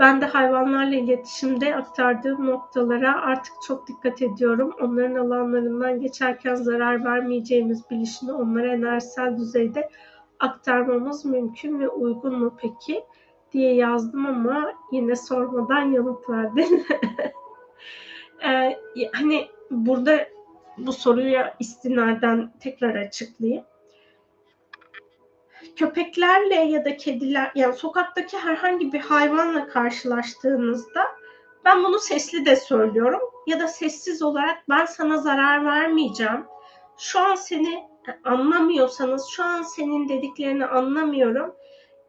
Ben 0.00 0.20
de 0.20 0.26
hayvanlarla 0.26 0.94
iletişimde 0.94 1.76
aktardığım 1.76 2.46
noktalara 2.46 3.22
artık 3.22 3.52
çok 3.66 3.88
dikkat 3.88 4.22
ediyorum. 4.22 4.74
Onların 4.80 5.14
alanlarından 5.14 6.00
geçerken 6.00 6.54
zarar 6.54 7.04
vermeyeceğimiz 7.04 7.90
bilişini 7.90 8.32
onlara 8.32 8.74
enerjisel 8.74 9.36
düzeyde 9.36 9.90
aktarmamız 10.40 11.24
mümkün 11.24 11.80
ve 11.80 11.88
uygun 11.88 12.38
mu 12.38 12.56
peki 12.60 13.04
diye 13.52 13.74
yazdım 13.74 14.26
ama 14.26 14.72
yine 14.92 15.16
sormadan 15.16 15.82
yanıt 15.82 16.30
verdin. 16.30 16.86
Eee, 18.42 18.78
hani, 19.12 19.46
burada 19.70 20.18
bu 20.78 20.92
soruya 20.92 21.56
istinaden 21.58 22.52
tekrar 22.60 22.94
açıklayayım. 22.94 23.64
Köpeklerle 25.78 26.54
ya 26.54 26.84
da 26.84 26.96
kediler, 26.96 27.52
yani 27.54 27.74
sokaktaki 27.74 28.38
herhangi 28.38 28.92
bir 28.92 29.00
hayvanla 29.00 29.68
karşılaştığınızda 29.68 31.02
ben 31.64 31.84
bunu 31.84 31.98
sesli 31.98 32.46
de 32.46 32.56
söylüyorum 32.56 33.20
ya 33.46 33.60
da 33.60 33.68
sessiz 33.68 34.22
olarak 34.22 34.68
ben 34.68 34.84
sana 34.84 35.16
zarar 35.16 35.64
vermeyeceğim. 35.64 36.44
Şu 36.98 37.20
an 37.20 37.34
seni 37.34 37.84
anlamıyorsanız, 38.24 39.26
şu 39.30 39.44
an 39.44 39.62
senin 39.62 40.08
dediklerini 40.08 40.66
anlamıyorum. 40.66 41.54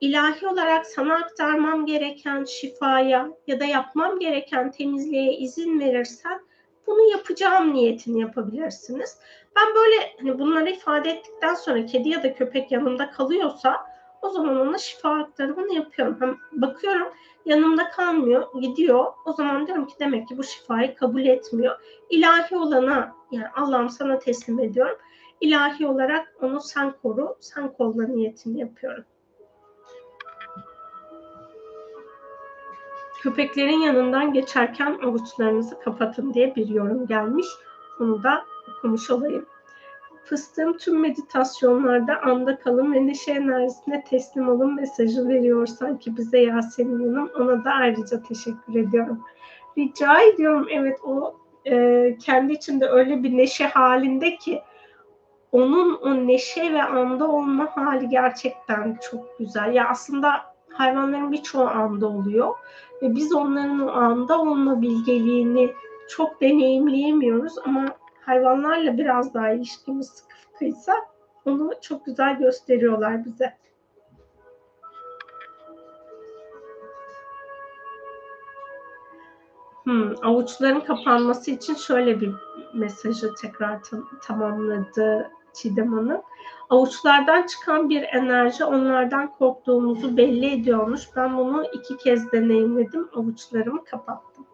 İlahi 0.01 0.47
olarak 0.47 0.85
sana 0.85 1.15
aktarmam 1.15 1.85
gereken 1.85 2.43
şifaya 2.43 3.29
ya 3.47 3.59
da 3.59 3.65
yapmam 3.65 4.19
gereken 4.19 4.71
temizliğe 4.71 5.37
izin 5.37 5.79
verirsen 5.79 6.39
bunu 6.87 7.11
yapacağım 7.11 7.73
niyetini 7.73 8.21
yapabilirsiniz. 8.21 9.17
Ben 9.55 9.75
böyle 9.75 9.95
hani 10.19 10.39
bunları 10.39 10.69
ifade 10.69 11.09
ettikten 11.09 11.53
sonra 11.53 11.85
kedi 11.85 12.09
ya 12.09 12.23
da 12.23 12.33
köpek 12.33 12.71
yanımda 12.71 13.11
kalıyorsa 13.11 13.85
o 14.21 14.29
zaman 14.29 14.59
ona 14.59 14.77
şifa 14.77 15.09
aktarımını 15.09 15.73
yapıyorum. 15.73 16.17
Hem 16.19 16.37
bakıyorum 16.51 17.07
yanımda 17.45 17.89
kalmıyor, 17.89 18.61
gidiyor. 18.61 19.05
O 19.25 19.33
zaman 19.33 19.67
diyorum 19.67 19.87
ki 19.87 19.93
demek 19.99 20.27
ki 20.27 20.37
bu 20.37 20.43
şifayı 20.43 20.95
kabul 20.95 21.25
etmiyor. 21.25 21.79
İlahi 22.09 22.57
olana 22.57 23.15
yani 23.31 23.47
Allah'ım 23.55 23.89
sana 23.89 24.19
teslim 24.19 24.59
ediyorum. 24.59 24.97
İlahi 25.41 25.87
olarak 25.87 26.33
onu 26.41 26.61
sen 26.61 26.93
koru, 27.01 27.35
sen 27.39 27.73
kolla 27.73 28.07
niyetini 28.07 28.59
yapıyorum. 28.59 29.03
Köpeklerin 33.21 33.79
yanından 33.79 34.33
geçerken 34.33 34.99
avuçlarınızı 35.03 35.79
kapatın 35.79 36.33
diye 36.33 36.55
bir 36.55 36.67
yorum 36.67 37.07
gelmiş. 37.07 37.47
Onu 37.99 38.23
da 38.23 38.45
okumuş 38.77 39.09
olayım. 39.09 39.45
Fıstığım 40.25 40.77
tüm 40.77 40.99
meditasyonlarda 40.99 42.21
anda 42.21 42.59
kalın 42.59 42.93
ve 42.93 43.07
neşe 43.07 43.31
enerjisine 43.31 44.03
teslim 44.03 44.49
olun 44.49 44.75
mesajı 44.75 45.27
veriyor 45.27 45.67
sanki 45.67 46.17
bize 46.17 46.39
Yasemin 46.39 47.13
Hanım. 47.13 47.29
Ona 47.39 47.65
da 47.65 47.71
ayrıca 47.71 48.23
teşekkür 48.23 48.75
ediyorum. 48.75 49.23
Rica 49.77 50.21
ediyorum. 50.21 50.67
Evet 50.71 50.97
o 51.03 51.35
e, 51.65 52.17
kendi 52.25 52.53
içinde 52.53 52.85
öyle 52.85 53.23
bir 53.23 53.37
neşe 53.37 53.67
halinde 53.67 54.35
ki 54.35 54.61
onun 55.51 55.95
o 55.95 56.27
neşe 56.27 56.73
ve 56.73 56.83
anda 56.83 57.31
olma 57.31 57.67
hali 57.75 58.09
gerçekten 58.09 58.97
çok 59.11 59.39
güzel. 59.39 59.73
Ya 59.73 59.89
aslında 59.89 60.31
hayvanların 60.73 61.31
birçoğu 61.31 61.67
anda 61.67 62.07
oluyor 62.07 62.55
ve 63.01 63.15
biz 63.15 63.33
onların 63.33 63.87
o 63.87 63.91
anda 63.91 64.41
olma 64.41 64.81
bilgeliğini 64.81 65.73
çok 66.09 66.41
deneyimleyemiyoruz 66.41 67.57
ama 67.57 67.85
hayvanlarla 68.21 68.97
biraz 68.97 69.33
daha 69.33 69.49
ilişkimiz 69.49 70.07
sıkı 70.07 70.35
fıkıysa 70.35 70.93
onu 71.45 71.71
çok 71.81 72.05
güzel 72.05 72.37
gösteriyorlar 72.37 73.25
bize. 73.25 73.57
Hmm, 79.83 80.13
avuçların 80.23 80.79
kapanması 80.79 81.51
için 81.51 81.75
şöyle 81.75 82.21
bir 82.21 82.31
mesajı 82.73 83.29
tekrar 83.41 83.83
tam, 83.83 84.09
tamamladı 84.21 85.31
Çiğdem 85.53 85.93
Hanım. 85.93 86.21
Avuçlardan 86.69 87.45
çıkan 87.45 87.89
bir 87.89 88.03
enerji 88.03 88.65
onlardan 88.65 89.33
korktuğumuzu 89.33 90.17
belli 90.17 90.53
ediyormuş. 90.53 91.01
Ben 91.15 91.37
bunu 91.37 91.65
iki 91.73 91.97
kez 91.97 92.31
deneyimledim. 92.31 93.09
Avuçlarımı 93.15 93.83
kapattım. 93.83 94.45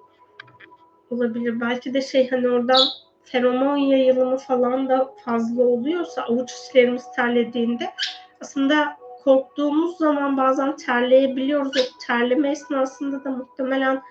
Olabilir. 1.11 1.61
Belki 1.61 1.93
de 1.93 2.01
şey 2.01 2.30
hani 2.30 2.49
oradan 2.49 2.81
feromon 3.23 3.77
yayılımı 3.77 4.38
falan 4.38 4.89
da 4.89 5.13
fazla 5.26 5.63
oluyorsa 5.63 6.22
avuç 6.22 6.51
içlerimiz 6.51 7.11
terlediğinde 7.15 7.93
aslında 8.41 8.97
korktuğumuz 9.23 9.97
zaman 9.97 10.38
bazen 10.38 10.76
terleyebiliyoruz. 10.76 11.72
O 11.77 11.99
terleme 12.07 12.51
esnasında 12.51 13.23
da 13.23 13.31
muhtemelen 13.31 14.01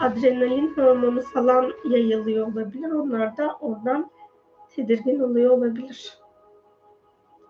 adrenalin 0.00 0.76
hormonu 0.76 1.20
falan 1.20 1.72
yayılıyor 1.84 2.52
olabilir. 2.52 2.90
Onlar 2.90 3.36
da 3.36 3.56
oradan 3.60 4.10
tedirgin 4.76 5.20
oluyor 5.20 5.50
olabilir 5.50 6.23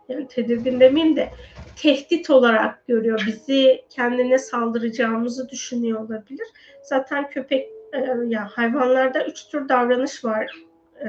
yani 0.09 0.29
tedirgin 0.29 0.81
demeyeyim 0.81 1.17
de 1.17 1.31
tehdit 1.77 2.31
olarak 2.31 2.87
görüyor. 2.87 3.23
Bizi 3.27 3.85
kendine 3.91 4.39
saldıracağımızı 4.39 5.49
düşünüyor 5.49 6.01
olabilir. 6.01 6.47
Zaten 6.83 7.31
köpek 7.31 7.69
e, 7.93 7.99
ya 8.27 8.49
hayvanlarda 8.53 9.27
üç 9.27 9.49
tür 9.49 9.69
davranış 9.69 10.25
var. 10.25 10.65
E, 11.01 11.09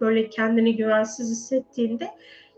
böyle 0.00 0.28
kendini 0.28 0.76
güvensiz 0.76 1.30
hissettiğinde 1.30 2.08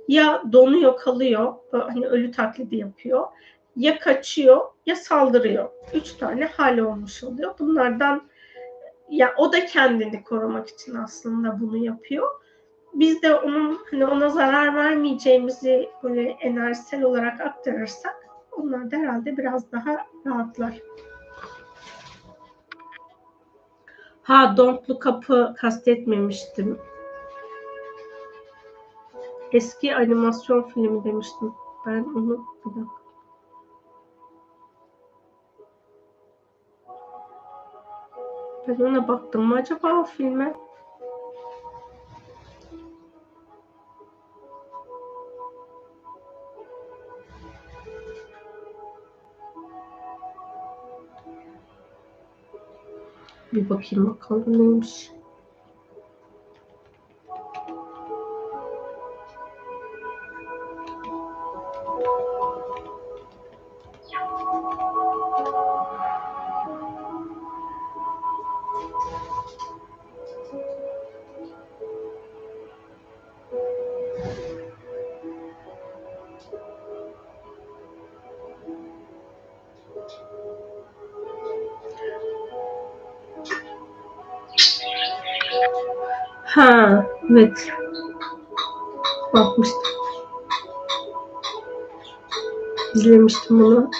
ya 0.08 0.42
donuyor 0.52 0.96
kalıyor 0.96 1.54
hani 1.70 2.06
ölü 2.06 2.30
taklidi 2.30 2.76
yapıyor 2.76 3.26
ya 3.76 3.98
kaçıyor 3.98 4.60
ya 4.86 4.96
saldırıyor. 4.96 5.70
Üç 5.94 6.12
tane 6.12 6.44
hal 6.44 6.78
olmuş 6.78 7.24
oluyor. 7.24 7.54
Bunlardan 7.58 8.28
ya 9.10 9.34
o 9.36 9.52
da 9.52 9.66
kendini 9.66 10.24
korumak 10.24 10.68
için 10.68 10.94
aslında 10.94 11.60
bunu 11.60 11.76
yapıyor 11.76 12.28
biz 12.94 13.22
de 13.22 13.34
onun 13.34 13.78
hani 13.90 14.06
ona 14.06 14.28
zarar 14.28 14.74
vermeyeceğimizi 14.74 15.90
böyle 16.02 16.22
enerjisel 16.22 17.02
olarak 17.02 17.40
aktarırsak 17.40 18.28
onlar 18.52 18.90
da 18.90 18.96
herhalde 18.96 19.36
biraz 19.36 19.72
daha 19.72 20.06
rahatlar. 20.26 20.80
Ha 24.22 24.54
Don't 24.56 24.90
Look 24.90 25.06
Up'ı 25.06 25.54
kastetmemiştim. 25.58 26.78
Eski 29.52 29.96
animasyon 29.96 30.62
filmi 30.62 31.04
demiştim. 31.04 31.54
Ben 31.86 32.04
onu 32.04 32.46
bir 32.64 32.70
dakika. 32.70 33.02
Ben 38.68 38.84
ona 38.84 39.08
baktım 39.08 39.42
mı 39.42 39.54
acaba 39.54 40.00
o 40.00 40.04
filme? 40.04 40.54
Bir 53.52 53.68
bakayım 53.68 54.06
bakalım 54.06 54.58
neymiş. 54.58 55.10
Ha, 55.10 55.21
Evet. 87.32 87.68
Bakmıştım. 89.34 89.82
İzlemiştim 92.94 93.60
bunu. 93.60 93.90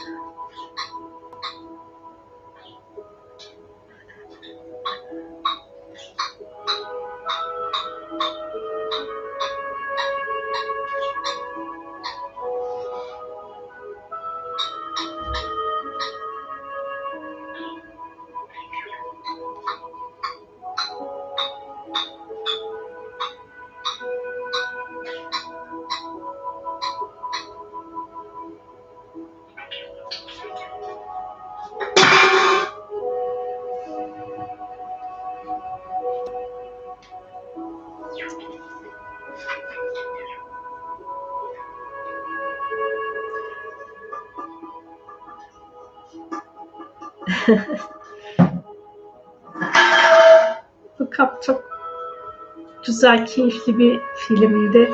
Güzel, 53.03 53.27
keyifli 53.27 53.79
bir 53.79 54.01
filmdi. 54.17 54.91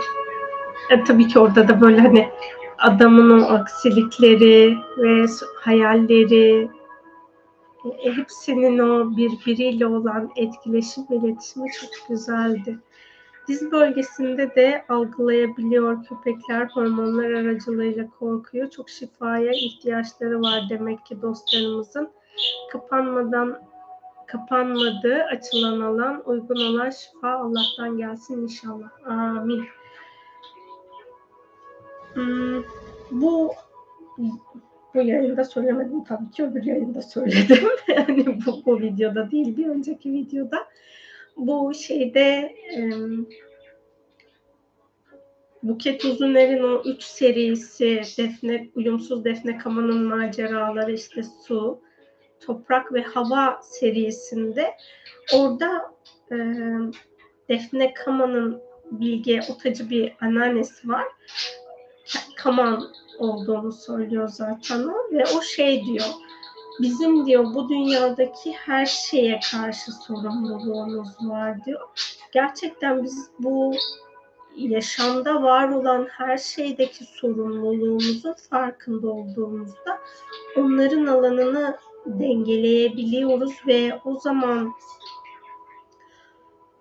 E, 0.91 1.05
tabii 1.05 1.29
ki 1.29 1.39
orada 1.39 1.69
da 1.69 1.81
böyle 1.81 2.01
hani 2.01 2.29
adamın 2.79 3.41
o 3.41 3.45
aksilikleri 3.45 4.77
ve 4.99 5.27
hayalleri 5.61 6.71
e, 7.85 8.13
hepsinin 8.17 8.79
o 8.79 9.17
birbiriyle 9.17 9.87
olan 9.87 10.31
etkileşim 10.37 11.05
ve 11.11 11.17
iletişimi 11.17 11.69
çok 11.81 11.91
güzeldi. 12.09 12.79
Diz 13.49 13.73
bölgesinde 13.73 14.55
de 14.55 14.85
algılayabiliyor 14.89 16.05
köpekler 16.05 16.69
hormonlar 16.75 17.31
aracılığıyla 17.31 18.11
korkuyor. 18.19 18.71
Çok 18.71 18.91
şifaya 18.91 19.53
ihtiyaçları 19.53 20.41
var 20.41 20.63
demek 20.71 21.07
ki 21.07 21.23
dostlarımızın. 21.23 22.11
Kapanmadan 22.73 23.68
kapanmadı 24.29 25.23
açılan 25.23 25.81
alan 25.81 26.23
uygun 26.27 26.57
olan 26.57 26.91
şifa 26.91 27.31
Allah'tan 27.31 27.99
gelsin 27.99 28.43
inşallah. 28.43 28.89
Amin. 29.07 29.65
Hmm, 32.15 32.63
bu 33.11 33.53
bu 34.95 35.03
yayında 35.03 35.45
söylemedim 35.45 36.05
tabii 36.05 36.31
ki 36.31 36.45
öbür 36.45 36.65
yayında 36.65 37.03
söyledim. 37.03 37.69
yani 37.89 38.27
bu, 38.47 38.63
bu 38.67 38.81
videoda 38.81 39.31
değil 39.31 39.57
bir 39.57 39.67
önceki 39.67 40.13
videoda. 40.13 40.69
Bu 41.37 41.75
şeyde 41.75 42.55
Buket 45.63 46.05
Uzuner'in 46.05 46.63
o 46.63 46.83
üç 46.85 47.03
serisi 47.03 48.03
Defne, 48.19 48.69
Uyumsuz 48.75 49.25
Defne 49.25 49.59
Kama'nın 49.59 50.07
maceraları 50.07 50.93
işte 50.93 51.23
su, 51.23 51.81
toprak 52.41 52.93
ve 52.93 53.03
hava 53.03 53.61
serisinde 53.63 54.77
orada 55.35 55.95
e, 56.31 56.37
Defne 57.49 57.95
Kama'nın 57.95 58.63
Bilge 58.91 59.41
Otacı 59.51 59.91
bir 59.91 60.17
anneannesi 60.21 60.89
var. 60.89 61.07
Kaman 62.37 62.93
olduğunu 63.19 63.73
söylüyor 63.73 64.29
zaten 64.29 64.85
o 64.85 65.13
ve 65.13 65.25
o 65.37 65.43
şey 65.43 65.85
diyor 65.85 66.07
bizim 66.81 67.27
diyor 67.27 67.45
bu 67.55 67.69
dünyadaki 67.69 68.53
her 68.53 68.87
şeye 68.87 69.41
karşı 69.51 69.93
sorumluluğumuz 69.93 71.09
var 71.21 71.65
diyor. 71.65 71.81
Gerçekten 72.33 73.05
biz 73.05 73.31
bu 73.39 73.75
yaşamda 74.57 75.43
var 75.43 75.69
olan 75.69 76.09
her 76.11 76.39
şeydeki 76.39 77.05
sorumluluğumuzun 77.05 78.35
farkında 78.51 79.09
olduğumuzda 79.09 79.99
onların 80.57 81.07
alanını 81.07 81.77
dengeleyebiliyoruz 82.21 83.53
ve 83.67 84.01
o 84.05 84.17
zaman 84.19 84.73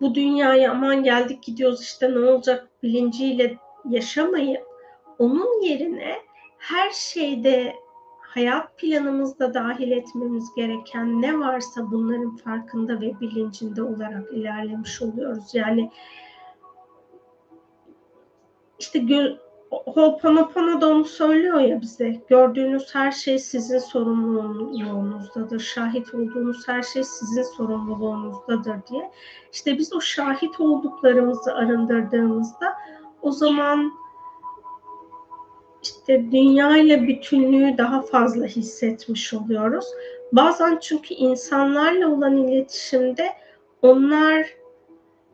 bu 0.02 0.16
dünyaya 0.16 0.72
aman 0.72 1.04
geldik 1.04 1.44
gidiyoruz 1.44 1.82
işte 1.82 2.12
ne 2.12 2.20
olacak 2.20 2.70
bilinciyle 2.84 3.58
yaşamayıp 3.90 4.64
onun 5.20 5.62
yerine 5.62 6.16
her 6.58 6.92
şeyde 6.92 7.76
hayat 8.20 8.78
planımızda 8.78 9.54
dahil 9.54 9.92
etmemiz 9.92 10.56
gereken 10.56 11.22
ne 11.22 11.40
varsa 11.40 11.92
bunların 11.92 12.36
farkında 12.36 13.02
ve 13.02 13.20
bilincinde 13.20 13.84
olarak 13.84 14.34
ilerlemiş 14.34 15.02
oluyoruz. 15.02 15.54
Yani 15.54 15.92
işte 18.80 19.00
gö- 19.00 19.47
Ho'oponopono 19.72 20.82
da 20.82 20.88
onu 20.88 21.06
söylüyor 21.06 21.60
ya 21.60 21.82
bize. 21.82 22.22
Gördüğünüz 22.28 22.96
her 22.96 23.12
şey 23.12 23.40
sizin 23.40 23.80
sorumluluğunuzdadır. 23.80 25.60
Şahit 25.60 26.14
olduğunuz 26.14 26.68
her 26.68 26.82
şey 26.82 27.04
sizin 27.04 27.44
sorumluluğunuzdadır 27.44 28.88
diye. 28.92 29.12
İşte 29.54 29.78
biz 29.78 29.94
o 29.94 30.02
şahit 30.02 30.60
olduklarımızı 30.60 31.54
arındırdığımızda 31.54 32.74
o 33.22 33.32
zaman 33.32 33.94
işte 35.84 36.32
dünya 36.32 36.78
ile 36.78 37.08
bütünlüğü 37.08 37.78
daha 37.78 38.02
fazla 38.02 38.46
hissetmiş 38.46 39.34
oluyoruz. 39.34 39.86
Bazen 40.32 40.78
çünkü 40.82 41.14
insanlarla 41.14 42.08
olan 42.08 42.38
iletişimde 42.38 43.30
onlar 43.82 44.48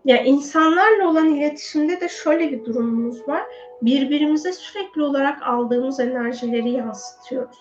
ya 0.06 0.24
insanlarla 0.24 1.10
olan 1.10 1.36
iletişimde 1.36 2.02
de 2.02 2.10
şöyle 2.10 2.52
bir 2.52 2.66
durumumuz 2.66 3.28
var. 3.28 3.44
Birbirimize 3.86 4.54
sürekli 4.54 5.04
olarak 5.04 5.44
aldığımız 5.44 6.00
enerjileri 6.00 6.70
yansıtıyoruz. 6.70 7.58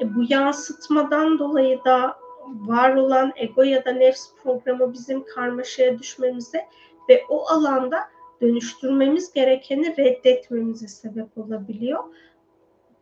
E, 0.00 0.14
bu 0.14 0.20
yansıtmadan 0.28 1.38
dolayı 1.38 1.84
da 1.84 2.16
var 2.46 2.94
olan 2.94 3.32
ego 3.36 3.62
ya 3.62 3.84
da 3.84 3.92
nefs 3.92 4.28
programı 4.42 4.92
bizim 4.92 5.24
karmaşaya 5.24 5.98
düşmemize 5.98 6.68
ve 7.08 7.24
o 7.28 7.46
alanda 7.46 7.98
dönüştürmemiz 8.40 9.32
gerekeni 9.32 9.96
reddetmemize 9.96 10.88
sebep 10.88 11.38
olabiliyor. 11.38 12.04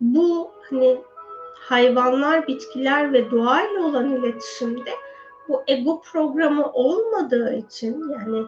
Bu 0.00 0.50
hani 0.70 0.98
hayvanlar, 1.54 2.46
bitkiler 2.46 3.12
ve 3.12 3.30
doğayla 3.30 3.82
olan 3.82 4.16
iletişimde 4.16 4.90
bu 5.48 5.62
ego 5.66 6.00
programı 6.00 6.72
olmadığı 6.72 7.54
için 7.54 8.10
yani 8.10 8.46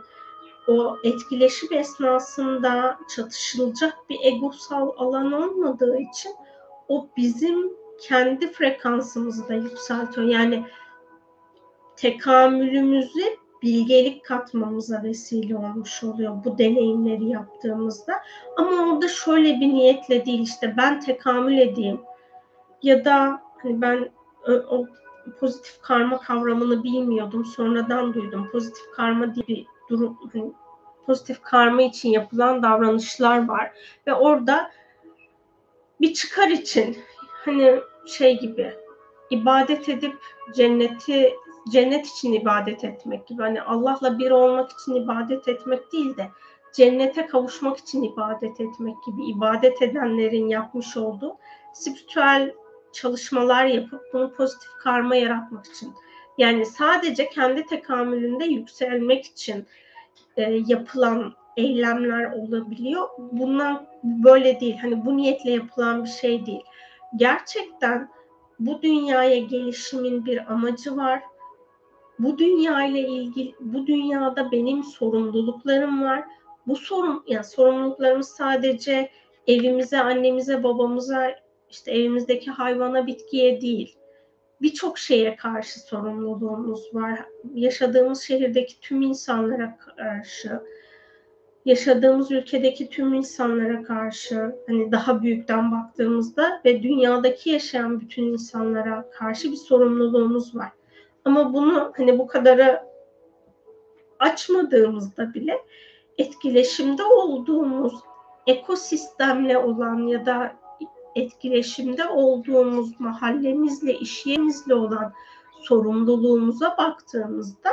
o 0.69 0.97
etkileşim 1.05 1.73
esnasında 1.73 2.99
çatışılacak 3.17 3.95
bir 4.11 4.19
egosal 4.23 4.91
alan 4.97 5.33
olmadığı 5.33 5.99
için 5.99 6.33
o 6.89 7.09
bizim 7.17 7.73
kendi 8.01 8.53
frekansımızı 8.53 9.49
da 9.49 9.55
yükseltiyor. 9.55 10.27
Yani 10.27 10.65
tekamülümüzü 11.97 13.25
bilgelik 13.63 14.25
katmamıza 14.25 15.03
vesile 15.03 15.57
olmuş 15.57 16.05
oluyor 16.05 16.45
bu 16.45 16.59
deneyimleri 16.59 17.25
yaptığımızda. 17.25 18.13
Ama 18.57 18.93
orada 18.93 19.09
şöyle 19.09 19.61
bir 19.61 19.69
niyetle 19.69 20.27
değil 20.27 20.41
işte 20.41 20.75
ben 20.77 21.01
tekamül 21.01 21.59
edeyim 21.59 22.01
ya 22.83 23.05
da 23.05 23.43
hani 23.63 23.81
ben 23.83 24.11
o 24.71 24.87
pozitif 25.41 25.81
karma 25.83 26.21
kavramını 26.21 26.85
bilmiyordum. 26.85 27.45
Sonradan 27.45 28.15
duydum. 28.15 28.49
Pozitif 28.53 28.91
karma 28.95 29.35
diye 29.35 29.47
bir 29.49 29.67
durum 29.89 30.19
hani 30.33 30.53
pozitif 31.07 31.43
karma 31.43 31.83
için 31.83 32.09
yapılan 32.09 32.63
davranışlar 32.63 33.49
var 33.49 33.73
ve 34.07 34.15
orada 34.15 34.71
bir 36.01 36.15
çıkar 36.15 36.49
için 36.49 36.99
hani 37.45 37.81
şey 38.07 38.39
gibi 38.41 38.75
ibadet 39.31 39.89
edip 39.89 40.15
cenneti 40.55 41.35
cennet 41.71 42.07
için 42.07 42.33
ibadet 42.33 42.85
etmek 42.85 43.27
gibi. 43.27 43.43
Hani 43.43 43.63
Allah'la 43.63 44.19
bir 44.19 44.31
olmak 44.31 44.71
için 44.71 44.95
ibadet 44.95 45.49
etmek 45.49 45.93
değil 45.93 46.17
de 46.17 46.31
cennete 46.73 47.27
kavuşmak 47.27 47.79
için 47.79 48.03
ibadet 48.03 48.61
etmek 48.61 48.97
gibi 49.07 49.31
ibadet 49.31 49.83
edenlerin 49.83 50.49
yapmış 50.49 50.97
olduğu 50.97 51.37
spiritüel 51.73 52.55
çalışmalar 52.93 53.65
yapıp 53.65 54.01
bunu 54.13 54.33
pozitif 54.33 54.71
karma 54.83 55.17
yaratmak 55.17 55.67
için 55.67 55.95
yani 56.39 56.67
sadece 56.67 57.29
kendi 57.29 57.67
tekamülünde 57.67 58.45
yükselmek 58.45 59.25
için 59.25 59.67
e, 60.37 60.43
yapılan 60.67 61.35
eylemler 61.57 62.33
olabiliyor. 62.33 63.09
Bundan 63.19 63.87
böyle 64.03 64.61
değil. 64.61 64.77
Hani 64.77 65.05
bu 65.05 65.17
niyetle 65.17 65.51
yapılan 65.51 66.05
bir 66.05 66.11
şey 66.11 66.47
değil. 66.47 66.63
Gerçekten 67.17 68.09
bu 68.59 68.83
dünyaya 68.83 69.39
gelişimin 69.39 70.27
bir 70.27 70.53
amacı 70.53 70.97
var 70.97 71.23
bu 72.19 72.39
dünya 72.39 72.87
ile 72.87 73.01
ilgili 73.01 73.55
bu 73.61 73.87
dünyada 73.87 74.53
benim 74.53 74.85
sorumluluklarım 74.85 76.03
var. 76.03 76.25
bu 76.67 76.77
sorun 76.77 77.25
yani 77.27 77.45
sorumluluklarımız 77.45 78.29
sadece 78.29 79.11
evimize, 79.47 80.01
annemize, 80.01 80.63
babamıza, 80.63 81.35
işte 81.71 81.93
evimizdeki 81.93 82.51
hayvana, 82.51 83.07
bitkiye 83.07 83.61
değil. 83.61 83.97
Birçok 84.63 84.99
şeye 84.99 85.37
karşı 85.37 85.81
sorumluluğumuz 85.81 86.95
var. 86.95 87.25
Yaşadığımız 87.55 88.23
şehirdeki 88.23 88.81
tüm 88.81 89.03
insanlara 89.03 89.77
karşı, 89.77 90.61
yaşadığımız 91.65 92.31
ülkedeki 92.31 92.89
tüm 92.89 93.15
insanlara 93.15 93.83
karşı 93.83 94.55
hani 94.67 94.93
daha 94.93 95.23
büyükten 95.23 95.73
baktığımızda 95.73 96.61
ve 96.65 96.83
dünyadaki 96.83 97.51
yaşayan 97.51 98.01
bütün 98.01 98.23
insanlara 98.23 99.11
karşı 99.11 99.53
bir 99.53 99.57
sorumluluğumuz 99.57 100.57
var. 100.57 100.69
Ama 101.25 101.55
bunu 101.55 101.93
hani 101.97 102.19
bu 102.19 102.27
kadarı 102.27 102.83
açmadığımızda 104.19 105.35
bile 105.35 105.59
etkileşimde 106.19 107.05
olduğumuz 107.05 107.95
ekosistemle 108.47 109.59
olan 109.59 110.07
ya 110.07 110.27
da 110.27 110.53
etkileşimde 111.17 112.09
olduğumuz 112.09 113.01
mahallemizle, 113.01 113.95
iş 113.95 114.27
yerimizle 114.27 114.75
olan 114.75 115.13
sorumluluğumuza 115.61 116.77
baktığımızda 116.79 117.71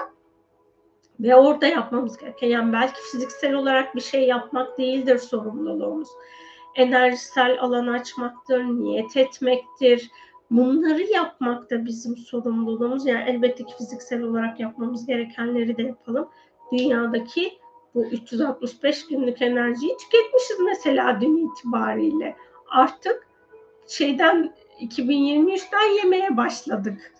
ve 1.19 1.35
orada 1.35 1.67
yapmamız 1.67 2.17
gereken 2.17 2.47
yani 2.47 2.73
belki 2.73 3.01
fiziksel 3.11 3.53
olarak 3.53 3.95
bir 3.95 4.01
şey 4.01 4.27
yapmak 4.27 4.77
değildir 4.77 5.17
sorumluluğumuz. 5.17 6.09
Enerjisel 6.75 7.57
alan 7.61 7.87
açmaktır, 7.87 8.63
niyet 8.63 9.17
etmektir. 9.17 10.11
Bunları 10.51 11.01
yapmak 11.01 11.71
da 11.71 11.85
bizim 11.85 12.17
sorumluluğumuz. 12.17 13.05
Yani 13.05 13.23
elbette 13.27 13.63
ki 13.63 13.73
fiziksel 13.77 14.21
olarak 14.21 14.59
yapmamız 14.59 15.05
gerekenleri 15.05 15.77
de 15.77 15.83
yapalım. 15.83 16.29
Dünyadaki 16.71 17.53
bu 17.95 18.05
365 18.05 19.07
günlük 19.07 19.41
enerjiyi 19.41 19.97
tüketmişiz 19.97 20.59
mesela 20.59 21.21
dün 21.21 21.51
itibariyle. 21.51 22.35
Artık 22.69 23.27
şeyden 23.91 24.53
2023'ten 24.79 25.95
yemeye 26.03 26.37
başladık. 26.37 27.13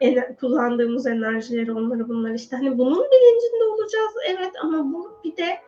En, 0.00 0.36
kullandığımız 0.36 1.06
enerjileri 1.06 1.72
onları 1.72 2.08
bunları 2.08 2.34
işte 2.34 2.56
hani 2.56 2.78
bunun 2.78 3.04
bilincinde 3.04 3.64
olacağız 3.64 4.12
evet 4.28 4.52
ama 4.62 4.92
bu 4.92 5.10
bir 5.24 5.36
de 5.36 5.58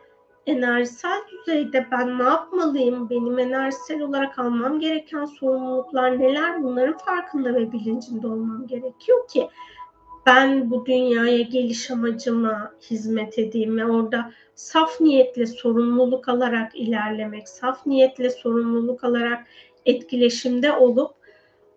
enerjisel 0.45 1.21
düzeyde 1.31 1.87
ben 1.91 2.19
ne 2.19 2.23
yapmalıyım 2.23 3.09
benim 3.09 3.39
enerjisel 3.39 4.01
olarak 4.01 4.39
almam 4.39 4.79
gereken 4.79 5.25
sorumluluklar 5.25 6.19
neler 6.19 6.63
bunların 6.63 6.97
farkında 6.97 7.53
ve 7.53 7.71
bilincinde 7.71 8.27
olmam 8.27 8.67
gerekiyor 8.67 9.27
ki 9.27 9.49
ben 10.25 10.71
bu 10.71 10.85
dünyaya 10.85 11.41
geliş 11.41 11.91
amacıma 11.91 12.71
hizmet 12.89 13.39
edeyim 13.39 13.77
ve 13.77 13.85
orada 13.85 14.31
saf 14.55 15.01
niyetle 15.01 15.45
sorumluluk 15.45 16.29
alarak 16.29 16.75
ilerlemek, 16.75 17.49
saf 17.49 17.85
niyetle 17.85 18.29
sorumluluk 18.29 19.03
alarak 19.03 19.47
etkileşimde 19.85 20.71
olup 20.71 21.11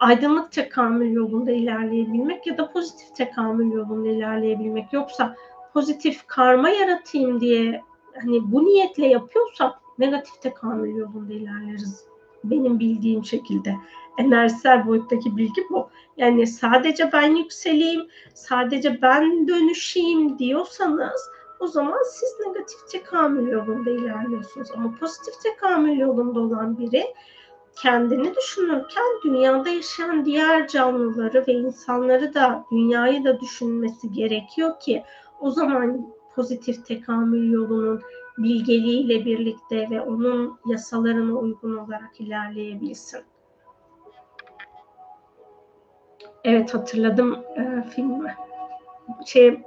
aydınlık 0.01 0.53
tekamül 0.53 1.13
yolunda 1.13 1.51
ilerleyebilmek 1.53 2.47
ya 2.47 2.59
da 2.59 2.73
pozitif 2.73 3.17
tekamül 3.17 3.73
yolunda 3.73 4.09
ilerleyebilmek. 4.09 4.93
Yoksa 4.93 5.37
pozitif 5.75 6.27
karma 6.27 6.69
yaratayım 6.69 7.41
diye 7.41 7.83
hani 8.25 8.53
bu 8.53 8.65
niyetle 8.65 9.07
yapıyorsak 9.07 9.73
negatif 9.99 10.43
tekamül 10.43 10.97
yolunda 10.97 11.33
ilerleriz. 11.33 12.08
Benim 12.45 12.79
bildiğim 12.79 13.25
şekilde 13.25 13.75
enerjisel 14.19 14.87
boyuttaki 14.87 15.37
bilgi 15.37 15.63
bu. 15.71 15.89
Yani 16.17 16.47
sadece 16.47 17.13
ben 17.13 17.37
yükseleyim, 17.37 18.09
sadece 18.35 19.03
ben 19.03 19.49
dönüşeyim 19.49 20.39
diyorsanız 20.39 21.31
o 21.61 21.67
zaman 21.67 22.03
siz 22.11 22.47
negatif 22.47 22.89
tekamül 22.91 23.53
yolunda 23.53 23.91
ilerliyorsunuz. 23.91 24.69
Ama 24.77 24.95
pozitif 25.01 25.41
tekamül 25.43 25.99
yolunda 25.99 26.41
olan 26.41 26.79
biri 26.79 27.05
kendini 27.83 28.35
düşünürken 28.37 29.05
dünyada 29.25 29.69
yaşayan 29.69 30.25
diğer 30.25 30.69
canlıları 30.69 31.45
ve 31.49 31.53
insanları 31.53 32.35
da 32.35 32.65
dünyayı 32.73 33.25
da 33.25 33.41
düşünmesi 33.41 34.13
gerekiyor 34.13 34.81
ki 34.81 35.03
o 35.41 35.51
zaman 35.51 36.07
pozitif 36.35 36.87
tekamül 36.87 37.53
yolunun 37.53 38.03
bilgeliğiyle 38.39 39.25
birlikte 39.25 39.91
ve 39.91 40.01
onun 40.01 40.59
yasalarına 40.67 41.33
uygun 41.33 41.77
olarak 41.77 42.21
ilerleyebilsin. 42.21 43.21
Evet 46.45 46.75
hatırladım 46.75 47.35
e, 47.57 47.85
filmi. 47.91 48.35
Şey 49.27 49.63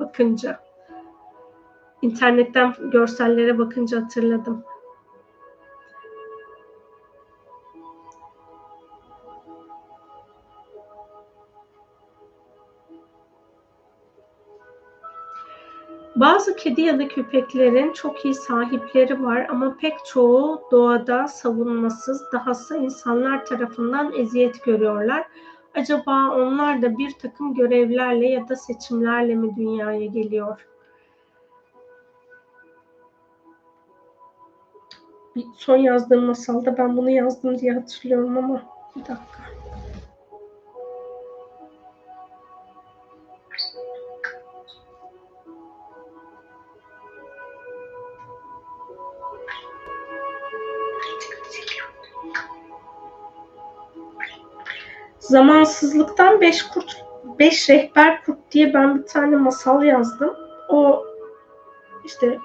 bakınca 0.00 0.60
internetten 2.02 2.74
görsellere 2.90 3.58
bakınca 3.58 4.02
hatırladım. 4.02 4.64
Bazı 16.22 16.56
kedi 16.56 16.80
ya 16.80 16.98
da 16.98 17.08
köpeklerin 17.08 17.92
çok 17.92 18.24
iyi 18.24 18.34
sahipleri 18.34 19.22
var 19.22 19.46
ama 19.50 19.76
pek 19.80 19.94
çoğu 20.04 20.62
doğada 20.70 21.28
savunmasız, 21.28 22.22
dahası 22.32 22.76
insanlar 22.76 23.46
tarafından 23.46 24.12
eziyet 24.16 24.64
görüyorlar. 24.64 25.26
Acaba 25.74 26.30
onlar 26.30 26.82
da 26.82 26.98
bir 26.98 27.10
takım 27.10 27.54
görevlerle 27.54 28.26
ya 28.26 28.48
da 28.48 28.56
seçimlerle 28.56 29.34
mi 29.34 29.56
dünyaya 29.56 30.06
geliyor? 30.06 30.66
son 35.56 35.76
yazdığım 35.76 36.24
masalda 36.24 36.78
ben 36.78 36.96
bunu 36.96 37.10
yazdım 37.10 37.58
diye 37.58 37.72
hatırlıyorum 37.72 38.38
ama 38.38 38.62
bir 38.96 39.00
dakika. 39.00 39.51
Zamansızlıktan 55.32 56.40
beş 56.40 56.62
kurt, 56.62 57.04
beş 57.38 57.70
rehber 57.70 58.24
kurt 58.24 58.38
diye 58.52 58.74
ben 58.74 58.98
bir 58.98 59.06
tane 59.06 59.36
masal 59.36 59.82
yazdım. 59.82 60.34
O 60.68 61.04
işte 62.04 62.38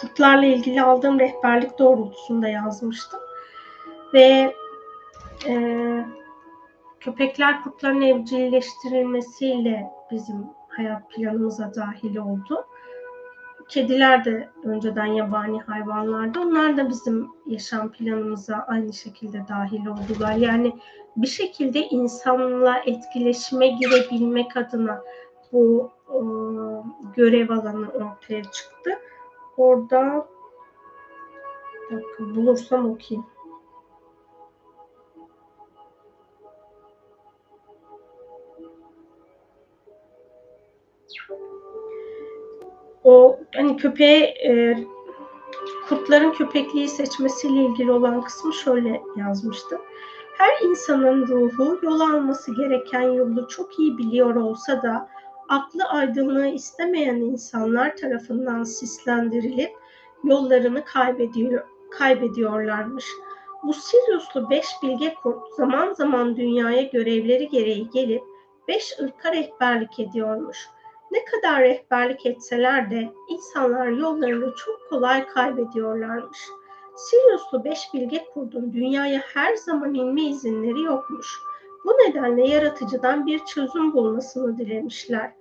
kurtlarla 0.00 0.46
ilgili 0.46 0.82
aldığım 0.82 1.20
rehberlik 1.20 1.78
doğrultusunda 1.78 2.48
yazmıştım. 2.48 3.20
Ve 4.14 4.54
e, 5.46 5.54
köpekler 7.00 7.62
kurtların 7.62 8.00
evcilleştirilmesiyle 8.00 9.86
bizim 10.10 10.46
hayat 10.68 11.10
planımıza 11.10 11.74
dahil 11.74 12.16
oldu. 12.16 12.66
Kediler 13.68 14.24
de 14.24 14.48
önceden 14.64 15.06
yabani 15.06 15.60
hayvanlardı. 15.60 16.40
Onlar 16.40 16.76
da 16.76 16.88
bizim 16.88 17.28
yaşam 17.46 17.92
planımıza 17.92 18.56
aynı 18.68 18.92
şekilde 18.92 19.44
dahil 19.48 19.86
oldular. 19.86 20.34
Yani 20.34 20.72
bir 21.16 21.26
şekilde 21.26 21.80
insanla 21.80 22.78
etkileşime 22.78 23.68
girebilmek 23.68 24.56
adına 24.56 25.02
bu 25.52 25.90
e, 26.08 26.18
görev 27.16 27.50
alanı 27.50 27.88
ortaya 27.88 28.42
çıktı. 28.42 28.90
Orada 29.56 30.26
dakika, 31.90 32.34
bulursam 32.34 32.90
okuyayım. 32.90 33.26
O 43.04 43.38
hani 43.56 43.76
köpeğe 43.76 44.24
e, 44.24 44.78
kurtların 45.88 46.32
köpekliği 46.32 46.88
seçmesiyle 46.88 47.64
ilgili 47.64 47.92
olan 47.92 48.20
kısmı 48.20 48.54
şöyle 48.54 49.02
yazmıştı. 49.16 49.78
Her 50.38 50.68
insanın 50.68 51.26
ruhu 51.26 51.78
yol 51.82 52.00
alması 52.00 52.54
gereken 52.54 53.02
yolu 53.02 53.48
çok 53.48 53.78
iyi 53.78 53.98
biliyor 53.98 54.34
olsa 54.34 54.82
da 54.82 55.08
aklı 55.48 55.84
aydınlığı 55.84 56.46
istemeyen 56.46 57.16
insanlar 57.16 57.96
tarafından 57.96 58.62
sislendirilip 58.62 59.72
yollarını 60.24 60.84
kaybediyor, 60.84 61.64
kaybediyorlarmış. 61.90 63.06
Bu 63.62 63.72
Siriuslu 63.72 64.50
beş 64.50 64.66
bilge 64.82 65.14
kurt 65.14 65.54
zaman 65.54 65.92
zaman 65.92 66.36
dünyaya 66.36 66.82
görevleri 66.82 67.48
gereği 67.48 67.90
gelip 67.90 68.22
beş 68.68 68.98
ırka 69.00 69.32
rehberlik 69.32 70.00
ediyormuş. 70.00 70.68
Ne 71.14 71.24
kadar 71.24 71.62
rehberlik 71.62 72.26
etseler 72.26 72.90
de 72.90 73.12
insanlar 73.28 73.86
yollarını 73.86 74.54
çok 74.54 74.88
kolay 74.88 75.26
kaybediyorlarmış. 75.26 76.38
Siriuslu 76.96 77.64
beş 77.64 77.94
bilge 77.94 78.24
kurdun 78.34 78.72
dünyaya 78.72 79.20
her 79.34 79.54
zaman 79.54 79.94
inme 79.94 80.22
izinleri 80.22 80.82
yokmuş. 80.82 81.38
Bu 81.84 81.90
nedenle 81.90 82.48
yaratıcıdan 82.48 83.26
bir 83.26 83.44
çözüm 83.44 83.92
bulmasını 83.92 84.58
dilemişler. 84.58 85.32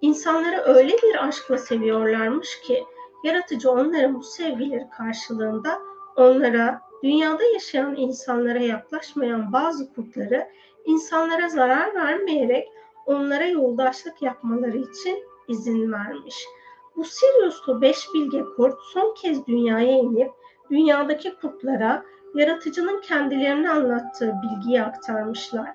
İnsanları 0.00 0.60
öyle 0.60 0.92
bir 0.92 1.28
aşkla 1.28 1.58
seviyorlarmış 1.58 2.60
ki 2.60 2.84
yaratıcı 3.24 3.70
onların 3.70 4.14
bu 4.14 4.22
sevgileri 4.22 4.86
karşılığında 4.96 5.78
onlara 6.16 6.80
dünyada 7.02 7.44
yaşayan 7.44 7.96
insanlara 7.96 8.58
yaklaşmayan 8.58 9.52
bazı 9.52 9.94
kurtları 9.94 10.48
insanlara 10.84 11.48
zarar 11.48 11.94
vermeyerek 11.94 12.68
onlara 13.10 13.44
yoldaşlık 13.44 14.22
yapmaları 14.22 14.76
için 14.76 15.24
izin 15.48 15.92
vermiş. 15.92 16.44
Bu 16.96 17.04
Siriuslu 17.04 17.80
beş 17.80 17.98
bilge 18.14 18.44
kurt 18.56 18.80
son 18.92 19.14
kez 19.14 19.46
dünyaya 19.46 19.98
inip 19.98 20.30
dünyadaki 20.70 21.34
kurtlara 21.34 22.04
yaratıcının 22.34 23.00
kendilerine 23.00 23.70
anlattığı 23.70 24.34
bilgiyi 24.42 24.82
aktarmışlar. 24.82 25.70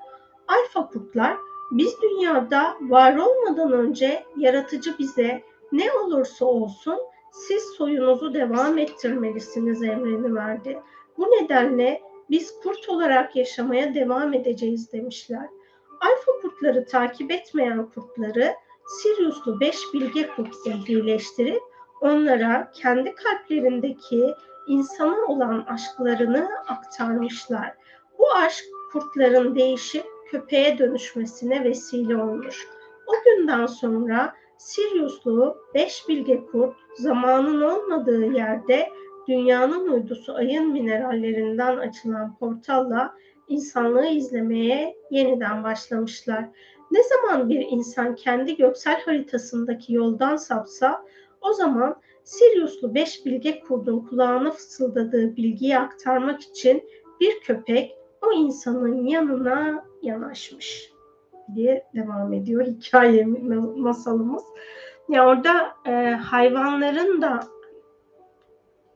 Alfa 0.48 0.88
kurtlar 0.88 1.38
biz 1.72 2.02
dünyada 2.02 2.78
var 2.82 3.16
olmadan 3.16 3.72
önce 3.72 4.24
yaratıcı 4.38 4.98
bize 5.00 5.44
ne 5.72 5.92
olursa 5.94 6.46
olsun 6.46 7.00
siz 7.32 7.64
soyunuzu 7.64 8.34
devam 8.34 8.78
ettirmelisiniz 8.78 9.84
emrini 9.84 10.36
verdi. 10.36 10.80
Bu 11.18 11.24
nedenle 11.24 12.02
biz 12.30 12.60
kurt 12.64 12.90
olarak 12.90 13.36
yaşamaya 13.36 13.94
devam 13.94 14.34
edeceğiz 14.34 14.92
demişler. 14.92 15.48
Alfa 16.02 16.32
kurtları 16.42 16.86
takip 16.86 17.32
etmeyen 17.32 17.86
kurtları 17.86 18.54
Siriuslu 18.88 19.60
beş 19.60 19.78
bilge 19.94 20.28
kurt 20.28 20.68
ehlileştirip 20.68 21.62
onlara 22.02 22.72
kendi 22.72 23.16
kalplerindeki 23.16 24.34
insana 24.68 25.26
olan 25.28 25.66
aşklarını 25.68 26.50
aktarmışlar. 26.68 27.74
Bu 28.20 28.34
aşk 28.34 28.66
kurtların 28.92 29.56
değişip 29.56 30.06
köpeğe 30.32 30.78
dönüşmesine 30.78 31.64
vesile 31.64 32.18
olmuş. 32.18 32.68
O 33.08 33.14
günden 33.26 33.66
sonra 33.66 34.34
Siriuslu 34.58 35.58
beş 35.74 36.10
bilge 36.10 36.46
kurt 36.46 36.76
zamanın 36.98 37.62
olmadığı 37.62 38.26
yerde 38.26 38.90
dünyanın 39.28 39.88
uydusu 39.88 40.36
ayın 40.36 40.72
minerallerinden 40.72 41.78
açılan 41.78 42.38
portalla 42.38 43.14
insanlığı 43.48 44.08
izlemeye 44.08 44.98
yeniden 45.12 45.64
başlamışlar. 45.64 46.46
Ne 46.92 47.00
zaman 47.04 47.50
bir 47.50 47.66
insan 47.70 48.16
kendi 48.16 48.56
göksel 48.56 49.02
haritasındaki 49.02 49.94
yoldan 49.94 50.36
sapsa 50.36 51.06
o 51.42 51.54
zaman 51.54 51.96
Siriuslu 52.24 52.96
beş 52.96 53.26
bilge 53.26 53.60
kurdun 53.60 54.00
kulağına 54.00 54.52
fısıldadığı 54.52 55.36
bilgiyi 55.36 55.80
aktarmak 55.80 56.42
için 56.42 56.90
bir 57.20 57.40
köpek 57.40 57.98
o 58.22 58.32
insanın 58.32 59.06
yanına 59.06 59.86
yanaşmış 60.02 60.92
diye 61.56 61.86
devam 61.96 62.34
ediyor 62.34 62.66
hikayemiz, 62.66 63.78
masalımız. 63.78 64.44
Ya 65.10 65.28
orada 65.28 65.76
e, 65.86 66.12
hayvanların 66.12 67.22
da 67.22 67.40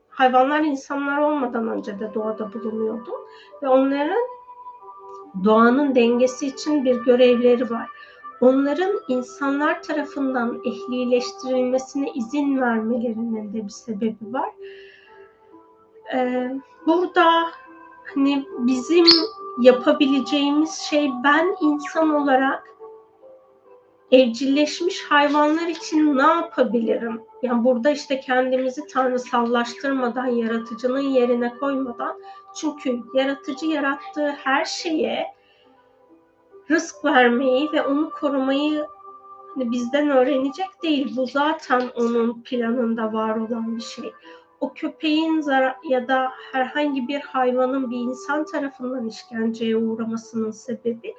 hayvanlar 0.08 0.60
insanlar 0.60 1.18
olmadan 1.18 1.68
önce 1.68 2.00
de 2.00 2.14
doğada 2.14 2.52
bulunuyordu 2.52 3.10
ve 3.62 3.68
onların 3.68 4.29
doğanın 5.44 5.94
dengesi 5.94 6.46
için 6.46 6.84
bir 6.84 6.96
görevleri 6.96 7.70
var. 7.70 7.88
Onların 8.40 9.00
insanlar 9.08 9.82
tarafından 9.82 10.60
ehlileştirilmesine 10.64 12.10
izin 12.14 12.60
vermelerinin 12.60 13.54
de 13.54 13.64
bir 13.64 13.68
sebebi 13.68 14.32
var. 14.32 14.50
Ee, 16.14 16.50
burada 16.86 17.30
hani 18.14 18.46
bizim 18.58 19.04
yapabileceğimiz 19.60 20.74
şey 20.74 21.10
ben 21.24 21.56
insan 21.60 22.14
olarak 22.14 22.68
evcilleşmiş 24.10 25.02
hayvanlar 25.02 25.68
için 25.68 26.18
ne 26.18 26.22
yapabilirim? 26.22 27.22
Yani 27.42 27.64
burada 27.64 27.90
işte 27.90 28.20
kendimizi 28.20 28.86
tanrısallaştırmadan, 28.86 30.26
yaratıcının 30.26 31.00
yerine 31.00 31.54
koymadan 31.54 32.20
çünkü 32.56 33.00
yaratıcı 33.14 33.66
yarattığı 33.66 34.28
her 34.30 34.64
şeye 34.64 35.26
rızk 36.70 37.04
vermeyi 37.04 37.72
ve 37.72 37.82
onu 37.82 38.10
korumayı 38.10 38.86
hani 39.54 39.70
bizden 39.70 40.10
öğrenecek 40.10 40.82
değil. 40.82 41.16
Bu 41.16 41.26
zaten 41.26 41.82
onun 41.96 42.42
planında 42.42 43.12
var 43.12 43.36
olan 43.36 43.76
bir 43.76 43.82
şey. 43.82 44.12
O 44.60 44.72
köpeğin 44.72 45.44
ya 45.88 46.08
da 46.08 46.30
herhangi 46.52 47.08
bir 47.08 47.20
hayvanın 47.20 47.90
bir 47.90 47.96
insan 47.96 48.44
tarafından 48.44 49.08
işkenceye 49.08 49.76
uğramasının 49.76 50.50
sebebi 50.50 51.14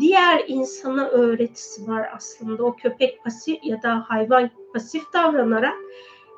diğer 0.00 0.44
insana 0.46 1.06
öğretisi 1.08 1.88
var 1.88 2.10
aslında. 2.16 2.64
O 2.64 2.76
köpek 2.76 3.24
pasif 3.24 3.58
ya 3.64 3.82
da 3.82 4.04
hayvan 4.08 4.50
pasif 4.72 5.12
davranarak 5.12 5.76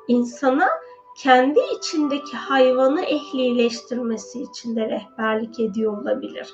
insana 0.07 0.67
kendi 1.15 1.59
içindeki 1.77 2.37
hayvanı 2.37 3.01
ehlileştirmesi 3.01 4.41
için 4.41 4.75
de 4.75 4.89
rehberlik 4.89 5.59
ediyor 5.59 6.01
olabilir. 6.01 6.53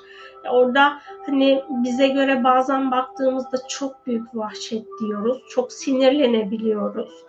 Orada 0.50 1.00
hani 1.26 1.62
bize 1.68 2.08
göre 2.08 2.44
bazen 2.44 2.90
baktığımızda 2.90 3.68
çok 3.68 4.06
büyük 4.06 4.34
vahşet 4.34 4.86
diyoruz, 5.00 5.42
çok 5.48 5.72
sinirlenebiliyoruz. 5.72 7.24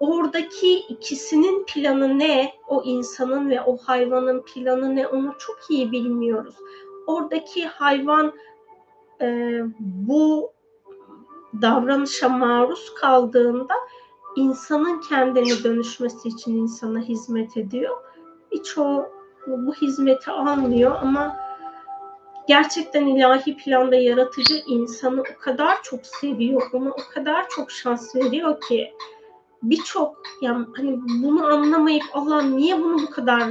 Oradaki 0.00 0.78
ikisinin 0.78 1.64
planı 1.64 2.18
ne, 2.18 2.52
o 2.68 2.82
insanın 2.84 3.50
ve 3.50 3.62
o 3.62 3.76
hayvanın 3.76 4.42
planı 4.42 4.96
ne 4.96 5.06
onu 5.06 5.34
çok 5.38 5.58
iyi 5.70 5.92
bilmiyoruz. 5.92 6.54
Oradaki 7.06 7.66
hayvan 7.66 8.32
e, 9.20 9.60
bu 9.80 10.52
davranışa 11.62 12.28
maruz 12.28 12.94
kaldığında 12.94 13.74
insanın 14.36 15.00
kendini 15.00 15.64
dönüşmesi 15.64 16.28
için 16.28 16.56
insana 16.56 17.00
hizmet 17.00 17.56
ediyor. 17.56 17.96
Birçoğu 18.52 19.06
bu 19.46 19.74
hizmeti 19.74 20.30
almıyor 20.30 20.96
ama 21.02 21.36
gerçekten 22.48 23.06
ilahi 23.06 23.56
planda 23.56 23.96
yaratıcı 23.96 24.54
insanı 24.66 25.20
o 25.20 25.40
kadar 25.40 25.82
çok 25.82 26.06
seviyor, 26.06 26.62
ona 26.72 26.90
o 26.90 27.14
kadar 27.14 27.48
çok 27.48 27.70
şans 27.70 28.16
veriyor 28.16 28.60
ki 28.60 28.92
birçok 29.62 30.22
yani 30.42 30.66
hani 30.76 31.00
bunu 31.22 31.46
anlamayıp 31.46 32.04
Allah 32.12 32.42
niye 32.42 32.80
bunu 32.80 33.02
bu 33.02 33.10
kadar 33.10 33.42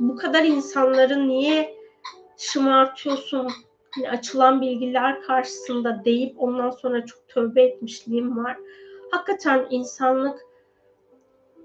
bu 0.00 0.16
kadar 0.16 0.44
insanları 0.44 1.28
niye 1.28 1.78
şımartıyorsun 2.36 3.48
hani 3.90 4.10
açılan 4.10 4.60
bilgiler 4.60 5.22
karşısında 5.22 6.02
deyip 6.04 6.42
ondan 6.42 6.70
sonra 6.70 7.06
çok 7.06 7.28
tövbe 7.28 7.62
etmişliğim 7.62 8.44
var 8.44 8.56
hakikaten 9.10 9.66
insanlık 9.70 10.46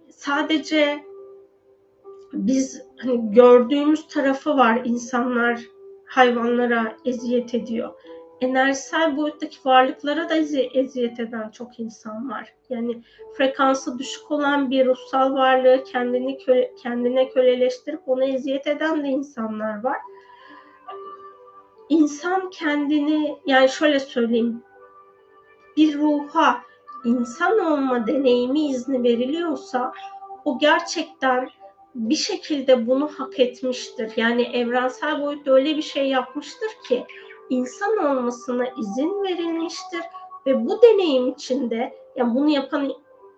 sadece 0.10 1.04
biz 2.34 2.82
hani 2.98 3.32
gördüğümüz 3.32 4.08
tarafı 4.08 4.58
var 4.58 4.82
insanlar 4.86 5.62
hayvanlara 6.06 6.98
eziyet 7.06 7.54
ediyor. 7.54 7.94
Enerjisel 8.42 9.18
boyuttaki 9.18 9.58
varlıklara 9.66 10.30
da 10.30 10.36
eziyet 10.74 11.20
eden 11.20 11.50
çok 11.50 11.80
insan 11.80 12.30
var. 12.30 12.54
Yani 12.70 13.02
frekansı 13.38 14.00
düşük 14.00 14.32
olan 14.32 14.72
bir 14.72 14.86
ruhsal 14.86 15.34
varlığı 15.34 15.84
kendini 15.84 16.38
köle, 16.38 16.74
kendine 16.84 17.30
köleleştirip 17.30 18.02
ona 18.06 18.26
eziyet 18.26 18.68
eden 18.68 19.04
de 19.04 19.08
insanlar 19.08 19.84
var. 19.84 19.98
İnsan 21.90 22.50
kendini 22.50 23.38
yani 23.46 23.70
şöyle 23.70 24.00
söyleyeyim 24.00 24.64
bir 25.78 25.98
ruha 25.98 26.62
insan 27.06 27.60
olma 27.60 28.08
deneyimi 28.08 28.68
izni 28.68 29.04
veriliyorsa 29.04 29.94
o 30.46 30.60
gerçekten 30.60 31.50
bir 31.96 32.16
şekilde 32.16 32.88
bunu 32.88 33.08
hak 33.08 33.40
etmiştir. 33.40 34.12
Yani 34.16 34.42
evrensel 34.42 35.22
boyutta 35.22 35.52
öyle 35.52 35.78
bir 35.78 35.82
şey 35.82 36.10
yapmıştır 36.10 36.70
ki 36.88 37.06
insan 37.50 37.98
olmasına 37.98 38.66
izin 38.66 39.24
verilmiştir 39.24 40.02
ve 40.46 40.66
bu 40.66 40.82
deneyim 40.82 41.28
içinde 41.28 41.94
yani 42.16 42.36
bunu 42.36 42.50
yapan 42.50 42.94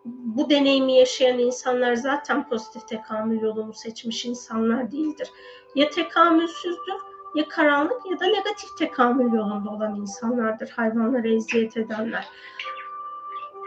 bu 0.05 0.49
deneyimi 0.49 0.93
yaşayan 0.93 1.39
insanlar 1.39 1.95
zaten 1.95 2.49
pozitif 2.49 2.87
tekamül 2.87 3.41
yolunu 3.41 3.73
seçmiş 3.73 4.25
insanlar 4.25 4.91
değildir. 4.91 5.29
Ya 5.75 5.89
tekamülsüzdür 5.89 7.14
ya 7.35 7.47
karanlık 7.47 8.11
ya 8.11 8.19
da 8.19 8.25
negatif 8.25 8.77
tekamül 8.77 9.33
yolunda 9.33 9.69
olan 9.69 9.95
insanlardır 9.95 10.69
hayvanlara 10.69 11.27
eziyet 11.27 11.77
edenler 11.77 12.29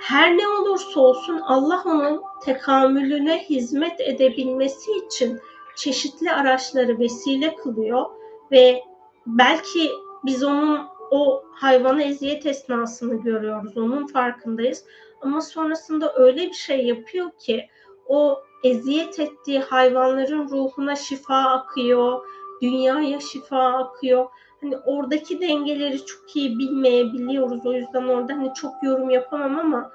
her 0.01 0.37
ne 0.39 0.49
olursa 0.49 1.01
olsun 1.01 1.41
Allah 1.41 1.83
onun 1.87 2.23
tekamülüne 2.45 3.39
hizmet 3.39 4.01
edebilmesi 4.01 4.91
için 5.07 5.41
çeşitli 5.77 6.33
araçları 6.33 6.99
vesile 6.99 7.57
kılıyor 7.57 8.07
ve 8.51 8.83
belki 9.27 9.91
biz 10.25 10.45
onun 10.45 10.81
o 11.11 11.45
hayvana 11.53 12.03
eziyet 12.03 12.47
esnasını 12.47 13.23
görüyoruz, 13.23 13.77
onun 13.77 14.07
farkındayız. 14.07 14.85
Ama 15.21 15.41
sonrasında 15.41 16.15
öyle 16.17 16.47
bir 16.47 16.53
şey 16.53 16.87
yapıyor 16.87 17.31
ki 17.39 17.69
o 18.07 18.43
eziyet 18.65 19.21
ettiği 19.21 19.61
hayvanların 19.61 20.49
ruhuna 20.49 20.97
şifa 20.97 21.37
akıyor, 21.37 22.27
dünyaya 22.63 23.21
şifa 23.21 23.63
akıyor 23.63 24.27
hani 24.61 24.77
oradaki 24.77 25.41
dengeleri 25.41 26.05
çok 26.05 26.37
iyi 26.37 26.59
bilmeyebiliyoruz. 26.59 27.67
O 27.67 27.73
yüzden 27.73 28.05
orada 28.05 28.33
hani 28.33 28.55
çok 28.55 28.83
yorum 28.83 29.11
yapamam 29.11 29.59
ama 29.59 29.93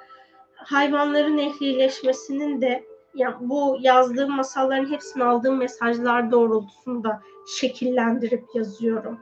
hayvanların 0.55 1.37
ehlileşmesinin 1.37 2.61
de 2.61 2.83
yani 3.15 3.35
bu 3.39 3.77
yazdığım 3.79 4.35
masalların 4.35 4.91
hepsini 4.91 5.23
aldığım 5.23 5.57
mesajlar 5.57 6.31
doğrultusunda 6.31 7.21
şekillendirip 7.57 8.43
yazıyorum. 8.53 9.19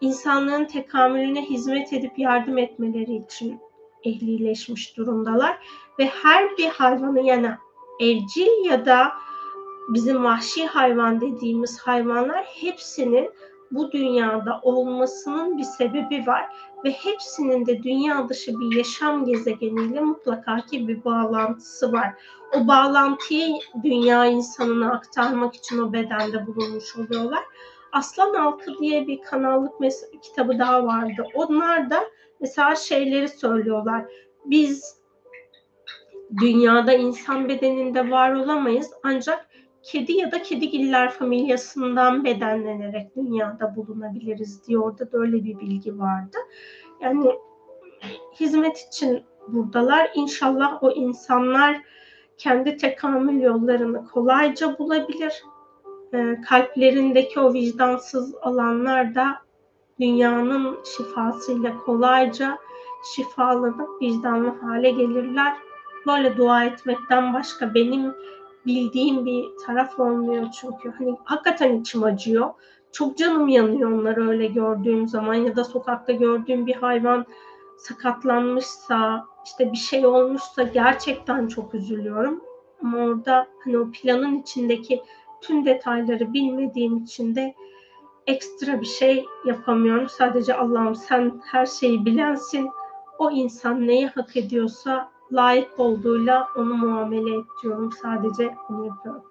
İnsanlığın 0.00 0.64
tekamülüne 0.64 1.42
hizmet 1.42 1.92
edip 1.92 2.18
yardım 2.18 2.58
etmeleri 2.58 3.16
için 3.16 3.60
ehlileşmiş 4.04 4.96
durumdalar 4.96 5.58
ve 5.98 6.06
her 6.06 6.56
bir 6.56 6.68
hayvanı 6.68 7.20
yani 7.20 7.50
evcil 8.00 8.64
ya 8.64 8.86
da 8.86 9.12
bizim 9.88 10.24
vahşi 10.24 10.66
hayvan 10.66 11.20
dediğimiz 11.20 11.78
hayvanlar 11.78 12.44
hepsinin 12.44 13.30
bu 13.70 13.92
dünyada 13.92 14.60
olmasının 14.62 15.58
bir 15.58 15.62
sebebi 15.62 16.26
var 16.26 16.44
ve 16.84 16.90
hepsinin 16.90 17.66
de 17.66 17.82
dünya 17.82 18.28
dışı 18.28 18.60
bir 18.60 18.76
yaşam 18.76 19.24
gezegeniyle 19.24 20.00
mutlaka 20.00 20.56
ki 20.56 20.88
bir 20.88 21.04
bağlantısı 21.04 21.92
var. 21.92 22.14
O 22.54 22.68
bağlantıyı 22.68 23.54
dünya 23.82 24.26
insanına 24.26 24.92
aktarmak 24.92 25.54
için 25.54 25.78
o 25.78 25.92
bedende 25.92 26.46
bulunmuş 26.46 26.96
oluyorlar. 26.96 27.44
Aslan 27.92 28.34
Halkı 28.34 28.78
diye 28.78 29.06
bir 29.06 29.22
kanallık 29.22 29.72
kitabı 30.22 30.58
daha 30.58 30.86
vardı. 30.86 31.26
Onlar 31.34 31.90
da 31.90 32.04
mesela 32.40 32.74
şeyleri 32.74 33.28
söylüyorlar. 33.28 34.04
Biz 34.44 34.96
dünyada 36.40 36.92
insan 36.92 37.48
bedeninde 37.48 38.10
var 38.10 38.32
olamayız 38.32 38.90
ancak 39.02 39.46
kedi 39.86 40.12
ya 40.12 40.32
da 40.32 40.42
kedigiller 40.42 41.10
familyasından 41.10 42.24
bedenlenerek 42.24 43.16
dünyada 43.16 43.76
bulunabiliriz 43.76 44.66
diye 44.66 44.78
orada 44.78 45.12
da 45.12 45.18
öyle 45.18 45.44
bir 45.44 45.60
bilgi 45.60 45.98
vardı. 45.98 46.36
Yani 47.00 47.32
hizmet 48.40 48.78
için 48.78 49.24
buradalar. 49.48 50.10
İnşallah 50.14 50.82
o 50.82 50.90
insanlar 50.90 51.76
kendi 52.38 52.76
tekamül 52.76 53.40
yollarını 53.40 54.08
kolayca 54.08 54.78
bulabilir. 54.78 55.44
E, 56.14 56.40
kalplerindeki 56.48 57.40
o 57.40 57.52
vicdansız 57.52 58.34
alanlar 58.42 59.14
da 59.14 59.36
dünyanın 60.00 60.78
şifasıyla 60.96 61.78
kolayca 61.78 62.58
şifalanıp 63.14 64.02
vicdanlı 64.02 64.48
hale 64.48 64.90
gelirler. 64.90 65.56
Böyle 66.06 66.36
dua 66.36 66.64
etmekten 66.64 67.34
başka 67.34 67.74
benim 67.74 68.14
bildiğim 68.66 69.26
bir 69.26 69.44
taraf 69.66 70.00
olmuyor 70.00 70.46
çünkü. 70.60 70.90
Hani 70.98 71.16
hakikaten 71.24 71.80
içim 71.80 72.04
acıyor. 72.04 72.50
Çok 72.92 73.18
canım 73.18 73.48
yanıyor 73.48 73.92
onları 73.92 74.28
öyle 74.28 74.46
gördüğüm 74.46 75.08
zaman 75.08 75.34
ya 75.34 75.56
da 75.56 75.64
sokakta 75.64 76.12
gördüğüm 76.12 76.66
bir 76.66 76.74
hayvan 76.74 77.26
sakatlanmışsa, 77.78 79.26
işte 79.44 79.72
bir 79.72 79.76
şey 79.76 80.06
olmuşsa 80.06 80.62
gerçekten 80.62 81.48
çok 81.48 81.74
üzülüyorum. 81.74 82.40
Ama 82.82 82.98
orada 82.98 83.46
hani 83.64 83.78
o 83.78 83.90
planın 83.92 84.38
içindeki 84.40 85.02
tüm 85.40 85.64
detayları 85.64 86.32
bilmediğim 86.32 86.96
için 86.96 87.34
de 87.34 87.54
ekstra 88.26 88.80
bir 88.80 88.86
şey 88.86 89.24
yapamıyorum. 89.44 90.08
Sadece 90.08 90.54
Allah'ım 90.54 90.94
sen 90.94 91.40
her 91.44 91.66
şeyi 91.66 92.04
bilensin. 92.04 92.70
O 93.18 93.30
insan 93.30 93.86
neyi 93.86 94.06
hak 94.06 94.36
ediyorsa 94.36 95.10
layık 95.32 95.80
olduğuyla 95.80 96.48
onu 96.56 96.74
muamele 96.74 97.36
et 97.36 97.44
diyorum. 97.62 97.92
Sadece 97.92 98.56
onu 98.70 98.86
yapıyorum. 98.86 99.22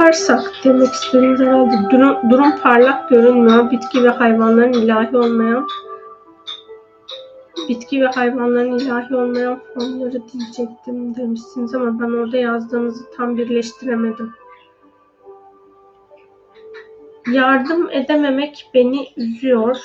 Bakarsak 0.00 0.52
demek 0.64 0.92
istediğimiz 0.92 1.40
herhalde 1.40 1.90
durum, 1.90 2.30
durum 2.30 2.56
parlak 2.56 3.08
görünmüyor. 3.08 3.70
Bitki 3.70 4.04
ve 4.04 4.08
hayvanların 4.08 4.72
ilahi 4.72 5.16
olmayan 5.16 5.66
bitki 7.68 8.00
ve 8.02 8.06
hayvanların 8.06 8.78
ilahi 8.78 9.16
olmayan 9.16 9.60
formları 9.74 10.22
diyecektim 10.32 11.16
demişsiniz 11.16 11.74
ama 11.74 12.00
ben 12.00 12.12
orada 12.12 12.36
yazdığınızı 12.36 13.04
tam 13.16 13.36
birleştiremedim. 13.36 14.32
Yardım 17.32 17.90
edememek 17.90 18.70
beni 18.74 19.08
üzüyor. 19.16 19.76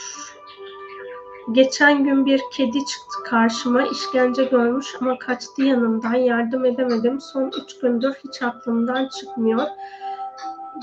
Geçen 1.51 2.03
gün 2.03 2.25
bir 2.25 2.41
kedi 2.53 2.79
çıktı 2.79 3.23
karşıma. 3.25 3.83
işkence 3.83 4.43
görmüş 4.43 4.95
ama 5.01 5.17
kaçtı 5.17 5.63
yanımdan. 5.63 6.15
Yardım 6.15 6.65
edemedim. 6.65 7.21
Son 7.21 7.51
üç 7.63 7.79
gündür 7.79 8.13
hiç 8.13 8.41
aklımdan 8.41 9.09
çıkmıyor. 9.19 9.61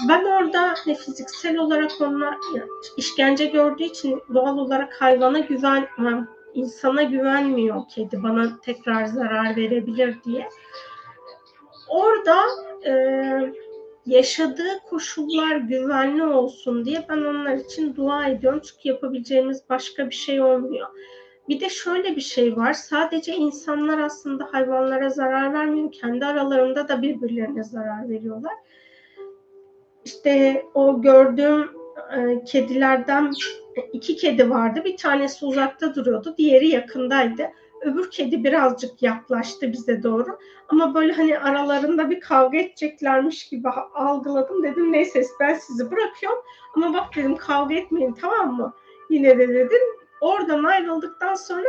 Ben 0.08 0.24
orada 0.24 0.74
ne 0.86 0.94
fiziksel 0.94 1.56
olarak 1.56 1.90
onlar 2.00 2.34
işkence 2.96 3.46
gördüğü 3.46 3.82
için 3.82 4.22
doğal 4.34 4.58
olarak 4.58 5.00
hayvana 5.00 5.38
güvenmem. 5.38 6.28
insana 6.54 7.02
güvenmiyor 7.02 7.82
kedi 7.94 8.22
bana 8.22 8.60
tekrar 8.60 9.04
zarar 9.04 9.56
verebilir 9.56 10.16
diye. 10.24 10.48
Orada 11.88 12.36
e, 12.86 12.92
yaşadığı 14.06 14.78
koşullar 14.90 15.56
güvenli 15.56 16.24
olsun 16.24 16.84
diye 16.84 17.06
ben 17.08 17.18
onlar 17.18 17.56
için 17.56 17.96
dua 17.96 18.26
ediyorum. 18.26 18.60
Çünkü 18.60 18.88
yapabileceğimiz 18.88 19.62
başka 19.70 20.10
bir 20.10 20.14
şey 20.14 20.40
olmuyor. 20.40 20.88
Bir 21.48 21.60
de 21.60 21.68
şöyle 21.68 22.16
bir 22.16 22.20
şey 22.20 22.56
var. 22.56 22.72
Sadece 22.72 23.36
insanlar 23.36 23.98
aslında 23.98 24.48
hayvanlara 24.52 25.10
zarar 25.10 25.52
vermiyor. 25.52 25.92
Kendi 25.92 26.26
aralarında 26.26 26.88
da 26.88 27.02
birbirlerine 27.02 27.64
zarar 27.64 28.08
veriyorlar. 28.08 28.54
İşte 30.04 30.64
o 30.74 31.02
gördüğüm 31.02 31.70
e, 32.16 32.44
kedilerden 32.44 33.32
iki 33.92 34.16
kedi 34.16 34.50
vardı. 34.50 34.82
Bir 34.84 34.96
tanesi 34.96 35.44
uzakta 35.44 35.94
duruyordu. 35.94 36.34
Diğeri 36.38 36.68
yakındaydı. 36.68 37.50
Öbür 37.80 38.10
kedi 38.10 38.44
birazcık 38.44 39.02
yaklaştı 39.02 39.72
bize 39.72 40.02
doğru. 40.02 40.38
Ama 40.68 40.94
böyle 40.94 41.12
hani 41.12 41.38
aralarında 41.38 42.10
bir 42.10 42.20
kavga 42.20 42.58
edeceklermiş 42.58 43.48
gibi 43.48 43.68
algıladım. 43.94 44.62
Dedim 44.62 44.92
neyse 44.92 45.24
ben 45.40 45.54
sizi 45.54 45.90
bırakıyorum. 45.90 46.42
Ama 46.76 46.94
bak 46.94 47.16
dedim 47.16 47.36
kavga 47.36 47.74
etmeyin 47.74 48.12
tamam 48.12 48.56
mı? 48.56 48.74
Yine 49.10 49.38
de 49.38 49.48
dedim. 49.48 49.80
Oradan 50.20 50.64
ayrıldıktan 50.64 51.34
sonra 51.34 51.68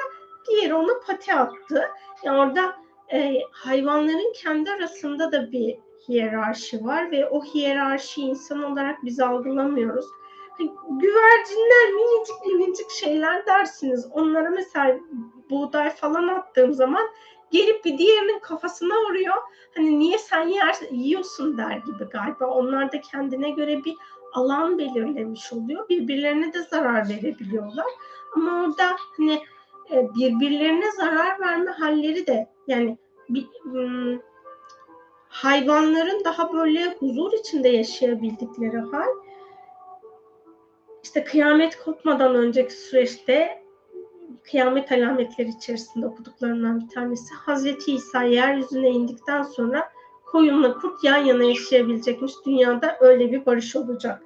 diğeri 0.49 0.73
ona 0.73 0.93
pati 1.07 1.33
attı. 1.33 1.83
Yani 2.23 2.37
orada 2.37 2.75
e, 3.13 3.39
hayvanların 3.51 4.33
kendi 4.35 4.71
arasında 4.71 5.31
da 5.31 5.51
bir 5.51 5.77
hiyerarşi 6.07 6.85
var 6.85 7.11
ve 7.11 7.29
o 7.29 7.43
hiyerarşi 7.43 8.21
insan 8.21 8.63
olarak 8.63 9.05
biz 9.05 9.19
algılamıyoruz. 9.19 10.05
Hani 10.57 10.71
güvercinler 10.89 11.93
minicik 11.93 12.45
minicik 12.45 12.89
şeyler 12.89 13.45
dersiniz. 13.45 14.07
Onlara 14.11 14.49
mesela 14.49 14.99
buğday 15.49 15.89
falan 15.89 16.27
attığım 16.27 16.73
zaman 16.73 17.03
gelip 17.51 17.85
bir 17.85 17.97
diğerinin 17.97 18.39
kafasına 18.39 18.93
vuruyor. 18.95 19.35
Hani 19.75 19.99
niye 19.99 20.17
sen 20.17 20.47
yer, 20.47 20.75
yiyorsun 20.91 21.57
der 21.57 21.77
gibi 21.77 22.09
galiba. 22.11 22.45
Onlar 22.45 22.91
da 22.91 23.01
kendine 23.01 23.49
göre 23.49 23.83
bir 23.83 23.95
alan 24.33 24.77
belirlemiş 24.77 25.53
oluyor. 25.53 25.89
Birbirlerine 25.89 26.53
de 26.53 26.61
zarar 26.61 27.09
verebiliyorlar. 27.09 27.85
Ama 28.35 28.63
orada 28.63 28.95
hani 29.17 29.41
e, 29.91 30.09
birbirlerine 30.15 30.91
zarar 30.91 31.39
verme 31.39 31.71
halleri 31.71 32.27
de 32.27 32.49
yani 32.67 32.97
bir, 33.29 33.47
hmm, 33.63 34.19
hayvanların 35.33 36.23
daha 36.25 36.53
böyle 36.53 36.93
huzur 36.99 37.33
içinde 37.33 37.69
yaşayabildikleri 37.69 38.77
hal 38.77 39.07
işte 41.03 41.23
kıyamet 41.23 41.83
kopmadan 41.83 42.35
önceki 42.35 42.73
süreçte 42.73 43.63
kıyamet 44.43 44.91
alametleri 44.91 45.49
içerisinde 45.49 46.05
okuduklarından 46.07 46.79
bir 46.79 46.89
tanesi 46.89 47.33
Hazreti 47.33 47.91
İsa 47.91 48.23
yeryüzüne 48.23 48.89
indikten 48.89 49.43
sonra 49.43 49.89
koyunla 50.25 50.77
kurt 50.77 51.03
yan 51.03 51.17
yana 51.17 51.43
yaşayabilecekmiş. 51.43 52.31
Dünyada 52.45 52.97
öyle 52.99 53.31
bir 53.31 53.45
barış 53.45 53.75
olacak 53.75 54.23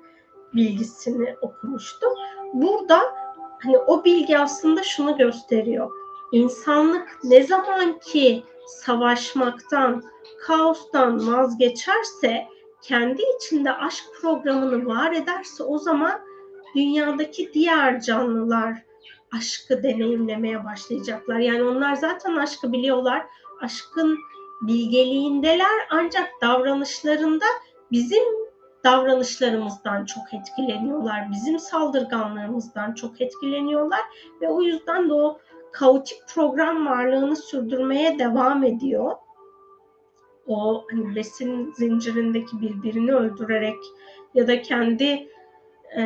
bilgisini 0.54 1.36
okumuştu. 1.42 2.08
Burada 2.54 3.00
hani 3.64 3.78
o 3.78 4.04
bilgi 4.04 4.40
aslında 4.40 4.84
şunu 4.84 5.18
gösteriyor. 5.18 5.92
İnsanlık 6.32 7.20
ne 7.24 7.44
zaman 7.44 8.00
ki 8.00 8.44
savaşmaktan, 8.68 10.04
kaostan 10.42 11.28
vazgeçerse, 11.34 12.46
kendi 12.82 13.22
içinde 13.38 13.74
aşk 13.74 14.04
programını 14.22 14.86
var 14.86 15.12
ederse 15.12 15.64
o 15.64 15.78
zaman 15.78 16.22
dünyadaki 16.76 17.54
diğer 17.54 18.02
canlılar 18.02 18.74
aşkı 19.38 19.84
deneyimlemeye 19.84 20.66
başlayacaklar. 20.66 21.40
Yani 21.40 21.64
onlar 21.64 21.96
zaten 21.96 22.36
aşkı 22.36 22.72
biliyorlar. 22.72 23.26
Aşkın 23.62 24.18
bilgeliğindeler 24.62 25.88
ancak 25.90 26.30
davranışlarında 26.42 27.46
bizim 27.92 28.24
davranışlarımızdan 28.84 30.06
çok 30.06 30.34
etkileniyorlar. 30.34 31.32
Bizim 31.32 31.60
saldırganlığımızdan 31.60 32.94
çok 32.94 33.22
etkileniyorlar 33.22 34.02
ve 34.42 34.50
o 34.50 34.62
yüzden 34.62 35.10
de 35.10 35.14
o 35.14 35.40
kaotik 35.72 36.18
program 36.36 36.86
varlığını 36.86 37.36
sürdürmeye 37.36 38.20
devam 38.20 38.64
ediyor. 38.64 39.12
O 40.48 40.86
hani 40.92 41.16
besin 41.16 41.74
zincirindeki 41.78 42.62
birbirini 42.62 43.14
öldürerek 43.14 43.78
ya 44.34 44.48
da 44.48 44.62
kendi 44.62 45.30
e, 45.98 46.04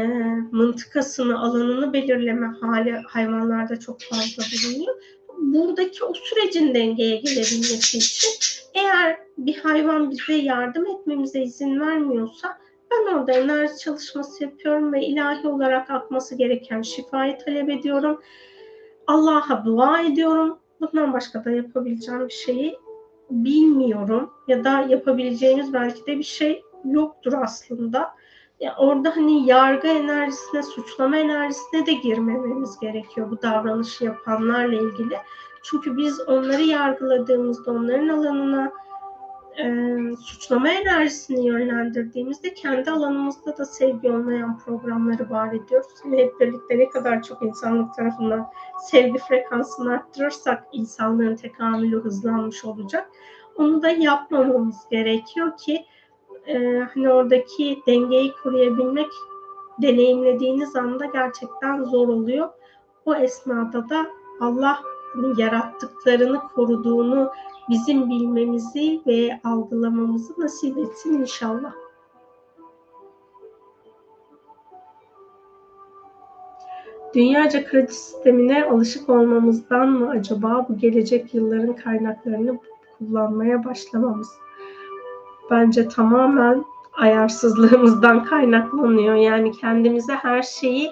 mıntıkasını, 0.52 1.40
alanını 1.40 1.94
belirleme 1.94 2.48
hali 2.62 2.92
hayvanlarda 2.92 3.80
çok 3.80 4.02
fazla 4.02 4.44
bulunuyor. 4.44 4.96
Buradaki 5.38 6.06
o 6.06 6.14
sürecin 6.14 6.74
dengeye 6.74 7.16
gelebilmesi 7.16 7.98
için 7.98 8.30
eğer 8.74 9.18
bir 9.38 9.58
hayvan 9.58 10.12
bize 10.12 10.34
yardım 10.34 10.88
etmemize 10.88 11.42
izin 11.42 11.80
vermiyorsa 11.80 12.58
ben 12.92 13.14
orada 13.14 13.32
enerji 13.32 13.78
çalışması 13.78 14.44
yapıyorum 14.44 14.94
ve 14.94 15.06
ilahi 15.06 15.48
olarak 15.48 15.90
akması 15.90 16.36
gereken 16.36 16.82
şifayı 16.82 17.38
talep 17.38 17.70
ediyorum. 17.70 18.22
Allah'a 19.08 19.66
dua 19.66 20.02
ediyorum. 20.02 20.60
Bundan 20.82 21.14
başka 21.14 21.46
da 21.46 21.52
yapabileceğim 21.52 22.28
bir 22.28 22.34
şeyi 22.34 22.78
bilmiyorum 23.32 24.34
ya 24.48 24.64
da 24.64 24.82
yapabileceğimiz 24.82 25.74
belki 25.74 26.06
de 26.06 26.18
bir 26.18 26.24
şey 26.24 26.64
yoktur 26.86 27.34
aslında. 27.34 28.12
Ya 28.60 28.76
orada 28.78 29.16
hani 29.16 29.48
yargı 29.48 29.88
enerjisine, 29.88 30.64
suçlama 30.64 31.18
enerjisine 31.18 31.86
de 31.86 31.94
girmememiz 31.94 32.80
gerekiyor 32.80 33.32
bu 33.32 33.42
davranışı 33.42 34.06
yapanlarla 34.06 34.76
ilgili. 34.76 35.18
Çünkü 35.64 35.98
biz 35.98 36.20
onları 36.28 36.62
yargıladığımızda, 36.62 37.72
onların 37.72 38.08
alanına 38.08 38.72
e, 39.60 39.66
suçlama 40.16 40.70
enerjisini 40.70 41.46
yönlendirdiğimizde 41.46 42.54
kendi 42.54 42.92
alanımızda 42.92 43.58
da 43.58 43.66
sevgi 43.66 44.12
olmayan 44.12 44.60
programları 44.60 45.30
var 45.30 45.54
ediyoruz. 45.54 45.88
Ve 46.06 46.18
hep 46.18 46.40
birlikte 46.40 46.78
ne 46.78 46.90
kadar 46.90 47.24
çok 47.24 47.44
insanlık 47.44 47.96
tarafından 47.96 48.48
sevgi 48.84 49.18
frekansını 49.18 49.94
arttırırsak 49.94 50.68
insanlığın 50.72 51.36
tekamülü 51.36 52.04
hızlanmış 52.04 52.66
olacak. 52.66 53.10
Onu 53.56 53.82
da 53.82 53.90
yapmamamız 53.90 54.78
gerekiyor 54.92 55.58
ki 55.58 55.86
e, 56.48 56.80
hani 56.94 57.10
oradaki 57.10 57.80
dengeyi 57.88 58.34
koruyabilmek 58.44 59.10
deneyimlediğiniz 59.82 60.76
anda 60.76 61.06
gerçekten 61.06 61.84
zor 61.84 62.08
oluyor. 62.08 62.50
O 63.06 63.16
esnada 63.16 63.90
da 63.90 64.08
Allah 64.40 64.80
yarattıklarını 65.38 66.40
koruduğunu 66.40 67.32
bizim 67.72 68.10
bilmemizi 68.10 69.02
ve 69.08 69.40
algılamamızı 69.44 70.34
nasip 70.38 70.78
etsin 70.78 71.14
inşallah. 71.14 71.74
Dünyaca 77.16 77.66
kredi 77.66 77.92
sistemine 77.92 78.66
alışık 78.66 79.10
olmamızdan 79.10 79.90
mı 79.90 80.10
acaba 80.10 80.66
bu 80.70 80.78
gelecek 80.78 81.34
yılların 81.34 81.76
kaynaklarını 81.76 82.60
kullanmaya 82.98 83.66
başlamamız? 83.66 84.30
Bence 85.52 85.88
tamamen 85.88 86.66
ayarsızlığımızdan 86.94 88.24
kaynaklanıyor. 88.24 89.16
Yani 89.16 89.52
kendimize 89.52 90.14
her 90.14 90.42
şeyi 90.42 90.92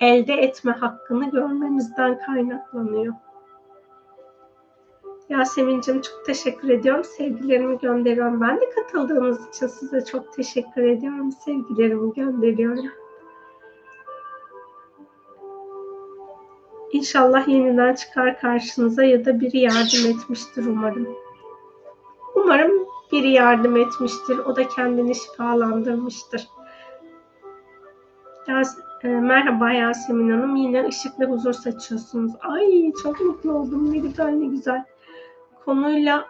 elde 0.00 0.34
etme 0.34 0.72
hakkını 0.72 1.30
görmemizden 1.30 2.18
kaynaklanıyor. 2.26 3.14
Yasemin'cim 5.28 6.00
çok 6.00 6.26
teşekkür 6.26 6.68
ediyorum. 6.68 7.04
Sevgilerimi 7.04 7.78
gönderiyorum. 7.78 8.40
Ben 8.40 8.60
de 8.60 8.70
katıldığınız 8.70 9.48
için 9.48 9.66
size 9.66 10.04
çok 10.04 10.32
teşekkür 10.32 10.82
ediyorum. 10.82 11.32
Sevgilerimi 11.32 12.14
gönderiyorum. 12.14 12.84
İnşallah 16.92 17.48
yeniden 17.48 17.94
çıkar 17.94 18.40
karşınıza 18.40 19.04
ya 19.04 19.24
da 19.24 19.40
biri 19.40 19.58
yardım 19.58 20.10
etmiştir 20.10 20.66
umarım. 20.66 21.08
Umarım 22.34 22.72
biri 23.12 23.30
yardım 23.30 23.76
etmiştir. 23.76 24.38
O 24.38 24.56
da 24.56 24.68
kendini 24.68 25.14
şifalandırmıştır. 25.14 26.48
Yas 28.48 28.78
e, 29.04 29.08
merhaba 29.08 29.70
Yasemin 29.70 30.30
Hanım. 30.30 30.56
Yine 30.56 30.86
ışık 30.88 31.20
ve 31.20 31.24
huzur 31.24 31.52
saçıyorsunuz. 31.52 32.32
Ay 32.40 32.92
çok 33.02 33.20
mutlu 33.20 33.52
oldum. 33.52 33.92
Ne 33.92 33.98
güzel 33.98 34.28
ne 34.28 34.46
güzel 34.46 34.84
konuyla 35.68 36.24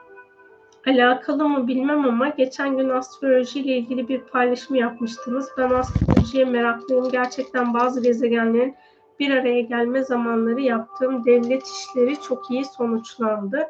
alakalı 0.87 1.49
mı 1.49 1.69
bilmem 1.69 2.05
ama 2.05 2.29
geçen 2.29 2.77
gün 2.77 2.89
astroloji 2.89 3.61
ile 3.61 3.77
ilgili 3.77 4.09
bir 4.09 4.21
paylaşım 4.21 4.77
yapmıştınız. 4.77 5.49
Ben 5.59 5.71
astrolojiye 5.71 6.45
meraklıyım. 6.45 7.11
Gerçekten 7.11 7.75
bazı 7.75 8.03
gezegenlerin 8.03 8.75
bir 9.21 9.31
araya 9.31 9.61
gelme 9.61 10.05
zamanları 10.05 10.61
yaptığım 10.61 11.25
devlet 11.25 11.63
işleri 11.67 12.21
çok 12.21 12.51
iyi 12.51 12.65
sonuçlandı. 12.65 13.67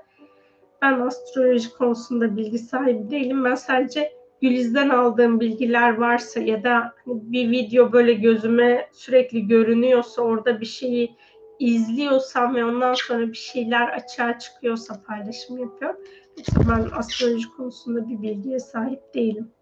Ben 0.82 1.00
astroloji 1.00 1.72
konusunda 1.72 2.36
bilgi 2.36 2.58
sahibi 2.58 3.10
değilim. 3.10 3.44
Ben 3.44 3.54
sadece 3.54 4.12
Güliz'den 4.42 4.88
aldığım 4.88 5.40
bilgiler 5.40 5.96
varsa 5.96 6.40
ya 6.40 6.64
da 6.64 6.94
hani 7.04 7.32
bir 7.32 7.50
video 7.50 7.92
böyle 7.92 8.12
gözüme 8.12 8.88
sürekli 8.92 9.48
görünüyorsa 9.48 10.22
orada 10.22 10.60
bir 10.60 10.66
şeyi 10.66 11.16
izliyorsam 11.58 12.54
ve 12.54 12.64
ondan 12.64 12.94
sonra 12.94 13.28
bir 13.28 13.34
şeyler 13.34 13.88
açığa 13.88 14.38
çıkıyorsa 14.38 15.02
paylaşım 15.06 15.58
yapıyorum. 15.58 16.00
Yoksa 16.36 16.60
ben 16.70 16.98
astroloji 16.98 17.50
konusunda 17.56 18.08
bir 18.08 18.22
bilgiye 18.22 18.58
sahip 18.58 19.14
değilim. 19.14 19.52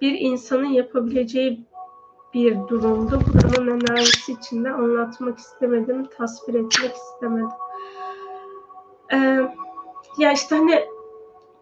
Bir 0.00 0.20
insanın 0.20 0.64
yapabileceği 0.64 1.66
bir 2.34 2.68
durumdu. 2.68 3.20
Buranın 3.34 3.80
enerjisi 3.80 4.32
içinde 4.32 4.70
anlatmak 4.70 5.38
istemedim, 5.38 6.06
tasvir 6.16 6.54
etmek 6.54 6.94
istemedim. 6.94 7.48
Ee, 9.12 9.48
ya 10.18 10.32
işte 10.32 10.56
hani 10.56 10.84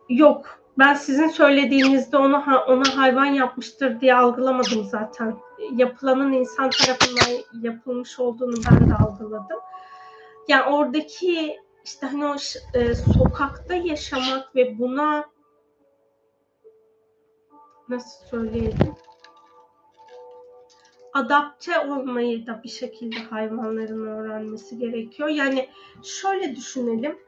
yok 0.08 0.63
ben 0.78 0.94
sizin 0.94 1.28
söylediğinizde 1.28 2.16
onu 2.16 2.44
ona 2.68 2.96
hayvan 2.96 3.24
yapmıştır 3.24 4.00
diye 4.00 4.14
algılamadım 4.14 4.84
zaten. 4.84 5.36
Yapılanın 5.72 6.32
insan 6.32 6.70
tarafından 6.70 7.42
yapılmış 7.62 8.20
olduğunu 8.20 8.56
ben 8.70 8.90
de 8.90 8.94
algıladım. 8.94 9.58
Yani 10.48 10.62
oradaki 10.62 11.56
işte 11.84 12.06
hani 12.06 12.26
o 12.26 12.36
e, 12.74 12.94
sokakta 12.94 13.74
yaşamak 13.74 14.56
ve 14.56 14.78
buna 14.78 15.24
nasıl 17.88 18.26
söyleyelim 18.26 18.94
adapte 21.14 21.80
olmayı 21.80 22.46
da 22.46 22.60
bir 22.64 22.68
şekilde 22.68 23.16
hayvanların 23.16 24.06
öğrenmesi 24.06 24.78
gerekiyor. 24.78 25.28
Yani 25.28 25.68
şöyle 26.02 26.56
düşünelim 26.56 27.18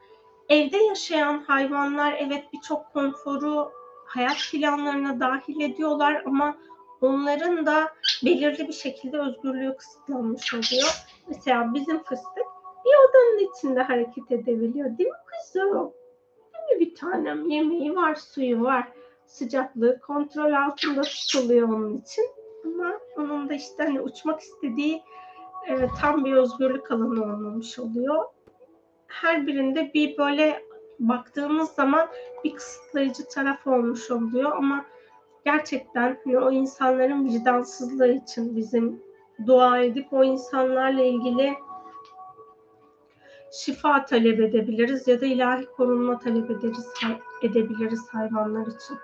Evde 0.49 0.77
yaşayan 0.77 1.43
hayvanlar 1.43 2.15
evet 2.19 2.45
birçok 2.53 2.93
konforu 2.93 3.71
hayat 4.05 4.37
planlarına 4.51 5.19
dahil 5.19 5.61
ediyorlar 5.61 6.23
ama 6.25 6.57
onların 7.01 7.65
da 7.65 7.93
belirli 8.25 8.67
bir 8.67 8.73
şekilde 8.73 9.19
özgürlüğü 9.19 9.75
kısıtlanmış 9.77 10.53
oluyor. 10.53 11.05
Mesela 11.27 11.73
bizim 11.73 12.03
fıstık 12.03 12.45
bir 12.85 13.09
odanın 13.09 13.51
içinde 13.51 13.81
hareket 13.81 14.31
edebiliyor 14.31 14.97
değil 14.97 15.09
mi 15.09 15.15
kızım? 15.25 15.93
Değil 16.53 16.79
mi 16.79 16.85
bir 16.85 16.95
tanem? 16.95 17.49
Yemeği 17.49 17.95
var, 17.95 18.15
suyu 18.15 18.61
var. 18.61 18.87
Sıcaklığı 19.25 19.99
kontrol 19.99 20.53
altında 20.53 21.01
tutuluyor 21.01 21.69
onun 21.69 21.97
için. 21.97 22.25
Ama 22.65 22.99
onun 23.17 23.49
da 23.49 23.53
işte 23.53 23.83
hani 23.83 24.01
uçmak 24.01 24.39
istediği 24.39 25.03
e, 25.67 25.87
tam 26.01 26.25
bir 26.25 26.33
özgürlük 26.33 26.91
alanı 26.91 27.23
olmamış 27.23 27.79
oluyor 27.79 28.23
her 29.07 29.47
birinde 29.47 29.91
bir 29.93 30.17
böyle 30.17 30.63
baktığımız 30.99 31.69
zaman 31.69 32.07
bir 32.43 32.53
kısıtlayıcı 32.53 33.27
taraf 33.27 33.67
olmuş 33.67 34.11
oluyor 34.11 34.51
ama 34.51 34.85
gerçekten 35.45 36.17
hani 36.23 36.39
o 36.39 36.51
insanların 36.51 37.25
vicdansızlığı 37.25 38.13
için 38.13 38.55
bizim 38.55 39.03
dua 39.45 39.79
edip 39.79 40.13
o 40.13 40.23
insanlarla 40.23 41.01
ilgili 41.01 41.53
şifa 43.51 44.05
talep 44.05 44.39
edebiliriz 44.39 45.07
ya 45.07 45.21
da 45.21 45.25
ilahi 45.25 45.65
korunma 45.65 46.19
talep 46.19 46.51
ederiz, 46.51 46.87
edebiliriz 47.41 48.09
hayvanlar 48.09 48.67
için. 48.67 48.97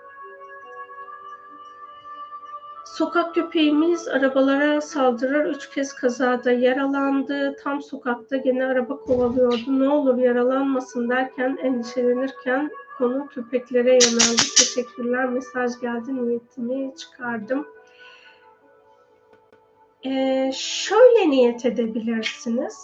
Sokak 2.94 3.34
köpeğimiz 3.34 4.08
arabalara 4.08 4.80
saldırar. 4.80 5.46
Üç 5.46 5.70
kez 5.70 5.94
kazada 5.94 6.50
yaralandı. 6.50 7.56
Tam 7.64 7.82
sokakta 7.82 8.36
gene 8.36 8.66
araba 8.66 8.96
kovalıyordu. 8.96 9.80
Ne 9.80 9.88
olur 9.88 10.18
yaralanmasın 10.18 11.10
derken 11.10 11.58
endişelenirken 11.62 12.70
konu 12.98 13.26
köpeklere 13.26 13.90
yöneldi. 13.90 14.42
Teşekkürler. 14.56 15.28
Mesaj 15.28 15.80
geldi. 15.80 16.26
Niyetimi 16.26 16.96
çıkardım. 16.96 17.66
Ee, 20.04 20.50
şöyle 20.54 21.30
niyet 21.30 21.66
edebilirsiniz. 21.66 22.78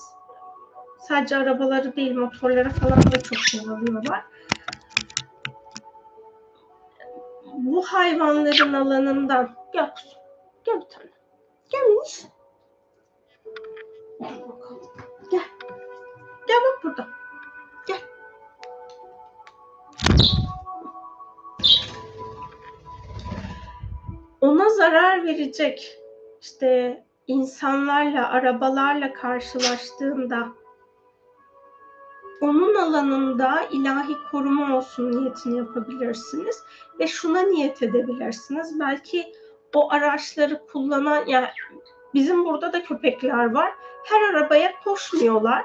Sadece 1.09 1.37
arabaları 1.37 1.97
değil 1.97 2.17
motorları 2.17 2.71
falan 2.71 3.03
da 3.03 3.21
çok 3.23 3.39
kullanıyorlar. 3.53 4.23
Bu 7.55 7.83
hayvanların 7.83 8.73
alanından 8.73 9.60
gel 9.73 9.95
kuzum. 9.95 10.21
Gel 10.65 10.81
bir 10.81 10.89
tane. 10.89 11.11
Gel 11.71 11.81
Miniş. 11.81 12.27
Gel 14.21 14.49
bakalım. 14.49 14.83
Gel. 15.31 15.45
Gel 16.49 16.57
bak 16.67 16.85
burada. 16.85 17.09
Gel. 17.87 18.01
Ona 24.41 24.69
zarar 24.69 25.25
verecek 25.25 25.99
işte 26.41 27.05
insanlarla, 27.27 28.29
arabalarla 28.29 29.13
karşılaştığında 29.13 30.49
onun 32.41 32.75
alanında 32.75 33.63
ilahi 33.71 34.17
koruma 34.31 34.77
olsun 34.77 35.13
niyetini 35.13 35.59
yapabilirsiniz 35.59 36.63
ve 36.99 37.07
şuna 37.07 37.41
niyet 37.41 37.83
edebilirsiniz. 37.83 38.81
Belki 38.81 39.33
o 39.75 39.93
araçları 39.93 40.67
kullanan 40.67 41.27
yani 41.27 41.47
bizim 42.15 42.45
burada 42.45 42.73
da 42.73 42.83
köpekler 42.83 43.55
var. 43.55 43.73
Her 44.05 44.35
arabaya 44.35 44.73
koşmuyorlar. 44.85 45.65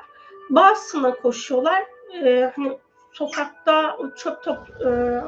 Bazısına 0.50 1.16
koşuyorlar. 1.16 1.84
Ee, 2.14 2.52
hani 2.56 2.78
sokakta 3.14 3.98
çöp 4.16 4.44
top 4.44 4.58
e, 4.86 5.22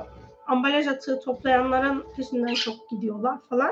ambalaj 0.47 0.87
atığı 0.87 1.19
toplayanların 1.19 2.05
peşinden 2.15 2.53
çok 2.53 2.89
gidiyorlar 2.89 3.37
falan. 3.49 3.71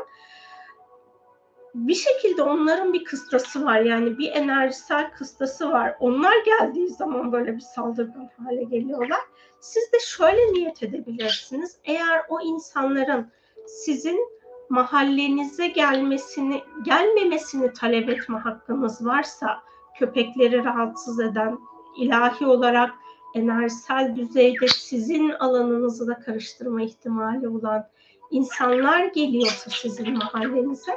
Bir 1.76 1.96
şekilde 1.96 2.44
onların 2.44 2.94
bir 2.94 3.04
kıstası 3.04 3.66
var 3.66 3.80
yani 3.80 4.18
bir 4.18 4.32
enerjisel 4.32 5.12
kıstası 5.12 5.72
var. 5.72 5.96
Onlar 6.00 6.36
geldiği 6.46 6.90
zaman 6.90 7.32
böyle 7.32 7.56
bir 7.56 7.62
saldırgan 7.62 8.30
hale 8.46 8.64
geliyorlar. 8.64 9.20
Siz 9.60 9.92
de 9.94 10.00
şöyle 10.00 10.54
niyet 10.54 10.84
edebilirsiniz. 10.84 11.78
Eğer 11.84 12.22
o 12.30 12.42
insanların 12.42 13.32
sizin 13.68 14.35
mahallenize 14.70 15.68
gelmesini, 15.68 16.64
gelmemesini 16.84 17.74
talep 17.74 18.10
etme 18.10 18.38
hakkınız 18.38 19.06
varsa, 19.06 19.60
köpekleri 20.00 20.64
rahatsız 20.64 21.20
eden, 21.20 21.60
ilahi 21.98 22.46
olarak 22.46 22.94
enerjisel 23.34 24.16
düzeyde 24.16 24.68
sizin 24.68 25.30
alanınızı 25.30 26.08
da 26.08 26.20
karıştırma 26.20 26.82
ihtimali 26.82 27.48
olan 27.48 27.88
insanlar 28.32 29.04
geliyorsa 29.04 29.70
sizin 29.70 30.18
mahallenize, 30.18 30.92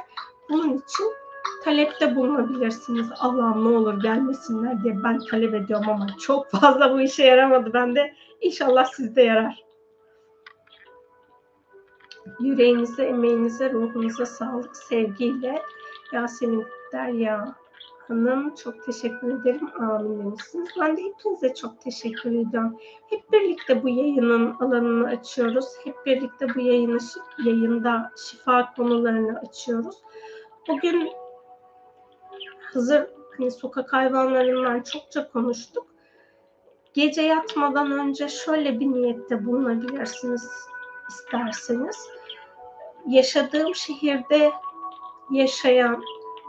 bunun 0.49 0.77
için 0.77 1.05
talepte 1.63 2.15
bulunabilirsiniz. 2.15 3.07
Allah'ım 3.19 3.71
ne 3.71 3.77
olur 3.77 4.01
gelmesinler 4.01 4.83
diye 4.83 5.03
ben 5.03 5.19
talep 5.19 5.53
ediyorum 5.53 5.89
ama 5.89 6.07
çok 6.19 6.49
fazla 6.51 6.93
bu 6.93 7.01
işe 7.01 7.23
yaramadı. 7.23 7.73
Ben 7.73 7.95
de 7.95 8.13
inşallah 8.41 8.85
sizde 8.85 9.21
yarar. 9.21 9.68
Yüreğinize, 12.39 13.03
emeğinize, 13.03 13.71
ruhunuza 13.71 14.25
sağlık, 14.25 14.75
sevgiyle 14.75 15.61
Yasemin 16.13 16.65
Derya 16.93 17.55
Hanım 18.07 18.55
çok 18.55 18.85
teşekkür 18.85 19.41
ederim. 19.41 19.69
Amin 19.79 20.19
demişsiniz. 20.19 20.69
Ben 20.79 20.97
de 20.97 21.01
hepinize 21.03 21.53
çok 21.53 21.81
teşekkür 21.81 22.31
ediyorum. 22.31 22.77
Hep 23.09 23.31
birlikte 23.31 23.83
bu 23.83 23.89
yayının 23.89 24.53
alanını 24.59 25.07
açıyoruz. 25.07 25.65
Hep 25.83 26.05
birlikte 26.05 26.55
bu 26.55 26.59
yayını, 26.59 26.97
yayında 27.45 28.11
şifa 28.29 28.73
konularını 28.73 29.39
açıyoruz. 29.39 29.95
Bugün 30.67 31.09
hazır 32.73 33.07
hani 33.37 33.51
sokak 33.51 33.93
hayvanlarından 33.93 34.81
çokça 34.81 35.29
konuştuk. 35.31 35.87
Gece 36.93 37.21
yatmadan 37.21 37.91
önce 37.91 38.27
şöyle 38.27 38.79
bir 38.79 38.87
niyette 38.87 39.45
bulunabilirsiniz 39.45 40.49
isterseniz. 41.09 42.18
Yaşadığım 43.09 43.75
şehirde 43.75 44.51
yaşayan 45.31 46.03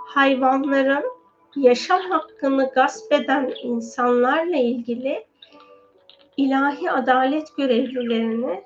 hayvanların 0.06 1.04
yaşam 1.56 2.00
hakkını 2.00 2.70
gasp 2.74 3.12
eden 3.12 3.52
insanlarla 3.62 4.56
ilgili 4.56 5.26
ilahi 6.36 6.90
adalet 6.90 7.56
görevlilerini 7.56 8.62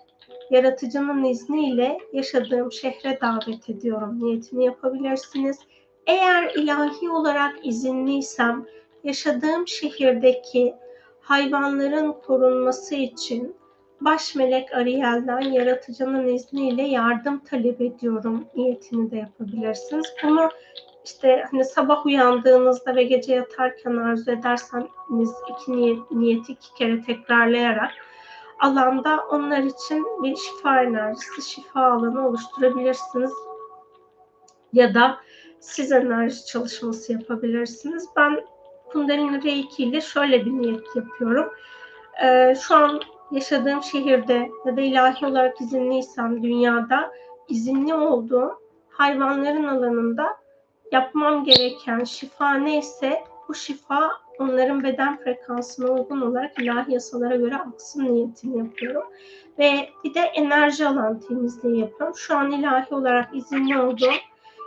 yaratıcının 0.50 1.24
izniyle 1.24 1.98
yaşadığım 2.12 2.72
şehre 2.72 3.18
davet 3.20 3.70
ediyorum. 3.70 4.20
Niyetini 4.20 4.64
yapabilirsiniz. 4.64 5.58
Eğer 6.06 6.54
ilahi 6.54 7.10
olarak 7.10 7.66
izinliysem 7.66 8.66
yaşadığım 9.04 9.68
şehirdeki 9.68 10.74
hayvanların 11.20 12.12
korunması 12.12 12.94
için 12.94 13.56
baş 14.04 14.34
melek 14.34 14.74
Ariel'den 14.74 15.40
yaratıcının 15.40 16.26
izniyle 16.26 16.82
yardım 16.82 17.38
talep 17.38 17.80
ediyorum. 17.80 18.44
Niyetini 18.54 19.10
de 19.10 19.16
yapabilirsiniz. 19.16 20.06
Bunu 20.22 20.48
işte 21.04 21.44
hani 21.50 21.64
sabah 21.64 22.06
uyandığınızda 22.06 22.96
ve 22.96 23.02
gece 23.02 23.34
yatarken 23.34 23.96
arzu 23.96 24.30
ederseniz 24.30 25.32
iki 25.50 25.72
niyet, 25.72 26.10
niyeti 26.10 26.52
iki 26.52 26.74
kere 26.74 27.02
tekrarlayarak 27.02 27.90
alanda 28.60 29.24
onlar 29.30 29.62
için 29.62 30.06
bir 30.22 30.36
şifa 30.36 30.82
enerjisi, 30.82 31.50
şifa 31.50 31.80
alanı 31.80 32.28
oluşturabilirsiniz. 32.28 33.32
Ya 34.72 34.94
da 34.94 35.18
siz 35.60 35.92
enerji 35.92 36.46
çalışması 36.46 37.12
yapabilirsiniz. 37.12 38.08
Ben 38.16 38.44
Kundalini 38.92 39.42
Reiki 39.44 39.84
ile 39.84 40.00
şöyle 40.00 40.46
bir 40.46 40.50
niyet 40.50 40.96
yapıyorum. 40.96 41.52
Ee, 42.24 42.54
şu 42.68 42.74
an 42.76 43.00
yaşadığım 43.30 43.82
şehirde 43.82 44.50
ya 44.64 44.76
da 44.76 44.80
ilahi 44.80 45.26
olarak 45.26 45.60
izinliysem 45.60 46.42
dünyada 46.42 47.12
izinli 47.48 47.94
olduğum 47.94 48.58
hayvanların 48.88 49.64
alanında 49.64 50.36
yapmam 50.92 51.44
gereken 51.44 52.04
şifa 52.04 52.54
neyse 52.54 53.24
bu 53.48 53.54
şifa 53.54 54.10
onların 54.38 54.82
beden 54.82 55.16
frekansına 55.16 55.90
uygun 55.90 56.20
olarak 56.20 56.58
ilahi 56.58 56.92
yasalara 56.92 57.36
göre 57.36 57.56
aksın 57.56 58.04
niyetini 58.04 58.58
yapıyorum. 58.58 59.04
Ve 59.58 59.88
bir 60.04 60.14
de 60.14 60.20
enerji 60.20 60.86
alan 60.86 61.20
temizliği 61.20 61.80
yapıyorum. 61.80 62.16
Şu 62.16 62.36
an 62.36 62.52
ilahi 62.52 62.94
olarak 62.94 63.36
izinli 63.36 63.80
olduğum, 63.80 64.14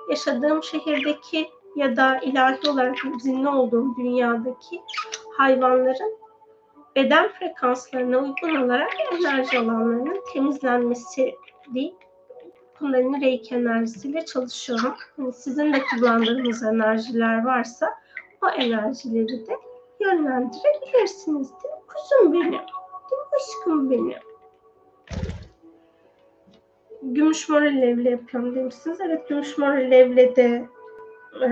yaşadığım 0.10 0.64
şehirdeki 0.64 1.50
ya 1.76 1.96
da 1.96 2.18
ilahi 2.18 2.70
olarak 2.70 2.96
izinli 3.18 3.50
olduğum 3.50 3.96
dünyadaki 3.98 4.82
hayvanların 5.38 6.18
beden 6.98 7.30
frekanslarına 7.30 8.18
uygun 8.18 8.56
olarak 8.56 8.92
enerji 9.12 9.60
alanlarının 9.60 10.24
temizlenmesi 10.34 11.36
değil 11.74 11.96
Kundalini 12.80 13.22
Reiki 13.22 13.56
enerjisiyle 13.56 14.26
çalışıyorum. 14.26 14.94
Yani 15.18 15.34
sizin 15.34 15.74
de 15.74 15.82
kullandığınız 15.82 16.64
enerjiler 16.64 17.46
varsa 17.46 17.94
o 18.44 18.50
enerjileri 18.50 19.48
de 19.48 19.58
yönlendirebilirsiniz. 20.00 21.50
Değil 21.64 21.74
mi? 21.74 21.82
Kuzum 21.88 22.34
benim. 22.34 22.52
Değil 22.52 23.22
mi 23.22 23.28
aşkım 23.36 23.92
benim? 23.92 24.20
Gümüş 27.02 27.50
mor 27.50 27.62
alevle 27.62 28.10
yapıyorum 28.10 28.56
demişsiniz. 28.56 29.02
Evet 29.02 29.30
gümüş 29.30 29.58
mor 29.58 29.68
alevle 29.68 30.36
de 30.36 30.66
e, 31.44 31.50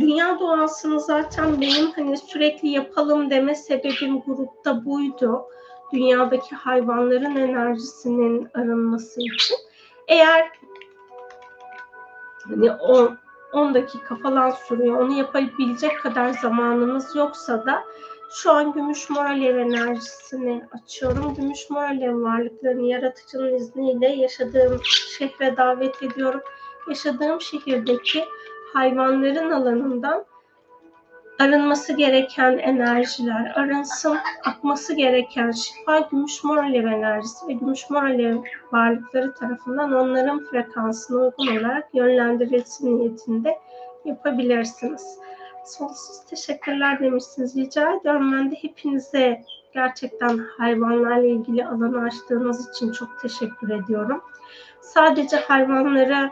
dünya 0.00 0.40
doğasını 0.40 1.00
zaten 1.00 1.60
benim 1.60 1.90
hani 1.90 2.16
sürekli 2.16 2.68
yapalım 2.68 3.30
deme 3.30 3.54
sebebim 3.54 4.20
grupta 4.20 4.84
buydu. 4.84 5.42
Dünyadaki 5.92 6.54
hayvanların 6.54 7.36
enerjisinin 7.36 8.48
arınması 8.54 9.20
için. 9.20 9.56
Eğer 10.08 10.48
hani 12.48 12.72
10, 12.72 13.18
10 13.52 13.74
dakika 13.74 14.16
falan 14.16 14.50
sürüyor. 14.50 15.00
Onu 15.00 15.18
yapabilecek 15.18 16.00
kadar 16.02 16.30
zamanınız 16.30 17.16
yoksa 17.16 17.66
da 17.66 17.84
şu 18.30 18.52
an 18.52 18.72
gümüş 18.72 19.10
mor 19.10 19.24
alev 19.24 19.56
enerjisini 19.56 20.64
açıyorum. 20.72 21.34
Gümüş 21.34 21.70
mor 21.70 21.82
alev 21.82 22.22
varlıklarını 22.22 22.86
yaratıcının 22.86 23.54
izniyle 23.54 24.08
yaşadığım 24.08 24.80
şehre 24.84 25.56
davet 25.56 26.02
ediyorum. 26.02 26.40
Yaşadığım 26.88 27.40
şehirdeki 27.40 28.24
hayvanların 28.72 29.50
alanından 29.50 30.24
arınması 31.38 31.92
gereken 31.92 32.58
enerjiler 32.58 33.52
arınsın, 33.54 34.18
akması 34.44 34.94
gereken 34.94 35.50
şifa 35.50 35.98
gümüş 35.98 36.44
mor 36.44 36.56
alev 36.56 36.86
enerjisi 36.86 37.48
ve 37.48 37.52
gümüş 37.52 37.90
mor 37.90 38.02
alev 38.02 38.36
varlıkları 38.72 39.34
tarafından 39.34 39.92
onların 39.92 40.44
frekansına 40.44 41.18
uygun 41.18 41.56
olarak 41.56 41.94
yönlendirilsin 41.94 42.98
niyetinde 42.98 43.58
yapabilirsiniz. 44.04 45.18
Sonsuz 45.64 46.24
teşekkürler 46.30 47.00
demişsiniz. 47.00 47.56
Rica 47.56 47.92
ediyorum. 47.92 48.32
Ben 48.32 48.50
de 48.50 48.54
hepinize 48.54 49.42
gerçekten 49.74 50.38
hayvanlarla 50.58 51.26
ilgili 51.26 51.66
alanı 51.66 52.04
açtığınız 52.04 52.70
için 52.70 52.92
çok 52.92 53.08
teşekkür 53.22 53.70
ediyorum. 53.70 54.22
Sadece 54.80 55.36
hayvanlara 55.36 56.30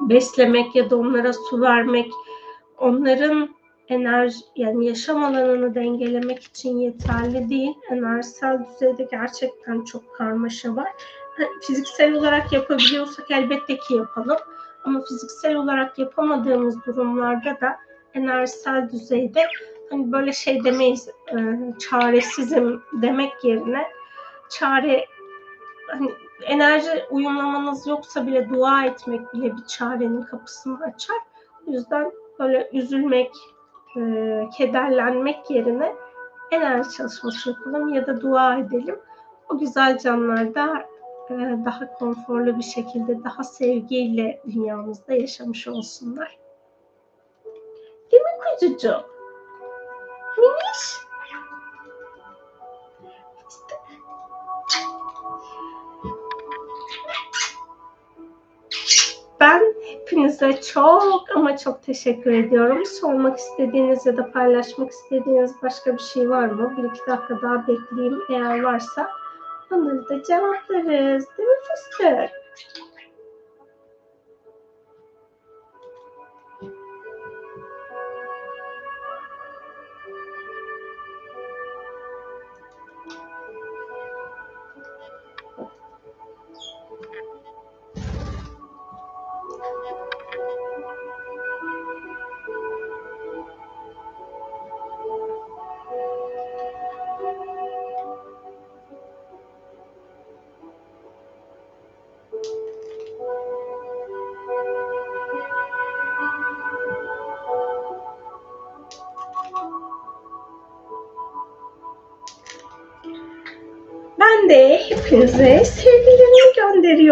beslemek 0.00 0.76
ya 0.76 0.90
da 0.90 0.96
onlara 0.96 1.32
su 1.32 1.60
vermek, 1.60 2.10
onların 2.78 3.56
enerji 3.88 4.38
yani 4.56 4.86
yaşam 4.86 5.24
alanını 5.24 5.74
dengelemek 5.74 6.44
için 6.44 6.78
yeterli 6.78 7.50
değil. 7.50 7.74
Enerjisel 7.90 8.58
düzeyde 8.64 9.08
gerçekten 9.10 9.84
çok 9.84 10.14
karmaşa 10.14 10.76
var. 10.76 10.88
Fiziksel 11.62 12.12
olarak 12.12 12.52
yapabiliyorsak 12.52 13.30
elbette 13.30 13.76
ki 13.76 13.94
yapalım. 13.94 14.38
Ama 14.84 15.00
fiziksel 15.00 15.56
olarak 15.56 15.98
yapamadığımız 15.98 16.86
durumlarda 16.86 17.60
da 17.60 17.76
enerjisel 18.14 18.90
düzeyde 18.92 19.42
hani 19.90 20.12
böyle 20.12 20.32
şey 20.32 20.64
demeyiz 20.64 21.08
e, 21.08 21.36
çaresizim 21.78 22.82
demek 22.92 23.32
yerine 23.44 23.86
çare 24.50 25.06
hani 25.88 26.10
enerji 26.42 27.04
uyumlamanız 27.10 27.86
yoksa 27.86 28.26
bile 28.26 28.48
dua 28.48 28.84
etmek 28.84 29.34
bile 29.34 29.56
bir 29.56 29.66
çarenin 29.66 30.22
kapısını 30.22 30.84
açar. 30.84 31.16
O 31.66 31.70
yüzden 31.70 32.12
böyle 32.38 32.70
üzülmek, 32.72 33.32
e, 33.96 34.00
kederlenmek 34.56 35.50
yerine 35.50 35.94
enerji 36.50 36.90
çalışması 36.90 37.50
yapalım 37.50 37.94
ya 37.94 38.06
da 38.06 38.20
dua 38.20 38.58
edelim. 38.58 38.98
O 39.48 39.58
güzel 39.58 39.98
canlar 39.98 40.54
da 40.54 40.86
e, 41.30 41.34
daha 41.64 41.92
konforlu 41.92 42.58
bir 42.58 42.62
şekilde, 42.62 43.24
daha 43.24 43.44
sevgiyle 43.44 44.42
dünyamızda 44.46 45.14
yaşamış 45.14 45.68
olsunlar. 45.68 46.38
Değil 48.12 48.22
mi 48.22 48.30
kuzucuğum? 48.44 49.04
Miniş. 50.38 51.05
Ben 59.46 59.74
hepinize 59.84 60.60
çok 60.60 61.24
ama 61.34 61.56
çok 61.56 61.82
teşekkür 61.82 62.32
ediyorum. 62.32 62.86
Sormak 62.86 63.38
istediğiniz 63.38 64.06
ya 64.06 64.16
da 64.16 64.32
paylaşmak 64.32 64.90
istediğiniz 64.90 65.52
başka 65.62 65.94
bir 65.94 66.02
şey 66.02 66.30
var 66.30 66.46
mı? 66.46 66.74
Bir 66.78 66.84
iki 66.84 67.06
dakika 67.06 67.42
daha 67.42 67.68
bekleyeyim. 67.68 68.22
Eğer 68.30 68.62
varsa 68.62 69.08
onları 69.72 70.08
da 70.08 70.22
cevaplarız. 70.22 71.24
Değil 71.38 71.48
mi 71.48 71.54
fıstık? 71.68 72.30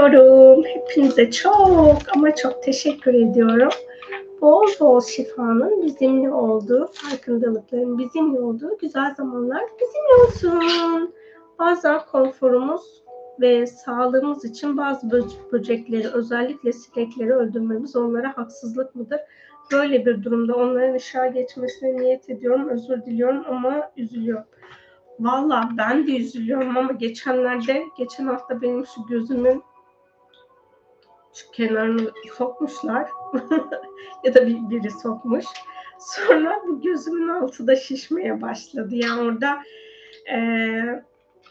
Gönderiyorum. 0.09 0.65
Hepinize 0.65 1.31
çok 1.31 1.97
ama 2.17 2.35
çok 2.35 2.63
teşekkür 2.63 3.15
ediyorum. 3.15 3.71
Bol 4.41 4.67
bol 4.81 5.01
şifanın 5.01 5.83
bizimle 5.83 6.33
olduğu, 6.33 6.91
farkındalıkların 6.93 7.99
bizimle 7.99 8.41
olduğu 8.41 8.79
güzel 8.79 9.15
zamanlar 9.15 9.63
bizimle 9.81 10.25
olsun. 10.27 11.15
Bazen 11.59 12.01
konforumuz 12.13 13.05
ve 13.41 13.67
sağlığımız 13.67 14.45
için 14.45 14.77
bazı 14.77 15.11
böcekleri, 15.53 16.09
özellikle 16.09 16.73
sinekleri 16.73 17.35
öldürmemiz 17.35 17.97
onlara 17.97 18.37
haksızlık 18.37 18.95
mıdır? 18.95 19.21
Böyle 19.73 20.07
bir 20.07 20.23
durumda 20.23 20.55
onların 20.55 20.95
ışığa 20.95 21.27
geçmesine 21.27 21.97
niyet 21.97 22.31
ediyorum, 22.31 22.69
özür 22.69 23.03
diliyorum 23.07 23.45
ama 23.49 23.91
üzülüyorum. 23.97 24.45
Valla 25.21 25.69
ben 25.79 26.07
de 26.07 26.17
üzülüyorum 26.17 26.77
ama 26.77 26.93
geçenlerde, 26.93 27.83
geçen 27.99 28.25
hafta 28.27 28.63
benim 28.63 28.87
şu 28.87 29.07
gözümün 29.09 29.63
şu 31.35 31.51
kenarını 31.51 32.13
sokmuşlar. 32.37 33.09
ya 34.25 34.35
da 34.35 34.47
bir, 34.47 34.71
biri 34.71 34.91
sokmuş. 34.91 35.45
Sonra 35.99 36.63
bu 36.67 36.81
gözümün 36.81 37.29
altı 37.29 37.67
da 37.67 37.77
şişmeye 37.77 38.43
başladı. 38.43 38.95
Yani 38.95 39.23
orada 39.23 39.63
e, 40.33 40.39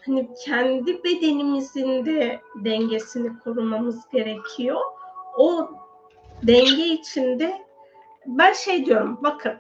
hani 0.06 0.30
kendi 0.46 1.04
bedenimizin 1.04 2.06
de 2.06 2.40
dengesini 2.56 3.40
korumamız 3.40 4.10
gerekiyor. 4.12 4.82
O 5.38 5.70
denge 6.44 6.86
içinde 6.86 7.62
ben 8.26 8.54
şey 8.54 8.86
diyorum 8.86 9.20
bakın 9.24 9.54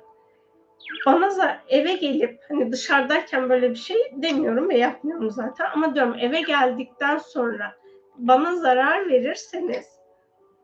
bana 1.05 1.61
eve 1.67 1.93
gelip 1.93 2.39
hani 2.49 2.71
dışarıdayken 2.71 3.49
böyle 3.49 3.69
bir 3.69 3.75
şey 3.75 3.97
demiyorum 4.15 4.69
ve 4.69 4.77
yapmıyorum 4.77 5.31
zaten 5.31 5.65
ama 5.73 5.95
diyorum 5.95 6.15
eve 6.19 6.41
geldikten 6.41 7.17
sonra 7.17 7.75
bana 8.17 8.55
zarar 8.55 9.07
verirseniz 9.09 9.92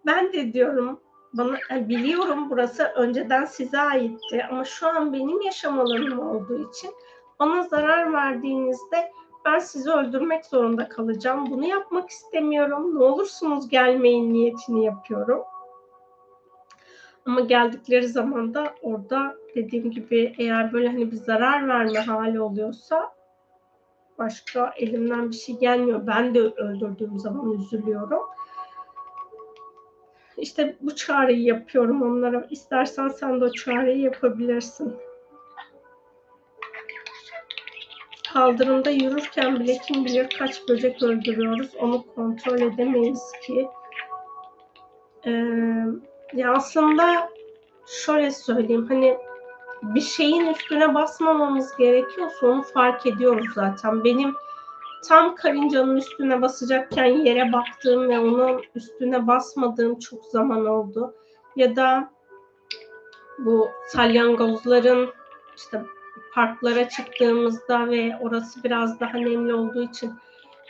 ben 0.05 0.33
de 0.33 0.53
diyorum 0.53 0.99
bana 1.33 1.57
biliyorum 1.89 2.49
burası 2.49 2.83
önceden 2.83 3.45
size 3.45 3.79
aitti 3.79 4.45
ama 4.51 4.63
şu 4.63 4.87
an 4.87 5.13
benim 5.13 5.41
yaşam 5.41 5.79
alanım 5.79 6.19
olduğu 6.19 6.69
için 6.69 6.91
bana 7.39 7.63
zarar 7.63 8.13
verdiğinizde 8.13 9.11
ben 9.45 9.59
sizi 9.59 9.91
öldürmek 9.91 10.45
zorunda 10.45 10.89
kalacağım. 10.89 11.51
Bunu 11.51 11.65
yapmak 11.65 12.09
istemiyorum. 12.09 12.99
Ne 12.99 13.03
olursunuz 13.03 13.69
gelmeyin 13.69 14.33
niyetini 14.33 14.85
yapıyorum. 14.85 15.41
Ama 17.25 17.41
geldikleri 17.41 18.07
zaman 18.07 18.53
da 18.53 18.73
orada 18.81 19.35
dediğim 19.55 19.91
gibi 19.91 20.35
eğer 20.37 20.73
böyle 20.73 20.87
hani 20.87 21.11
bir 21.11 21.15
zarar 21.15 21.67
verme 21.67 21.99
hali 21.99 22.41
oluyorsa 22.41 23.13
başka 24.17 24.73
elimden 24.77 25.29
bir 25.29 25.35
şey 25.35 25.59
gelmiyor. 25.59 26.07
Ben 26.07 26.35
de 26.35 26.39
öldürdüğüm 26.39 27.19
zaman 27.19 27.51
üzülüyorum. 27.51 28.21
İşte 30.41 30.75
bu 30.81 30.95
çağrıyı 30.95 31.41
yapıyorum 31.41 32.01
onlara. 32.01 32.47
İstersen 32.49 33.07
sen 33.07 33.41
de 33.41 33.45
o 33.45 33.51
çağrıyı 33.51 33.97
yapabilirsin. 33.97 34.95
Kaldırımda 38.33 38.89
yürürken 38.89 39.59
bile 39.59 39.77
kim 39.87 40.05
bilir 40.05 40.29
kaç 40.39 40.69
böcek 40.69 41.03
öldürüyoruz. 41.03 41.75
Onu 41.75 42.05
kontrol 42.15 42.61
edemeyiz 42.61 43.31
ki. 43.45 43.67
Ee, 45.25 45.31
ya 46.33 46.53
aslında 46.53 47.29
şöyle 47.87 48.31
söyleyeyim 48.31 48.85
hani 48.89 49.17
bir 49.83 50.01
şeyin 50.01 50.47
üstüne 50.47 50.93
basmamamız 50.93 51.77
gerekiyorsa 51.77 52.47
onu 52.47 52.61
fark 52.61 53.05
ediyoruz 53.05 53.47
zaten. 53.55 54.03
Benim 54.03 54.35
tam 55.07 55.35
karıncanın 55.35 55.97
üstüne 55.97 56.41
basacakken 56.41 57.05
yere 57.05 57.53
baktığım 57.53 58.09
ve 58.09 58.19
onun 58.19 58.61
üstüne 58.75 59.27
basmadığım 59.27 59.99
çok 59.99 60.25
zaman 60.25 60.65
oldu. 60.65 61.13
Ya 61.55 61.75
da 61.75 62.09
bu 63.37 63.69
salyangozların 63.87 65.09
işte 65.55 65.81
parklara 66.33 66.89
çıktığımızda 66.89 67.87
ve 67.87 68.17
orası 68.21 68.63
biraz 68.63 68.99
daha 68.99 69.17
nemli 69.17 69.53
olduğu 69.53 69.83
için 69.83 70.13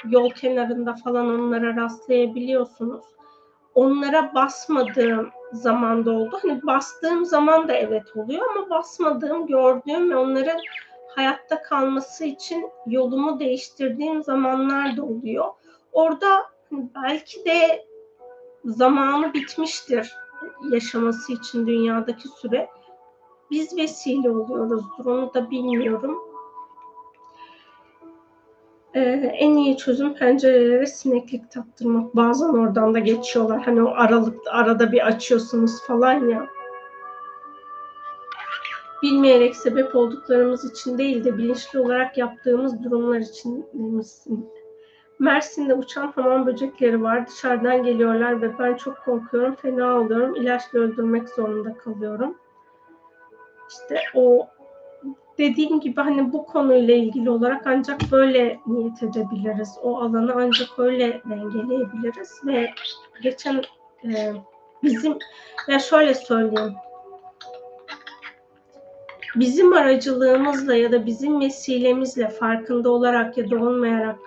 yol 0.09 0.29
kenarında 0.29 0.95
falan 1.03 1.39
onlara 1.39 1.75
rastlayabiliyorsunuz. 1.75 3.03
Onlara 3.75 4.33
basmadığım 4.35 5.31
zamanda 5.53 6.11
oldu. 6.11 6.39
Hani 6.41 6.61
bastığım 6.63 7.25
zaman 7.25 7.67
da 7.67 7.73
evet 7.73 8.15
oluyor 8.15 8.45
ama 8.55 8.69
basmadığım, 8.69 9.47
gördüğüm 9.47 10.11
ve 10.11 10.15
onların 10.15 10.57
hayatta 11.15 11.61
kalması 11.61 12.25
için 12.25 12.69
yolumu 12.85 13.39
değiştirdiğim 13.39 14.23
zamanlar 14.23 14.97
da 14.97 15.03
oluyor. 15.03 15.45
Orada 15.91 16.45
belki 16.71 17.45
de 17.45 17.85
zamanı 18.65 19.33
bitmiştir 19.33 20.13
yaşaması 20.71 21.33
için 21.33 21.67
dünyadaki 21.67 22.27
süre. 22.27 22.69
Biz 23.51 23.77
vesile 23.77 24.31
oluyoruzdur 24.31 25.05
onu 25.05 25.33
da 25.33 25.51
bilmiyorum. 25.51 26.17
Ee, 28.93 28.99
en 29.39 29.55
iyi 29.55 29.77
çözüm 29.77 30.13
pencerelere 30.13 30.85
sineklik 30.85 31.51
taktırmak. 31.51 32.15
Bazen 32.15 32.49
oradan 32.49 32.93
da 32.93 32.99
geçiyorlar. 32.99 33.61
Hani 33.61 33.83
o 33.83 33.91
aralıkta 33.95 34.51
arada 34.51 34.91
bir 34.91 35.07
açıyorsunuz 35.07 35.81
falan 35.87 36.29
ya. 36.29 36.47
Bilmeyerek 39.03 39.55
sebep 39.55 39.95
olduklarımız 39.95 40.71
için 40.71 40.97
değil 40.97 41.23
de 41.23 41.37
bilinçli 41.37 41.79
olarak 41.79 42.17
yaptığımız 42.17 42.83
durumlar 42.83 43.19
için 43.19 43.65
demişsin. 43.73 44.49
Mersin'de 45.19 45.73
uçan 45.73 46.11
hamam 46.11 46.45
böcekleri 46.45 47.03
var. 47.03 47.27
Dışarıdan 47.27 47.83
geliyorlar 47.83 48.41
ve 48.41 48.59
ben 48.59 48.75
çok 48.75 48.97
korkuyorum. 49.05 49.55
Fena 49.55 49.99
oluyorum. 49.99 50.35
İlaçla 50.35 50.79
öldürmek 50.79 51.29
zorunda 51.29 51.77
kalıyorum. 51.77 52.37
İşte 53.69 54.01
o 54.15 54.47
dediğim 55.37 55.79
gibi 55.79 56.01
hani 56.01 56.33
bu 56.33 56.45
konuyla 56.45 56.95
ilgili 56.95 57.29
olarak 57.29 57.67
ancak 57.67 57.99
böyle 58.11 58.59
niyet 58.67 59.03
edebiliriz. 59.03 59.77
O 59.83 59.97
alanı 59.97 60.33
ancak 60.35 60.79
öyle 60.79 61.21
dengeleyebiliriz 61.29 62.41
ve 62.45 62.69
geçen 63.21 63.61
e, 64.03 64.33
bizim 64.83 65.17
ya 65.67 65.79
şöyle 65.79 66.13
söyleyeyim. 66.13 66.73
Bizim 69.35 69.73
aracılığımızla 69.73 70.75
ya 70.75 70.91
da 70.91 71.05
bizim 71.05 71.41
vesilemizle 71.41 72.29
farkında 72.29 72.89
olarak 72.91 73.37
ya 73.37 73.51
da 73.51 73.55
olmayarak 73.55 74.19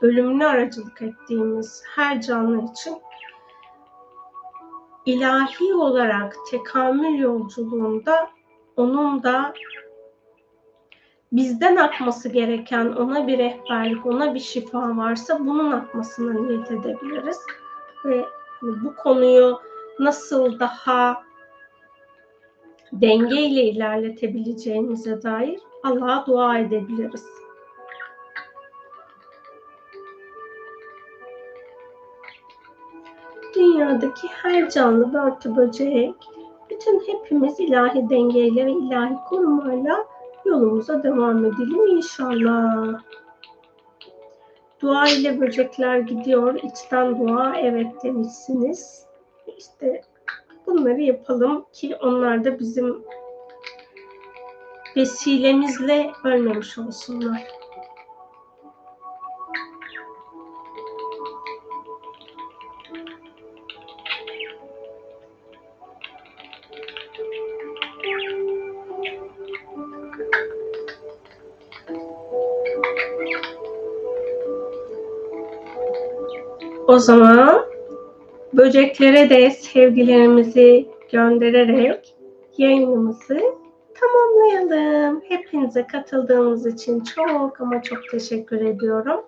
ölümüne 0.00 0.46
aracılık 0.46 1.02
ettiğimiz 1.02 1.82
her 1.94 2.20
canlı 2.20 2.64
için 2.72 2.96
ilahi 5.06 5.74
olarak 5.74 6.36
tekamül 6.50 7.18
yolculuğunda 7.18 8.30
onun 8.76 9.22
da 9.22 9.54
bizden 11.32 11.76
akması 11.76 12.28
gereken 12.28 12.86
ona 12.86 13.26
bir 13.26 13.38
rehberlik, 13.38 14.06
ona 14.06 14.34
bir 14.34 14.40
şifa 14.40 14.96
varsa 14.96 15.40
bunun 15.40 15.72
akmasına 15.72 16.32
niyet 16.32 16.70
edebiliriz. 16.70 17.38
Ve 18.04 18.24
bu 18.62 18.96
konuyu 18.96 19.60
nasıl 19.98 20.58
daha 20.58 21.22
dengeyle 23.00 23.62
ilerletebileceğimize 23.62 25.22
dair 25.22 25.60
Allah'a 25.82 26.26
dua 26.26 26.58
edebiliriz. 26.58 27.26
Dünyadaki 33.54 34.28
her 34.28 34.70
canlı 34.70 35.12
börtü 35.12 35.56
böcek, 35.56 36.14
bütün 36.70 37.02
hepimiz 37.06 37.60
ilahi 37.60 38.10
dengeyle 38.10 38.66
ve 38.66 38.72
ilahi 38.72 39.14
korumayla 39.28 40.06
yolumuza 40.44 41.02
devam 41.02 41.44
edelim 41.44 41.86
inşallah. 41.86 43.02
Dua 44.80 45.08
ile 45.08 45.40
böcekler 45.40 45.98
gidiyor. 45.98 46.54
İçten 46.54 47.28
dua 47.28 47.56
evet 47.56 47.86
demişsiniz. 48.04 49.06
İşte 49.58 50.02
bunları 50.66 51.00
yapalım 51.00 51.66
ki 51.72 51.96
onlar 51.96 52.44
da 52.44 52.58
bizim 52.58 53.04
vesilemizle 54.96 56.12
ölmemiş 56.24 56.78
olsunlar. 56.78 57.46
O 76.86 76.98
zaman 76.98 77.63
böceklere 78.64 79.30
de 79.30 79.50
sevgilerimizi 79.50 80.88
göndererek 81.12 82.16
yayınımızı 82.58 83.40
tamamlayalım. 84.00 85.22
Hepinize 85.28 85.86
katıldığınız 85.86 86.66
için 86.66 87.00
çok 87.00 87.60
ama 87.60 87.82
çok 87.82 87.98
teşekkür 88.10 88.60
ediyorum. 88.60 89.20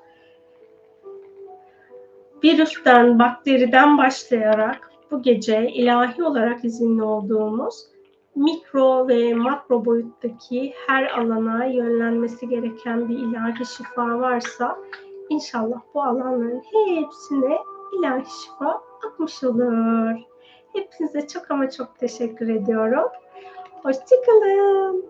Virüsten, 2.45 3.19
bakteriden 3.19 3.99
başlayarak 3.99 4.91
bu 5.11 5.23
gece 5.23 5.71
ilahi 5.71 6.25
olarak 6.25 6.65
izinli 6.65 7.03
olduğumuz 7.03 7.87
mikro 8.35 9.09
ve 9.09 9.35
makro 9.35 9.85
boyuttaki 9.85 10.73
her 10.87 11.19
alana 11.19 11.65
yönlenmesi 11.65 12.49
gereken 12.49 13.09
bir 13.09 13.19
ilahi 13.19 13.67
şifa 13.77 14.19
varsa 14.19 14.79
İnşallah 15.29 15.81
bu 15.95 16.03
alanların 16.03 16.63
hepsine 16.73 17.59
ilahi 17.99 18.25
şifa 18.45 18.86
akmış 19.17 19.45
olur. 19.45 20.17
Hepinize 20.73 21.27
çok 21.27 21.51
ama 21.51 21.71
çok 21.71 21.99
teşekkür 21.99 22.49
ediyorum. 22.49 23.09
Hoşçakalın. 23.83 25.05